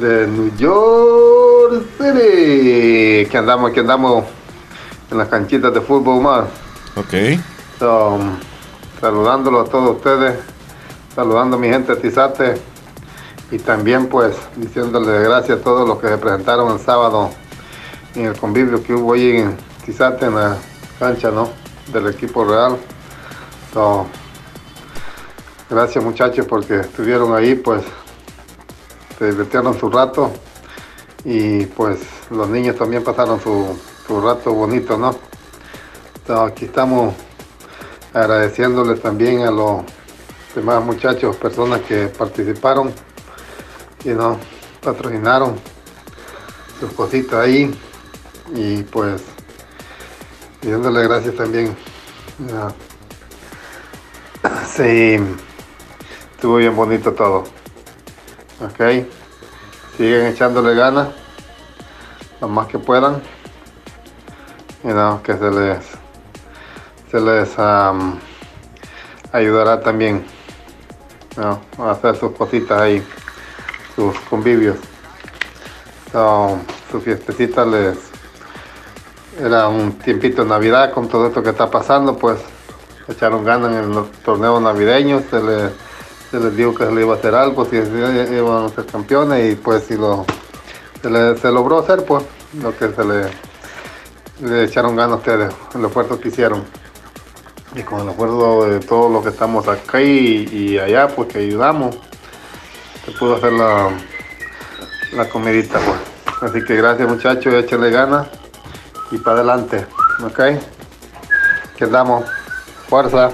de 0.00 0.26
New 0.26 0.54
York 0.56 1.84
City. 1.98 3.26
Que 3.30 3.36
andamos, 3.38 3.70
que 3.72 3.80
andamos 3.80 4.24
en 5.10 5.18
las 5.18 5.28
canchitas 5.28 5.74
de 5.74 5.80
fútbol, 5.80 6.18
Omar. 6.18 6.46
Ok. 6.96 7.38
So, 7.78 8.18
saludándolo 9.00 9.60
a 9.60 9.64
todos 9.64 9.96
ustedes, 9.96 10.38
saludando 11.14 11.56
a 11.56 11.60
mi 11.60 11.68
gente 11.68 11.94
de 11.94 12.00
Tizate 12.00 12.54
y 13.52 13.58
también 13.58 14.08
pues 14.08 14.34
diciéndole 14.56 15.24
gracias 15.24 15.58
a 15.58 15.62
todos 15.62 15.86
los 15.86 15.98
que 15.98 16.08
se 16.08 16.16
presentaron 16.16 16.72
el 16.72 16.80
sábado 16.80 17.30
en 18.14 18.24
el 18.24 18.38
convivio 18.38 18.82
que 18.82 18.94
hubo 18.94 19.12
ahí 19.12 19.36
en 19.36 19.56
Tizate 19.84 20.24
en 20.24 20.36
la 20.36 20.56
cancha 20.98 21.30
¿no? 21.30 21.50
del 21.92 22.08
equipo 22.08 22.46
real. 22.46 22.78
So, 23.74 24.06
gracias 25.68 26.02
muchachos 26.02 26.46
porque 26.46 26.80
estuvieron 26.80 27.34
ahí, 27.34 27.54
pues 27.54 27.82
se 29.18 29.30
divirtieron 29.30 29.78
su 29.78 29.90
rato 29.90 30.32
y 31.22 31.66
pues 31.66 31.98
los 32.30 32.48
niños 32.48 32.76
también 32.76 33.04
pasaron 33.04 33.38
su, 33.38 33.78
su 34.06 34.20
rato 34.22 34.54
bonito, 34.54 34.96
¿no? 34.96 35.14
So, 36.26 36.42
aquí 36.42 36.64
estamos 36.64 37.14
agradeciéndoles 38.14 39.02
también 39.02 39.42
a 39.42 39.50
los 39.50 39.82
demás 40.54 40.82
muchachos, 40.82 41.36
personas 41.36 41.82
que 41.82 42.06
participaron 42.06 42.94
y 44.04 44.10
no 44.10 44.38
patrocinaron 44.82 45.56
sus 46.80 46.92
cositas 46.92 47.44
ahí 47.44 47.72
y 48.54 48.82
pues 48.82 49.22
pidiéndole 50.60 51.02
gracias 51.04 51.34
también. 51.34 51.76
Sí, 54.66 55.18
estuvo 56.34 56.56
bien 56.56 56.74
bonito 56.74 57.12
todo. 57.12 57.44
Ok, 58.60 59.06
siguen 59.96 60.26
echándole 60.26 60.74
ganas 60.74 61.08
lo 62.40 62.48
más 62.48 62.66
que 62.68 62.78
puedan. 62.78 63.22
Y 64.82 64.88
no, 64.88 65.22
que 65.22 65.36
se 65.36 65.50
les 65.50 65.84
se 67.12 67.20
les 67.20 67.58
am, 67.58 68.18
ayudará 69.32 69.80
también 69.82 70.24
¿no? 71.36 71.60
a 71.78 71.90
hacer 71.90 72.16
sus 72.16 72.32
cositas 72.32 72.80
ahí, 72.80 73.06
sus 74.10 74.18
convivios. 74.28 74.76
So, 76.10 76.58
su 76.90 77.00
fiestecita 77.00 77.64
les 77.64 77.96
era 79.40 79.68
un 79.68 79.92
tiempito 79.92 80.42
de 80.42 80.48
Navidad 80.50 80.92
con 80.92 81.08
todo 81.08 81.26
esto 81.28 81.42
que 81.42 81.50
está 81.50 81.70
pasando, 81.70 82.16
pues 82.16 82.38
echaron 83.08 83.44
ganas 83.44 83.72
en 83.72 83.90
los 83.90 84.12
torneos 84.24 84.60
navideños, 84.60 85.22
se 85.30 85.42
les, 85.42 86.56
dijo 86.56 86.74
que 86.74 86.84
se 86.84 86.92
le 86.92 87.00
iba 87.02 87.14
a 87.14 87.16
hacer 87.16 87.34
algo, 87.34 87.64
si 87.64 87.76
iban 87.76 88.66
a 88.66 88.68
ser 88.68 88.86
campeones 88.86 89.52
y 89.52 89.56
pues 89.56 89.84
si 89.84 89.96
lo 89.96 90.24
se, 91.00 91.10
le- 91.10 91.52
logró 91.52 91.78
hacer 91.78 92.04
pues 92.04 92.24
lo 92.60 92.76
que 92.76 92.90
se 92.90 93.04
le, 93.04 94.64
echaron 94.64 94.96
ganas 94.96 95.14
a 95.14 95.16
ustedes, 95.16 95.54
el 95.74 95.84
esfuerzo 95.84 96.20
que 96.20 96.28
hicieron. 96.28 96.64
Y 97.74 97.82
con 97.82 98.00
el 98.00 98.10
esfuerzo 98.10 98.66
de 98.66 98.80
todos 98.80 99.10
los 99.10 99.22
que 99.22 99.30
estamos 99.30 99.66
acá 99.66 100.02
y 100.02 100.78
allá, 100.78 101.08
pues 101.08 101.28
que 101.28 101.38
ayudamos, 101.38 101.96
se 103.04 103.10
pudo 103.12 103.36
hacer 103.36 103.52
la, 103.52 103.90
la 105.12 105.28
comidita 105.28 105.78
pues. 105.78 105.98
Así 106.50 106.64
que 106.64 106.76
gracias 106.76 107.08
muchachos, 107.08 107.54
échenle 107.54 107.90
ganas 107.90 108.26
y 109.12 109.18
para 109.18 109.36
adelante, 109.36 109.86
¿ok? 110.24 110.40
Quedamos, 111.76 112.24
fuerza, 112.88 113.30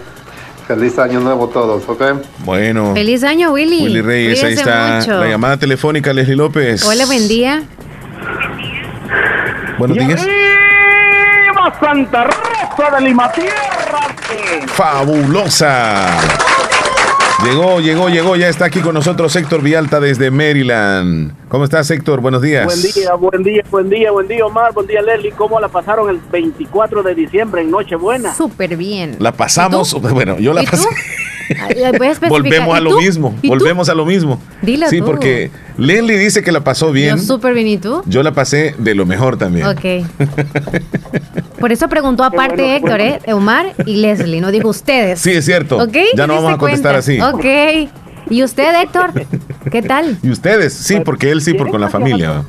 feliz 0.66 0.98
año 0.98 1.20
nuevo 1.20 1.46
a 1.46 1.50
todos, 1.50 1.88
¿ok? 1.88 2.02
Bueno. 2.40 2.92
Feliz 2.94 3.24
año, 3.24 3.52
Willy. 3.52 3.84
Willy 3.84 4.02
Reyes, 4.02 4.44
ahí 4.44 4.54
está 4.54 4.98
mucho. 5.00 5.20
la 5.20 5.28
llamada 5.28 5.56
telefónica, 5.56 6.12
Leslie 6.12 6.36
López. 6.36 6.84
Hola, 6.84 7.06
buen 7.06 7.28
día. 7.28 7.62
Buenos 9.78 9.96
días. 9.96 10.26
¡Viva 10.26 11.78
Santa 11.80 12.24
Rosa 12.24 12.96
de 12.96 13.00
Lima 13.06 13.32
Tierra! 13.32 13.68
Fabulosa. 14.66 16.47
Llegó, 17.44 17.80
llegó, 17.80 18.08
llegó, 18.08 18.34
ya 18.34 18.48
está 18.48 18.64
aquí 18.64 18.80
con 18.80 18.94
nosotros 18.94 19.34
Héctor 19.36 19.62
Vialta 19.62 20.00
desde 20.00 20.30
Maryland. 20.32 21.32
¿Cómo 21.48 21.64
estás, 21.64 21.88
Héctor? 21.88 22.20
Buenos 22.20 22.42
días. 22.42 22.66
Buen 22.66 22.82
día, 22.82 23.14
buen 23.14 23.42
día, 23.44 23.62
buen 23.70 23.88
día, 23.88 24.10
buen 24.10 24.28
día, 24.28 24.44
Omar, 24.44 24.72
buen 24.74 24.88
día, 24.88 25.00
Leslie. 25.00 25.30
¿Cómo 25.30 25.60
la 25.60 25.68
pasaron 25.68 26.10
el 26.10 26.18
24 26.18 27.04
de 27.04 27.14
diciembre 27.14 27.62
en 27.62 27.70
Nochebuena? 27.70 28.34
Súper 28.34 28.76
bien. 28.76 29.16
La 29.20 29.30
pasamos, 29.30 29.94
bueno, 30.00 30.36
yo 30.38 30.52
la 30.52 30.64
pasé. 30.64 30.88
Volvemos 32.28 32.74
a 32.74 32.80
¿Y 32.80 32.84
lo 32.84 32.90
tú? 32.90 33.00
mismo, 33.00 33.34
volvemos 33.44 33.88
a 33.88 33.94
lo 33.94 34.04
mismo. 34.04 34.40
Dilo 34.62 34.88
sí, 34.88 34.98
tú. 34.98 35.04
porque 35.06 35.50
Leslie 35.76 36.18
dice 36.18 36.42
que 36.42 36.52
la 36.52 36.62
pasó 36.62 36.92
bien. 36.92 37.16
Yo 37.16 37.22
súper 37.22 37.54
bien, 37.54 37.68
¿y 37.68 37.78
tú? 37.78 38.02
Yo 38.06 38.22
la 38.22 38.32
pasé 38.32 38.74
de 38.78 38.94
lo 38.94 39.06
mejor 39.06 39.36
también. 39.38 39.66
Ok. 39.66 40.06
Por 41.58 41.72
eso 41.72 41.88
preguntó 41.88 42.24
aparte 42.24 42.62
bueno, 42.62 42.76
Héctor, 42.76 43.00
¿eh? 43.00 43.20
Omar 43.32 43.74
y 43.86 43.96
Leslie, 43.96 44.40
no 44.40 44.50
digo 44.50 44.68
ustedes. 44.70 45.20
Sí, 45.20 45.32
es 45.32 45.44
cierto. 45.44 45.76
¿Ok? 45.78 45.96
Ya 46.16 46.26
no 46.26 46.34
¿Te 46.34 46.40
vamos 46.40 46.54
a 46.54 46.58
contestar 46.58 46.94
cuenta? 46.94 46.98
así. 46.98 47.20
Ok. 47.20 47.90
¿Y 48.30 48.42
usted, 48.42 48.74
Héctor? 48.82 49.12
¿Qué 49.70 49.82
tal? 49.82 50.18
¿Y 50.22 50.30
ustedes? 50.30 50.74
Sí, 50.74 51.00
porque 51.04 51.30
él 51.30 51.40
sí, 51.40 51.54
por 51.54 51.70
con 51.70 51.80
la 51.80 51.88
familia. 51.88 52.44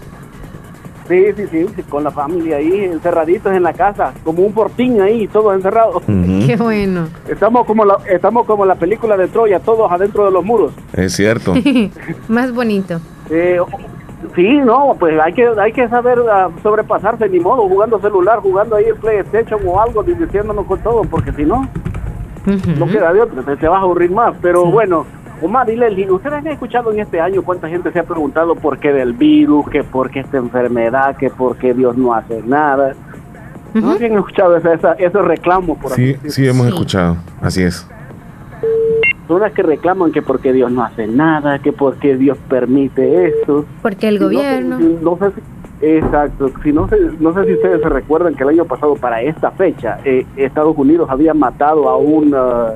Sí, 1.09 1.25
sí, 1.35 1.47
sí, 1.51 1.83
con 1.89 2.03
la 2.03 2.11
familia 2.11 2.57
ahí, 2.57 2.83
encerraditos 2.83 3.51
en 3.51 3.63
la 3.63 3.73
casa, 3.73 4.13
como 4.23 4.43
un 4.43 4.53
portín 4.53 5.01
ahí, 5.01 5.27
todos 5.27 5.55
encerrados. 5.55 6.03
Qué 6.05 6.55
bueno. 6.55 7.07
Estamos 7.27 7.65
como 7.65 7.83
la, 7.83 7.97
estamos 8.07 8.45
como 8.45 8.63
la 8.63 8.75
película 8.75 9.17
de 9.17 9.27
Troya, 9.27 9.59
todos 9.59 9.91
adentro 9.91 10.25
de 10.25 10.31
los 10.31 10.45
muros. 10.45 10.71
Es 10.93 11.13
cierto. 11.13 11.55
Más 12.27 12.53
bonito. 12.53 13.01
Eh, 13.31 13.59
sí, 14.35 14.57
no, 14.63 14.95
pues 14.99 15.19
hay 15.19 15.33
que 15.33 15.47
hay 15.59 15.71
que 15.71 15.89
saber 15.89 16.19
ah, 16.31 16.49
sobrepasarse, 16.61 17.27
ni 17.27 17.39
modo, 17.39 17.67
jugando 17.67 17.99
celular, 17.99 18.37
jugando 18.39 18.75
ahí 18.75 18.85
el 18.85 18.95
PlayStation 18.95 19.59
o 19.65 19.81
algo, 19.81 20.03
divirtiéndonos 20.03 20.67
con 20.67 20.79
todo, 20.81 21.01
porque 21.05 21.31
si 21.31 21.43
no, 21.43 21.67
no 22.77 22.85
queda 22.85 23.13
de 23.13 23.21
otra, 23.21 23.41
te, 23.41 23.57
te 23.57 23.67
vas 23.67 23.79
a 23.79 23.81
aburrir 23.81 24.11
más. 24.11 24.35
Pero 24.43 24.65
bueno, 24.65 25.07
Omar 25.41 25.69
y 25.69 25.75
Leslie, 25.77 26.09
¿ustedes 26.11 26.35
han 26.35 26.47
escuchado 26.47 26.91
en 26.91 26.99
este 26.99 27.21
año 27.21 27.41
cuánta 27.43 27.69
gente 27.69 27.91
se 27.91 27.99
ha 27.99 28.03
preguntado 28.03 28.55
por 28.55 28.77
qué 28.77 28.91
del 28.91 29.13
virus, 29.13 29.69
que 29.69 29.83
por 29.83 30.09
qué 30.09 30.19
esta 30.19 30.37
enfermedad, 30.37 31.15
que 31.15 31.29
por 31.29 31.55
qué 31.57 31.73
Dios 31.73 31.95
no 31.97 32.13
hace 32.13 32.41
nada? 32.45 32.93
¿No 33.73 33.91
habían 33.91 34.13
escuchado 34.13 34.57
esa, 34.57 34.73
esa- 34.73 34.93
esos 34.93 35.23
reclamos 35.25 35.77
por 35.77 35.91
Sí, 35.91 36.15
así 36.19 36.29
sí, 36.31 36.47
hemos 36.47 36.67
escuchado. 36.67 37.17
Así 37.41 37.63
es. 37.63 37.87
Personas 39.27 39.53
que 39.53 39.61
reclaman 39.61 40.11
que 40.11 40.21
porque 40.23 40.51
Dios 40.51 40.71
no 40.71 40.83
hace 40.83 41.07
nada, 41.07 41.59
que 41.59 41.71
porque 41.71 42.17
Dios 42.17 42.37
permite 42.49 43.27
esto. 43.27 43.65
Porque 43.81 44.07
el 44.07 44.15
Y 44.15 44.19
no 44.19 44.27
sé- 44.29 44.35
gobierno. 44.35 44.79
No, 45.01 45.17
sé 45.19 45.31
si, 45.35 45.85
exacto. 45.85 46.49
Si 46.63 46.73
no, 46.73 46.87
sé, 46.89 46.97
no 47.19 47.33
sé 47.33 47.45
si 47.45 47.53
ustedes 47.53 47.79
se 47.81 47.89
recuerdan 47.89 48.33
que 48.35 48.41
el 48.43 48.49
año 48.49 48.65
pasado, 48.65 48.95
para 48.95 49.21
esta 49.21 49.51
fecha, 49.51 49.99
eh, 50.03 50.25
Estados 50.35 50.75
Unidos 50.75 51.07
había 51.11 51.33
matado 51.35 51.87
a 51.87 51.95
un, 51.95 52.33
ah, 52.35 52.73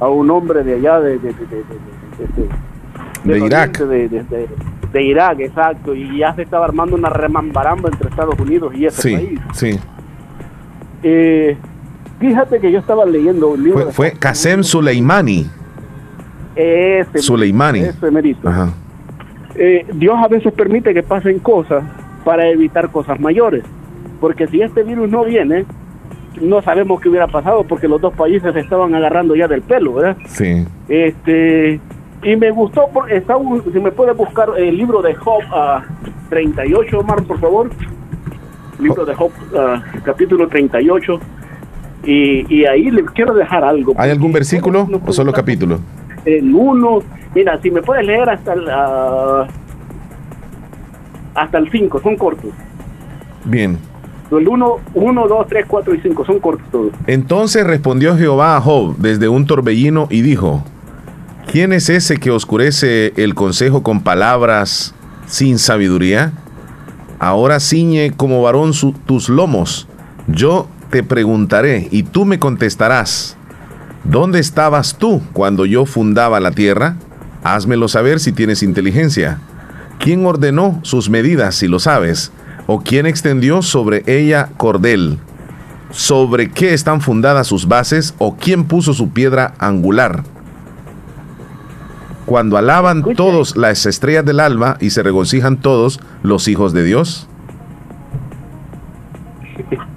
a 0.00 0.08
un 0.08 0.30
hombre 0.30 0.62
de 0.64 0.74
allá, 0.74 1.00
de, 1.00 1.18
de, 1.18 1.32
de, 1.32 1.64
de- 3.24 3.38
Irak. 3.46 3.78
De, 3.78 4.08
de- 4.08 4.22
de- 4.24 4.48
de 4.92 5.02
Irak, 5.02 5.40
exacto. 5.40 5.94
Y 5.94 6.18
ya 6.18 6.34
se 6.34 6.42
estaba 6.42 6.64
armando 6.66 6.94
una 6.94 7.08
remambaramba 7.08 7.88
entre 7.90 8.08
Estados 8.10 8.38
Unidos 8.38 8.72
y 8.76 8.86
ese 8.86 9.02
Sí, 9.02 9.14
país. 9.16 9.40
sí. 9.52 9.78
Eh, 11.02 11.56
fíjate 12.20 12.60
que 12.60 12.70
yo 12.70 12.78
estaba 12.78 13.04
leyendo 13.04 13.48
un 13.48 13.62
libro. 13.64 13.82
Fue, 13.84 13.92
fue 13.92 14.12
Qasem 14.12 14.62
Soleimani. 14.62 15.50
de 16.54 17.00
ese, 17.00 17.18
ese 17.88 18.10
merito. 18.10 18.48
Ajá. 18.48 18.68
Eh, 19.56 19.86
Dios 19.94 20.16
a 20.22 20.28
veces 20.28 20.52
permite 20.52 20.94
que 20.94 21.02
pasen 21.02 21.38
cosas 21.40 21.82
para 22.24 22.48
evitar 22.48 22.90
cosas 22.90 23.18
mayores. 23.20 23.64
Porque 24.20 24.46
si 24.46 24.62
este 24.62 24.82
virus 24.84 25.10
no 25.10 25.24
viene, 25.24 25.64
no 26.40 26.60
sabemos 26.62 27.00
qué 27.00 27.08
hubiera 27.08 27.26
pasado 27.26 27.64
porque 27.64 27.88
los 27.88 28.00
dos 28.00 28.12
países 28.14 28.52
se 28.52 28.60
estaban 28.60 28.94
agarrando 28.94 29.34
ya 29.36 29.46
del 29.48 29.62
pelo, 29.62 29.94
¿verdad? 29.94 30.16
Sí. 30.26 30.66
Este, 30.88 31.80
y 32.22 32.36
me 32.36 32.50
gustó, 32.50 32.88
está 33.10 33.36
un- 33.36 33.62
si 33.72 33.78
me 33.80 33.90
puede 33.92 34.12
buscar 34.12 34.48
el 34.56 34.76
libro 34.76 35.02
de 35.02 35.14
Job 35.14 35.42
ah, 35.52 35.82
38, 36.30 36.98
Omar, 36.98 37.22
por 37.24 37.38
favor. 37.38 37.70
Libro 38.78 39.04
de 39.04 39.14
Job, 39.14 39.30
ah, 39.56 39.82
capítulo 40.04 40.48
38. 40.48 41.20
Y, 42.06 42.54
y 42.54 42.66
ahí 42.66 42.90
le 42.90 43.04
quiero 43.06 43.32
dejar 43.34 43.64
algo. 43.64 43.94
¿Hay 43.96 44.10
algún 44.10 44.32
versículo 44.32 44.88
o 45.06 45.12
solo 45.12 45.32
capítulo? 45.32 45.78
El 46.24 46.54
1, 46.54 46.98
mira, 47.34 47.58
si 47.62 47.70
me 47.70 47.80
puedes 47.82 48.04
leer 48.06 48.28
hasta 48.28 48.52
el, 48.54 48.68
ah, 48.70 49.46
hasta 51.34 51.58
el 51.58 51.70
5, 51.70 52.00
son 52.00 52.16
cortos. 52.16 52.50
Bien. 53.44 53.78
El 54.30 54.48
1, 54.48 54.76
1, 54.94 55.28
2, 55.28 55.46
3, 55.48 55.66
4 55.68 55.94
y 55.94 56.00
5, 56.00 56.24
son 56.24 56.40
cortos 56.40 56.66
todos. 56.70 56.92
Entonces 57.06 57.66
respondió 57.66 58.16
Jehová 58.16 58.56
a 58.56 58.60
Job 58.60 58.96
desde 58.98 59.28
un 59.28 59.46
torbellino 59.46 60.08
y 60.10 60.22
dijo, 60.22 60.64
¿quién 61.50 61.72
es 61.72 61.88
ese 61.88 62.16
que 62.16 62.30
oscurece 62.30 63.12
el 63.16 63.34
consejo 63.34 63.82
con 63.82 64.02
palabras 64.02 64.94
sin 65.26 65.58
sabiduría? 65.58 66.32
Ahora 67.18 67.60
ciñe 67.60 68.12
como 68.16 68.42
varón 68.42 68.72
tus 69.06 69.28
lomos. 69.28 69.86
Yo 70.26 70.68
te 70.90 71.02
preguntaré 71.02 71.88
y 71.90 72.02
tú 72.02 72.24
me 72.24 72.38
contestarás. 72.38 73.36
¿Dónde 74.04 74.38
estabas 74.40 74.96
tú 74.98 75.22
cuando 75.32 75.64
yo 75.64 75.86
fundaba 75.86 76.40
la 76.40 76.50
tierra? 76.50 76.96
Házmelo 77.42 77.88
saber 77.88 78.20
si 78.20 78.32
tienes 78.32 78.62
inteligencia. 78.62 79.38
¿Quién 79.98 80.26
ordenó 80.26 80.80
sus 80.82 81.08
medidas 81.08 81.54
si 81.54 81.68
lo 81.68 81.78
sabes? 81.78 82.32
¿O 82.66 82.80
quién 82.80 83.06
extendió 83.06 83.62
sobre 83.62 84.02
ella 84.06 84.48
cordel? 84.56 85.18
¿Sobre 85.90 86.50
qué 86.50 86.74
están 86.74 87.00
fundadas 87.00 87.46
sus 87.46 87.68
bases? 87.68 88.14
¿O 88.18 88.36
quién 88.36 88.64
puso 88.64 88.94
su 88.94 89.10
piedra 89.10 89.54
angular? 89.58 90.24
Cuando 92.26 92.56
alaban 92.56 93.02
todos 93.14 93.56
las 93.56 93.84
estrellas 93.84 94.24
del 94.24 94.40
alba 94.40 94.78
y 94.80 94.90
se 94.90 95.02
regocijan 95.02 95.58
todos 95.58 96.00
los 96.22 96.48
hijos 96.48 96.72
de 96.72 96.84
Dios. 96.84 97.28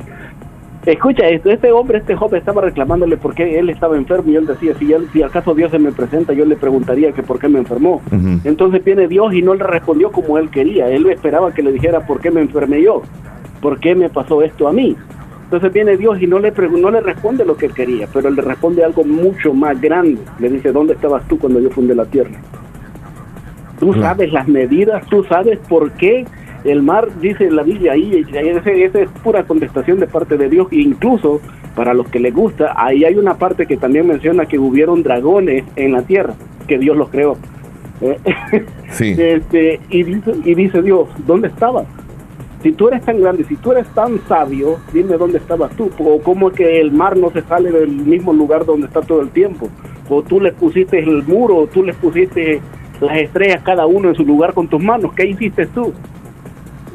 Escucha 0.88 1.28
esto, 1.28 1.52
este 1.52 1.70
hombre, 1.74 1.98
este 1.98 2.16
joven 2.16 2.40
estaba 2.40 2.62
reclamándole 2.62 3.18
por 3.18 3.36
qué 3.36 3.60
él 3.60 3.70
estaba 3.70 3.98
enfermo 3.98 4.32
y 4.32 4.38
él 4.38 4.46
decía, 4.46 4.74
si, 4.80 4.94
él, 4.94 5.10
si 5.12 5.22
acaso 5.22 5.54
Dios 5.54 5.70
se 5.70 5.80
me 5.80 5.92
presenta, 5.92 6.32
yo 6.32 6.46
le 6.46 6.56
preguntaría 6.56 7.12
que 7.12 7.24
por 7.24 7.40
qué 7.40 7.50
me 7.50 7.60
enfermó. 7.60 8.02
Entonces 8.46 8.82
viene 8.86 9.10
Dios 9.10 9.34
y 9.34 9.42
no 9.42 9.54
le 9.54 9.66
respondió 9.66 10.14
como 10.14 10.38
él 10.38 10.50
quería. 10.50 10.88
Él 10.88 11.06
esperaba 11.08 11.54
que 11.54 11.62
le 11.62 11.74
dijera 11.74 12.08
por 12.08 12.22
qué 12.22 12.32
me 12.32 12.40
enfermé 12.40 12.82
yo, 12.82 13.02
por 13.62 13.82
qué 13.82 13.96
me 13.96 14.08
pasó 14.08 14.42
esto 14.42 14.70
a 14.70 14.72
mí. 14.72 14.96
Entonces 15.44 15.74
viene 15.74 15.98
Dios 15.98 16.22
y 16.22 16.28
no 16.28 16.40
le, 16.40 16.52
no 16.52 16.90
le 16.90 17.02
responde 17.02 17.44
lo 17.44 17.58
que 17.58 17.66
él 17.66 17.74
quería, 17.74 18.08
pero 18.14 18.30
le 18.30 18.42
responde 18.42 18.86
algo 18.86 19.04
mucho 19.04 19.54
más 19.54 19.82
grande. 19.82 20.22
Le 20.40 20.48
dice, 20.48 20.72
¿dónde 20.72 20.94
estabas 20.94 21.28
tú 21.28 21.38
cuando 21.38 21.60
yo 21.60 21.70
fundé 21.70 21.96
la 21.96 22.06
tierra? 22.06 22.40
Tú 23.78 23.94
sabes 23.94 24.32
las 24.32 24.48
medidas, 24.48 25.06
tú 25.08 25.26
sabes 25.26 25.60
por 25.68 25.92
qué 25.92 26.26
el 26.68 26.84
mar, 26.84 27.08
dice 27.20 27.50
la 27.52 27.64
Biblia 27.64 27.94
ahí, 27.94 28.26
esa 28.32 29.00
es 29.00 29.10
pura 29.24 29.44
contestación 29.44 30.00
de 30.00 30.08
parte 30.08 30.38
de 30.38 30.50
Dios, 30.50 30.68
e 30.72 30.78
incluso 30.78 31.42
para 31.76 31.94
los 31.94 32.08
que 32.08 32.20
les 32.20 32.34
gusta, 32.34 32.74
ahí 32.76 33.06
hay 33.06 33.16
una 33.16 33.36
parte 33.36 33.68
que 33.68 33.78
también 33.78 34.08
menciona 34.08 34.46
que 34.46 34.58
hubieron 34.58 35.04
dragones 35.04 35.64
en 35.76 35.92
la 35.92 36.02
tierra, 36.02 36.34
que 36.68 36.78
Dios 36.78 36.98
los 36.98 37.10
creó. 37.10 37.38
Eh, 38.02 38.18
este, 39.00 39.80
y, 39.90 40.04
dice, 40.04 40.34
y 40.44 40.56
dice 40.56 40.82
Dios, 40.82 41.08
¿dónde 41.26 41.50
estabas? 41.50 41.86
Si 42.64 42.72
tú 42.72 42.88
eres 42.88 43.04
tan 43.04 43.22
grande, 43.22 43.44
si 43.44 43.56
tú 43.56 43.72
eres 43.72 43.88
tan 43.90 44.20
sabio, 44.28 44.78
dime 44.92 45.18
dónde 45.18 45.38
estabas 45.38 45.76
tú, 45.76 45.92
o 46.00 46.20
cómo 46.22 46.50
es 46.50 46.56
que 46.56 46.82
el 46.82 46.92
mar 46.92 47.16
no 47.16 47.30
se 47.30 47.44
sale 47.44 47.72
del 47.72 47.92
mismo 47.92 48.34
lugar 48.34 48.66
donde 48.66 48.88
está 48.88 49.02
todo 49.02 49.22
el 49.22 49.30
tiempo, 49.30 49.70
o 50.10 50.24
tú 50.24 50.42
le 50.42 50.52
pusiste 50.54 51.00
el 51.00 51.24
muro, 51.24 51.58
o 51.58 51.68
tú 51.68 51.84
le 51.84 51.94
pusiste 51.94 52.60
las 53.00 53.18
estrellas 53.18 53.62
cada 53.64 53.86
uno 53.86 54.10
en 54.10 54.16
su 54.16 54.26
lugar 54.26 54.54
con 54.54 54.68
tus 54.68 54.82
manos, 54.82 55.14
¿qué 55.14 55.28
hiciste 55.28 55.68
tú? 55.68 55.94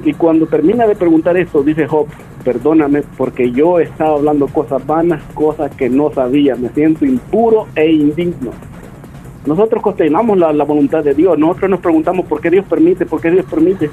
Y 0.05 0.15
cuando 0.15 0.47
termina 0.47 0.87
de 0.87 0.97
preguntar 0.97 1.37
esto, 1.37 1.63
dice 1.63 1.87
Job, 1.87 2.07
perdóname 2.45 3.03
porque 3.17 3.53
yo 3.53 3.79
estaba 3.79 4.17
hablando 4.17 4.49
cosas 4.49 4.85
vanas, 4.85 5.23
cosas 5.35 5.75
que 5.77 5.89
no 5.89 6.13
sabía, 6.13 6.57
me 6.57 6.71
siento 6.71 7.05
impuro 7.05 7.67
e 7.77 7.91
indigno. 7.91 8.51
Nosotros 9.47 9.83
cuestionamos 9.83 10.39
la, 10.39 10.65
voluntad 10.65 11.05
de 11.05 11.15
Dios, 11.15 11.39
nosotros 11.39 11.71
nos 11.71 11.81
preguntamos 11.81 12.27
por 12.27 12.41
qué 12.41 12.51
Dios 12.51 12.65
permite, 12.65 13.07
por 13.07 13.21
qué 13.21 13.31
Dios 13.31 13.45
permite. 13.49 13.91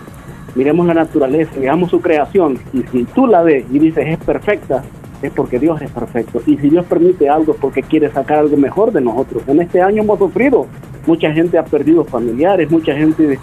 Miremos 0.55 0.87
la 0.87 0.95
naturaleza, 0.95 1.51
veamos 1.59 1.91
su 1.91 2.01
creación 2.01 2.57
y 2.73 2.81
si 2.83 3.03
tú 3.05 3.27
la 3.27 3.43
ves 3.43 3.65
y 3.71 3.77
dices 3.77 4.05
es 4.07 4.17
perfecta, 4.17 4.83
es 5.21 5.31
porque 5.31 5.59
Dios 5.59 5.79
es 5.81 5.91
perfecto. 5.91 6.41
Y 6.47 6.57
si 6.57 6.69
Dios 6.69 6.85
permite 6.85 7.29
algo 7.29 7.53
es 7.53 7.59
porque 7.59 7.83
quiere 7.83 8.09
sacar 8.11 8.39
algo 8.39 8.57
mejor 8.57 8.91
de 8.91 9.01
nosotros. 9.01 9.43
En 9.47 9.61
este 9.61 9.81
año 9.81 10.01
hemos 10.01 10.17
sufrido, 10.17 10.65
mucha 11.05 11.31
gente 11.31 11.57
ha 11.57 11.65
perdido 11.65 12.03
familiares, 12.03 12.69
mucha 12.71 12.95
gente 12.95 13.39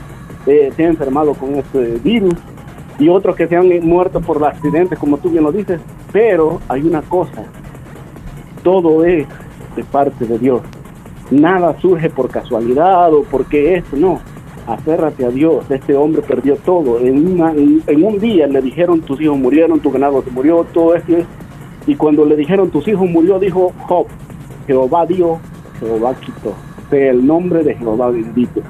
eh, 0.47 0.73
se 0.75 0.85
ha 0.85 0.89
enfermado 0.89 1.35
con 1.35 1.57
este 1.57 1.99
virus, 2.03 2.35
y 2.99 3.09
otros 3.09 3.37
que 3.37 3.47
se 3.47 3.57
han 3.57 3.69
muerto 3.87 4.21
por 4.21 4.43
accidentes, 4.45 4.99
como 4.99 5.19
tú 5.19 5.31
bien 5.31 5.45
lo 5.45 5.53
dices, 5.53 5.81
pero 6.13 6.61
hay 6.69 6.83
una 6.83 7.03
cosa, 7.03 7.45
todo 8.63 9.05
es 9.05 9.27
de 9.77 9.85
parte 9.85 10.25
de 10.25 10.39
Dios. 10.39 10.63
Nada 11.31 11.79
surge 11.81 12.09
por 12.09 12.29
casualidad 12.31 13.13
o 13.13 13.23
porque 13.25 13.75
esto, 13.75 13.97
no. 13.97 14.21
Aférrate 14.67 15.25
a 15.25 15.31
Dios. 15.31 15.65
Este 15.71 15.95
hombre 15.95 16.23
perdió 16.23 16.57
todo. 16.57 16.99
En, 16.99 17.41
en, 17.87 18.05
un 18.05 18.19
día 18.19 18.47
le 18.47 18.61
dijeron 18.63 19.01
tus 19.01 19.21
hijos 19.21 19.39
murieron, 19.39 19.81
tu 19.81 19.91
ganado 19.91 20.23
se 20.23 20.31
murió, 20.31 20.65
todo 20.73 20.95
esto. 20.95 21.13
Y 21.87 21.95
cuando 21.95 22.25
le 22.25 22.37
dijeron 22.37 22.71
tus 22.71 22.87
hijos 22.89 23.09
murió, 23.09 23.39
dijo 23.39 23.73
Job, 23.87 24.07
Jehová 24.67 25.07
dio, 25.07 25.39
Jehová 25.81 26.15
quitó. 26.15 26.55
Sea 26.91 27.11
el 27.11 27.27
nombre 27.27 27.63
de 27.63 27.75
Jehová 27.75 28.11
bendito. 28.11 28.61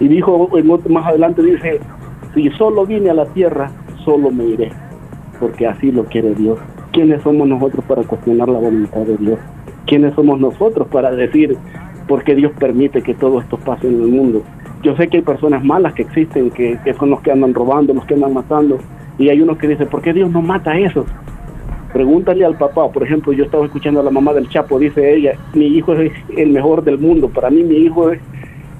Y 0.00 0.08
dijo, 0.08 0.50
más 0.88 1.06
adelante 1.06 1.42
dice, 1.42 1.80
si 2.34 2.50
solo 2.50 2.84
vine 2.84 3.10
a 3.10 3.14
la 3.14 3.26
tierra, 3.26 3.70
solo 4.04 4.30
me 4.30 4.44
iré, 4.44 4.72
porque 5.38 5.66
así 5.66 5.92
lo 5.92 6.04
quiere 6.04 6.34
Dios. 6.34 6.58
¿Quiénes 6.92 7.22
somos 7.22 7.48
nosotros 7.48 7.84
para 7.86 8.02
cuestionar 8.02 8.48
la 8.48 8.58
voluntad 8.58 9.00
de 9.00 9.16
Dios? 9.16 9.38
¿Quiénes 9.86 10.14
somos 10.14 10.40
nosotros 10.40 10.88
para 10.88 11.10
decir 11.12 11.56
por 12.08 12.24
qué 12.24 12.34
Dios 12.34 12.52
permite 12.58 13.02
que 13.02 13.14
todo 13.14 13.40
esto 13.40 13.56
pase 13.56 13.88
en 13.88 14.02
el 14.02 14.08
mundo? 14.08 14.42
Yo 14.82 14.96
sé 14.96 15.08
que 15.08 15.18
hay 15.18 15.22
personas 15.22 15.64
malas 15.64 15.94
que 15.94 16.02
existen, 16.02 16.50
que, 16.50 16.78
son 16.98 17.10
los 17.10 17.20
que 17.20 17.30
andan 17.30 17.54
robando, 17.54 17.94
los 17.94 18.04
que 18.04 18.14
andan 18.14 18.34
matando, 18.34 18.78
y 19.18 19.28
hay 19.28 19.40
unos 19.40 19.56
que 19.58 19.68
dicen, 19.68 19.88
¿por 19.88 20.02
qué 20.02 20.12
Dios 20.12 20.30
no 20.30 20.42
mata 20.42 20.72
a 20.72 20.78
esos? 20.78 21.06
Pregúntale 21.92 22.44
al 22.44 22.58
papá, 22.58 22.90
por 22.90 23.04
ejemplo, 23.04 23.32
yo 23.32 23.44
estaba 23.44 23.64
escuchando 23.64 24.00
a 24.00 24.02
la 24.02 24.10
mamá 24.10 24.32
del 24.34 24.48
Chapo, 24.48 24.78
dice 24.78 25.14
ella, 25.14 25.38
mi 25.54 25.66
hijo 25.66 25.94
es 25.94 26.12
el 26.36 26.50
mejor 26.50 26.82
del 26.82 26.98
mundo, 26.98 27.28
para 27.28 27.50
mí 27.50 27.62
mi 27.62 27.76
hijo 27.76 28.10
es, 28.10 28.20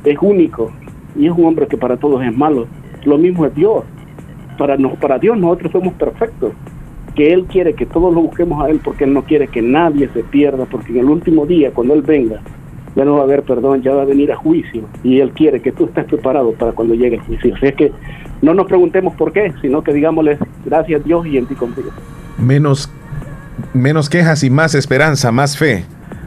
es 0.04 0.18
único, 0.20 0.72
y 1.16 1.26
es 1.26 1.32
un 1.32 1.44
hombre 1.44 1.68
que 1.68 1.76
para 1.76 1.96
todos 1.96 2.22
es 2.24 2.36
malo 2.36 2.66
lo 3.04 3.18
mismo 3.18 3.46
es 3.46 3.54
Dios. 3.54 3.84
Para, 4.58 4.76
para 5.00 5.18
Dios 5.18 5.38
nosotros 5.38 5.72
somos 5.72 5.94
perfectos. 5.94 6.52
Que 7.14 7.32
Él 7.32 7.44
quiere 7.44 7.74
que 7.74 7.86
todos 7.86 8.12
lo 8.12 8.22
busquemos 8.22 8.64
a 8.64 8.70
Él 8.70 8.80
porque 8.82 9.04
Él 9.04 9.12
no 9.12 9.22
quiere 9.22 9.48
que 9.48 9.62
nadie 9.62 10.08
se 10.12 10.24
pierda, 10.24 10.64
porque 10.64 10.92
en 10.92 10.98
el 10.98 11.06
último 11.06 11.46
día, 11.46 11.70
cuando 11.70 11.94
Él 11.94 12.02
venga, 12.02 12.40
ya 12.96 13.04
no 13.04 13.14
va 13.14 13.20
a 13.20 13.22
haber 13.24 13.42
perdón, 13.42 13.82
ya 13.82 13.94
va 13.94 14.02
a 14.02 14.06
venir 14.06 14.32
a 14.32 14.36
juicio. 14.36 14.82
Y 15.02 15.20
Él 15.20 15.30
quiere 15.30 15.60
que 15.60 15.72
tú 15.72 15.84
estés 15.86 16.04
preparado 16.06 16.52
para 16.52 16.72
cuando 16.72 16.94
llegue 16.94 17.16
el 17.16 17.22
juicio. 17.22 17.54
Así 17.54 17.66
es 17.66 17.74
que 17.74 17.92
no 18.42 18.54
nos 18.54 18.66
preguntemos 18.66 19.14
por 19.14 19.32
qué, 19.32 19.52
sino 19.62 19.82
que 19.82 19.92
digámosle 19.92 20.38
gracias 20.64 21.04
Dios 21.04 21.26
y 21.26 21.38
en 21.38 21.46
ti 21.46 21.54
contigo. 21.54 21.90
Menos, 22.38 22.90
menos 23.72 24.08
quejas 24.08 24.42
y 24.42 24.50
más 24.50 24.74
esperanza, 24.74 25.30
más 25.32 25.56
fe. 25.56 25.84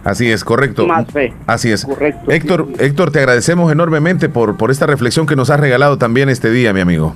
Así 0.08 0.32
es, 0.32 0.46
correcto. 0.46 0.88
Más 0.88 1.06
fe. 1.12 1.34
Así 1.46 1.70
es. 1.70 1.86
Correcto. 1.86 2.32
Héctor, 2.32 2.68
Héctor, 2.80 3.12
te 3.12 3.20
agradecemos 3.20 3.70
enormemente 3.74 4.30
por, 4.30 4.56
por 4.56 4.72
esta 4.72 4.86
reflexión 4.86 5.26
que 5.26 5.36
nos 5.36 5.50
has 5.50 5.60
regalado 5.60 5.98
también 5.98 6.30
este 6.30 6.50
día, 6.50 6.72
mi 6.72 6.80
amigo. 6.80 7.14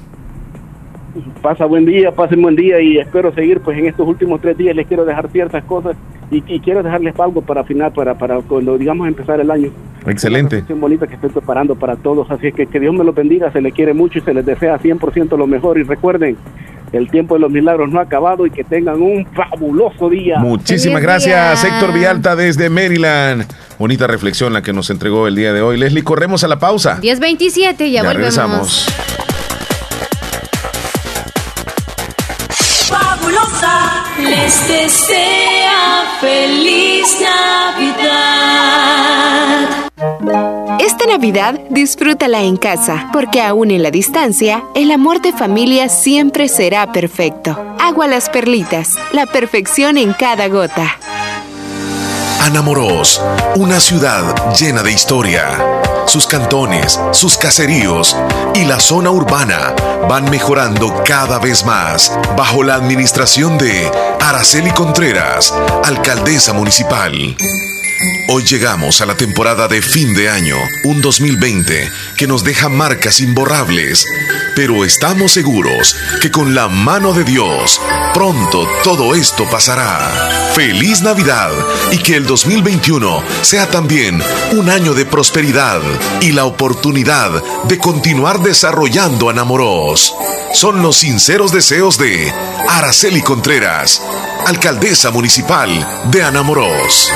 Pasa 1.41 1.63
buen 1.63 1.85
día, 1.85 2.11
pasen 2.11 2.41
buen 2.41 2.57
día 2.57 2.81
y 2.81 2.97
espero 2.97 3.33
seguir, 3.33 3.61
pues 3.61 3.77
en 3.77 3.85
estos 3.85 4.05
últimos 4.05 4.41
tres 4.41 4.57
días 4.57 4.75
les 4.75 4.87
quiero 4.87 5.05
dejar 5.05 5.29
ciertas 5.29 5.63
cosas 5.63 5.95
y, 6.31 6.41
quiero 6.59 6.83
dejarles 6.83 7.17
algo 7.17 7.41
para 7.41 7.63
final, 7.63 7.93
para, 7.93 8.17
para 8.17 8.41
cuando 8.41 8.77
digamos 8.77 9.07
empezar 9.07 9.39
el 9.39 9.49
año. 9.49 9.71
Excelente. 10.05 10.63
Una 10.69 10.81
bonita 10.81 11.07
que 11.07 11.15
estoy 11.15 11.29
preparando 11.29 11.75
para 11.75 11.95
todos, 11.95 12.29
así 12.31 12.47
es 12.47 12.53
que 12.53 12.67
que 12.67 12.79
Dios 12.79 12.93
me 12.93 13.03
los 13.03 13.13
bendiga, 13.13 13.51
se 13.51 13.61
les 13.61 13.73
quiere 13.73 13.93
mucho 13.93 14.19
y 14.19 14.21
se 14.21 14.33
les 14.33 14.45
desea 14.45 14.79
100% 14.79 15.37
lo 15.37 15.47
mejor 15.47 15.77
y 15.77 15.83
recuerden, 15.83 16.37
el 16.91 17.09
tiempo 17.09 17.35
de 17.35 17.41
los 17.41 17.51
milagros 17.51 17.89
no 17.89 17.99
ha 17.99 18.03
acabado 18.03 18.45
y 18.45 18.51
que 18.51 18.63
tengan 18.63 19.01
un 19.01 19.25
fabuloso 19.27 20.09
día. 20.09 20.39
Muchísimas 20.39 21.01
gracias, 21.01 21.63
Héctor 21.63 21.93
Vialta 21.93 22.35
desde 22.35 22.69
Maryland. 22.69 23.45
Bonita 23.79 24.07
reflexión 24.07 24.53
la 24.53 24.61
que 24.61 24.73
nos 24.73 24.89
entregó 24.89 25.27
el 25.27 25.35
día 25.35 25.53
de 25.53 25.61
hoy. 25.61 25.77
Leslie, 25.77 26.03
corremos 26.03 26.43
a 26.43 26.47
la 26.47 26.59
pausa. 26.59 26.99
10.27, 27.01 27.77
ya, 27.79 27.87
ya 27.87 28.03
volvemos. 28.03 28.15
Regresamos. 28.15 28.87
Les 34.41 34.67
desea 34.67 36.17
feliz 36.19 37.15
Navidad. 37.21 38.31
Esta 40.79 41.05
Navidad 41.05 41.59
disfrútala 41.69 42.41
en 42.41 42.57
casa, 42.57 43.09
porque 43.13 43.39
aún 43.39 43.69
en 43.69 43.83
la 43.83 43.91
distancia, 43.91 44.63
el 44.73 44.89
amor 44.91 45.21
de 45.21 45.31
familia 45.31 45.89
siempre 45.89 46.47
será 46.47 46.91
perfecto. 46.91 47.55
Agua 47.79 48.07
las 48.07 48.29
perlitas, 48.29 48.95
la 49.11 49.27
perfección 49.27 49.99
en 49.99 50.13
cada 50.13 50.47
gota. 50.47 50.97
Anamoros, 52.41 53.21
una 53.55 53.79
ciudad 53.79 54.51
llena 54.53 54.81
de 54.81 54.91
historia. 54.91 55.63
Sus 56.07 56.25
cantones, 56.25 56.99
sus 57.11 57.37
caseríos 57.37 58.17
y 58.55 58.65
la 58.65 58.79
zona 58.79 59.11
urbana 59.11 59.75
van 60.09 60.27
mejorando 60.31 61.03
cada 61.05 61.37
vez 61.37 61.63
más 61.63 62.11
bajo 62.35 62.63
la 62.63 62.73
administración 62.73 63.59
de 63.59 63.91
Araceli 64.19 64.71
Contreras, 64.71 65.53
alcaldesa 65.83 66.53
municipal. 66.53 67.37
Hoy 68.29 68.43
llegamos 68.43 69.01
a 69.01 69.05
la 69.05 69.15
temporada 69.15 69.67
de 69.67 69.81
fin 69.81 70.13
de 70.13 70.29
año, 70.29 70.57
un 70.85 71.01
2020 71.01 71.91
que 72.17 72.27
nos 72.27 72.43
deja 72.43 72.69
marcas 72.69 73.19
imborrables, 73.19 74.07
pero 74.55 74.85
estamos 74.85 75.33
seguros 75.33 75.95
que 76.21 76.31
con 76.31 76.55
la 76.55 76.67
mano 76.67 77.13
de 77.13 77.23
Dios 77.23 77.79
pronto 78.13 78.67
todo 78.83 79.13
esto 79.15 79.47
pasará. 79.49 80.51
Feliz 80.55 81.01
Navidad 81.01 81.51
y 81.91 81.97
que 81.99 82.15
el 82.15 82.25
2021 82.25 83.21
sea 83.41 83.69
también 83.69 84.23
un 84.53 84.69
año 84.69 84.93
de 84.93 85.05
prosperidad 85.05 85.81
y 86.21 86.31
la 86.31 86.45
oportunidad 86.45 87.43
de 87.65 87.77
continuar 87.77 88.39
desarrollando 88.39 89.29
Anamoros. 89.29 90.15
Son 90.53 90.81
los 90.81 90.97
sinceros 90.97 91.51
deseos 91.51 91.97
de 91.97 92.33
Araceli 92.69 93.21
Contreras, 93.21 94.01
alcaldesa 94.47 95.11
municipal 95.11 95.69
de 96.11 96.23
Anamoros. 96.23 97.11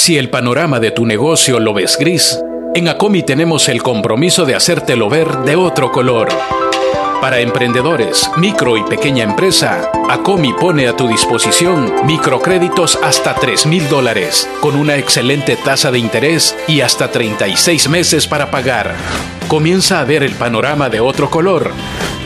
Si 0.00 0.16
el 0.16 0.30
panorama 0.30 0.80
de 0.80 0.92
tu 0.92 1.04
negocio 1.04 1.60
lo 1.60 1.74
ves 1.74 1.98
gris, 1.98 2.40
en 2.74 2.88
Acomi 2.88 3.22
tenemos 3.22 3.68
el 3.68 3.82
compromiso 3.82 4.46
de 4.46 4.54
hacértelo 4.54 5.10
ver 5.10 5.28
de 5.40 5.56
otro 5.56 5.92
color. 5.92 6.30
Para 7.20 7.40
emprendedores, 7.40 8.30
micro 8.38 8.78
y 8.78 8.82
pequeña 8.84 9.24
empresa, 9.24 9.90
Acomi 10.08 10.54
pone 10.54 10.88
a 10.88 10.96
tu 10.96 11.06
disposición 11.06 12.06
microcréditos 12.06 12.98
hasta 13.02 13.34
3 13.34 13.66
mil 13.66 13.90
dólares, 13.90 14.48
con 14.60 14.74
una 14.74 14.96
excelente 14.96 15.56
tasa 15.56 15.90
de 15.90 15.98
interés 15.98 16.56
y 16.66 16.80
hasta 16.80 17.12
36 17.12 17.90
meses 17.90 18.26
para 18.26 18.50
pagar. 18.50 18.94
Comienza 19.48 20.00
a 20.00 20.04
ver 20.04 20.22
el 20.22 20.32
panorama 20.32 20.88
de 20.88 21.00
otro 21.00 21.28
color 21.28 21.72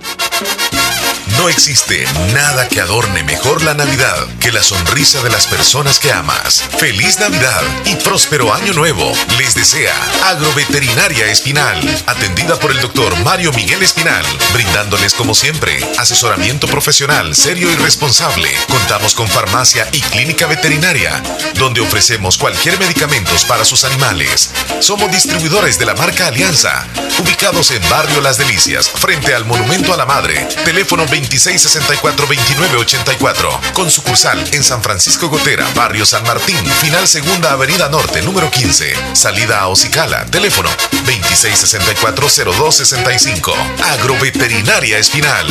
No 1.43 1.49
existe 1.49 2.05
nada 2.33 2.69
que 2.69 2.79
adorne 2.79 3.21
mejor 3.21 3.63
la 3.63 3.73
Navidad 3.73 4.15
que 4.39 4.53
la 4.53 4.63
sonrisa 4.63 5.21
de 5.23 5.29
las 5.29 5.45
personas 5.45 5.99
que 5.99 6.09
amas. 6.09 6.63
Feliz 6.77 7.19
Navidad 7.19 7.61
y 7.83 7.95
próspero 7.97 8.53
año 8.53 8.71
nuevo. 8.71 9.11
Les 9.37 9.53
desea 9.53 9.93
Agroveterinaria 10.23 11.25
Espinal, 11.25 11.77
atendida 12.07 12.57
por 12.57 12.71
el 12.71 12.79
doctor 12.79 13.13
Mario 13.25 13.51
Miguel 13.51 13.83
Espinal, 13.83 14.25
brindándoles 14.53 15.13
como 15.15 15.35
siempre 15.35 15.85
asesoramiento 15.97 16.65
profesional 16.67 17.35
serio 17.35 17.69
y 17.69 17.75
responsable. 17.75 18.49
Contamos 18.69 19.13
con 19.13 19.27
farmacia 19.27 19.85
y 19.91 19.99
clínica 19.99 20.47
veterinaria, 20.47 21.21
donde 21.55 21.81
ofrecemos 21.81 22.37
cualquier 22.37 22.79
medicamentos 22.79 23.43
para 23.43 23.65
sus 23.65 23.83
animales. 23.83 24.49
Somos 24.79 25.11
distribuidores 25.11 25.77
de 25.77 25.87
la 25.87 25.93
marca 25.93 26.27
Alianza, 26.27 26.87
ubicados 27.19 27.71
en 27.71 27.81
Barrio 27.89 28.21
Las 28.21 28.37
Delicias, 28.37 28.89
frente 28.89 29.35
al 29.35 29.43
Monumento 29.43 29.93
a 29.93 29.97
la 29.97 30.05
Madre. 30.05 30.47
Teléfono 30.63 31.05
2664-2984. 31.37 33.73
Con 33.73 33.89
sucursal 33.89 34.37
en 34.53 34.63
San 34.63 34.83
Francisco 34.83 35.29
Gotera, 35.29 35.65
Barrio 35.75 36.05
San 36.05 36.23
Martín, 36.23 36.57
Final 36.81 37.07
Segunda 37.07 37.53
Avenida 37.53 37.89
Norte, 37.89 38.21
número 38.21 38.51
15. 38.51 38.93
Salida 39.13 39.61
a 39.61 39.67
Ocicala. 39.67 40.25
Teléfono 40.27 40.69
2664-0265. 41.05 43.53
Agroveterinaria 43.83 44.97
Espinal. 44.97 45.47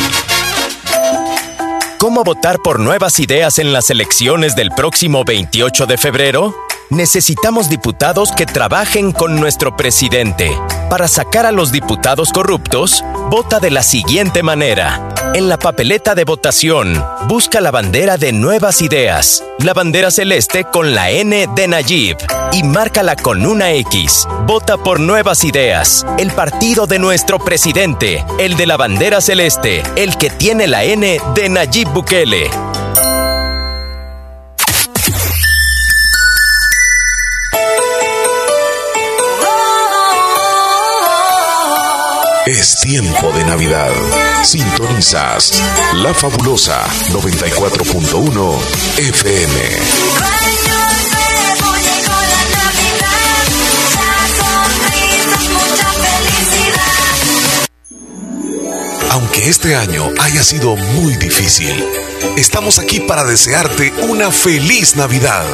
¿Cómo 1.97 2.23
votar 2.23 2.59
por 2.59 2.79
nuevas 2.79 3.19
ideas 3.19 3.59
en 3.59 3.71
las 3.71 3.89
elecciones 3.89 4.57
del 4.57 4.71
próximo 4.71 5.23
28 5.23 5.85
de 5.85 5.97
febrero? 5.97 6.53
Necesitamos 6.89 7.69
diputados 7.69 8.33
que 8.33 8.45
trabajen 8.45 9.13
con 9.13 9.39
nuestro 9.39 9.77
presidente. 9.77 10.51
Para 10.89 11.07
sacar 11.07 11.45
a 11.45 11.51
los 11.51 11.71
diputados 11.71 12.31
corruptos, 12.31 13.03
vota 13.29 13.59
de 13.59 13.69
la 13.71 13.83
siguiente 13.83 14.43
manera. 14.43 15.01
En 15.35 15.49
la 15.49 15.57
papeleta 15.57 16.13
de 16.13 16.25
votación, 16.25 17.03
busca 17.27 17.59
la 17.59 17.71
bandera 17.71 18.17
de 18.17 18.31
Nuevas 18.31 18.83
Ideas, 18.83 19.43
la 19.57 19.73
bandera 19.73 20.11
celeste 20.11 20.63
con 20.63 20.93
la 20.93 21.09
N 21.09 21.47
de 21.55 21.67
Nayib 21.67 22.17
y 22.51 22.61
márcala 22.61 23.15
con 23.15 23.43
una 23.43 23.71
X. 23.71 24.27
Vota 24.45 24.77
por 24.77 24.99
Nuevas 24.99 25.43
Ideas, 25.43 26.05
el 26.19 26.31
partido 26.31 26.85
de 26.85 26.99
nuestro 26.99 27.39
presidente, 27.39 28.23
el 28.37 28.55
de 28.57 28.67
la 28.67 28.77
bandera 28.77 29.21
celeste, 29.21 29.81
el 29.95 30.17
que 30.17 30.29
tiene 30.29 30.67
la 30.67 30.83
N 30.83 31.19
de 31.33 31.49
Nayib 31.49 31.89
Bukele. 31.89 32.51
Es 42.45 42.75
tiempo 42.81 43.31
de 43.31 43.45
Navidad. 43.45 43.91
Sintonizas 44.43 45.63
La 45.93 46.13
Fabulosa 46.13 46.83
94.1 47.11 48.57
FM. 48.97 49.53
Aunque 59.11 59.47
este 59.47 59.75
año 59.77 60.11
haya 60.19 60.43
sido 60.43 60.75
muy 60.75 61.15
difícil, 61.15 61.81
estamos 62.35 62.77
aquí 62.77 62.99
para 62.99 63.23
desearte 63.23 63.93
una 64.09 64.31
feliz 64.31 64.97
Navidad 64.97 65.45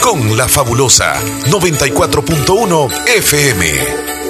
con 0.00 0.36
La 0.36 0.48
Fabulosa 0.48 1.22
94.1 1.46 3.06
FM. 3.16 4.21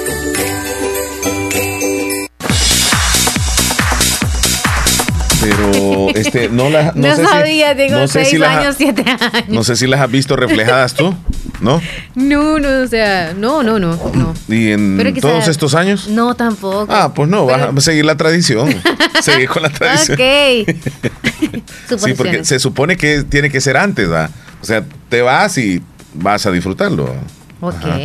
Pero 5.43 6.09
este 6.15 6.49
no 6.49 6.69
las 6.69 6.95
No, 6.95 7.15
sé 7.15 7.21
si- 7.23 7.27
sabía, 7.27 7.75
tengo 7.75 7.99
no 7.99 8.07
sé 8.07 8.13
seis 8.19 8.29
si 8.29 8.37
las 8.37 8.57
años, 8.57 8.75
siete 8.77 9.03
años. 9.07 9.49
No 9.49 9.63
sé 9.63 9.75
si 9.75 9.87
las 9.87 9.99
has 9.99 10.09
visto 10.09 10.35
reflejadas 10.35 10.93
tú, 10.93 11.13
¿no? 11.59 11.81
No, 12.15 12.59
no, 12.59 12.81
o 12.83 12.87
sea, 12.87 13.33
no, 13.37 13.61
no, 13.63 13.79
no, 13.79 13.99
no. 14.13 14.33
Y 14.47 14.71
en 14.71 14.95
Pero 14.97 15.13
todos 15.19 15.47
estos 15.47 15.75
años. 15.75 16.07
No, 16.07 16.35
tampoco. 16.35 16.87
Ah, 16.93 17.13
pues 17.13 17.29
no, 17.29 17.45
vas 17.45 17.61
a 17.61 17.81
seguir 17.81 18.05
la 18.05 18.15
tradición. 18.15 18.73
seguir 19.21 19.49
con 19.49 19.63
la 19.63 19.69
tradición. 19.69 20.17
Ok. 20.19 20.83
Sí, 21.97 22.13
porque 22.15 22.43
se 22.43 22.59
supone 22.59 22.97
que 22.97 23.23
tiene 23.23 23.49
que 23.49 23.61
ser 23.61 23.77
antes, 23.77 24.09
¿va? 24.11 24.29
O 24.61 24.65
sea, 24.65 24.83
te 25.09 25.21
vas 25.21 25.57
y 25.57 25.81
vas 26.13 26.45
a 26.45 26.51
disfrutarlo. 26.51 27.13
Ok. 27.61 27.73
Ajá. 27.75 27.99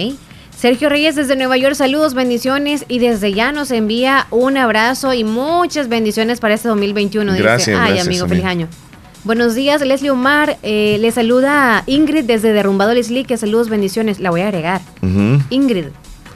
Sergio 0.58 0.88
Reyes 0.88 1.14
desde 1.14 1.36
Nueva 1.36 1.56
York, 1.56 1.76
saludos, 1.76 2.14
bendiciones 2.14 2.84
y 2.88 2.98
desde 2.98 3.32
ya 3.32 3.52
nos 3.52 3.70
envía 3.70 4.26
un 4.30 4.56
abrazo 4.56 5.14
y 5.14 5.22
muchas 5.22 5.88
bendiciones 5.88 6.40
para 6.40 6.54
este 6.54 6.66
2021. 6.66 7.30
dice. 7.32 7.42
Gracias, 7.44 7.78
Ay, 7.78 7.86
gracias, 7.92 8.06
amigo, 8.08 8.24
amigo. 8.24 8.28
feliz 8.34 8.44
año. 8.44 8.68
Buenos 9.22 9.54
días, 9.54 9.80
Leslie 9.82 10.10
Omar. 10.10 10.58
Eh, 10.64 10.96
le 11.00 11.12
saluda 11.12 11.84
Ingrid 11.86 12.24
desde 12.24 12.52
Derrumbado 12.52 12.92
Leslie, 12.92 13.24
que 13.24 13.36
saludos, 13.36 13.68
bendiciones. 13.68 14.18
La 14.18 14.30
voy 14.30 14.40
a 14.40 14.48
agregar. 14.48 14.80
Ujú. 15.00 15.40
Ingrid. 15.50 15.86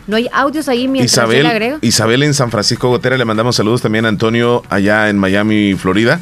No 0.07 0.17
hay 0.17 0.29
audios 0.33 0.69
ahí 0.69 0.87
mientras 0.87 1.15
yo 1.17 1.23
la 1.23 1.27
Isabel, 1.39 1.47
agrego. 1.47 1.79
Isabel 1.81 2.23
en 2.23 2.35
San 2.35 2.51
Francisco 2.53 2.89
Gotera, 2.91 3.17
le 3.17 3.25
mandamos 3.25 3.57
saludos 3.57 3.83
también 3.83 4.05
a 4.05 4.09
Antonio 4.09 4.63
allá 4.69 5.09
en 5.09 5.19
Miami, 5.19 5.75
Florida. 5.75 6.21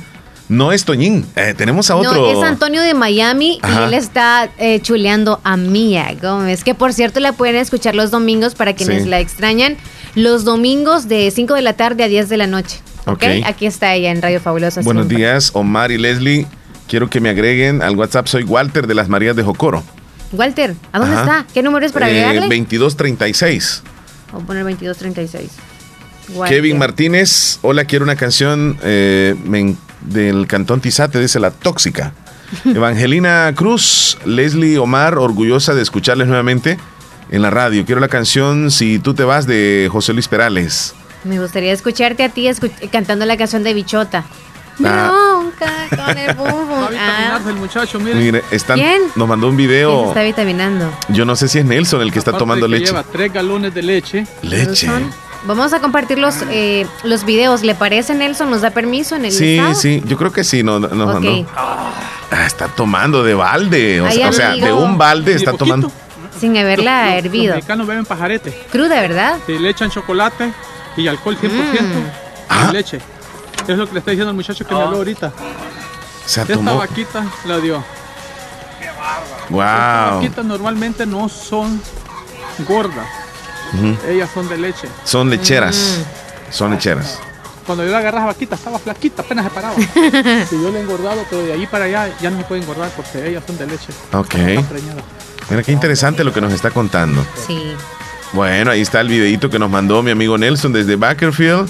No 0.50 0.72
es 0.72 0.84
Toñín, 0.84 1.24
eh, 1.36 1.54
tenemos 1.56 1.90
a 1.90 1.96
otro. 1.96 2.12
No, 2.12 2.30
es 2.42 2.46
Antonio 2.46 2.82
de 2.82 2.92
Miami 2.92 3.60
Ajá. 3.62 3.82
y 3.82 3.84
él 3.84 3.94
está 3.94 4.50
eh, 4.58 4.80
chuleando 4.82 5.40
a 5.44 5.56
Mía 5.56 6.14
Gómez, 6.20 6.64
que 6.64 6.74
por 6.74 6.92
cierto 6.92 7.20
la 7.20 7.32
pueden 7.32 7.54
escuchar 7.56 7.94
los 7.94 8.10
domingos 8.10 8.56
para 8.56 8.74
quienes 8.74 9.04
Sí. 9.04 9.08
la 9.08 9.20
extrañan, 9.20 9.76
los 10.16 10.44
domingos 10.44 11.06
de 11.08 11.30
5 11.30 11.54
de 11.54 11.62
la 11.62 11.74
tarde 11.74 12.02
a 12.02 12.08
10 12.08 12.28
de 12.28 12.36
la 12.36 12.48
noche. 12.48 12.80
¿ok? 13.06 13.12
Ok. 13.12 13.24
Aquí 13.46 13.64
está 13.66 13.94
ella 13.94 14.10
en 14.10 14.20
Radio 14.20 14.40
Fabulosa. 14.40 14.80
Buenos 14.82 15.04
siempre. 15.06 15.18
días, 15.18 15.50
Omar 15.54 15.92
y 15.92 15.98
Leslie. 15.98 16.46
Quiero 16.88 17.08
que 17.08 17.20
me 17.20 17.28
agreguen 17.30 17.80
al 17.80 17.96
WhatsApp. 17.96 18.26
Soy 18.26 18.42
Walter 18.42 18.88
de 18.88 18.94
las 18.94 19.08
Marías 19.08 19.36
de 19.36 19.44
Jocoro. 19.44 19.84
Walter, 20.32 20.74
¿a 20.92 20.98
dónde 20.98 21.14
Ajá. 21.16 21.22
está? 21.40 21.46
¿Qué 21.54 21.62
número 21.62 21.86
es 21.86 21.92
para 21.92 22.08
Eh, 22.08 22.24
agregarle? 22.24 22.40
2236. 22.40 23.82
Voy 24.32 24.42
a 24.42 24.46
poner 24.46 24.64
2236. 24.64 25.50
Kevin 26.48 26.78
Martínez, 26.78 27.58
hola, 27.62 27.84
quiero 27.84 28.04
una 28.04 28.16
canción 28.16 28.76
eh, 28.82 29.34
del 30.00 30.46
Cantón 30.46 30.80
Tizate, 30.80 31.18
dice 31.20 31.40
La 31.40 31.50
Tóxica. 31.50 32.12
Evangelina 32.64 33.52
Cruz, 33.54 34.18
Leslie 34.24 34.78
Omar, 34.78 35.18
orgullosa 35.18 35.74
de 35.74 35.82
escucharles 35.82 36.26
nuevamente 36.26 36.78
en 37.30 37.42
la 37.42 37.50
radio. 37.50 37.84
Quiero 37.84 38.00
la 38.00 38.08
canción 38.08 38.70
Si 38.70 38.98
tú 38.98 39.14
te 39.14 39.22
vas 39.24 39.46
de 39.46 39.88
José 39.90 40.12
Luis 40.12 40.26
Perales. 40.28 40.94
Me 41.24 41.38
gustaría 41.38 41.72
escucharte 41.72 42.24
a 42.24 42.28
ti 42.30 42.46
escu- 42.46 42.72
cantando 42.90 43.24
la 43.26 43.36
canción 43.36 43.62
de 43.62 43.74
Bichota. 43.74 44.24
Ah. 44.82 45.12
Bronca 45.58 46.04
con 46.06 46.16
el 46.18 46.34
bum. 46.36 46.48
Ah, 46.98 47.38
el 47.46 47.54
muchacho, 47.56 48.00
mire. 48.00 48.14
Mire, 48.14 48.42
están, 48.50 48.78
¿Quién? 48.78 49.02
nos 49.14 49.28
mandó 49.28 49.48
un 49.48 49.56
¿quién 49.56 49.68
se 49.68 49.74
video. 49.74 50.08
está 50.08 50.22
vitaminando? 50.22 50.90
Yo 51.10 51.24
no 51.26 51.36
sé 51.36 51.48
si 51.48 51.58
es 51.58 51.64
Nelson 51.66 52.00
el 52.00 52.10
que 52.12 52.18
está 52.18 52.30
Aparte 52.30 52.40
tomando 52.40 52.66
de 52.66 52.72
que 52.72 52.78
leche. 52.80 52.92
Lleva 52.92 53.02
tres 53.04 53.32
galones 53.32 53.74
de 53.74 53.82
leche. 53.82 54.26
Leche. 54.42 54.88
Vamos 55.44 55.72
a 55.72 55.80
compartir 55.80 56.18
los, 56.18 56.36
eh, 56.50 56.86
los 57.02 57.24
videos. 57.24 57.62
¿Le 57.62 57.74
parece, 57.74 58.14
Nelson? 58.14 58.50
¿Nos 58.50 58.60
da 58.60 58.70
permiso 58.70 59.16
en 59.16 59.24
el 59.24 59.32
Sí, 59.32 59.56
estado? 59.56 59.74
sí, 59.74 60.02
yo 60.04 60.16
creo 60.18 60.32
que 60.32 60.44
sí, 60.44 60.62
no- 60.62 60.78
nos 60.78 60.92
Ok. 60.92 61.14
mandó. 61.14 61.46
Ah, 61.56 62.46
está 62.46 62.68
tomando 62.68 63.24
de 63.24 63.34
balde. 63.34 64.00
O, 64.02 64.06
Ay, 64.06 64.16
sea, 64.18 64.28
o 64.28 64.32
sea, 64.32 64.50
de 64.54 64.72
un 64.72 64.98
balde 64.98 65.34
está 65.34 65.52
poquito. 65.52 65.64
tomando. 65.64 65.92
Sin 66.38 66.56
haberla 66.56 67.06
Los- 67.16 67.24
hervido. 67.24 67.46
Los 67.48 67.56
mexicanos 67.56 67.86
beben 67.86 68.04
pajarete. 68.04 68.66
Cruda, 68.70 69.00
¿verdad? 69.00 69.38
Sí, 69.46 69.58
le 69.58 69.70
echan 69.70 69.90
chocolate 69.90 70.52
y 70.96 71.08
alcohol 71.08 71.36
100% 71.40 72.02
Ah. 72.48 72.68
y 72.68 72.72
leche. 72.74 73.00
Es 73.66 73.76
lo 73.78 73.86
que 73.86 73.92
le 73.94 73.98
está 74.00 74.10
diciendo 74.10 74.30
el 74.30 74.36
muchacho 74.36 74.66
que 74.66 74.74
me 74.74 74.80
habló 74.80 74.98
ahorita. 74.98 75.32
Se 76.26 76.42
Esta 76.42 76.54
tomó. 76.54 76.76
vaquita 76.76 77.24
la 77.46 77.58
dio. 77.58 77.82
Las 78.80 79.50
Wow. 79.50 80.16
vaquitas 80.20 80.44
normalmente 80.44 81.04
no 81.06 81.28
son 81.28 81.80
gordas. 82.68 83.06
Ujú. 83.74 83.96
Ellas 84.08 84.28
son 84.32 84.48
de 84.48 84.58
leche. 84.58 84.88
Son 85.04 85.28
lecheras. 85.30 85.98
Mm. 85.98 86.52
Son 86.52 86.70
lecheras. 86.72 87.18
Cuando 87.66 87.84
yo 87.84 87.90
la 87.92 87.98
agarraba 87.98 88.26
vaquita 88.26 88.56
estaba 88.56 88.78
flaquita, 88.78 89.22
apenas 89.22 89.44
se 89.44 89.50
paraba. 89.50 89.74
y 90.50 90.62
yo 90.62 90.70
le 90.70 90.78
he 90.78 90.82
engordado, 90.82 91.24
pero 91.30 91.42
de 91.42 91.52
ahí 91.52 91.66
para 91.66 91.84
allá 91.84 92.08
ya 92.20 92.30
no 92.30 92.38
me 92.38 92.44
puede 92.44 92.62
engordar 92.62 92.90
porque 92.96 93.28
ellas 93.28 93.44
son 93.46 93.56
de 93.58 93.66
leche. 93.66 93.92
Ok. 94.12 94.34
Mira 95.50 95.62
qué 95.62 95.72
interesante 95.72 96.24
lo 96.24 96.32
que 96.32 96.40
nos 96.40 96.52
está 96.52 96.70
contando. 96.70 97.24
Sí. 97.46 97.72
Bueno, 98.32 98.70
ahí 98.70 98.80
está 98.80 99.00
el 99.00 99.08
videito 99.08 99.50
que 99.50 99.58
nos 99.58 99.70
mandó 99.70 100.02
mi 100.02 100.10
amigo 100.12 100.38
Nelson 100.38 100.72
desde 100.72 100.96
Bakerfield 100.96 101.68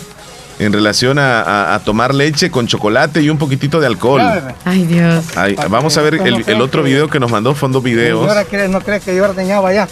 en 0.59 0.73
relación 0.75 1.19
a, 1.19 1.41
a- 1.41 1.75
a 1.75 1.79
tomar 1.81 2.15
leche 2.15 2.51
con 2.51 2.67
chocolate 2.67 3.23
y 3.23 3.31
un 3.31 3.39
poquitito 3.39 3.81
de 3.81 3.87
alcohol. 3.87 4.21
Ay, 4.67 4.85
Dios. 4.85 5.25
Vamos 5.71 5.97
a 5.97 6.03
ver 6.03 6.15
el, 6.17 6.45
el 6.47 6.61
otro 6.61 6.83
video 6.83 7.09
que 7.09 7.19
nos 7.19 7.31
mandó, 7.31 7.55
fondo 7.55 7.81
videos. 7.81 8.21
Señora, 8.21 8.45
¿cree- 8.47 8.69
¿no 8.69 8.81
crees 8.83 9.03
que 9.03 9.17
yo 9.17 9.25
ordeñaba 9.25 9.73
ya? 9.73 9.89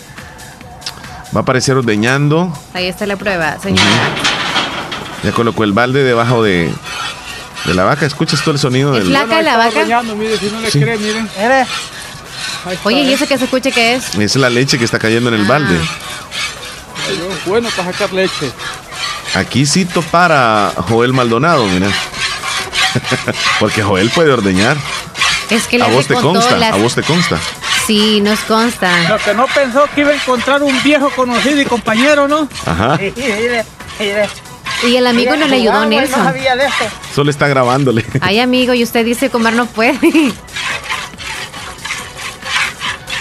Va 1.35 1.41
a 1.41 1.43
aparecer 1.43 1.77
ordeñando. 1.77 2.53
Ahí 2.75 2.87
está 2.87 3.07
la 3.07 3.17
prueba, 3.17 3.59
señora. 3.61 3.83
Ya 5.23 5.33
colocó 5.33 5.65
el 5.65 5.73
balde 5.73 6.03
debajo 6.05 6.43
de, 6.43 6.73
de 7.65 7.75
la 7.75 7.85
vaca. 7.85 8.07
¿Escuchas 8.07 8.41
todo 8.41 8.53
el 8.53 8.59
sonido 8.59 8.93
¿Es 8.97 9.01
del 9.05 9.09
flaca 9.09 9.43
la 9.43 9.57
vaca? 9.57 9.79
Ordeñando, 9.81 10.17
mire, 10.17 10.39
si 10.39 10.47
no 10.51 10.61
le 10.61 10.71
Sí. 10.71 10.81
cree, 10.81 10.97
miren. 10.97 11.29
Oye, 12.85 13.03
¿y 13.03 13.11
¿eh? 13.11 13.15
eso 13.15 13.27
que 13.27 13.37
se 13.39 13.45
escuche 13.45 13.73
qué 13.73 13.95
es? 13.97 14.15
Es 14.15 14.37
la 14.37 14.49
leche 14.51 14.79
que 14.79 14.85
está 14.85 14.99
cayendo 14.99 15.29
en 15.29 15.35
el 15.35 15.45
balde. 15.45 15.79
Ay, 17.09 17.21
Bueno, 17.47 17.69
para 17.77 17.93
sacar 17.93 18.13
leche. 18.13 18.51
Aquí 19.35 19.67
cito 19.67 20.03
para 20.03 20.73
Joel 20.89 21.13
Maldonado, 21.13 21.67
mira. 21.67 21.89
Porque 23.61 23.83
Joel 23.83 24.11
puede 24.11 24.31
ordeñar. 24.33 24.77
Es 25.51 25.67
que 25.67 25.79
le 25.79 25.85
A 25.85 25.89
vos 25.89 26.07
te 26.07 26.15
consta, 26.15 26.57
las- 26.57 26.73
a 26.75 26.77
vos 26.77 26.95
te 26.95 27.03
consta. 27.03 27.39
Sí, 27.89 28.21
nos 28.21 28.39
consta. 28.41 29.09
Lo 29.09 29.17
que 29.17 29.33
no 29.33 29.47
pensó 29.47 29.85
que 29.95 30.03
iba 30.03 30.11
a 30.11 30.15
encontrar 30.15 30.63
un 30.63 30.83
viejo 30.83 31.09
conocido 31.17 31.59
y 31.59 31.65
compañero, 31.65 32.29
¿no? 32.29 32.47
Ajá. 32.67 32.99
Y 34.87 34.95
el 34.97 35.07
amigo 35.07 35.35
no 35.37 35.47
le 35.49 35.57
ayudó, 35.57 35.87
Nelson. 35.87 36.19
No 36.19 36.25
sabía 36.27 36.55
de 36.55 36.67
esto. 36.67 36.85
Solo 37.15 37.31
está 37.31 37.49
grabándole. 37.49 38.05
Ay, 38.21 38.41
amigo, 38.41 38.75
y 38.75 38.83
usted 38.83 39.07
dice 39.07 39.31
comer 39.31 39.55
no 39.55 39.65
puede. 39.65 39.99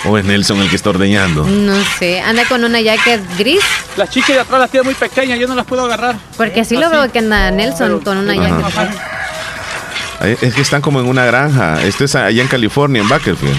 ¿O 0.06 0.18
es 0.18 0.26
Nelson 0.26 0.60
el 0.62 0.70
que 0.70 0.76
está 0.76 0.90
ordeñando? 0.90 1.46
No 1.46 1.82
sé, 1.98 2.20
anda 2.20 2.44
con 2.46 2.64
una 2.66 2.82
jacket 2.82 3.22
gris, 3.38 3.64
Las 3.96 4.10
chicas 4.10 4.36
de 4.36 4.40
atrás 4.42 4.60
las 4.60 4.70
tiene 4.70 4.84
muy 4.84 4.94
pequeñas, 4.96 5.40
yo 5.40 5.48
no 5.48 5.56
las 5.56 5.66
puedo 5.66 5.86
agarrar. 5.86 6.18
porque 6.36 6.60
así 6.62 6.76
lo 6.76 6.90
veo 6.90 7.10
que 7.12 7.20
anda 7.20 7.52
Nelson 7.52 8.02
con 8.02 8.18
una 8.18 8.36
jacket. 8.36 8.90
Ahí- 10.20 10.38
Es 10.42 10.54
que 10.54 10.62
están 10.62 10.82
como 10.82 11.00
en 11.00 11.08
una 11.08 11.26
granja. 11.26 11.82
Esto 11.84 12.04
es 12.04 12.16
allá 12.16 12.42
en 12.42 12.48
California, 12.50 13.02
en 13.02 13.08
Bakersfield. 13.08 13.58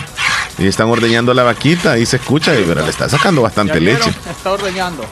Y 0.58 0.66
están 0.66 0.88
ordeñando 0.88 1.32
la 1.34 1.44
vaquita 1.44 1.98
y 1.98 2.04
se 2.06 2.16
escucha, 2.16 2.52
y 2.58 2.64
pero 2.64 2.82
le 2.82 2.90
está 2.90 3.08
sacando 3.08 3.42
bastante 3.42 3.80
leche. 3.80 4.10
Está 4.30 4.50
ordeñando. 4.52 5.04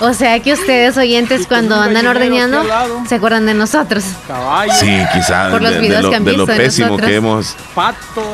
O 0.00 0.14
sea 0.14 0.40
que 0.40 0.52
ustedes 0.52 0.96
oyentes 0.96 1.46
cuando 1.48 1.74
andan 1.74 2.06
ordeñando 2.06 2.62
se 3.08 3.16
acuerdan 3.16 3.44
de 3.46 3.54
nosotros. 3.54 4.04
Caballos, 4.28 4.76
Sí, 4.78 4.98
quizás 5.12 5.50
Por 5.50 5.60
los 5.62 5.72
de, 5.72 6.00
lo, 6.00 6.10
que 6.10 6.16
han 6.16 6.24
de 6.24 6.32
lo 6.34 6.46
visto 6.46 6.62
pésimo 6.62 6.86
nosotros. 6.88 7.08
que 7.10 7.16
hemos. 7.16 7.56
patos. 7.74 8.24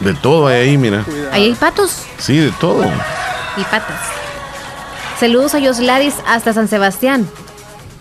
De 0.00 0.12
todo 0.12 0.48
hay 0.48 0.68
ahí, 0.68 0.76
mira. 0.76 1.04
Ahí 1.32 1.44
hay 1.44 1.54
patos 1.54 2.02
Sí, 2.18 2.36
de 2.36 2.50
todo. 2.52 2.84
y 3.56 3.62
patas. 3.64 4.00
Saludos 5.18 5.54
a 5.54 5.58
Yosladis 5.58 6.14
hasta 6.26 6.52
San 6.52 6.68
Sebastián. 6.68 7.26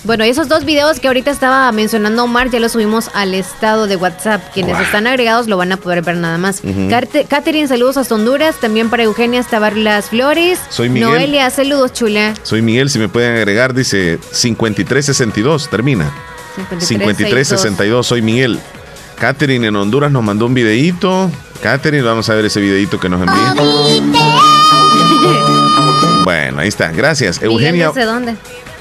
Bueno, 0.05 0.25
esos 0.25 0.49
dos 0.49 0.65
videos 0.65 0.99
que 0.99 1.07
ahorita 1.07 1.31
estaba 1.31 1.71
mencionando 1.71 2.25
Omar 2.25 2.49
ya 2.49 2.59
los 2.59 2.73
subimos 2.73 3.09
al 3.13 3.33
estado 3.33 3.87
de 3.87 3.95
WhatsApp. 3.95 4.41
Quienes 4.53 4.77
están 4.81 5.07
agregados 5.07 5.47
lo 5.47 5.55
van 5.55 5.71
a 5.71 5.77
poder 5.77 6.01
ver 6.01 6.17
nada 6.17 6.37
más. 6.37 6.61
Carte- 6.89 7.25
Catherine, 7.25 7.67
saludos 7.69 7.95
hasta 7.95 8.13
Honduras. 8.15 8.57
También 8.59 8.89
para 8.89 9.03
Eugenia 9.03 9.39
hasta 9.39 9.61
Las 9.71 10.09
Flores. 10.09 10.59
Soy 10.69 10.89
Miguel. 10.89 11.09
Noelia, 11.09 11.49
saludos, 11.51 11.93
chula. 11.93 12.33
Soy 12.43 12.61
Miguel, 12.61 12.89
si 12.89 12.99
me 12.99 13.07
pueden 13.07 13.37
agregar, 13.37 13.73
dice 13.73 14.19
5362, 14.31 15.69
termina. 15.69 16.11
5362, 16.79 18.05
soy 18.05 18.21
Miguel. 18.21 18.59
Catherine 19.17 19.65
en 19.67 19.75
Honduras 19.77 20.11
nos 20.11 20.21
mandó 20.23 20.47
un 20.47 20.53
videíto. 20.53 21.31
Catherine, 21.61 22.03
vamos 22.03 22.29
a 22.29 22.33
ver 22.35 22.43
ese 22.43 22.59
videíto 22.59 22.99
que 22.99 23.07
nos 23.07 23.21
envió. 23.21 23.63
Bueno, 26.25 26.59
ahí 26.61 26.67
está, 26.67 26.91
gracias. 26.91 27.41
Eugenia. 27.41 27.71
Miguel, 27.71 27.91
¿Desde 27.93 28.05
dónde? 28.05 28.35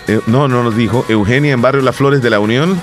Eh, 0.08 0.20
no, 0.26 0.48
no 0.48 0.62
nos 0.62 0.76
dijo. 0.76 1.04
Eugenia 1.08 1.52
en 1.52 1.62
Barrio 1.62 1.82
Las 1.82 1.96
Flores 1.96 2.22
de 2.22 2.30
la 2.30 2.40
Unión. 2.40 2.80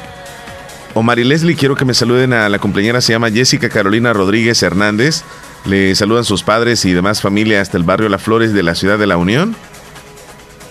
Omar 0.93 1.19
y 1.19 1.23
Leslie, 1.23 1.55
quiero 1.55 1.75
que 1.75 1.85
me 1.85 1.93
saluden 1.93 2.33
a 2.33 2.49
la 2.49 2.59
compañera, 2.59 2.99
se 2.99 3.13
llama 3.13 3.29
Jessica 3.29 3.69
Carolina 3.69 4.11
Rodríguez 4.11 4.61
Hernández. 4.63 5.23
Le 5.65 5.93
saludan 5.95 6.23
sus 6.23 6.43
padres 6.43 6.83
y 6.85 6.93
demás 6.93 7.21
familia 7.21 7.61
hasta 7.61 7.77
el 7.77 7.83
barrio 7.83 8.09
Las 8.09 8.23
Flores 8.23 8.53
de 8.53 8.63
la 8.63 8.75
ciudad 8.75 8.97
de 8.97 9.07
la 9.07 9.17
Unión. 9.17 9.55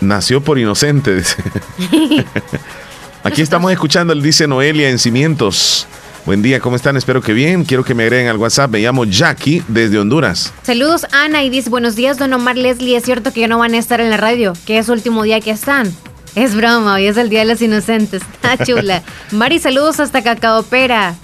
Nació 0.00 0.42
por 0.42 0.58
inocente. 0.58 1.22
Aquí 3.24 3.42
estamos 3.42 3.70
escuchando, 3.72 4.14
dice 4.14 4.46
Noelia 4.46 4.88
en 4.90 4.98
Cimientos. 4.98 5.86
Buen 6.24 6.42
día, 6.42 6.60
¿cómo 6.60 6.76
están? 6.76 6.96
Espero 6.96 7.22
que 7.22 7.32
bien. 7.32 7.64
Quiero 7.64 7.84
que 7.84 7.94
me 7.94 8.02
agreguen 8.02 8.28
al 8.28 8.36
WhatsApp. 8.36 8.70
Me 8.70 8.80
llamo 8.80 9.04
Jackie 9.04 9.62
desde 9.66 9.98
Honduras. 9.98 10.52
Saludos, 10.62 11.06
Ana, 11.12 11.42
y 11.42 11.50
dice, 11.50 11.70
buenos 11.70 11.96
días, 11.96 12.18
don 12.18 12.32
Omar 12.32 12.56
Leslie. 12.56 12.96
Es 12.96 13.04
cierto 13.04 13.32
que 13.32 13.40
ya 13.40 13.48
no 13.48 13.58
van 13.58 13.74
a 13.74 13.78
estar 13.78 14.00
en 14.00 14.10
la 14.10 14.18
radio, 14.18 14.52
que 14.66 14.78
es 14.78 14.88
último 14.88 15.22
día 15.22 15.40
que 15.40 15.50
están. 15.50 15.90
Es 16.38 16.54
broma, 16.54 16.94
hoy 16.94 17.06
es 17.06 17.16
el 17.16 17.30
Día 17.30 17.40
de 17.40 17.46
los 17.46 17.60
Inocentes. 17.60 18.22
Está 18.22 18.56
chula. 18.64 19.02
Mari, 19.32 19.58
saludos 19.58 19.98
hasta 19.98 20.22
Cacaopera. 20.22 21.16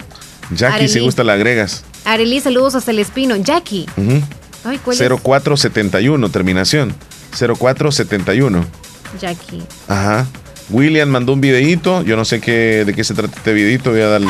Jackie, 0.51 0.89
si 0.89 0.99
gusta 0.99 1.23
la 1.23 1.33
agregas. 1.33 1.85
Arely, 2.03 2.41
saludos 2.41 2.75
hasta 2.75 2.91
El 2.91 2.99
Espino. 2.99 3.37
Jackie. 3.37 3.85
Ujú. 3.95 4.21
Ay, 4.65 4.77
¿cuál 4.83 4.97
0471, 4.97 6.29
terminación. 6.29 6.93
0471. 7.31 8.59
es? 8.59 9.21
Jackie. 9.21 9.63
Ajá. 9.87 10.25
William 10.69 11.07
mandó 11.07 11.31
un 11.31 11.39
videíto. 11.39 12.01
Yo 12.03 12.17
no 12.17 12.25
sé 12.25 12.41
qué, 12.41 12.83
de 12.85 12.93
qué 12.93 13.05
se 13.05 13.13
trata 13.13 13.37
este 13.37 13.53
videíto. 13.53 13.91
Voy 13.91 14.01
a 14.01 14.07
darle. 14.09 14.27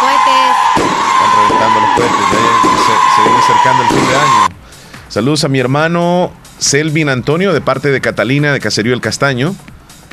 Cohetes. 0.00 0.56
Están 0.74 1.30
reventando 1.36 1.80
los 1.80 1.90
cohetes. 1.94 2.26
ya 2.32 2.38
Se, 2.74 2.92
se 3.14 3.22
viene 3.22 3.38
acercando 3.38 3.82
el 3.84 3.88
fin 3.88 4.08
de 4.08 4.16
año. 4.16 4.48
Saludos 5.08 5.44
a 5.44 5.48
mi 5.48 5.60
hermano 5.60 6.32
Selvin 6.60 7.08
Antonio 7.08 7.52
de 7.52 7.60
parte 7.60 7.90
de 7.90 8.00
Catalina 8.00 8.52
de 8.52 8.60
Caserío 8.60 8.94
El 8.94 9.00
Castaño. 9.00 9.54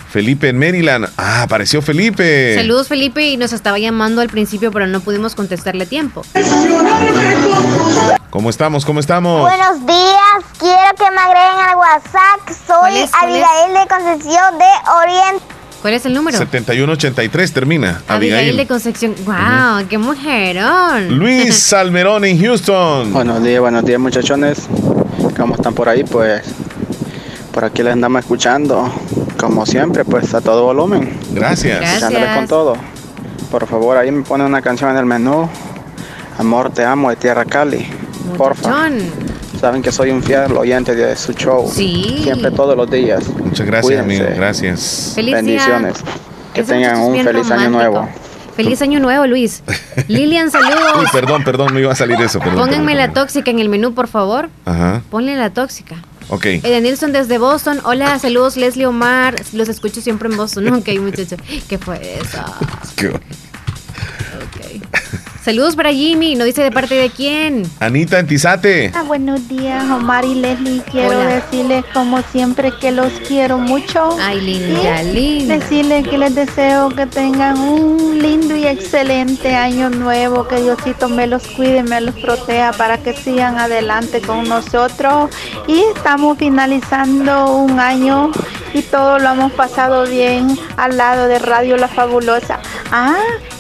Felipe 0.10 0.48
en 0.48 0.58
Maryland. 0.58 1.10
Ah, 1.18 1.44
apareció 1.44 1.82
Felipe. 1.82 2.56
Saludos, 2.56 2.88
Felipe, 2.88 3.28
y 3.28 3.36
nos 3.38 3.52
estaba 3.52 3.78
llamando 3.78 4.22
al 4.22 4.30
principio, 4.30 4.72
pero 4.72 4.88
no 4.88 5.02
pudimos 5.02 5.36
contestarle 5.36 5.84
a 5.84 5.88
tiempo. 5.88 6.24
¿Cómo 8.30 8.50
estamos? 8.50 8.86
¿Cómo 8.86 9.00
estamos? 9.02 9.42
Buenos 9.42 9.86
días, 9.86 10.46
quiero 10.58 10.78
que 10.98 11.12
me 11.12 11.18
agreguen 11.22 11.70
al 11.70 11.76
WhatsApp. 11.76 12.40
¿Cuál 12.68 12.94
Soy 12.94 13.02
es? 13.02 13.12
¿Cuál 13.12 13.36
es? 13.36 13.44
Abigail 13.44 13.74
de 13.74 13.88
Concepción 13.90 14.58
de 14.58 14.92
Oriente. 15.02 15.46
¿Cuál 15.82 15.94
es 15.94 16.06
el 16.06 16.14
número? 16.14 16.38
7183 16.38 17.54
termina. 17.54 18.02
Abigail 18.08 18.34
Abigail. 18.40 18.58
de 18.58 18.68
Concepción. 18.68 19.16
¡Wow! 19.26 19.88
¡Qué 19.90 19.98
mujerón! 19.98 21.18
Luis 21.20 21.56
Salmerón 21.64 22.24
en 22.26 22.42
Houston. 22.42 23.12
Buenos 23.14 23.44
días, 23.44 23.60
buenos 23.60 23.84
días 23.86 24.00
muchachones. 24.00 24.68
¿Cómo 25.48 25.56
están 25.56 25.74
por 25.76 25.88
ahí? 25.88 26.04
Pues 26.04 26.42
por 27.54 27.64
aquí 27.64 27.82
les 27.82 27.94
andamos 27.94 28.20
escuchando. 28.20 28.92
Como 29.40 29.66
siempre, 29.66 30.04
pues 30.04 30.34
a 30.34 30.42
todo 30.42 30.66
volumen. 30.66 31.18
Gracias. 31.32 31.82
Escuchándoles 31.82 32.36
con 32.36 32.48
todo. 32.50 32.76
Por 33.50 33.66
favor, 33.66 33.96
ahí 33.96 34.12
me 34.12 34.24
ponen 34.24 34.48
una 34.48 34.62
canción 34.62 34.92
en 34.92 34.98
el 34.98 35.06
menú. 35.06 35.48
Amor, 36.38 36.70
te 36.72 36.84
amo 36.84 37.12
de 37.12 37.16
Tierra 37.16 37.46
Cali. 37.46 37.88
Porfa. 38.38 38.90
Saben 39.58 39.82
que 39.82 39.90
soy 39.90 40.12
un 40.12 40.22
fiel 40.22 40.52
oyente 40.58 40.94
de 40.94 41.16
su 41.16 41.32
show. 41.32 41.72
Sí. 41.74 42.20
Siempre, 42.24 42.52
todos 42.52 42.76
los 42.76 42.92
días. 42.92 43.24
Muchas 43.30 43.66
gracias, 43.66 43.86
Cuídense. 43.86 44.24
amigo. 44.24 44.36
Gracias. 44.36 45.14
Feliz 45.16 45.28
día. 45.28 45.36
Bendiciones. 45.38 45.94
Que 46.54 46.64
tengan 46.64 47.00
un 47.00 47.24
feliz 47.24 47.50
año 47.52 47.70
nuevo. 47.70 48.10
Feliz 48.58 48.82
año 48.82 49.00
nuevo, 49.00 49.26
Luis. 49.28 49.64
Lilian, 50.10 50.52
saludos. 50.52 50.98
Uy, 51.00 51.06
perdón, 51.14 51.44
perdón, 51.46 51.74
no 51.74 51.80
iba 51.80 51.94
a 51.94 51.96
salir 51.96 52.20
eso. 52.20 52.40
Perdón, 52.40 52.58
Pónganme 52.58 52.92
perdón, 52.94 53.08
la 53.08 53.14
tóxica 53.14 53.52
en 53.52 53.60
el 53.60 53.70
menú, 53.70 53.94
por 53.94 54.08
favor. 54.08 54.50
Ajá. 54.66 55.02
Ponle 55.10 55.36
la 55.38 55.52
tóxica. 55.52 55.96
Ok. 56.30 56.46
Eden 56.46 56.84
Nilsson 56.84 57.14
desde 57.14 57.38
Boston. 57.38 57.80
Hola, 57.86 58.20
saludos 58.20 58.58
Leslie 58.58 58.86
Omar. 58.86 59.36
Los 59.54 59.70
escucho 59.70 60.02
siempre 60.02 60.28
en 60.30 60.36
Boston. 60.36 60.68
Ok, 60.74 60.90
muchacho. 61.00 61.38
¿Qué 61.70 61.78
fue 61.78 62.20
eso? 62.20 62.44
Qué- 62.98 63.14
Saludos 65.48 65.78
para 65.78 65.94
Jimmy. 65.94 66.36
¿No 66.36 66.44
dice 66.44 66.62
de 66.62 66.72
parte 66.72 66.96
de 66.96 67.10
quién? 67.10 67.64
Anita 67.80 68.20
Antizate. 68.20 68.92
Ah, 68.94 69.04
buenos 69.04 69.48
días, 69.48 69.82
Omar 69.90 70.26
y 70.26 70.36
Leslie. 70.36 70.82
Quiero 70.92 71.22
Hola. 71.22 71.36
decirles 71.36 71.86
como 71.94 72.22
siempre 72.34 72.74
que 72.82 72.92
los 72.92 73.14
quiero 73.26 73.58
mucho. 73.58 74.10
Ay, 74.22 74.42
linda, 74.42 75.04
Y 75.04 75.14
linda. 75.14 75.58
Decirles 75.58 76.06
que 76.06 76.18
les 76.18 76.36
deseo 76.36 76.90
que 76.90 77.06
tengan 77.06 77.58
un 77.60 78.22
lindo 78.22 78.58
y 78.58 78.68
excelente 78.68 79.56
año 79.56 79.90
nuevo. 79.90 80.50
Que 80.50 80.58
Diosito 80.58 81.08
me 81.08 81.28
los 81.28 81.48
cuide, 81.48 81.82
me 81.82 82.02
los 82.02 82.16
proteja 82.16 82.74
para 82.74 82.98
que 82.98 83.14
sigan 83.14 83.58
adelante 83.58 84.20
con 84.20 84.50
nosotros. 84.50 85.32
Y 85.66 85.80
estamos 85.96 86.38
finalizando 86.38 87.54
un 87.56 87.80
año 87.80 88.34
y 88.74 88.82
todo 88.82 89.18
lo 89.18 89.30
hemos 89.30 89.54
pasado 89.54 90.06
bien 90.08 90.60
al 90.76 90.98
lado 90.98 91.30
de 91.30 91.40
Radio 91.40 91.78
La 91.78 91.88
Fabulosa. 91.88 92.60
Ah, 92.92 93.16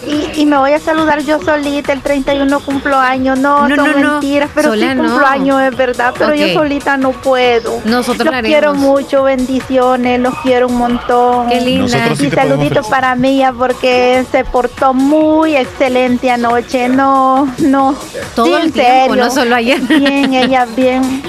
y, 0.05 0.41
y 0.41 0.45
me 0.45 0.57
voy 0.57 0.71
a 0.73 0.79
saludar 0.79 1.21
yo 1.23 1.39
solita. 1.41 1.93
El 1.93 2.01
31 2.01 2.59
cumplo 2.59 2.97
años. 2.97 3.39
No, 3.39 3.67
No, 3.67 3.75
son 3.75 3.91
no, 3.93 3.97
no. 3.99 4.11
mentiras, 4.13 4.49
pero 4.53 4.69
Sola 4.69 4.91
sí 4.91 4.95
no. 4.97 5.03
cumplo 5.05 5.25
años, 5.27 5.61
es 5.61 5.77
verdad. 5.77 6.13
Pero 6.17 6.35
yo 6.35 6.53
solita 6.53 6.97
no 6.97 7.11
puedo. 7.11 7.79
Nosotros 7.85 8.31
los 8.33 8.41
quiero 8.43 8.73
mucho, 8.73 9.23
bendiciones, 9.23 10.19
los 10.19 10.35
quiero 10.43 10.67
un 10.67 10.77
montón. 10.77 11.49
Qué 11.49 11.61
linda. 11.61 11.87
Nosotros 11.97 12.17
sí 12.19 12.27
y 12.27 12.31
saludito 12.31 12.81
para 12.83 13.15
Mía 13.15 13.53
porque 13.57 14.25
se 14.31 14.43
portó 14.45 14.93
muy 14.93 15.55
excelente 15.55 16.29
anoche. 16.29 16.89
No, 16.89 17.51
no. 17.59 17.95
Todo 18.35 18.45
sí, 18.45 18.53
el 18.53 18.61
en 18.67 18.71
tiempo, 18.71 19.07
serio. 19.09 19.23
no 19.23 19.31
solo 19.31 19.55
ayer. 19.55 19.79
Bien, 19.81 20.33
ella 20.33 20.65
bien. 20.75 21.23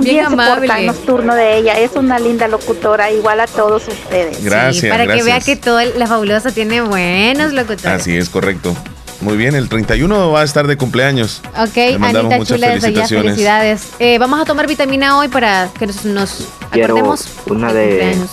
Bien 0.00 0.26
amable. 0.26 0.68
el 0.78 0.86
nocturno 0.86 1.34
de 1.34 1.56
ella. 1.58 1.78
Es 1.78 1.92
una 1.94 2.18
linda 2.18 2.48
locutora, 2.48 3.10
igual 3.10 3.40
a 3.40 3.46
todos 3.46 3.86
ustedes. 3.88 4.42
Gracias, 4.44 4.76
Sí, 4.82 4.88
para 4.88 5.06
que 5.06 5.22
vea 5.22 5.40
que 5.40 5.56
todo 5.56 5.80
el- 5.80 5.98
la 5.98 6.06
fabulosa 6.06 6.50
tiene 6.52 6.80
buenos 6.80 7.52
locutores. 7.52 8.00
Así 8.00 8.16
es, 8.16 8.28
correcto. 8.28 8.74
Muy 9.20 9.36
bien, 9.36 9.54
el 9.54 9.68
31 9.68 10.30
va 10.32 10.40
a 10.40 10.44
estar 10.44 10.66
de 10.66 10.76
cumpleaños. 10.78 11.42
Ok, 11.58 11.76
Le 11.76 11.98
mandamos 11.98 12.32
Anita 12.32 12.36
muchas 12.38 12.56
Chula 12.56 12.66
desde 12.68 12.86
allá, 12.86 12.94
felicitaciones. 13.06 13.24
felicidades. 13.32 13.82
Eh, 13.98 14.18
vamos 14.18 14.40
a 14.40 14.44
tomar 14.46 14.66
vitamina 14.66 15.18
hoy 15.18 15.28
para 15.28 15.68
que 15.78 15.86
nos, 15.86 16.04
nos 16.06 16.48
Quiero 16.70 16.94
acordemos. 16.94 17.26
una 17.46 17.72
del 17.72 17.76
de 17.90 17.90
cumpleaños. 17.98 18.30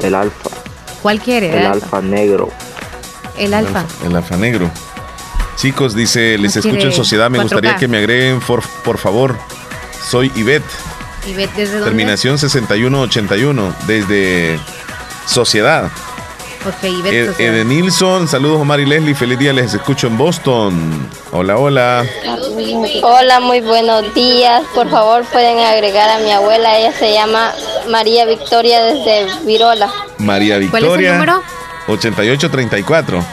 del 0.00 0.14
alfa, 0.14 0.50
¿Cuál 1.02 1.20
quiere? 1.20 1.50
el 1.50 1.58
El, 1.58 1.66
alfa 1.66 2.00
negro. 2.00 2.50
El 3.36 3.52
alfa. 3.54 3.84
El 4.06 4.14
alfa 4.16 4.36
negro. 4.36 4.70
Chicos, 5.56 5.94
dice, 5.94 6.38
les 6.38 6.56
escucho 6.56 6.86
en 6.86 6.92
sociedad, 6.92 7.28
me 7.30 7.38
4K. 7.38 7.42
gustaría 7.42 7.76
que 7.76 7.88
me 7.88 7.98
agreguen, 7.98 8.40
por, 8.40 8.62
por 8.84 8.96
favor. 8.98 9.36
Soy 10.08 10.30
Ivette, 10.34 10.64
¿Y 11.26 11.34
ve 11.34 11.48
desde 11.56 11.74
dónde? 11.74 11.86
terminación 11.86 12.38
6181, 12.38 13.74
desde 13.86 14.58
Sociedad. 15.26 15.90
Ok, 16.66 16.84
y 16.84 17.02
ve 17.02 17.20
Ed- 17.22 17.26
Sociedad. 17.28 17.54
Edenilson, 17.54 18.28
saludos 18.28 18.60
Omar 18.60 18.80
y 18.80 18.86
Leslie, 18.86 19.14
feliz 19.14 19.38
día, 19.38 19.52
les 19.52 19.72
escucho 19.72 20.08
en 20.08 20.18
Boston. 20.18 21.08
Hola, 21.32 21.56
hola. 21.56 22.04
Hola, 23.02 23.40
muy 23.40 23.60
buenos 23.60 24.12
días. 24.14 24.62
Por 24.74 24.90
favor, 24.90 25.24
pueden 25.32 25.58
agregar 25.58 26.08
a 26.10 26.18
mi 26.18 26.30
abuela. 26.32 26.78
Ella 26.78 26.92
se 26.98 27.12
llama 27.14 27.52
María 27.88 28.26
Victoria 28.26 28.82
desde 28.82 29.26
Virola. 29.46 29.90
María 30.18 30.56
¿Cuál 30.56 30.62
es 30.64 30.72
el 30.74 30.80
Victoria. 30.80 31.12
número? 31.14 31.42
8834. 31.88 33.24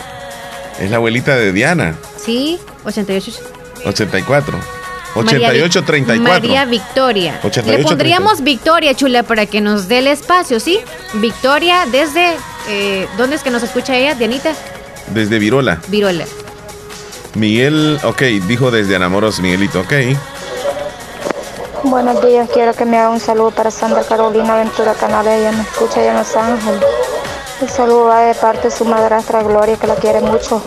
Es 0.79 0.89
la 0.91 0.97
abuelita 0.97 1.35
de 1.35 1.51
Diana. 1.51 1.95
Sí, 2.23 2.59
88. 2.85 3.31
84. 3.85 4.57
María 5.25 5.49
Vic- 5.51 5.63
8834. 5.63 6.23
María 6.23 6.65
Victoria. 6.65 7.39
88, 7.43 7.77
Le 7.77 7.83
pondríamos 7.83 8.41
Victoria, 8.43 8.93
chula, 8.95 9.23
para 9.23 9.45
que 9.45 9.61
nos 9.61 9.87
dé 9.87 9.99
el 9.99 10.07
espacio, 10.07 10.59
¿sí? 10.59 10.79
Victoria 11.13 11.85
desde... 11.91 12.35
Eh, 12.69 13.07
¿Dónde 13.17 13.35
es 13.37 13.43
que 13.43 13.49
nos 13.49 13.63
escucha 13.63 13.95
ella, 13.95 14.13
Dianita? 14.15 14.51
Desde 15.13 15.39
Virola. 15.39 15.79
Virola. 15.87 16.25
Miguel, 17.35 17.99
ok, 18.03 18.21
dijo 18.47 18.71
desde 18.71 18.95
Anamoros 18.95 19.39
Miguelito, 19.39 19.81
ok. 19.81 19.93
Buenos 21.83 22.25
días, 22.25 22.49
quiero 22.51 22.73
que 22.73 22.83
me 22.85 22.97
haga 22.97 23.09
un 23.09 23.19
saludo 23.19 23.51
para 23.51 23.71
Sandra 23.71 24.03
Carolina 24.03 24.55
Ventura 24.57 24.93
Canales, 24.95 25.39
ella 25.39 25.51
me 25.51 25.61
escucha 25.61 25.99
allá 26.01 26.11
en 26.11 26.17
Los 26.17 26.35
Ángeles. 26.35 26.81
El 27.59 27.69
saludo 27.69 28.05
va 28.05 28.21
de 28.21 28.35
parte 28.35 28.69
de 28.69 28.75
su 28.75 28.85
madrastra 28.85 29.41
Gloria, 29.41 29.77
que 29.77 29.87
la 29.87 29.95
quiere 29.95 30.21
mucho. 30.21 30.61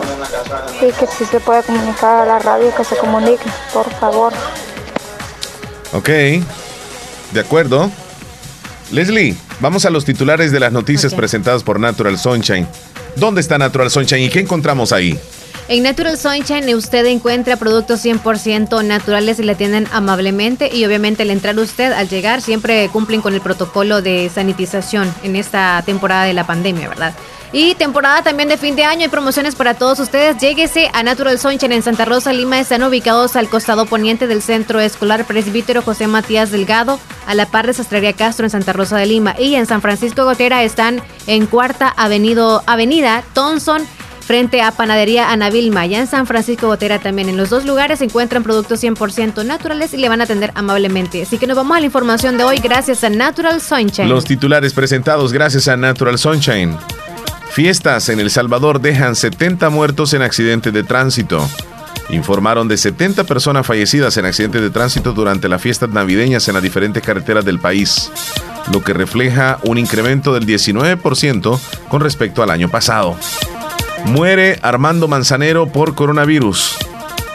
Y 0.80 0.90
que 0.92 1.06
si 1.06 1.24
se 1.24 1.38
puede 1.38 1.62
comunicar 1.62 2.22
a 2.22 2.26
la 2.26 2.38
radio, 2.40 2.74
que 2.74 2.84
se 2.84 2.96
comunique, 2.96 3.44
por 3.72 3.88
favor. 3.94 4.32
Ok, 5.92 6.08
de 6.08 7.40
acuerdo. 7.40 7.90
Leslie, 8.90 9.36
vamos 9.60 9.84
a 9.84 9.90
los 9.90 10.04
titulares 10.04 10.50
de 10.50 10.58
las 10.58 10.72
noticias 10.72 11.14
presentadas 11.14 11.62
por 11.62 11.78
Natural 11.78 12.18
Sunshine. 12.18 12.66
¿Dónde 13.14 13.40
está 13.40 13.56
Natural 13.56 13.90
Sunshine 13.90 14.22
y 14.24 14.28
qué 14.28 14.40
encontramos 14.40 14.92
ahí? 14.92 15.18
En 15.70 15.84
Natural 15.84 16.18
Sunshine 16.18 16.74
usted 16.74 17.06
encuentra 17.06 17.54
productos 17.54 18.04
100% 18.04 18.84
naturales 18.84 19.38
y 19.38 19.44
le 19.44 19.52
atienden 19.52 19.86
amablemente 19.92 20.68
y 20.74 20.84
obviamente 20.84 21.22
al 21.22 21.30
entrar 21.30 21.56
usted, 21.60 21.92
al 21.92 22.08
llegar, 22.08 22.42
siempre 22.42 22.88
cumplen 22.88 23.20
con 23.20 23.34
el 23.34 23.40
protocolo 23.40 24.02
de 24.02 24.28
sanitización 24.34 25.14
en 25.22 25.36
esta 25.36 25.80
temporada 25.86 26.24
de 26.24 26.34
la 26.34 26.44
pandemia, 26.44 26.88
¿verdad? 26.88 27.14
Y 27.52 27.76
temporada 27.76 28.22
también 28.22 28.48
de 28.48 28.56
fin 28.56 28.74
de 28.74 28.82
año, 28.82 29.02
hay 29.02 29.08
promociones 29.10 29.54
para 29.54 29.74
todos 29.74 30.00
ustedes. 30.00 30.38
Lléguese 30.38 30.90
a 30.92 31.04
Natural 31.04 31.38
Sunshine 31.38 31.70
en 31.70 31.84
Santa 31.84 32.04
Rosa, 32.04 32.32
Lima. 32.32 32.58
Están 32.58 32.82
ubicados 32.82 33.36
al 33.36 33.48
costado 33.48 33.86
poniente 33.86 34.26
del 34.26 34.42
Centro 34.42 34.80
Escolar 34.80 35.24
Presbítero 35.24 35.82
José 35.82 36.08
Matías 36.08 36.50
Delgado, 36.50 36.98
a 37.28 37.34
la 37.36 37.46
par 37.46 37.68
de 37.68 37.74
Sastrería 37.74 38.14
Castro 38.14 38.44
en 38.44 38.50
Santa 38.50 38.72
Rosa 38.72 38.96
de 38.96 39.06
Lima. 39.06 39.36
Y 39.38 39.54
en 39.54 39.66
San 39.66 39.82
Francisco 39.82 40.24
Gotera 40.24 40.64
están 40.64 41.00
en 41.28 41.46
Cuarta 41.46 41.94
Avenido, 41.96 42.64
Avenida 42.66 43.22
Thompson 43.34 43.86
frente 44.30 44.62
a 44.62 44.70
Panadería 44.70 45.32
Ana 45.32 45.50
Vilma. 45.50 45.86
Ya 45.86 45.98
en 45.98 46.06
San 46.06 46.24
Francisco 46.24 46.68
Botera 46.68 47.00
también. 47.00 47.28
En 47.28 47.36
los 47.36 47.50
dos 47.50 47.66
lugares 47.66 47.98
se 47.98 48.04
encuentran 48.04 48.44
productos 48.44 48.80
100% 48.80 49.44
naturales 49.44 49.92
y 49.92 49.96
le 49.96 50.08
van 50.08 50.20
a 50.20 50.24
atender 50.24 50.52
amablemente. 50.54 51.22
Así 51.22 51.36
que 51.36 51.48
nos 51.48 51.56
vamos 51.56 51.76
a 51.76 51.80
la 51.80 51.86
información 51.86 52.38
de 52.38 52.44
hoy 52.44 52.58
gracias 52.58 53.02
a 53.02 53.10
Natural 53.10 53.60
Sunshine. 53.60 54.08
Los 54.08 54.24
titulares 54.24 54.72
presentados 54.72 55.32
gracias 55.32 55.66
a 55.66 55.76
Natural 55.76 56.16
Sunshine. 56.16 56.78
Fiestas 57.50 58.08
en 58.08 58.20
El 58.20 58.30
Salvador 58.30 58.80
dejan 58.80 59.16
70 59.16 59.68
muertos 59.68 60.14
en 60.14 60.22
accidentes 60.22 60.72
de 60.72 60.84
tránsito. 60.84 61.44
Informaron 62.10 62.68
de 62.68 62.76
70 62.76 63.24
personas 63.24 63.66
fallecidas 63.66 64.16
en 64.16 64.26
accidentes 64.26 64.62
de 64.62 64.70
tránsito 64.70 65.12
durante 65.12 65.48
las 65.48 65.60
fiestas 65.60 65.90
navideñas 65.90 66.46
en 66.46 66.54
las 66.54 66.62
diferentes 66.62 67.02
carreteras 67.02 67.44
del 67.44 67.58
país, 67.58 68.12
lo 68.72 68.80
que 68.84 68.92
refleja 68.92 69.58
un 69.64 69.76
incremento 69.76 70.32
del 70.32 70.46
19% 70.46 71.58
con 71.88 72.00
respecto 72.00 72.44
al 72.44 72.50
año 72.50 72.68
pasado. 72.68 73.16
Muere 74.06 74.58
Armando 74.62 75.08
Manzanero 75.08 75.66
por 75.66 75.94
coronavirus. 75.94 76.76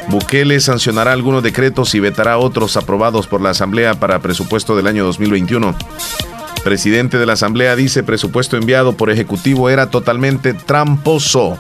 Bukele 0.07 0.59
sancionará 0.59 1.13
algunos 1.13 1.43
decretos 1.43 1.95
y 1.95 1.99
vetará 1.99 2.37
otros 2.37 2.77
aprobados 2.77 3.27
por 3.27 3.41
la 3.41 3.51
Asamblea 3.51 3.95
para 3.95 4.19
presupuesto 4.19 4.75
del 4.75 4.87
año 4.87 5.03
2021. 5.05 5.75
Presidente 6.63 7.17
de 7.17 7.25
la 7.25 7.33
Asamblea 7.33 7.75
dice 7.75 8.03
presupuesto 8.03 8.57
enviado 8.57 8.93
por 8.93 9.09
Ejecutivo 9.09 9.69
era 9.69 9.89
totalmente 9.89 10.53
tramposo. 10.53 11.57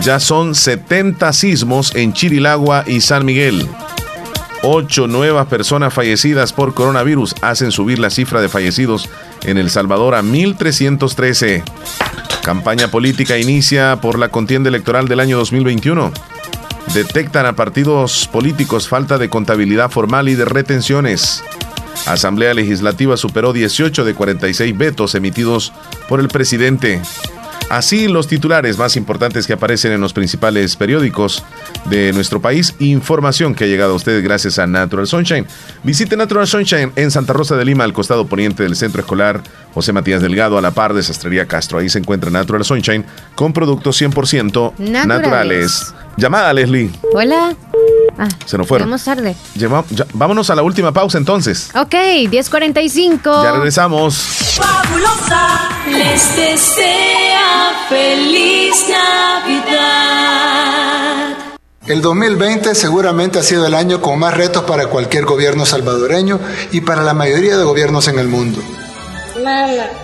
Ya 0.00 0.18
son 0.20 0.54
70 0.54 1.32
sismos 1.32 1.94
en 1.94 2.12
Chirilagua 2.12 2.84
y 2.86 3.02
San 3.02 3.24
Miguel. 3.24 3.68
Ocho 4.64 5.08
nuevas 5.08 5.48
personas 5.48 5.92
fallecidas 5.92 6.52
por 6.52 6.72
coronavirus 6.72 7.34
hacen 7.40 7.72
subir 7.72 7.98
la 7.98 8.10
cifra 8.10 8.40
de 8.40 8.48
fallecidos 8.48 9.08
en 9.42 9.58
El 9.58 9.70
Salvador 9.70 10.14
a 10.14 10.22
1.313. 10.22 11.64
Campaña 12.44 12.88
política 12.88 13.38
inicia 13.38 14.00
por 14.00 14.20
la 14.20 14.28
contienda 14.28 14.68
electoral 14.68 15.08
del 15.08 15.18
año 15.18 15.36
2021. 15.36 16.12
Detectan 16.94 17.46
a 17.46 17.54
partidos 17.54 18.28
políticos 18.28 18.88
falta 18.88 19.18
de 19.18 19.28
contabilidad 19.28 19.90
formal 19.90 20.28
y 20.28 20.36
de 20.36 20.44
retenciones. 20.44 21.42
Asamblea 22.06 22.54
Legislativa 22.54 23.16
superó 23.16 23.52
18 23.52 24.04
de 24.04 24.14
46 24.14 24.78
vetos 24.78 25.16
emitidos 25.16 25.72
por 26.08 26.20
el 26.20 26.28
presidente. 26.28 27.02
Así 27.72 28.06
los 28.06 28.28
titulares 28.28 28.76
más 28.76 28.96
importantes 28.96 29.46
que 29.46 29.54
aparecen 29.54 29.92
en 29.92 30.00
los 30.02 30.12
principales 30.12 30.76
periódicos 30.76 31.42
de 31.86 32.12
nuestro 32.12 32.38
país. 32.38 32.74
Información 32.80 33.54
que 33.54 33.64
ha 33.64 33.66
llegado 33.66 33.94
a 33.94 33.96
ustedes 33.96 34.22
gracias 34.22 34.58
a 34.58 34.66
Natural 34.66 35.06
Sunshine. 35.06 35.46
Visite 35.82 36.14
Natural 36.14 36.46
Sunshine 36.46 36.92
en 36.96 37.10
Santa 37.10 37.32
Rosa 37.32 37.56
de 37.56 37.64
Lima, 37.64 37.84
al 37.84 37.94
costado 37.94 38.26
poniente 38.26 38.62
del 38.62 38.76
Centro 38.76 39.00
Escolar 39.00 39.42
José 39.72 39.94
Matías 39.94 40.20
Delgado, 40.20 40.58
a 40.58 40.60
la 40.60 40.72
par 40.72 40.92
de 40.92 41.02
Sastrería 41.02 41.46
Castro. 41.46 41.78
Ahí 41.78 41.88
se 41.88 41.98
encuentra 41.98 42.30
Natural 42.30 42.62
Sunshine 42.62 43.06
con 43.34 43.54
productos 43.54 43.98
100% 44.02 44.74
Naturales. 44.76 45.06
naturales. 45.08 45.94
Llamada, 46.18 46.52
Leslie. 46.52 46.90
Hola. 47.14 47.56
Ah, 48.18 48.28
Se 48.44 48.58
nos 48.58 48.66
fueron. 48.68 48.86
Llegamos 48.88 49.04
tarde. 49.04 49.34
Lleva- 49.54 49.84
ya- 49.90 50.06
vámonos 50.12 50.50
a 50.50 50.54
la 50.54 50.62
última 50.62 50.92
pausa 50.92 51.18
entonces. 51.18 51.70
Ok, 51.74 51.94
10.45. 52.30 53.42
Ya 53.42 53.52
regresamos. 53.52 54.16
Fabulosa 54.56 55.68
les 55.90 56.36
desea 56.36 57.86
feliz 57.88 58.74
Navidad. 60.02 61.36
El 61.86 62.00
2020 62.00 62.74
seguramente 62.74 63.38
ha 63.40 63.42
sido 63.42 63.66
el 63.66 63.74
año 63.74 64.00
con 64.00 64.18
más 64.18 64.34
retos 64.34 64.62
para 64.64 64.86
cualquier 64.86 65.24
gobierno 65.24 65.66
salvadoreño 65.66 66.38
y 66.70 66.80
para 66.82 67.02
la 67.02 67.12
mayoría 67.14 67.56
de 67.56 67.64
gobiernos 67.64 68.06
en 68.08 68.18
el 68.20 68.28
mundo. 68.28 68.60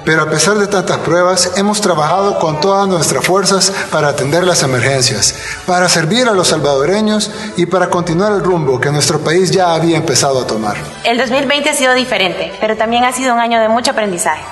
Pero 0.04 0.22
a 0.22 0.30
pesar 0.30 0.56
de 0.56 0.66
tantas 0.66 0.98
pruebas, 0.98 1.52
hemos 1.56 1.80
trabajado 1.80 2.38
con 2.38 2.60
todas 2.60 2.88
nuestras 2.88 3.24
fuerzas 3.24 3.72
para 3.90 4.08
atender 4.08 4.44
las 4.44 4.62
emergencias, 4.62 5.34
para 5.66 5.88
servir 5.88 6.28
a 6.28 6.32
los 6.32 6.48
salvadoreños 6.48 7.30
y 7.56 7.66
para 7.66 7.90
continuar 7.90 8.32
el 8.32 8.42
rumbo 8.42 8.80
que 8.80 8.90
nuestro 8.90 9.20
país 9.20 9.50
ya 9.50 9.74
había 9.74 9.96
empezado 9.96 10.40
a 10.42 10.46
tomar. 10.46 10.76
El 11.04 11.18
2020 11.18 11.70
ha 11.70 11.74
sido 11.74 11.94
diferente, 11.94 12.52
pero 12.60 12.76
también 12.76 13.04
ha 13.04 13.12
sido 13.12 13.34
un 13.34 13.40
año 13.40 13.60
de 13.60 13.68
mucho 13.68 13.90
aprendizaje. 13.90 14.42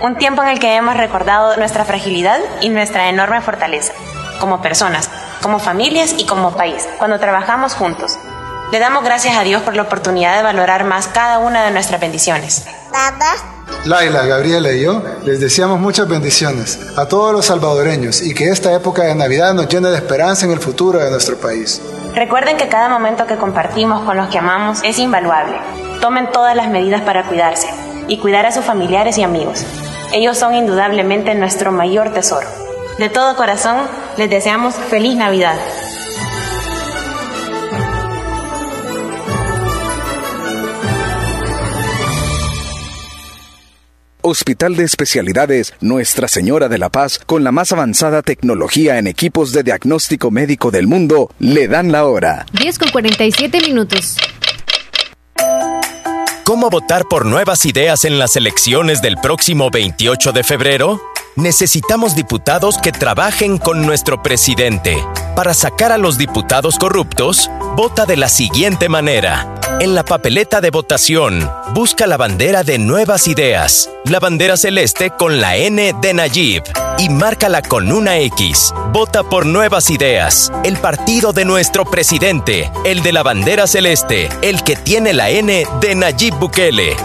Un 0.00 0.16
tiempo 0.16 0.42
en 0.42 0.48
el 0.48 0.58
que 0.58 0.76
hemos 0.76 0.96
recordado 0.96 1.56
nuestra 1.56 1.84
fragilidad 1.84 2.38
y 2.62 2.70
nuestra 2.70 3.08
enorme 3.08 3.40
fortaleza, 3.42 3.92
como 4.40 4.62
personas, 4.62 5.10
como 5.42 5.58
familias 5.58 6.14
y 6.16 6.24
como 6.24 6.52
país, 6.52 6.88
cuando 6.98 7.18
trabajamos 7.18 7.74
juntos. 7.74 8.18
Le 8.72 8.78
damos 8.78 9.02
gracias 9.02 9.36
a 9.36 9.42
Dios 9.42 9.62
por 9.62 9.74
la 9.74 9.82
oportunidad 9.82 10.36
de 10.36 10.42
valorar 10.42 10.84
más 10.84 11.08
cada 11.08 11.38
una 11.38 11.64
de 11.64 11.72
nuestras 11.72 12.00
bendiciones. 12.00 12.64
Laila, 13.84 14.26
Gabriela 14.26 14.72
y 14.72 14.82
yo 14.82 15.02
les 15.24 15.40
deseamos 15.40 15.80
muchas 15.80 16.06
bendiciones 16.06 16.78
a 16.96 17.06
todos 17.06 17.32
los 17.32 17.46
salvadoreños 17.46 18.20
y 18.20 18.34
que 18.34 18.50
esta 18.50 18.72
época 18.74 19.04
de 19.04 19.14
Navidad 19.14 19.54
nos 19.54 19.68
llene 19.68 19.88
de 19.88 19.96
esperanza 19.96 20.46
en 20.46 20.52
el 20.52 20.58
futuro 20.58 20.98
de 20.98 21.10
nuestro 21.10 21.38
país. 21.38 21.80
Recuerden 22.14 22.56
que 22.56 22.68
cada 22.68 22.88
momento 22.88 23.26
que 23.26 23.36
compartimos 23.36 24.02
con 24.02 24.16
los 24.16 24.28
que 24.28 24.38
amamos 24.38 24.80
es 24.84 24.98
invaluable. 24.98 25.56
Tomen 26.00 26.30
todas 26.30 26.54
las 26.56 26.68
medidas 26.68 27.02
para 27.02 27.26
cuidarse 27.26 27.68
y 28.08 28.18
cuidar 28.18 28.46
a 28.46 28.52
sus 28.52 28.64
familiares 28.64 29.16
y 29.16 29.22
amigos. 29.22 29.64
Ellos 30.12 30.36
son 30.36 30.54
indudablemente 30.54 31.34
nuestro 31.34 31.72
mayor 31.72 32.12
tesoro. 32.12 32.48
De 32.98 33.08
todo 33.08 33.36
corazón, 33.36 33.78
les 34.16 34.28
deseamos 34.28 34.74
feliz 34.74 35.16
Navidad. 35.16 35.56
Hospital 44.22 44.76
de 44.76 44.84
Especialidades 44.84 45.74
Nuestra 45.80 46.28
Señora 46.28 46.68
de 46.68 46.78
la 46.78 46.88
Paz, 46.88 47.20
con 47.24 47.44
la 47.44 47.52
más 47.52 47.72
avanzada 47.72 48.22
tecnología 48.22 48.98
en 48.98 49.06
equipos 49.06 49.52
de 49.52 49.62
diagnóstico 49.62 50.30
médico 50.30 50.70
del 50.70 50.86
mundo, 50.86 51.30
le 51.38 51.68
dan 51.68 51.92
la 51.92 52.04
hora. 52.04 52.46
10 52.52 52.78
con 52.78 52.90
47 52.90 53.60
minutos. 53.60 54.16
¿Cómo 56.44 56.68
votar 56.68 57.04
por 57.08 57.26
nuevas 57.26 57.64
ideas 57.64 58.04
en 58.04 58.18
las 58.18 58.36
elecciones 58.36 59.02
del 59.02 59.16
próximo 59.16 59.70
28 59.70 60.32
de 60.32 60.42
febrero? 60.42 61.00
Necesitamos 61.40 62.14
diputados 62.14 62.76
que 62.76 62.92
trabajen 62.92 63.56
con 63.56 63.86
nuestro 63.86 64.22
presidente. 64.22 65.02
Para 65.34 65.54
sacar 65.54 65.90
a 65.90 65.96
los 65.96 66.18
diputados 66.18 66.78
corruptos, 66.78 67.50
vota 67.76 68.04
de 68.04 68.18
la 68.18 68.28
siguiente 68.28 68.90
manera. 68.90 69.54
En 69.80 69.94
la 69.94 70.04
papeleta 70.04 70.60
de 70.60 70.68
votación, 70.68 71.50
busca 71.72 72.06
la 72.06 72.18
bandera 72.18 72.62
de 72.62 72.78
nuevas 72.78 73.26
ideas, 73.26 73.88
la 74.04 74.20
bandera 74.20 74.58
celeste 74.58 75.12
con 75.16 75.40
la 75.40 75.56
N 75.56 75.94
de 76.02 76.12
Nayib 76.12 76.62
y 76.98 77.08
márcala 77.08 77.62
con 77.62 77.90
una 77.90 78.18
X. 78.18 78.74
Vota 78.92 79.22
por 79.22 79.46
nuevas 79.46 79.88
ideas, 79.88 80.52
el 80.62 80.76
partido 80.76 81.32
de 81.32 81.46
nuestro 81.46 81.86
presidente, 81.86 82.70
el 82.84 83.02
de 83.02 83.12
la 83.12 83.22
bandera 83.22 83.66
celeste, 83.66 84.28
el 84.42 84.62
que 84.62 84.76
tiene 84.76 85.14
la 85.14 85.30
N 85.30 85.66
de 85.80 85.94
Nayib 85.94 86.34
Bukele. 86.34 86.96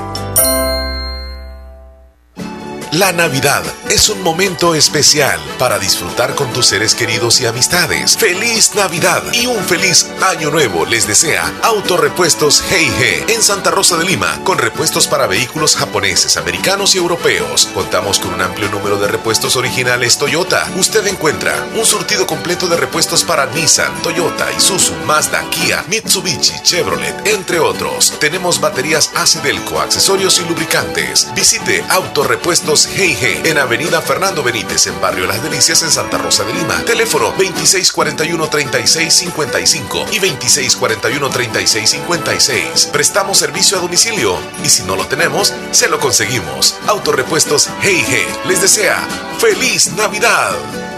La 2.98 3.12
Navidad 3.12 3.62
es 3.90 4.08
un 4.08 4.22
momento 4.22 4.74
especial 4.74 5.38
para 5.60 5.80
disfrutar 5.80 6.34
con 6.34 6.54
tus 6.54 6.68
seres 6.68 6.96
queridos 6.96 7.42
y 7.42 7.46
amistades. 7.46 8.16
Feliz 8.16 8.74
Navidad 8.74 9.22
y 9.34 9.48
un 9.48 9.62
feliz 9.66 10.08
año 10.22 10.50
nuevo 10.50 10.86
les 10.86 11.06
desea 11.06 11.54
Autorepuestos 11.62 12.64
G&G 12.64 13.30
en 13.34 13.42
Santa 13.42 13.70
Rosa 13.70 13.98
de 13.98 14.06
Lima 14.06 14.40
con 14.46 14.60
repuestos 14.60 15.08
para 15.08 15.28
vehículos 15.28 15.76
japoneses, 15.76 16.38
americanos 16.38 16.96
y 16.96 17.00
europeos. 17.00 17.70
Contamos 17.74 18.18
con 18.18 18.34
un 18.34 18.42
amplio 18.42 18.70
número 18.70 18.98
de 18.98 19.10
repuestos 19.10 19.58
originales 19.58 20.18
Toyota. 20.18 20.66
Usted 20.78 21.06
encuentra 21.08 21.68
un 21.76 21.86
surtido 21.86 22.26
completo 22.26 22.68
de 22.68 22.78
repuestos 22.78 23.26
para 23.26 23.46
Nissan, 23.48 24.02
Toyota, 24.04 24.50
Isuzu, 24.54 24.94
Mazda, 25.06 25.44
Kia, 25.50 25.84
Mitsubishi, 25.90 26.54
Chevrolet, 26.64 27.28
entre 27.28 27.60
otros. 27.60 28.14
Tenemos 28.22 28.62
baterías 28.62 29.12
Acidelco, 29.16 29.82
accesorios 29.82 30.40
y 30.40 30.48
lubricantes. 30.48 31.28
Visite 31.36 31.84
Autorepuestos 31.90 32.85
G&G 32.88 33.48
en 33.50 33.58
Avenida 33.58 34.02
Fernando 34.02 34.44
Benítez 34.44 34.88
en 34.88 35.00
Barrio 35.02 35.26
Las 35.28 35.42
Delicias 35.44 35.84
en 35.84 35.92
Santa 35.92 36.18
Rosa 36.18 36.44
de 36.44 36.54
Lima. 36.54 36.84
Teléfono 36.86 37.34
2641-3655 37.38 40.08
y 40.12 40.20
2641-3656. 40.20 42.92
Prestamos 42.92 43.38
servicio 43.38 43.78
a 43.78 43.82
domicilio 43.82 44.38
y 44.64 44.70
si 44.70 44.84
no 44.84 44.96
lo 44.96 45.06
tenemos, 45.08 45.54
se 45.72 45.90
lo 45.90 46.00
conseguimos. 46.00 46.76
Autorepuestos 46.88 47.70
G&G 47.82 48.26
les 48.48 48.62
desea 48.62 49.06
¡Feliz 49.40 49.92
Navidad! 49.94 50.95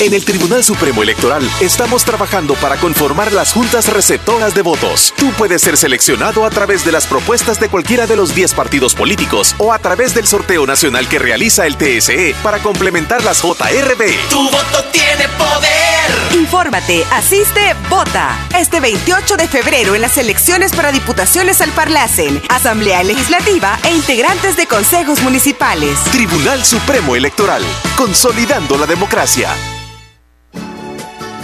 En 0.00 0.12
el 0.12 0.24
Tribunal 0.24 0.64
Supremo 0.64 1.04
Electoral 1.04 1.48
estamos 1.60 2.04
trabajando 2.04 2.54
para 2.54 2.76
conformar 2.76 3.32
las 3.32 3.52
juntas 3.52 3.92
receptoras 3.92 4.52
de 4.52 4.62
votos. 4.62 5.14
Tú 5.16 5.30
puedes 5.38 5.62
ser 5.62 5.76
seleccionado 5.76 6.44
a 6.44 6.50
través 6.50 6.84
de 6.84 6.90
las 6.90 7.06
propuestas 7.06 7.60
de 7.60 7.68
cualquiera 7.68 8.08
de 8.08 8.16
los 8.16 8.34
10 8.34 8.54
partidos 8.54 8.96
políticos 8.96 9.54
o 9.58 9.72
a 9.72 9.78
través 9.78 10.12
del 10.12 10.26
sorteo 10.26 10.66
nacional 10.66 11.08
que 11.08 11.20
realiza 11.20 11.64
el 11.66 11.76
TSE 11.76 12.34
para 12.42 12.58
complementar 12.58 13.22
las 13.22 13.40
JRB. 13.40 14.28
Tu 14.30 14.42
voto 14.42 14.84
tiene 14.90 15.28
poder. 15.38 16.40
Infórmate, 16.40 17.04
asiste, 17.12 17.76
vota. 17.88 18.36
Este 18.58 18.80
28 18.80 19.36
de 19.36 19.46
febrero 19.46 19.94
en 19.94 20.00
las 20.00 20.18
elecciones 20.18 20.72
para 20.72 20.90
diputaciones 20.90 21.60
al 21.60 21.70
Parlacen, 21.70 22.42
Asamblea 22.48 23.04
Legislativa 23.04 23.78
e 23.84 23.94
integrantes 23.94 24.56
de 24.56 24.66
consejos 24.66 25.22
municipales. 25.22 25.96
Tribunal 26.10 26.64
Supremo 26.64 27.14
Electoral, 27.14 27.62
consolidando 27.96 28.76
la 28.76 28.86
democracia. 28.86 29.54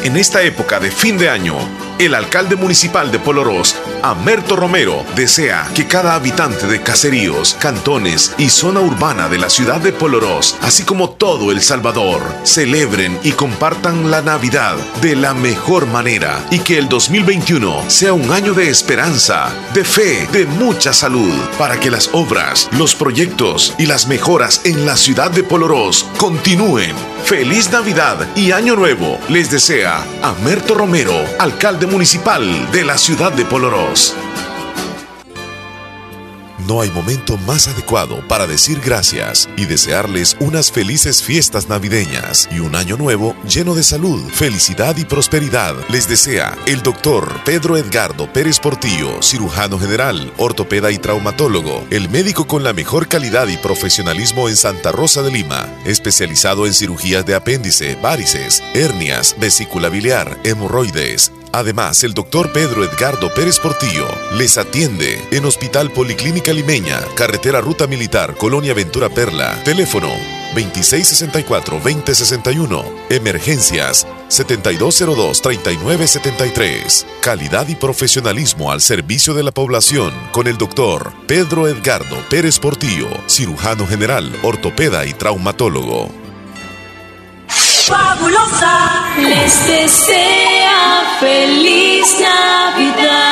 En 0.02 0.16
esta 0.16 0.40
época 0.42 0.80
de 0.80 0.90
fin 0.90 1.18
de 1.18 1.28
año, 1.28 1.58
el 2.00 2.14
alcalde 2.14 2.56
municipal 2.56 3.12
de 3.12 3.18
Polorós, 3.18 3.76
Amerto 4.02 4.56
Romero, 4.56 5.04
desea 5.16 5.68
que 5.74 5.86
cada 5.86 6.14
habitante 6.14 6.66
de 6.66 6.80
caseríos, 6.80 7.58
cantones 7.60 8.32
y 8.38 8.48
zona 8.48 8.80
urbana 8.80 9.28
de 9.28 9.36
la 9.36 9.50
ciudad 9.50 9.82
de 9.82 9.92
Polorós, 9.92 10.56
así 10.62 10.84
como 10.84 11.10
todo 11.10 11.52
El 11.52 11.60
Salvador, 11.60 12.22
celebren 12.42 13.18
y 13.22 13.32
compartan 13.32 14.10
la 14.10 14.22
Navidad 14.22 14.76
de 15.02 15.14
la 15.14 15.34
mejor 15.34 15.86
manera 15.86 16.42
y 16.50 16.60
que 16.60 16.78
el 16.78 16.88
2021 16.88 17.90
sea 17.90 18.14
un 18.14 18.32
año 18.32 18.54
de 18.54 18.70
esperanza, 18.70 19.52
de 19.74 19.84
fe, 19.84 20.26
de 20.32 20.46
mucha 20.46 20.94
salud, 20.94 21.34
para 21.58 21.78
que 21.78 21.90
las 21.90 22.08
obras, 22.12 22.70
los 22.78 22.94
proyectos 22.94 23.74
y 23.76 23.84
las 23.84 24.06
mejoras 24.06 24.62
en 24.64 24.86
la 24.86 24.96
ciudad 24.96 25.30
de 25.30 25.42
Polorós 25.42 26.06
continúen. 26.16 26.96
Feliz 27.24 27.70
Navidad 27.70 28.26
y 28.34 28.52
Año 28.52 28.74
Nuevo 28.74 29.18
les 29.28 29.50
desea 29.50 30.02
Amerto 30.22 30.74
Romero, 30.74 31.14
alcalde 31.38 31.89
municipal 31.90 32.70
de 32.72 32.84
la 32.84 32.96
ciudad 32.96 33.32
de 33.32 33.44
Polorós. 33.44 34.14
No 36.70 36.82
hay 36.82 36.90
momento 36.90 37.36
más 37.38 37.66
adecuado 37.66 38.22
para 38.28 38.46
decir 38.46 38.80
gracias 38.80 39.48
y 39.56 39.64
desearles 39.64 40.36
unas 40.38 40.70
felices 40.70 41.20
fiestas 41.20 41.68
navideñas 41.68 42.48
y 42.52 42.60
un 42.60 42.76
año 42.76 42.96
nuevo 42.96 43.34
lleno 43.44 43.74
de 43.74 43.82
salud, 43.82 44.22
felicidad 44.30 44.96
y 44.96 45.04
prosperidad. 45.04 45.74
Les 45.88 46.08
desea 46.08 46.56
el 46.66 46.80
doctor 46.82 47.40
Pedro 47.44 47.76
Edgardo 47.76 48.32
Pérez 48.32 48.60
Portillo, 48.60 49.20
cirujano 49.20 49.80
general, 49.80 50.32
ortopeda 50.36 50.92
y 50.92 50.98
traumatólogo, 50.98 51.84
el 51.90 52.08
médico 52.08 52.46
con 52.46 52.62
la 52.62 52.72
mejor 52.72 53.08
calidad 53.08 53.48
y 53.48 53.56
profesionalismo 53.56 54.48
en 54.48 54.54
Santa 54.54 54.92
Rosa 54.92 55.22
de 55.22 55.32
Lima, 55.32 55.66
especializado 55.84 56.66
en 56.66 56.74
cirugías 56.74 57.26
de 57.26 57.34
apéndice, 57.34 57.96
varices, 57.96 58.62
hernias, 58.74 59.34
vesícula 59.40 59.88
biliar, 59.88 60.38
hemorroides, 60.44 61.32
Además, 61.52 62.04
el 62.04 62.14
doctor 62.14 62.52
Pedro 62.52 62.84
Edgardo 62.84 63.34
Pérez 63.34 63.58
Portillo 63.58 64.06
les 64.36 64.56
atiende 64.56 65.20
en 65.32 65.44
Hospital 65.44 65.90
Policlínica 65.90 66.52
Limeña, 66.52 67.00
Carretera 67.16 67.60
Ruta 67.60 67.88
Militar, 67.88 68.36
Colonia 68.36 68.72
Ventura 68.72 69.08
Perla. 69.08 69.60
Teléfono 69.64 70.10
2664-2061. 70.54 72.84
Emergencias 73.10 74.06
7202-3973. 74.28 77.04
Calidad 77.20 77.66
y 77.68 77.74
profesionalismo 77.74 78.70
al 78.70 78.80
servicio 78.80 79.34
de 79.34 79.42
la 79.42 79.50
población 79.52 80.14
con 80.32 80.46
el 80.46 80.56
doctor 80.56 81.12
Pedro 81.26 81.66
Edgardo 81.68 82.16
Pérez 82.28 82.60
Portillo, 82.60 83.08
cirujano 83.26 83.86
general, 83.86 84.30
ortopeda 84.42 85.06
y 85.06 85.14
traumatólogo. 85.14 86.19
Fabulosa 87.90 89.04
les 89.18 89.66
desea 89.66 91.02
feliz 91.20 92.06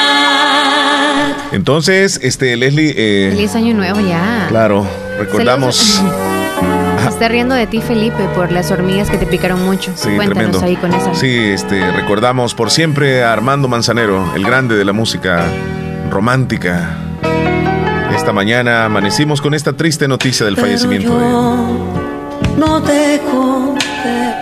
Navidad. 0.09 1.36
Entonces, 1.52 2.18
este, 2.22 2.56
Leslie. 2.56 2.93
Eh, 2.97 3.30
Feliz 3.32 3.55
año 3.55 3.74
nuevo 3.74 4.01
ya. 4.01 4.47
Claro, 4.48 4.86
recordamos. 5.18 6.02
Se 7.02 7.09
está 7.09 7.28
riendo 7.28 7.55
de 7.55 7.66
ti, 7.66 7.80
Felipe, 7.80 8.28
por 8.35 8.52
las 8.52 8.70
hormigas 8.70 9.10
que 9.10 9.16
te 9.18 9.26
picaron 9.26 9.64
mucho. 9.64 9.93
Sí, 9.97 10.09
Cuéntanos 10.14 10.60
tremendo. 10.60 10.62
ahí 10.64 10.76
con 10.76 10.93
esa. 10.93 11.14
Sí, 11.14 11.36
este, 11.36 11.90
recordamos 11.93 12.55
por 12.55 12.70
siempre 12.70 13.24
a 13.24 13.32
Armando 13.32 13.66
Manzanero, 13.68 14.32
el 14.36 14.44
grande 14.44 14.76
de 14.76 14.85
la 14.85 14.93
música 14.93 15.44
romántica. 16.10 16.97
Esta 18.14 18.32
mañana 18.32 18.85
amanecimos 18.85 19.40
con 19.40 19.55
esta 19.55 19.72
triste 19.72 20.06
noticia 20.09 20.44
del 20.47 20.56
fallecimiento 20.56 21.18
de 21.18 21.26
él. 21.26 21.35
No 22.59 22.80
de 22.80 23.20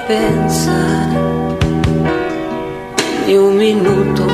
pensar 0.07 1.09
ni 3.27 3.35
un 3.37 3.59
minuto 3.59 4.27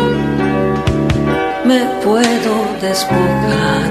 me 1.65 1.81
puedo 2.05 2.67
despojar 2.81 3.91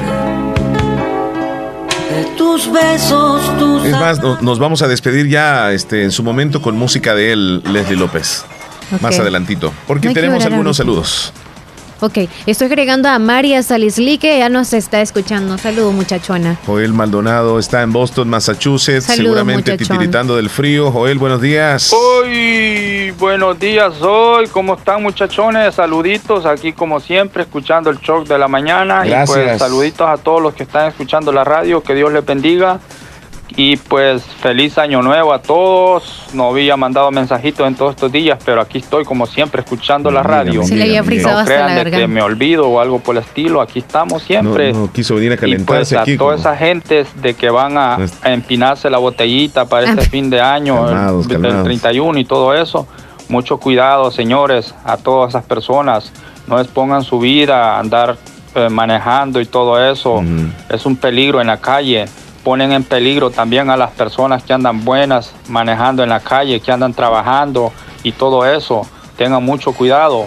de 2.12 2.26
tus 2.38 2.72
besos, 2.72 3.42
tus 3.58 3.86
Es 3.86 3.92
más, 3.94 4.20
no- 4.22 4.38
nos 4.42 4.60
vamos 4.60 4.82
a 4.82 4.88
despedir 4.88 5.28
ya 5.28 5.72
este, 5.72 6.04
en 6.04 6.12
su 6.12 6.22
momento 6.24 6.62
con 6.62 6.78
música 6.78 7.16
de 7.16 7.32
él, 7.32 7.64
Leslie 7.72 7.98
López. 7.98 8.46
Más 9.00 9.18
adelantito. 9.18 9.72
Porque 9.88 10.10
No 10.10 10.14
tenemos 10.14 10.46
algunos 10.46 10.76
saludos. 10.78 11.32
Ok, 12.04 12.18
estoy 12.48 12.66
agregando 12.66 13.08
a 13.10 13.20
María 13.20 13.62
Salisli 13.62 14.18
que 14.18 14.40
ya 14.40 14.50
nos 14.50 14.74
está 14.74 15.02
escuchando. 15.02 15.60
Saludos, 15.60 15.94
muchachona. 15.94 16.58
Joel 16.66 16.94
Maldonado 16.94 17.60
está 17.60 17.84
en 17.84 17.94
Boston, 17.94 18.28
Massachusetts, 18.28 19.06
seguramente 19.06 19.74
muchachón. 19.74 19.98
titiritando 19.98 20.36
del 20.36 20.50
frío. 20.50 20.92
Joel, 20.92 21.20
buenos 21.20 21.42
días. 21.42 21.94
Hoy, 21.94 23.12
buenos 23.20 23.60
días 23.60 24.02
hoy, 24.02 24.48
¿cómo 24.48 24.74
están 24.74 25.04
muchachones? 25.04 25.76
Saluditos 25.76 26.48
aquí 26.48 26.74
como 26.74 27.00
siempre, 27.00 27.44
escuchando 27.44 27.92
el 27.92 28.00
shock 28.00 28.28
de 28.28 28.40
la 28.40 28.48
mañana. 28.48 29.06
Y 29.06 29.14
pues 29.28 29.60
saluditos 29.60 30.10
a 30.10 30.18
todos 30.18 30.42
los 30.42 30.56
que 30.56 30.64
están 30.64 30.88
escuchando 30.88 31.32
la 31.32 31.44
radio, 31.44 31.84
que 31.84 31.94
Dios 31.94 32.12
les 32.12 32.26
bendiga. 32.26 32.80
Y 33.58 33.76
pues 33.76 34.24
feliz 34.24 34.78
año 34.78 35.02
nuevo 35.02 35.34
a 35.34 35.42
todos. 35.42 36.28
No 36.34 36.50
había 36.50 36.78
mandado 36.78 37.12
mensajitos 37.12 37.68
en 37.68 37.76
todos 37.76 37.92
estos 37.96 38.12
días, 38.12 38.40
pero 38.46 38.62
aquí 38.62 38.78
estoy 38.78 39.04
como 39.04 39.26
siempre 39.26 39.62
escuchando 39.62 40.10
la 40.10 40.24
radio. 40.24 40.64
Se 40.64 40.76
le 40.76 40.84
había 40.84 41.04
frizado 41.04 41.34
no 41.36 41.40
hasta 41.40 41.52
crean 41.54 41.76
la 41.76 41.84
de 41.84 41.92
que 41.92 42.08
me 42.08 42.22
olvido 42.22 42.68
o 42.70 42.80
algo 42.80 43.00
por 43.00 43.18
el 43.18 43.24
estilo, 43.24 43.60
aquí 43.62 43.80
estamos 43.80 44.24
siempre. 44.24 44.72
No, 44.72 44.80
no 44.86 44.92
quiso 44.94 45.16
venir 45.16 45.32
a 45.32 45.36
Y 45.36 45.38
pues 45.38 45.50
calentarse 45.52 45.98
a 45.98 46.02
aquí. 46.02 46.18
toda 46.18 46.36
como- 46.36 46.40
esa 46.40 46.56
gente 46.56 47.06
de 47.22 47.34
que 47.34 47.50
van 47.50 47.78
a, 47.78 47.96
a 48.22 48.32
empinarse 48.32 48.90
la 48.90 48.98
botellita 49.00 49.66
para 49.66 49.90
este 49.90 50.10
fin 50.10 50.30
de 50.30 50.40
año, 50.40 50.80
el- 50.88 50.94
Calmados, 50.96 51.28
del 51.28 51.42
calmados. 51.42 51.64
31 51.66 52.20
y 52.20 52.26
todo 52.26 52.54
eso, 52.54 52.88
mucho 53.28 53.58
cuidado, 53.58 54.12
señores, 54.12 54.74
a 54.86 54.96
todas 54.98 55.30
esas 55.32 55.44
personas. 55.44 56.12
No 56.48 56.60
expongan 56.60 57.04
su 57.04 57.20
vida 57.20 57.76
a 57.76 57.80
andar 57.80 58.18
eh, 58.56 58.68
manejando 58.70 59.40
y 59.42 59.46
todo 59.46 59.82
eso. 59.92 60.24
Es 60.70 60.86
un 60.86 60.96
peligro 60.96 61.40
en 61.42 61.48
la 61.48 61.58
calle. 61.58 62.06
Ponen 62.44 62.72
en 62.72 62.84
peligro 62.84 63.30
también 63.30 63.70
a 63.70 63.78
las 63.78 63.92
personas 63.92 64.44
que 64.44 64.54
andan 64.54 64.84
buenas 64.84 65.34
manejando 65.48 66.04
en 66.04 66.10
la 66.10 66.20
calle, 66.20 66.60
que 66.60 66.72
andan 66.72 66.94
trabajando 66.94 67.72
y 68.04 68.12
todo 68.12 68.46
eso. 68.46 68.82
Tengan 69.18 69.44
mucho 69.44 69.74
cuidado 69.74 70.26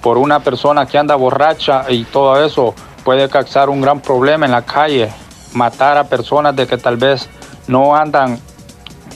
por 0.00 0.16
una 0.16 0.40
persona 0.40 0.86
que 0.86 0.96
anda 0.96 1.16
borracha 1.16 1.84
y 1.90 2.04
todo 2.04 2.42
eso 2.42 2.74
puede 3.04 3.28
causar 3.28 3.68
un 3.68 3.80
gran 3.80 4.00
problema 4.00 4.46
en 4.46 4.52
la 4.52 4.62
calle, 4.62 5.10
matar 5.54 5.96
a 5.96 6.04
personas 6.04 6.54
de 6.54 6.66
que 6.66 6.78
tal 6.78 6.96
vez 6.96 7.28
no 7.66 7.94
andan 7.94 8.38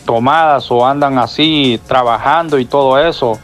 tomadas 0.04 0.70
o 0.70 0.86
andan 0.86 1.18
así 1.18 1.80
trabajando 1.86 2.58
y 2.58 2.64
todo 2.64 2.98
eso. 2.98 3.38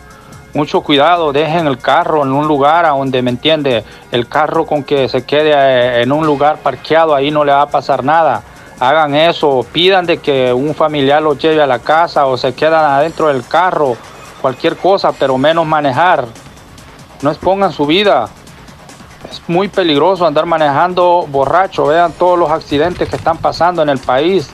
Mucho 0.55 0.81
cuidado, 0.81 1.33
dejen 1.33 1.67
el 1.67 1.79
carro 1.79 2.23
en 2.23 2.33
un 2.33 2.49
lugar 2.49 2.85
a 2.85 2.91
donde, 2.91 3.23
¿me 3.23 3.31
entiende? 3.31 3.85
El 4.11 4.27
carro 4.27 4.67
con 4.67 4.83
que 4.83 5.09
se 5.09 5.25
quede 5.25 5.53
eh, 5.55 6.03
en 6.03 6.11
un 6.11 6.27
lugar 6.27 6.59
parqueado, 6.59 7.15
ahí 7.15 7.31
no 7.31 7.45
le 7.45 7.53
va 7.53 7.63
a 7.63 7.69
pasar 7.69 8.03
nada. 8.03 8.43
Hagan 8.81 9.15
eso, 9.15 9.67
pidan 9.73 10.07
de 10.07 10.19
que 10.19 10.53
un 10.53 10.75
familiar 10.75 11.21
los 11.23 11.39
lleve 11.39 11.61
a 11.63 11.67
la 11.67 11.81
casa 11.81 12.27
o 12.27 12.37
se 12.37 12.55
quedan 12.55 12.85
adentro 12.85 13.29
del 13.29 13.45
carro, 13.45 13.97
cualquier 14.41 14.77
cosa, 14.77 15.11
pero 15.13 15.37
menos 15.37 15.67
manejar. 15.67 16.27
No 17.23 17.31
expongan 17.31 17.73
su 17.73 17.87
vida. 17.87 18.29
Es 19.29 19.43
muy 19.49 19.67
peligroso 19.67 20.25
andar 20.27 20.47
manejando 20.47 21.27
borracho. 21.29 21.87
Vean 21.87 22.13
todos 22.13 22.39
los 22.39 22.51
accidentes 22.51 23.09
que 23.09 23.17
están 23.17 23.37
pasando 23.39 23.83
en 23.83 23.89
el 23.89 23.99
país. 23.99 24.49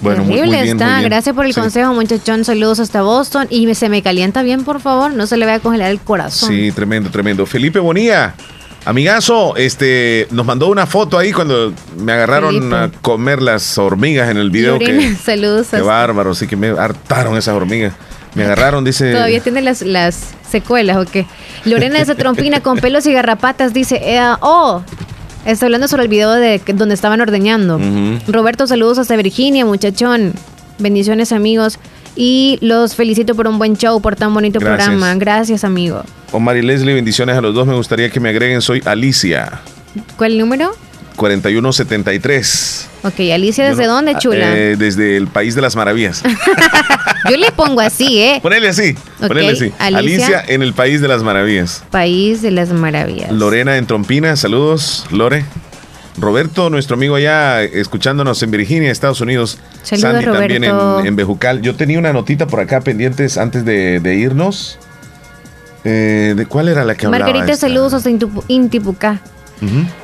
Bueno, 0.00 0.22
Terrible 0.24 0.46
muy 0.46 0.50
bien, 0.62 0.76
está. 0.76 0.84
muy 0.86 0.94
bien. 0.98 1.10
Gracias 1.10 1.34
por 1.34 1.46
el 1.46 1.54
Sí. 1.54 1.60
consejo, 1.60 1.92
muchachón. 1.94 2.44
Saludos 2.44 2.80
hasta 2.80 3.02
Boston. 3.02 3.46
Y 3.50 3.72
se 3.74 3.88
me 3.88 4.02
calienta 4.02 4.42
bien, 4.42 4.64
por 4.64 4.80
favor. 4.80 5.12
No 5.12 5.26
se 5.26 5.36
le 5.36 5.44
vaya 5.46 5.56
a 5.58 5.60
congelar 5.60 5.90
el 5.90 6.00
corazón. 6.00 6.48
Sí, 6.48 6.72
tremendo, 6.72 7.10
tremendo. 7.10 7.46
Felipe 7.46 7.78
Bonilla, 7.78 8.34
amigazo, 8.84 9.56
este, 9.56 10.26
nos 10.30 10.46
mandó 10.46 10.68
una 10.68 10.86
foto 10.86 11.18
ahí 11.18 11.32
cuando 11.32 11.72
me 11.96 12.12
agarraron 12.12 12.54
Felipe. 12.54 12.76
a 12.76 12.90
comer 13.00 13.42
las 13.42 13.78
hormigas 13.78 14.30
en 14.30 14.36
el 14.36 14.50
video. 14.50 14.78
Que, 14.78 15.14
saludos. 15.24 15.68
qué 15.70 15.80
bárbaro, 15.80 16.34
sí 16.34 16.46
que 16.46 16.56
me 16.56 16.68
hartaron 16.68 17.36
esas 17.36 17.54
hormigas. 17.54 17.94
Me 18.34 18.44
agarraron, 18.44 18.84
dice. 18.84 19.12
Todavía 19.12 19.40
tiene 19.40 19.60
las, 19.60 19.82
las 19.82 20.30
secuelas, 20.50 20.96
¿o 20.96 21.04
qué? 21.10 21.26
Lorena 21.64 22.02
de 22.02 22.14
Trompina 22.14 22.60
con 22.60 22.78
pelos 22.78 23.06
y 23.06 23.12
garrapatas 23.12 23.74
dice, 23.74 24.00
eh, 24.02 24.20
oh, 24.40 24.82
está 25.44 25.66
hablando 25.66 25.86
sobre 25.88 26.04
el 26.04 26.08
video 26.08 26.32
de 26.32 26.60
donde 26.74 26.94
estaban 26.94 27.20
ordeñando. 27.20 27.78
Roberto, 28.28 28.66
saludos 28.66 28.98
hasta 28.98 29.16
Virginia, 29.16 29.66
muchachón. 29.66 30.32
Bendiciones, 30.78 31.32
amigos. 31.32 31.78
Y 32.14 32.58
los 32.60 32.94
felicito 32.94 33.34
por 33.34 33.48
un 33.48 33.58
buen 33.58 33.76
show, 33.76 34.00
por 34.02 34.16
tan 34.16 34.34
bonito 34.34 34.58
Gracias. 34.60 34.88
programa. 34.88 35.14
Gracias, 35.14 35.64
amigo. 35.64 36.02
Omar 36.32 36.56
y 36.56 36.62
Leslie, 36.62 36.94
bendiciones 36.94 37.36
a 37.36 37.40
los 37.40 37.54
dos. 37.54 37.66
Me 37.66 37.74
gustaría 37.74 38.10
que 38.10 38.20
me 38.20 38.28
agreguen. 38.28 38.60
Soy 38.62 38.82
Alicia, 38.84 39.60
¿Cuál 40.16 40.38
número? 40.38 40.72
4173. 41.16 42.88
Ok, 43.04 43.20
Alicia, 43.34 43.68
¿desde 43.68 43.86
no- 43.86 43.94
dónde, 43.94 44.14
chula? 44.18 44.56
Eh, 44.56 44.76
desde 44.76 45.16
el 45.16 45.26
País 45.28 45.54
de 45.54 45.60
las 45.62 45.76
Maravillas. 45.76 46.22
Yo 47.30 47.36
le 47.36 47.50
pongo 47.52 47.80
así, 47.80 48.18
¿eh? 48.20 48.38
Ponele 48.42 48.68
así. 48.68 48.94
Ok, 49.20 49.28
Ponele 49.28 49.52
así. 49.52 49.72
Alicia. 49.78 49.98
Alicia 49.98 50.44
en 50.48 50.62
el 50.62 50.72
País 50.72 51.00
de 51.00 51.08
las 51.08 51.22
Maravillas. 51.22 51.82
País 51.90 52.42
de 52.42 52.50
las 52.50 52.70
Maravillas. 52.72 53.30
Lorena 53.32 53.76
en 53.76 53.86
Trompina, 53.86 54.36
saludos, 54.36 55.06
Lore. 55.10 55.44
Roberto, 56.18 56.68
nuestro 56.68 56.94
amigo 56.96 57.14
allá, 57.14 57.62
escuchándonos 57.62 58.42
en 58.42 58.50
Virginia, 58.50 58.90
Estados 58.90 59.20
Unidos. 59.20 59.58
Saludos, 59.82 60.24
Sandy 60.24 60.24
también 60.26 60.64
en, 60.64 61.06
en 61.06 61.16
Bejucal. 61.16 61.62
Yo 61.62 61.74
tenía 61.74 61.98
una 61.98 62.12
notita 62.12 62.46
por 62.46 62.60
acá 62.60 62.80
pendientes 62.80 63.38
antes 63.38 63.64
de, 63.64 63.98
de 64.00 64.14
irnos. 64.16 64.78
Eh, 65.84 66.34
¿De 66.36 66.46
cuál 66.46 66.68
era 66.68 66.84
la 66.84 66.94
que 66.94 67.06
hablaba? 67.06 67.24
Margarita, 67.24 67.52
esta? 67.54 67.66
saludos 67.66 67.94
hasta 67.94 68.10
Intipucá. 68.48 69.20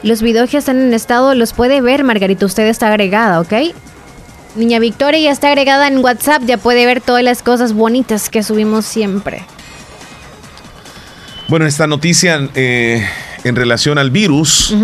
Los 0.05 0.23
videos 0.23 0.49
que 0.51 0.57
están 0.57 0.81
en 0.81 0.95
estado 0.95 1.35
los 1.35 1.53
puede 1.53 1.81
ver, 1.81 2.05
Margarita. 2.05 2.47
Usted 2.47 2.69
está 2.69 2.89
agregada, 2.89 3.41
¿ok? 3.41 3.53
Niña 4.55 4.79
Victoria 4.79 5.21
ya 5.21 5.33
está 5.33 5.49
agregada 5.49 5.89
en 5.89 5.99
WhatsApp. 5.99 6.43
Ya 6.47 6.59
puede 6.59 6.87
ver 6.87 7.01
todas 7.01 7.25
las 7.25 7.43
cosas 7.43 7.73
bonitas 7.73 8.31
que 8.31 8.45
subimos 8.45 8.87
siempre. 8.87 9.45
Bueno, 11.49 11.67
esta 11.67 11.89
noticia 11.89 12.49
eh, 12.55 13.05
en 13.43 13.57
relación 13.57 13.99
al 13.99 14.13
virus. 14.13 14.75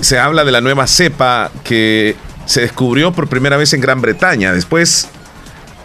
Se 0.00 0.18
habla 0.18 0.44
de 0.44 0.52
la 0.52 0.60
nueva 0.60 0.86
cepa 0.86 1.50
que 1.64 2.16
se 2.46 2.60
descubrió 2.62 3.12
por 3.12 3.28
primera 3.28 3.56
vez 3.56 3.72
en 3.72 3.80
Gran 3.80 4.00
Bretaña. 4.00 4.52
Después, 4.52 5.08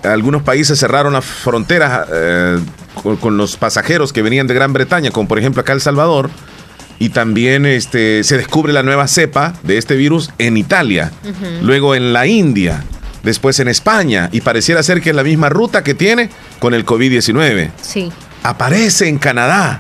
algunos 0.04 0.42
países 0.44 0.80
cerraron 0.80 1.14
las 1.14 1.26
fronteras 1.26 2.08
eh, 2.12 2.60
con, 3.04 3.18
con 3.18 3.38
los 3.38 3.58
pasajeros 3.58 4.12
que 4.14 4.22
venían 4.22 4.48
de 4.48 4.54
Gran 4.54 4.74
Bretaña, 4.74 5.12
como 5.12 5.28
por 5.28 5.38
ejemplo 5.40 5.62
acá 5.62 5.74
El 5.74 5.82
Salvador. 5.82 6.30
Y 7.00 7.10
también 7.10 7.68
este, 7.68 8.24
se 8.24 8.38
descubre 8.38 8.74
la 8.74 8.82
nueva 8.82 9.08
cepa 9.08 9.54
de 9.62 9.78
este 9.78 9.96
virus 9.96 10.32
en 10.40 10.58
Italia, 10.58 11.12
luego 11.62 11.94
en 11.94 12.12
la 12.12 12.26
India, 12.26 12.84
después 13.22 13.60
en 13.60 13.68
España, 13.68 14.30
y 14.32 14.42
pareciera 14.42 14.82
ser 14.82 15.00
que 15.00 15.12
es 15.12 15.16
la 15.16 15.22
misma 15.22 15.50
ruta 15.50 15.84
que 15.84 15.94
tiene 15.94 16.32
con 16.58 16.74
el 16.74 16.88
COVID-19 16.88 17.70
Sí. 17.84 18.12
aparece 18.42 19.08
en 19.08 19.20
Canadá. 19.20 19.80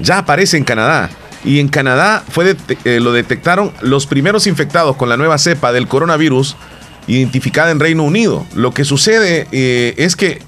Ya 0.00 0.18
aparece 0.18 0.58
en 0.58 0.64
Canadá. 0.64 1.08
Y 1.44 1.60
en 1.60 1.68
Canadá 1.68 2.24
fue 2.28 2.56
eh, 2.84 3.00
lo 3.00 3.12
detectaron 3.12 3.72
los 3.80 4.06
primeros 4.06 4.46
infectados 4.46 4.96
con 4.96 5.08
la 5.08 5.16
nueva 5.16 5.38
cepa 5.38 5.72
del 5.72 5.86
coronavirus 5.86 6.56
identificada 7.06 7.70
en 7.70 7.80
Reino 7.80 8.04
Unido. 8.04 8.46
Lo 8.54 8.72
que 8.72 8.84
sucede 8.84 9.46
eh, 9.52 9.94
es 9.96 10.16
que 10.16 10.42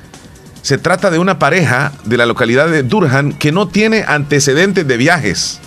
se 0.63 0.79
trata 0.79 1.11
de 1.11 1.19
una 1.19 1.39
pareja 1.39 1.93
de 2.05 2.17
la 2.17 2.27
localidad 2.27 2.69
de 2.69 2.83
Durham 2.83 3.33
que 3.33 3.51
no 3.51 3.69
tiene 3.69 4.05
antecedentes 4.07 4.87
de 4.87 4.97
viajes. 4.97 5.61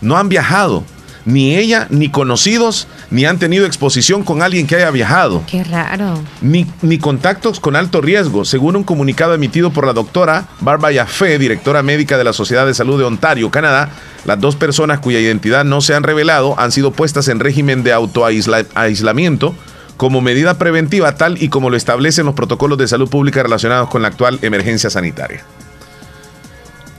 No 0.00 0.18
han 0.18 0.28
viajado. 0.28 0.84
Ni 1.26 1.56
ella, 1.56 1.86
ni 1.90 2.08
conocidos, 2.08 2.88
ni 3.10 3.26
han 3.26 3.38
tenido 3.38 3.66
exposición 3.66 4.22
con 4.22 4.42
alguien 4.42 4.66
que 4.66 4.76
haya 4.76 4.90
viajado 4.90 5.42
Qué 5.46 5.64
raro. 5.64 6.20
ni, 6.40 6.66
ni 6.82 6.98
contactos 6.98 7.60
con 7.60 7.76
alto 7.76 8.00
riesgo, 8.00 8.44
según 8.44 8.76
un 8.76 8.84
comunicado 8.84 9.34
emitido 9.34 9.70
por 9.72 9.86
la 9.86 9.92
doctora 9.92 10.46
Barbara 10.60 10.92
Yaffe, 10.92 11.38
directora 11.38 11.82
médica 11.82 12.16
de 12.16 12.24
la 12.24 12.32
Sociedad 12.32 12.64
de 12.64 12.74
Salud 12.74 12.98
de 12.98 13.04
Ontario, 13.04 13.50
Canadá. 13.50 13.90
Las 14.24 14.40
dos 14.40 14.56
personas 14.56 15.00
cuya 15.00 15.20
identidad 15.20 15.64
no 15.64 15.80
se 15.80 15.94
han 15.94 16.02
revelado 16.02 16.58
han 16.58 16.72
sido 16.72 16.92
puestas 16.92 17.28
en 17.28 17.40
régimen 17.40 17.82
de 17.82 17.92
autoaislamiento 17.92 19.54
como 19.96 20.20
medida 20.20 20.58
preventiva 20.58 21.16
tal 21.16 21.42
y 21.42 21.48
como 21.48 21.70
lo 21.70 21.76
establecen 21.76 22.26
los 22.26 22.34
protocolos 22.34 22.78
de 22.78 22.88
salud 22.88 23.08
pública 23.08 23.42
relacionados 23.42 23.88
con 23.88 24.02
la 24.02 24.08
actual 24.08 24.38
emergencia 24.42 24.90
sanitaria. 24.90 25.44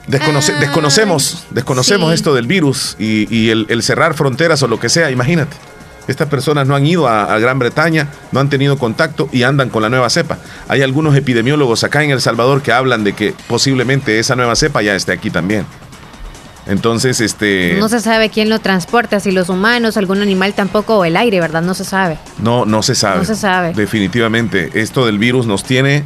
Desconoce- 0.08 0.54
Ah, 0.56 0.60
desconocemos, 0.60 1.44
desconocemos 1.50 2.08
sí. 2.10 2.14
esto 2.14 2.34
del 2.34 2.46
virus 2.46 2.96
y, 2.98 3.32
y 3.34 3.50
el, 3.50 3.66
el 3.68 3.82
cerrar 3.82 4.14
fronteras 4.14 4.62
o 4.62 4.68
lo 4.68 4.80
que 4.80 4.88
sea, 4.88 5.10
imagínate. 5.10 5.56
Estas 6.06 6.28
personas 6.28 6.66
no 6.66 6.74
han 6.74 6.86
ido 6.86 7.06
a, 7.06 7.24
a 7.34 7.38
Gran 7.38 7.58
Bretaña, 7.58 8.08
no 8.32 8.40
han 8.40 8.48
tenido 8.48 8.78
contacto 8.78 9.28
y 9.30 9.42
andan 9.42 9.68
con 9.68 9.82
la 9.82 9.90
nueva 9.90 10.08
cepa. 10.08 10.38
Hay 10.66 10.80
algunos 10.80 11.14
epidemiólogos 11.14 11.84
acá 11.84 12.02
en 12.02 12.10
El 12.10 12.22
Salvador 12.22 12.62
que 12.62 12.72
hablan 12.72 13.04
de 13.04 13.12
que 13.12 13.34
posiblemente 13.46 14.18
esa 14.18 14.34
nueva 14.34 14.56
cepa 14.56 14.80
ya 14.80 14.94
esté 14.94 15.12
aquí 15.12 15.28
también. 15.30 15.66
Entonces, 16.66 17.20
este... 17.20 17.76
No 17.78 17.88
se 17.88 18.00
sabe 18.00 18.28
quién 18.30 18.50
lo 18.50 18.58
transporta, 18.58 19.20
si 19.20 19.30
los 19.32 19.48
humanos, 19.48 19.96
algún 19.96 20.20
animal 20.20 20.52
tampoco, 20.54 20.98
o 20.98 21.04
el 21.04 21.16
aire, 21.16 21.40
¿verdad? 21.40 21.62
No 21.62 21.72
se 21.74 21.84
sabe. 21.84 22.18
No, 22.38 22.66
no 22.66 22.82
se 22.82 22.94
sabe. 22.94 23.18
No 23.20 23.24
se 23.24 23.36
sabe. 23.36 23.72
Definitivamente. 23.74 24.70
Esto 24.74 25.06
del 25.06 25.18
virus 25.18 25.46
nos 25.46 25.64
tiene. 25.64 26.04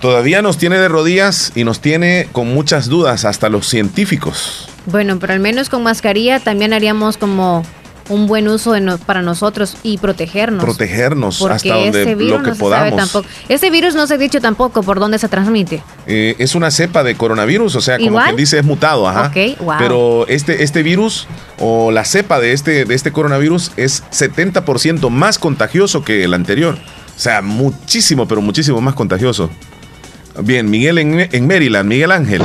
Todavía 0.00 0.40
nos 0.40 0.56
tiene 0.56 0.78
de 0.78 0.88
rodillas 0.88 1.52
y 1.54 1.64
nos 1.64 1.80
tiene 1.80 2.28
con 2.32 2.52
muchas 2.54 2.88
dudas, 2.88 3.24
hasta 3.24 3.48
los 3.50 3.68
científicos. 3.68 4.68
Bueno, 4.86 5.18
pero 5.18 5.34
al 5.34 5.40
menos 5.40 5.68
con 5.68 5.82
mascarilla 5.82 6.40
también 6.40 6.72
haríamos 6.72 7.18
como 7.18 7.64
un 8.08 8.26
buen 8.26 8.48
uso 8.48 8.72
de 8.72 8.80
no- 8.80 8.96
para 8.98 9.20
nosotros 9.22 9.76
y 9.84 9.98
protegernos. 9.98 10.64
Protegernos 10.64 11.38
Porque 11.38 11.54
hasta 11.54 11.74
donde 11.74 12.00
este 12.02 12.14
virus 12.16 12.38
lo 12.38 12.42
que 12.42 12.50
no 12.50 12.56
podamos. 12.56 12.96
tampoco. 12.96 13.28
Este 13.48 13.70
virus 13.70 13.94
no 13.94 14.06
se 14.06 14.14
ha 14.14 14.18
dicho 14.18 14.40
tampoco 14.40 14.82
por 14.82 14.98
dónde 14.98 15.18
se 15.18 15.28
transmite. 15.28 15.82
Eh, 16.06 16.34
es 16.38 16.54
una 16.54 16.70
cepa 16.70 17.04
de 17.04 17.14
coronavirus, 17.14 17.76
o 17.76 17.80
sea, 17.80 17.98
como 17.98 18.08
¿Igual? 18.08 18.24
quien 18.24 18.36
dice, 18.36 18.58
es 18.58 18.64
mutado, 18.64 19.06
ajá. 19.06 19.26
Ok, 19.28 19.60
wow. 19.60 19.74
Pero 19.78 20.26
este, 20.28 20.64
este 20.64 20.82
virus 20.82 21.28
o 21.60 21.92
la 21.92 22.04
cepa 22.04 22.40
de 22.40 22.52
este, 22.52 22.84
de 22.86 22.94
este 22.94 23.12
coronavirus 23.12 23.72
es 23.76 24.02
70% 24.10 25.08
más 25.10 25.38
contagioso 25.38 26.02
que 26.02 26.24
el 26.24 26.32
anterior. 26.34 26.78
O 27.16 27.20
sea, 27.20 27.42
muchísimo, 27.42 28.26
pero 28.26 28.40
muchísimo 28.40 28.80
más 28.80 28.94
contagioso. 28.94 29.50
Bien, 30.42 30.68
Miguel 30.70 30.98
en, 30.98 31.28
en 31.32 31.46
Maryland, 31.46 31.88
Miguel 31.88 32.10
Ángel. 32.12 32.42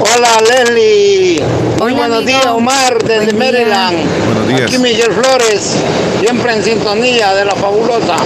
Hola 0.00 0.28
Leslie. 0.40 1.42
Muy 1.78 1.92
buenos 1.92 2.24
días 2.26 2.46
Omar 2.46 2.98
desde 3.04 3.32
Maryland. 3.32 3.96
Buenos 4.24 4.48
días. 4.48 4.62
Aquí 4.62 4.78
Miguel 4.78 5.12
Flores, 5.12 5.76
siempre 6.20 6.54
en 6.54 6.64
sintonía 6.64 7.34
de 7.34 7.44
la 7.44 7.54
fabulosa. 7.54 8.16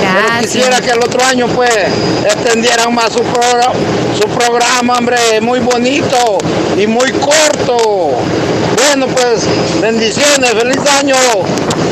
Pero 0.00 0.40
quisiera 0.40 0.80
que 0.80 0.90
el 0.90 0.98
otro 0.98 1.20
año 1.24 1.46
pues 1.48 1.70
extendieran 2.24 2.94
más 2.94 3.12
su, 3.12 3.20
progra- 3.20 3.72
su 4.20 4.28
programa, 4.28 4.98
hombre, 4.98 5.16
muy 5.40 5.60
bonito 5.60 6.38
y 6.76 6.86
muy 6.86 7.10
corto. 7.12 8.10
Bueno 8.86 9.06
pues, 9.08 9.46
bendiciones, 9.80 10.50
feliz 10.50 10.78
año 11.00 11.14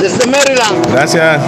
desde 0.01 0.27
Maryland. 0.27 0.91
Gracias. 0.93 1.39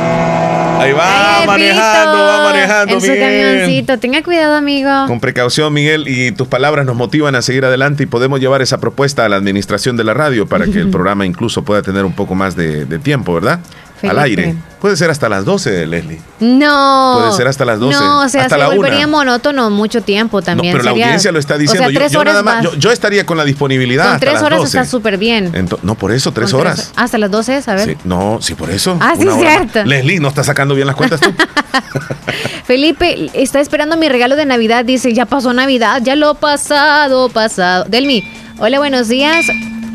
Ahí 0.80 0.92
va 0.92 1.42
manejando, 1.46 2.18
va 2.18 2.44
manejando, 2.44 2.94
En 2.94 3.00
su 3.00 3.06
Miguel. 3.10 3.54
camioncito. 3.54 3.98
Tenga 3.98 4.22
cuidado, 4.22 4.54
amigo. 4.56 4.90
Con 5.06 5.20
precaución, 5.20 5.72
Miguel, 5.72 6.08
y 6.08 6.32
tus 6.32 6.48
palabras 6.48 6.86
nos 6.86 6.96
motivan 6.96 7.34
a 7.34 7.42
seguir 7.42 7.64
adelante 7.64 8.02
y 8.04 8.06
podemos 8.06 8.40
llevar 8.40 8.62
esa 8.62 8.78
propuesta 8.78 9.24
a 9.24 9.28
la 9.28 9.36
administración 9.36 9.96
de 9.96 10.04
la 10.04 10.14
radio 10.14 10.46
para 10.46 10.66
que 10.66 10.78
el 10.78 10.90
programa 10.90 11.26
incluso 11.26 11.62
pueda 11.64 11.82
tener 11.82 12.04
un 12.04 12.12
poco 12.14 12.34
más 12.34 12.56
de, 12.56 12.84
de 12.86 12.98
tiempo, 12.98 13.34
¿verdad? 13.34 13.60
Felipe. 14.00 14.08
Al 14.18 14.24
aire. 14.24 14.54
Puede 14.80 14.96
ser 14.96 15.10
hasta 15.10 15.28
las 15.28 15.44
12, 15.44 15.86
Leslie. 15.86 16.18
No. 16.40 17.18
Puede 17.20 17.32
ser 17.36 17.48
hasta 17.48 17.66
las 17.66 17.78
12, 17.78 17.98
No, 17.98 18.20
o 18.22 18.28
sea, 18.30 18.42
hasta 18.44 18.54
se 18.54 18.58
la 18.58 18.68
volvería 18.68 19.00
una. 19.06 19.08
monótono 19.08 19.68
mucho 19.68 20.00
tiempo 20.00 20.40
también. 20.40 20.72
no, 20.72 20.78
pero 20.78 20.84
la 20.84 20.90
audiencia 20.92 21.30
lo 21.32 21.38
está 21.38 21.58
diciendo. 21.58 21.84
O 21.84 21.86
sea, 21.88 21.92
yo, 21.92 22.00
tres 22.00 22.12
yo 22.12 22.20
horas 22.20 22.32
nada 22.32 22.42
más, 22.42 22.64
yo, 22.64 22.74
yo 22.76 22.90
estaría 22.90 23.26
con 23.26 23.36
la 23.36 23.44
disponibilidad 23.44 24.04
Con 24.04 24.14
hasta 24.14 24.20
tres 24.20 24.34
las 24.34 24.42
horas 24.42 24.58
12. 24.60 24.78
está 24.78 24.90
súper 24.90 25.18
bien. 25.18 25.52
No, 25.82 25.96
por 25.96 26.12
eso, 26.12 26.32
tres 26.32 26.50
Con 26.50 26.60
horas. 26.62 26.92
Hasta 26.96 27.18
las 27.18 27.30
12 27.30 27.56
es, 27.58 27.68
a 27.68 27.74
ver. 27.74 27.88
Sí, 27.90 27.96
no, 28.04 28.38
sí, 28.40 28.54
por 28.54 28.70
eso. 28.70 28.96
Ah, 29.00 29.14
sí, 29.18 29.26
más. 29.26 29.38
cierto. 29.38 29.84
Leslie, 29.84 30.18
¿no 30.18 30.28
estás 30.28 30.46
sacando 30.46 30.74
bien 30.74 30.86
las 30.86 30.96
cuentas 30.96 31.20
tú? 31.20 31.30
Felipe 32.64 33.30
está 33.34 33.60
esperando 33.60 33.96
mi 33.96 34.08
regalo 34.08 34.36
de 34.36 34.46
Navidad. 34.46 34.84
Dice, 34.84 35.12
ya 35.12 35.26
pasó 35.26 35.52
Navidad, 35.52 36.00
ya 36.02 36.16
lo 36.16 36.34
pasado, 36.36 37.28
pasado. 37.28 37.84
Delmi, 37.88 38.24
hola, 38.58 38.78
buenos 38.78 39.08
días. 39.08 39.44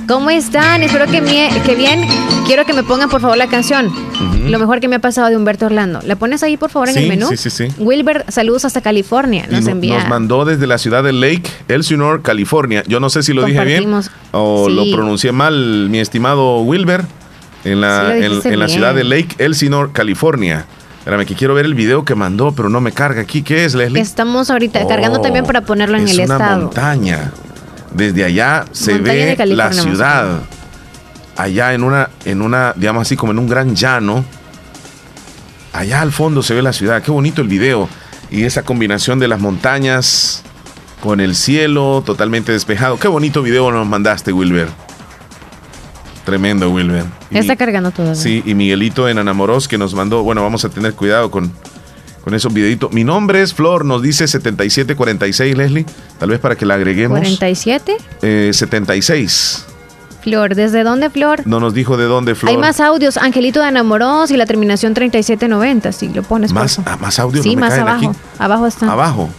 ¿Cómo 0.07 0.29
están? 0.29 0.83
Espero 0.83 1.07
que, 1.07 1.21
mie- 1.21 1.49
que 1.63 1.73
bien. 1.75 2.01
Quiero 2.45 2.63
que 2.65 2.73
me 2.73 2.83
pongan, 2.83 3.09
por 3.09 3.21
favor, 3.21 3.37
la 3.37 3.47
canción. 3.47 3.91
Lo 4.47 4.59
mejor 4.59 4.79
que 4.79 4.87
me 4.87 4.97
ha 4.97 4.99
pasado 4.99 5.29
de 5.29 5.35
Humberto 5.35 5.65
Orlando. 5.65 5.99
¿La 6.03 6.15
pones 6.15 6.43
ahí, 6.43 6.57
por 6.57 6.69
favor, 6.69 6.89
en 6.89 6.93
Sí, 6.95 6.99
el 7.03 7.09
menú? 7.09 7.27
sí, 7.29 7.37
sí, 7.37 7.49
sí. 7.49 7.67
Wilber, 7.79 8.23
saludos 8.27 8.65
hasta 8.65 8.81
California. 8.81 9.47
Nos 9.49 9.63
no- 9.65 9.71
envía. 9.71 9.97
nos 9.99 10.07
mandó 10.07 10.45
desde 10.45 10.67
la 10.67 10.77
ciudad 10.77 11.03
de 11.03 11.11
Lake 11.11 11.43
Elsinore, 11.67 12.21
California. 12.21 12.83
Yo 12.87 12.99
no 12.99 13.09
sé 13.09 13.23
si 13.23 13.33
lo 13.33 13.43
dije 13.45 13.63
bien 13.65 13.91
o 14.31 14.65
Sí. 14.69 14.75
lo 14.75 14.95
pronuncié 14.95 15.31
mal, 15.31 15.89
mi 15.89 15.97
estimado 15.99 16.59
Wilber, 16.61 17.03
en 17.63 17.81
la, 17.81 18.01
Sí 18.01 18.05
lo 18.05 18.13
en, 18.13 18.21
dijiste 18.29 18.53
en 18.53 18.59
la 18.59 18.65
bien. 18.67 18.77
ciudad 18.77 18.93
de 18.93 19.03
Lake 19.05 19.35
Elsinore, 19.39 19.91
California. 19.91 20.65
Espérame, 20.99 21.25
que 21.25 21.33
quiero 21.35 21.53
ver 21.55 21.65
el 21.65 21.73
video 21.73 22.03
que 22.05 22.13
mandó, 22.15 22.51
pero 22.51 22.69
no 22.69 22.79
me 22.81 22.91
carga 22.91 23.21
aquí. 23.21 23.41
¿Qué 23.41 23.65
es, 23.65 23.73
Leslie? 23.73 24.01
Estamos 24.01 24.49
ahorita 24.51 24.81
Oh, 24.83 24.87
cargando 24.87 25.19
también 25.21 25.45
para 25.45 25.61
ponerlo 25.61 25.97
en 25.97 26.03
es 26.05 26.11
el 26.17 26.25
una 26.25 26.35
estado. 26.35 26.61
montaña. 26.65 27.31
Desde 27.95 28.25
allá 28.25 28.65
se 28.71 28.95
Montaña 28.95 29.25
ve 29.25 29.35
California, 29.37 29.65
la 29.65 29.81
ciudad. 29.81 30.39
Allá 31.37 31.73
en 31.73 31.83
una, 31.83 32.09
en 32.25 32.41
una, 32.41 32.73
digamos 32.75 33.01
así, 33.01 33.15
como 33.15 33.31
en 33.31 33.39
un 33.39 33.47
gran 33.47 33.75
llano. 33.75 34.25
Allá 35.71 36.01
al 36.01 36.11
fondo 36.11 36.43
se 36.43 36.53
ve 36.53 36.61
la 36.61 36.73
ciudad. 36.73 37.01
Qué 37.01 37.11
bonito 37.11 37.41
el 37.41 37.47
video. 37.47 37.87
Y 38.29 38.43
esa 38.43 38.63
combinación 38.63 39.19
de 39.19 39.27
las 39.27 39.39
montañas 39.39 40.43
con 41.01 41.21
el 41.21 41.35
cielo 41.35 42.03
totalmente 42.05 42.51
despejado. 42.51 42.97
Qué 42.97 43.07
bonito 43.07 43.41
video 43.41 43.71
nos 43.71 43.87
mandaste, 43.87 44.33
Wilber. 44.33 44.67
Tremendo, 46.25 46.71
Wilber. 46.71 47.05
Y 47.29 47.35
Ya 47.35 47.41
está 47.41 47.55
cargando 47.55 47.91
todo. 47.91 48.15
Sí, 48.15 48.41
y 48.45 48.55
Miguelito 48.55 49.07
en 49.07 49.19
Anamoros 49.19 49.67
que 49.67 49.77
nos 49.77 49.93
mandó, 49.93 50.23
bueno, 50.23 50.41
vamos 50.41 50.65
a 50.65 50.69
tener 50.69 50.95
cuidado 50.95 51.29
con, 51.29 51.51
con 52.25 52.33
esos 52.33 52.51
videitos. 52.51 52.91
Mi 52.91 53.03
nombre 53.03 53.41
es 53.43 53.53
Flor, 53.53 53.85
nos 53.85 54.01
dice 54.01 54.27
7746, 54.27 55.55
Leslie. 55.55 55.85
Tal 56.17 56.29
vez 56.29 56.39
para 56.39 56.55
que 56.55 56.65
la 56.65 56.73
agreguemos. 56.73 57.19
47. 57.19 57.95
Eh, 58.23 58.49
76. 58.51 59.65
Flor, 60.23 60.55
¿desde 60.55 60.83
dónde, 60.83 61.11
Flor? 61.11 61.43
No 61.45 61.59
nos 61.59 61.75
dijo 61.75 61.97
de 61.97 62.05
dónde, 62.05 62.33
Flor. 62.33 62.49
Hay 62.49 62.57
más 62.57 62.79
audios. 62.79 63.17
Angelito 63.17 63.61
de 63.61 63.69
Enamoros 63.69 64.31
y 64.31 64.37
la 64.37 64.47
terminación 64.47 64.95
3790. 64.95 65.91
Si 65.91 66.07
lo 66.09 66.23
pones 66.23 66.51
por 66.51 66.63
Más, 66.63 66.79
ah, 66.83 66.97
más 66.99 67.19
audio, 67.19 67.43
Sí, 67.43 67.49
no 67.49 67.55
me 67.57 67.61
más 67.61 67.69
caen 67.75 67.81
abajo. 67.87 68.09
aquí. 68.09 68.19
Abajo 68.39 68.65
está. 68.65 68.91
Abajo. 68.91 69.29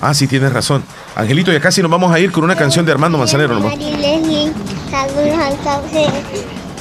Ah, 0.00 0.14
sí, 0.14 0.28
tienes 0.28 0.52
razón. 0.52 0.84
Angelito, 1.16 1.52
ya 1.52 1.58
casi 1.60 1.82
nos 1.82 1.90
vamos 1.90 2.12
a 2.12 2.20
ir 2.20 2.30
con 2.30 2.44
una 2.44 2.54
canción 2.54 2.86
de 2.86 2.92
Armando 2.92 3.18
Manzanero. 3.18 3.58
¿no? 3.58 3.68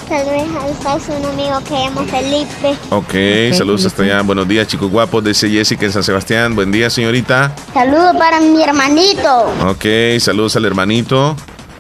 Leslie, 0.10 0.40
saludos 0.40 0.64
al 0.64 0.84
sauce, 0.84 1.11
un 1.11 1.26
amigo 1.26 1.60
que 1.68 1.73
llama 1.73 2.03
Felipe. 2.06 2.77
Ok, 2.90 3.56
saludos 3.57 3.86
hasta 3.86 4.03
allá. 4.03 4.22
Buenos 4.22 4.48
días, 4.48 4.68
chicos 4.68 4.90
guapos. 4.91 5.23
Dice 5.23 5.49
Jessica 5.49 5.86
en 5.86 5.91
San 5.91 6.03
Sebastián. 6.03 6.56
Buen 6.56 6.72
día, 6.72 6.90
señorita. 6.90 7.53
Saludos 7.73 8.15
para 8.18 8.40
mi 8.40 8.64
hermanito. 8.64 9.45
Ok, 9.68 9.86
saludos 10.19 10.56
al 10.56 10.65
hermanito. 10.65 11.36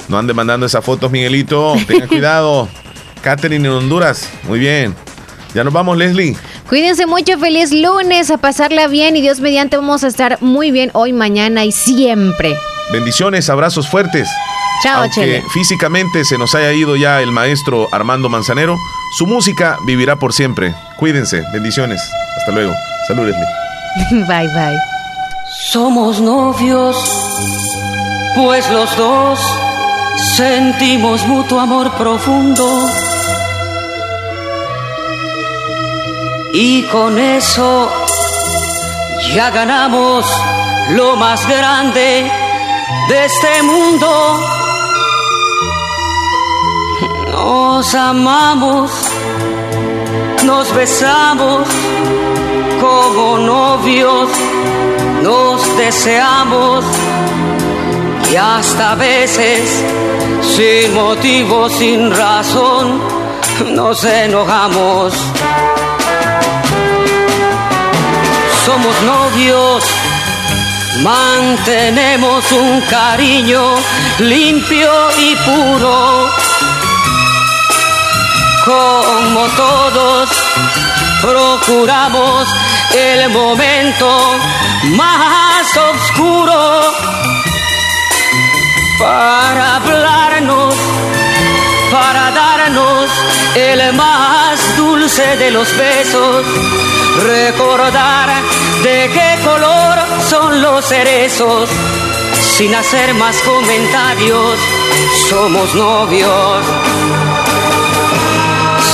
No 0.07 0.17
ande 0.17 0.33
mandando 0.33 0.65
esas 0.65 0.83
fotos, 0.83 1.11
Miguelito. 1.11 1.75
Tengan 1.87 2.07
cuidado. 2.07 2.67
Catherine 3.21 3.67
en 3.67 3.73
Honduras. 3.73 4.29
Muy 4.43 4.59
bien. 4.59 4.95
Ya 5.53 5.63
nos 5.63 5.73
vamos, 5.73 5.97
Leslie. 5.97 6.35
Cuídense 6.67 7.05
mucho, 7.05 7.37
feliz 7.39 7.71
lunes, 7.71 8.29
a 8.31 8.37
pasarla 8.37 8.87
bien 8.87 9.15
y 9.15 9.21
Dios 9.21 9.39
mediante 9.39 9.77
vamos 9.77 10.03
a 10.03 10.07
estar 10.07 10.37
muy 10.41 10.71
bien 10.71 10.89
hoy, 10.93 11.13
mañana 11.13 11.63
y 11.63 11.71
siempre. 11.71 12.55
Bendiciones, 12.91 13.49
abrazos 13.49 13.87
fuertes. 13.87 14.27
Chao, 14.83 15.01
Aunque 15.03 15.15
Chele. 15.15 15.43
físicamente 15.53 16.25
se 16.25 16.37
nos 16.37 16.53
haya 16.55 16.71
ido 16.73 16.95
ya 16.95 17.21
el 17.21 17.31
maestro 17.31 17.87
Armando 17.91 18.29
Manzanero, 18.29 18.77
su 19.17 19.25
música 19.25 19.77
vivirá 19.85 20.15
por 20.17 20.33
siempre. 20.33 20.75
Cuídense, 20.97 21.43
bendiciones. 21.53 22.01
Hasta 22.37 22.51
luego. 22.51 22.73
Salud, 23.07 23.25
Leslie. 23.27 24.25
bye, 24.27 24.47
bye. 24.53 24.77
Somos 25.71 26.19
novios, 26.21 26.95
pues 28.35 28.69
los 28.69 28.95
dos 28.97 29.39
sentimos 30.35 31.25
mutuo 31.27 31.59
amor 31.59 31.91
profundo. 31.97 32.89
Y 36.53 36.83
con 36.83 37.17
eso 37.19 37.91
ya 39.33 39.49
ganamos 39.49 40.25
lo 40.91 41.15
más 41.15 41.45
grande 41.47 42.29
de 43.09 43.25
este 43.25 43.63
mundo. 43.63 44.39
Nos 47.35 47.93
amamos, 47.93 48.89
nos 50.45 50.73
besamos 50.73 51.67
como 52.79 53.37
novios, 53.37 54.29
nos 55.21 55.77
deseamos 55.77 56.85
y 58.31 58.35
hasta 58.37 58.93
a 58.93 58.95
veces 58.95 59.83
sin 60.55 60.93
motivo, 60.95 61.69
sin 61.69 62.09
razón, 62.09 63.01
nos 63.75 64.01
enojamos. 64.05 65.13
Somos 68.65 68.95
novios, 69.03 69.83
mantenemos 71.03 72.51
un 72.53 72.81
cariño 72.89 73.75
limpio 74.19 74.91
y 75.19 75.35
puro 75.35 76.44
como 78.65 79.45
todos 79.55 80.29
procuramos 81.21 82.47
el 82.95 83.29
momento 83.29 84.09
más 84.95 85.77
oscuro 85.77 86.81
para 88.97 89.75
hablarnos, 89.75 90.73
para 91.91 92.31
darnos 92.31 93.11
el 93.55 93.93
más 93.93 94.77
dulce 94.77 95.37
de 95.37 95.51
los 95.51 95.67
besos, 95.77 96.43
recordar 97.23 98.29
de 98.81 99.11
qué 99.13 99.43
color 99.43 99.99
son 100.27 100.61
los 100.61 100.83
cerezos, 100.85 101.69
sin 102.57 102.73
hacer 102.73 103.13
más 103.13 103.35
comentarios, 103.43 104.59
somos 105.29 105.75
novios. 105.75 106.84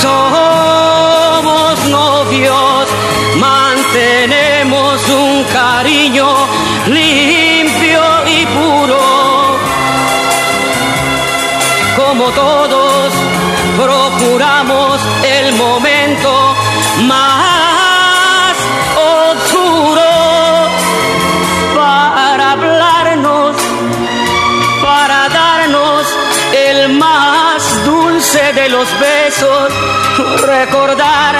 Somos 0.02 1.78
novios, 1.88 2.88
mantenemos 3.36 5.08
un 5.08 5.44
cariño 5.44 6.26
limpio 6.88 8.02
y 8.26 8.44
puro. 8.46 9.58
Como 11.94 12.24
todos 12.30 13.12
procuramos 13.76 15.00
el 15.22 15.54
momento 15.54 15.91
recordar 30.46 31.34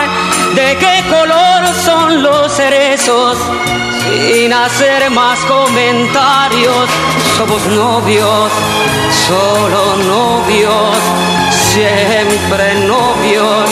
de 0.54 0.76
qué 0.78 1.04
color 1.08 1.74
son 1.84 2.22
los 2.22 2.52
cerezos. 2.52 3.38
Sin 4.04 4.52
hacer 4.52 5.10
más 5.10 5.38
comentarios, 5.40 6.88
somos 7.36 7.64
novios, 7.66 8.50
solo 9.28 9.96
novios 10.08 10.96
siempre 11.72 12.74
novios, 12.86 13.70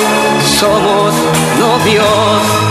somos 0.59 1.13
novios. 1.59 2.70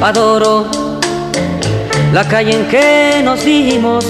Adoro 0.00 0.66
la 2.12 2.24
calle 2.26 2.52
en 2.52 2.68
que 2.68 3.20
nos 3.24 3.44
dimos, 3.44 4.04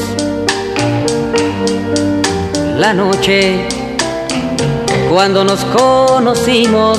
la 2.76 2.92
noche 2.94 3.66
cuando 5.10 5.42
nos 5.44 5.64
conocimos 5.64 6.98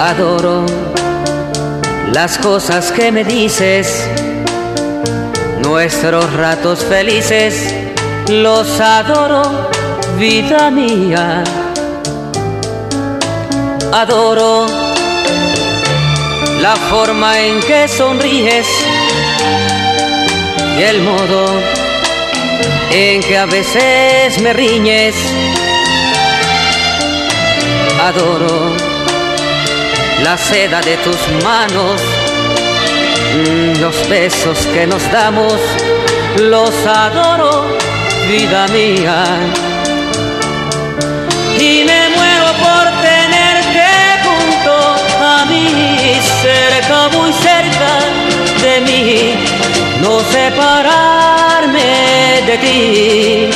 adoro 0.00 0.64
las 2.12 2.38
cosas 2.38 2.92
que 2.92 3.10
me 3.10 3.24
dices, 3.24 4.06
nuestros 5.62 6.32
ratos 6.34 6.80
felices, 6.80 7.74
los 8.28 8.80
adoro, 8.80 9.42
vida 10.18 10.70
mía. 10.70 11.42
Adoro 13.92 14.81
la 16.62 16.76
forma 16.76 17.40
en 17.40 17.58
que 17.58 17.88
sonríes 17.88 18.68
y 20.78 20.82
el 20.82 21.02
modo 21.02 21.60
en 22.92 23.20
que 23.20 23.36
a 23.36 23.46
veces 23.46 24.40
me 24.40 24.52
riñes. 24.52 25.16
Adoro 28.00 28.76
la 30.22 30.38
seda 30.38 30.80
de 30.80 30.96
tus 30.98 31.20
manos, 31.42 32.00
mm, 33.34 33.80
los 33.80 34.08
besos 34.08 34.58
que 34.72 34.86
nos 34.86 35.02
damos, 35.10 35.58
los 36.38 36.74
adoro, 36.86 37.66
vida 38.28 38.68
mía. 38.68 39.24
Y 41.58 41.82
mí, 45.72 46.20
cerca, 46.42 47.08
muy 47.16 47.32
cerca 47.32 47.92
de 48.62 48.80
mí, 48.80 49.34
no 50.02 50.20
separarme 50.30 51.90
de 52.46 52.58
ti. 52.58 53.50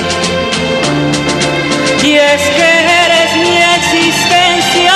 Y 2.06 2.12
es 2.14 2.42
que 2.56 2.70
eres 3.04 3.30
mi 3.44 3.56
existencia, 3.78 4.94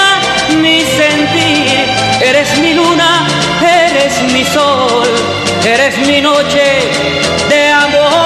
mi 0.62 0.80
sentir, 0.82 1.86
eres 2.20 2.59
mi 2.59 2.74
luna, 2.74 3.26
eres 3.60 4.22
mi 4.32 4.44
sol, 4.44 5.09
eres 5.64 5.98
mi 6.06 6.20
noche 6.20 6.66
de 7.48 7.68
amor. 7.70 8.20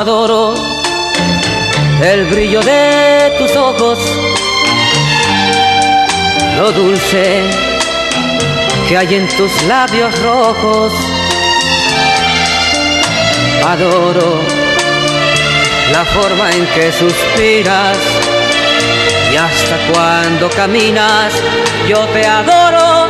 Adoro 0.00 0.54
el 2.02 2.24
brillo 2.26 2.60
de 2.60 3.34
tus 3.38 3.56
ojos, 3.56 3.98
lo 6.58 6.72
dulce 6.72 7.40
que 8.88 8.96
hay 8.96 9.14
en 9.14 9.28
tus 9.28 9.62
labios 9.64 10.12
rojos. 10.22 10.92
Adoro 13.64 14.40
la 15.92 16.04
forma 16.04 16.50
en 16.50 16.66
que 16.74 16.90
suspiras 16.90 17.96
y 19.32 19.36
hasta 19.36 19.76
cuando 19.92 20.50
caminas 20.50 21.32
yo 21.88 22.00
te 22.06 22.26
adoro, 22.26 23.06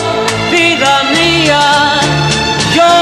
vida 0.50 1.02
mía. 1.16 2.00
Yo, 2.76 2.92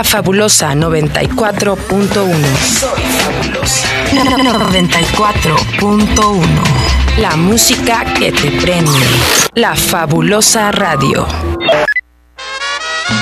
La 0.00 0.04
fabulosa 0.04 0.72
94.1. 0.72 1.76
94.1. 4.14 6.40
La 7.18 7.36
música 7.36 8.06
que 8.18 8.32
te 8.32 8.50
prende. 8.62 8.98
La 9.52 9.76
fabulosa 9.76 10.72
radio. 10.72 11.26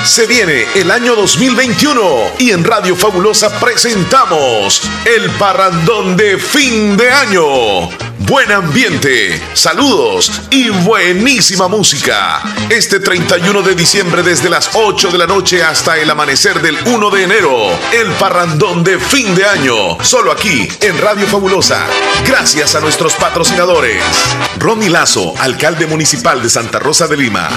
Se 0.04 0.28
viene 0.28 0.66
el 0.76 0.92
año 0.92 1.16
2021 1.16 2.00
y 2.38 2.52
en 2.52 2.62
Radio 2.62 2.94
Fabulosa 2.94 3.58
presentamos 3.58 4.80
el 5.04 5.28
parrandón 5.32 6.16
de 6.16 6.38
fin 6.38 6.96
de 6.96 7.10
año. 7.10 8.07
Buen 8.28 8.52
ambiente, 8.52 9.40
saludos 9.54 10.30
y 10.50 10.68
buenísima 10.68 11.66
música. 11.66 12.42
Este 12.68 13.00
31 13.00 13.62
de 13.62 13.74
diciembre 13.74 14.22
desde 14.22 14.50
las 14.50 14.68
8 14.74 15.08
de 15.08 15.16
la 15.16 15.26
noche 15.26 15.62
hasta 15.62 15.96
el 15.96 16.10
amanecer 16.10 16.60
del 16.60 16.76
1 16.84 17.08
de 17.08 17.22
enero. 17.22 17.70
El 17.90 18.06
parrandón 18.18 18.84
de 18.84 18.98
fin 18.98 19.34
de 19.34 19.46
año. 19.46 19.96
Solo 20.04 20.30
aquí 20.30 20.68
en 20.82 20.98
Radio 20.98 21.26
Fabulosa. 21.26 21.86
Gracias 22.26 22.74
a 22.74 22.80
nuestros 22.80 23.14
patrocinadores. 23.14 24.02
Ronnie 24.58 24.90
Lazo, 24.90 25.32
alcalde 25.38 25.86
municipal 25.86 26.42
de 26.42 26.50
Santa 26.50 26.78
Rosa 26.78 27.06
de 27.06 27.16
Lima. 27.16 27.48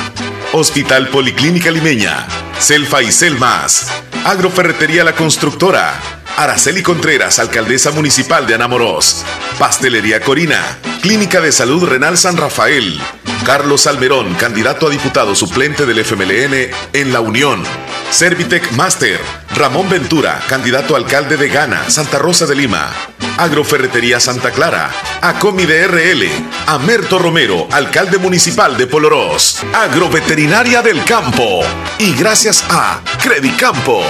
Hospital 0.53 1.10
Policlínica 1.10 1.69
Limeña. 1.69 2.26
Selfa 2.60 3.02
y 3.02 3.11
Selmas. 3.11 3.88
Agroferretería 4.23 5.03
La 5.03 5.15
Constructora. 5.15 6.20
Araceli 6.37 6.81
Contreras, 6.81 7.39
alcaldesa 7.39 7.91
municipal 7.91 8.47
de 8.47 8.55
Anamoros. 8.55 9.23
Pastelería 9.59 10.21
Corina. 10.21 10.77
Clínica 11.01 11.41
de 11.41 11.51
Salud 11.51 11.83
Renal 11.83 12.17
San 12.17 12.37
Rafael. 12.37 12.99
Carlos 13.45 13.87
Almerón, 13.87 14.33
candidato 14.35 14.87
a 14.87 14.89
diputado 14.89 15.35
suplente 15.35 15.85
del 15.85 15.99
FMLN 15.99 16.69
en 16.93 17.13
La 17.13 17.21
Unión. 17.21 17.63
Servitec 18.11 18.71
Master. 18.73 19.19
Ramón 19.55 19.89
Ventura, 19.89 20.41
candidato 20.47 20.95
a 20.95 20.97
alcalde 20.97 21.37
de 21.37 21.49
Ghana, 21.49 21.89
Santa 21.89 22.19
Rosa 22.19 22.45
de 22.45 22.55
Lima. 22.55 22.91
Agroferretería 23.37 24.19
Santa 24.19 24.51
Clara. 24.51 24.91
Acomi 25.21 25.65
de 25.65 25.87
RL. 25.87 26.29
Amerto 26.67 27.17
Romero, 27.19 27.67
alcalde 27.71 28.17
municipal 28.17 28.77
de 28.77 28.87
Polorós. 28.87 29.61
Agroveterinaria 29.73 30.81
del 30.81 31.03
Campo. 31.03 31.61
Y 31.97 32.13
gracias 32.13 32.63
a 32.69 33.01
Credicampo. 33.21 34.03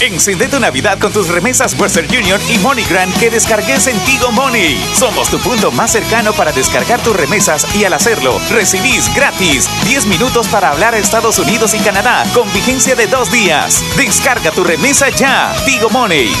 Encende 0.00 0.48
tu 0.48 0.58
Navidad 0.58 0.98
con 0.98 1.12
tus 1.12 1.28
remesas 1.28 1.78
Western 1.78 2.06
Union 2.08 2.40
y 2.48 2.56
MoneyGram 2.58 3.12
que 3.14 3.28
descargues 3.28 3.86
en 3.86 3.98
Tigo 4.00 4.32
Money. 4.32 4.82
Somos 4.94 5.28
tu 5.28 5.38
punto 5.38 5.70
más 5.70 5.92
cercano 5.92 6.32
para 6.32 6.52
descargar 6.52 7.02
tus 7.02 7.14
remesas 7.14 7.66
y 7.76 7.84
al 7.84 7.92
hacerlo, 7.92 8.40
recibís 8.50 9.14
gratis 9.14 9.68
10 9.84 10.06
minutos 10.06 10.48
para 10.48 10.70
hablar 10.70 10.94
a 10.94 10.98
Estados 10.98 11.38
Unidos 11.38 11.74
y 11.74 11.78
Canadá 11.80 12.24
con 12.32 12.50
vigencia 12.54 12.94
de 12.94 13.08
dos 13.08 13.30
días. 13.30 13.84
Descarga 13.98 14.50
tu 14.52 14.64
remesa 14.64 15.10
ya. 15.10 15.54
Tigo 15.66 15.90
Money. 15.90 16.32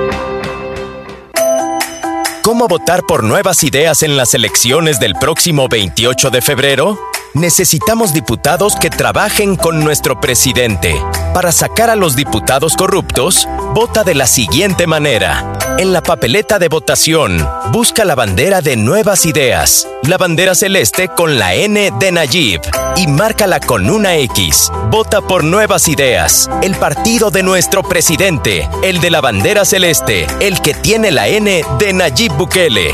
¿Cómo 2.43 2.69
votar 2.69 3.03
por 3.03 3.25
nuevas 3.25 3.65
ideas 3.65 4.05
en 4.05 4.17
las 4.17 4.35
elecciones 4.35 5.01
del 5.01 5.15
próximo 5.15 5.67
28 5.69 6.31
de 6.31 6.41
febrero? 6.41 6.97
Necesitamos 7.35 8.13
diputados 8.13 8.75
que 8.75 8.91
trabajen 8.91 9.55
con 9.55 9.85
nuestro 9.85 10.21
presidente. 10.21 11.01
Para 11.33 11.53
sacar 11.53 11.89
a 11.89 11.95
los 11.95 12.17
diputados 12.17 12.75
corruptos, 12.75 13.47
vota 13.73 14.03
de 14.03 14.17
la 14.17 14.27
siguiente 14.27 14.89
manera. 14.89 15.53
En 15.79 15.93
la 15.93 16.03
papeleta 16.03 16.59
de 16.59 16.67
votación, 16.67 17.49
busca 17.71 18.05
la 18.05 18.17
bandera 18.17 18.63
de 18.63 18.75
Nuevas 18.75 19.27
Ideas, 19.27 19.87
la 20.03 20.19
bandera 20.19 20.57
celeste 20.57 21.07
con 21.07 21.39
la 21.39 21.55
N 21.55 21.93
de 22.01 22.11
Nayib 22.11 22.63
y 22.97 23.07
márcala 23.07 23.61
con 23.61 23.89
una 23.89 24.17
X. 24.17 24.73
Vota 24.91 25.21
por 25.21 25.45
Nuevas 25.45 25.87
Ideas, 25.87 26.51
el 26.63 26.75
partido 26.75 27.31
de 27.31 27.45
nuestro 27.45 27.85
presidente, 27.85 28.69
el 28.83 29.01
de 29.01 29.11
la 29.11 29.21
bandera 29.21 29.65
celeste, 29.65 30.27
el 30.41 30.61
que 30.61 30.75
tiene 30.75 31.13
la 31.13 31.29
N 31.29 31.65
de 31.79 31.93
Nayib 31.93 32.33
Bukele. 32.33 32.93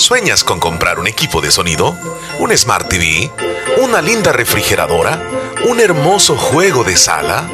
¿Sueñas 0.00 0.44
con 0.44 0.60
comprar 0.60 0.98
un 0.98 1.06
equipo 1.06 1.42
de 1.42 1.50
sonido? 1.50 1.94
¿Un 2.38 2.56
Smart 2.56 2.88
TV? 2.88 3.30
¿Una 3.82 4.00
linda 4.00 4.32
refrigeradora? 4.32 5.22
¿Un 5.68 5.78
hermoso 5.78 6.38
juego 6.38 6.84
de 6.84 6.96
sala? 6.96 7.46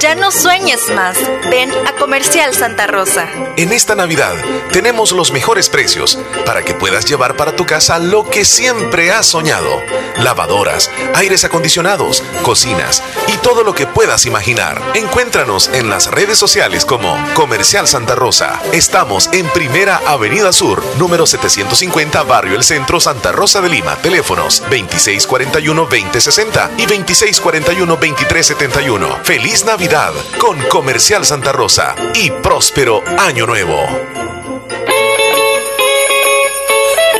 Ya 0.00 0.14
no 0.14 0.30
sueñes 0.30 0.90
más. 0.94 1.16
Ven 1.48 1.70
a 1.72 1.92
Comercial 1.98 2.54
Santa 2.54 2.86
Rosa. 2.86 3.26
En 3.56 3.72
esta 3.72 3.94
Navidad 3.94 4.34
tenemos 4.70 5.12
los 5.12 5.32
mejores 5.32 5.70
precios 5.70 6.18
para 6.44 6.62
que 6.62 6.74
puedas 6.74 7.06
llevar 7.06 7.38
para 7.38 7.56
tu 7.56 7.64
casa 7.64 7.98
lo 7.98 8.28
que 8.28 8.44
siempre 8.44 9.10
has 9.10 9.24
soñado. 9.24 9.80
Lavadoras, 10.16 10.90
aires 11.14 11.44
acondicionados, 11.44 12.22
cocinas 12.42 13.02
y 13.28 13.36
todo 13.38 13.64
lo 13.64 13.74
que 13.74 13.86
puedas 13.86 14.26
imaginar. 14.26 14.80
Encuéntranos 14.94 15.68
en 15.68 15.88
las 15.90 16.10
redes 16.10 16.38
sociales 16.38 16.84
como 16.84 17.16
Comercial 17.34 17.86
Santa 17.86 18.14
Rosa. 18.14 18.60
Estamos 18.72 19.28
en 19.32 19.46
Primera 19.48 20.00
Avenida 20.06 20.52
Sur, 20.52 20.82
número 20.98 21.26
750, 21.26 22.22
Barrio 22.24 22.56
El 22.56 22.64
Centro, 22.64 23.00
Santa 23.00 23.32
Rosa 23.32 23.60
de 23.60 23.68
Lima. 23.68 23.96
Teléfonos 23.96 24.62
2641-2060 24.70 26.70
y 26.78 26.86
2641-2371. 26.86 29.22
Feliz 29.22 29.64
Navidad 29.64 30.12
con 30.38 30.58
Comercial 30.68 31.24
Santa 31.24 31.52
Rosa 31.52 31.94
y 32.14 32.30
próspero 32.30 33.02
Año 33.18 33.46
Nuevo. 33.46 34.23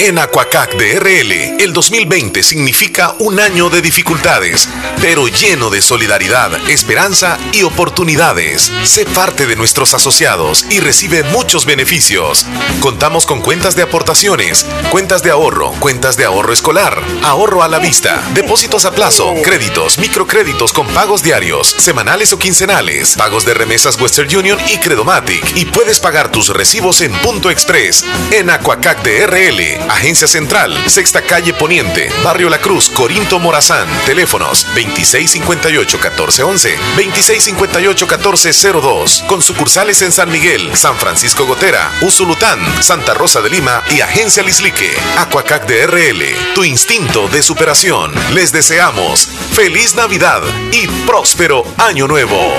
En 0.00 0.18
Aquacac 0.18 0.74
DRL, 0.74 1.32
el 1.60 1.72
2020 1.72 2.42
significa 2.42 3.14
un 3.20 3.38
año 3.38 3.70
de 3.70 3.80
dificultades, 3.80 4.68
pero 5.00 5.28
lleno 5.28 5.70
de 5.70 5.80
solidaridad, 5.80 6.52
esperanza 6.68 7.38
y 7.52 7.62
oportunidades. 7.62 8.72
Sé 8.82 9.06
parte 9.06 9.46
de 9.46 9.54
nuestros 9.54 9.94
asociados 9.94 10.66
y 10.68 10.80
recibe 10.80 11.22
muchos 11.22 11.64
beneficios. 11.64 12.44
Contamos 12.80 13.24
con 13.24 13.40
cuentas 13.40 13.76
de 13.76 13.82
aportaciones, 13.82 14.66
cuentas 14.90 15.22
de 15.22 15.30
ahorro, 15.30 15.70
cuentas 15.78 16.16
de 16.16 16.24
ahorro 16.24 16.52
escolar, 16.52 17.00
ahorro 17.22 17.62
a 17.62 17.68
la 17.68 17.78
vista, 17.78 18.22
depósitos 18.34 18.84
a 18.86 18.92
plazo, 18.92 19.32
créditos, 19.44 19.98
microcréditos 19.98 20.72
con 20.72 20.88
pagos 20.88 21.22
diarios, 21.22 21.68
semanales 21.68 22.32
o 22.32 22.38
quincenales, 22.38 23.14
pagos 23.16 23.46
de 23.46 23.54
remesas 23.54 23.98
Western 24.00 24.34
Union 24.36 24.58
y 24.68 24.78
Credomatic. 24.78 25.56
Y 25.56 25.66
puedes 25.66 26.00
pagar 26.00 26.32
tus 26.32 26.48
recibos 26.48 27.00
en 27.00 27.12
Punto 27.12 27.48
Express. 27.48 28.04
En 28.32 28.50
Aquacac 28.50 29.02
DRL, 29.02 29.83
Agencia 29.88 30.26
Central, 30.26 30.76
Sexta 30.86 31.22
Calle 31.22 31.54
Poniente, 31.54 32.10
Barrio 32.22 32.48
La 32.48 32.58
Cruz, 32.58 32.90
Corinto 32.90 33.38
Morazán. 33.38 33.86
Teléfonos 34.06 34.66
2658-1411, 34.74 36.76
2658-1402. 36.96 39.26
Con 39.26 39.42
sucursales 39.42 40.02
en 40.02 40.12
San 40.12 40.30
Miguel, 40.30 40.74
San 40.76 40.96
Francisco 40.96 41.46
Gotera, 41.46 41.90
Usulután, 42.02 42.60
Santa 42.82 43.14
Rosa 43.14 43.40
de 43.40 43.50
Lima 43.50 43.82
y 43.90 44.00
Agencia 44.00 44.42
Lislique. 44.42 44.90
Aquacac 45.18 45.66
DRL, 45.66 46.22
tu 46.54 46.64
instinto 46.64 47.28
de 47.28 47.42
superación. 47.42 48.12
Les 48.32 48.52
deseamos 48.52 49.28
feliz 49.52 49.94
Navidad 49.94 50.42
y 50.72 50.86
próspero 51.06 51.64
Año 51.78 52.08
Nuevo. 52.08 52.54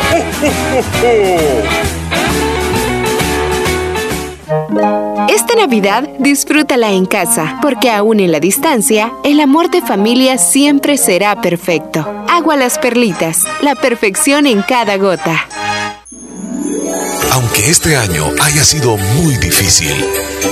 Esta 5.28 5.56
Navidad 5.56 6.08
disfrútala 6.20 6.92
en 6.92 7.06
casa, 7.06 7.60
porque 7.62 7.90
aún 7.90 8.20
en 8.20 8.32
la 8.32 8.40
distancia, 8.40 9.12
el 9.24 9.40
amor 9.40 9.72
de 9.72 9.82
familia 9.82 10.38
siempre 10.38 10.98
será 10.98 11.42
perfecto. 11.42 12.06
Agua 12.30 12.56
las 12.56 12.78
perlitas, 12.78 13.44
la 13.62 13.76
perfección 13.76 14.46
en 14.46 14.62
cada 14.62 14.98
gota. 14.98 15.48
Aunque 17.32 17.70
este 17.70 17.98
año 17.98 18.26
haya 18.40 18.64
sido 18.64 18.98
muy 18.98 19.36
difícil, 19.38 19.94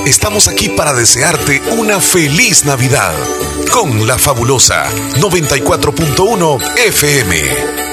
estamos 0.06 0.48
aquí 0.48 0.70
para 0.70 0.94
desearte 0.94 1.62
una 1.78 2.00
feliz 2.00 2.66
Navidad 2.66 3.14
con 3.72 4.08
la 4.08 4.18
fabulosa 4.18 4.90
94.1 5.20 6.78
FM. 6.88 7.93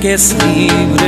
Que 0.00 0.14
es 0.14 0.36
libre. 0.54 1.07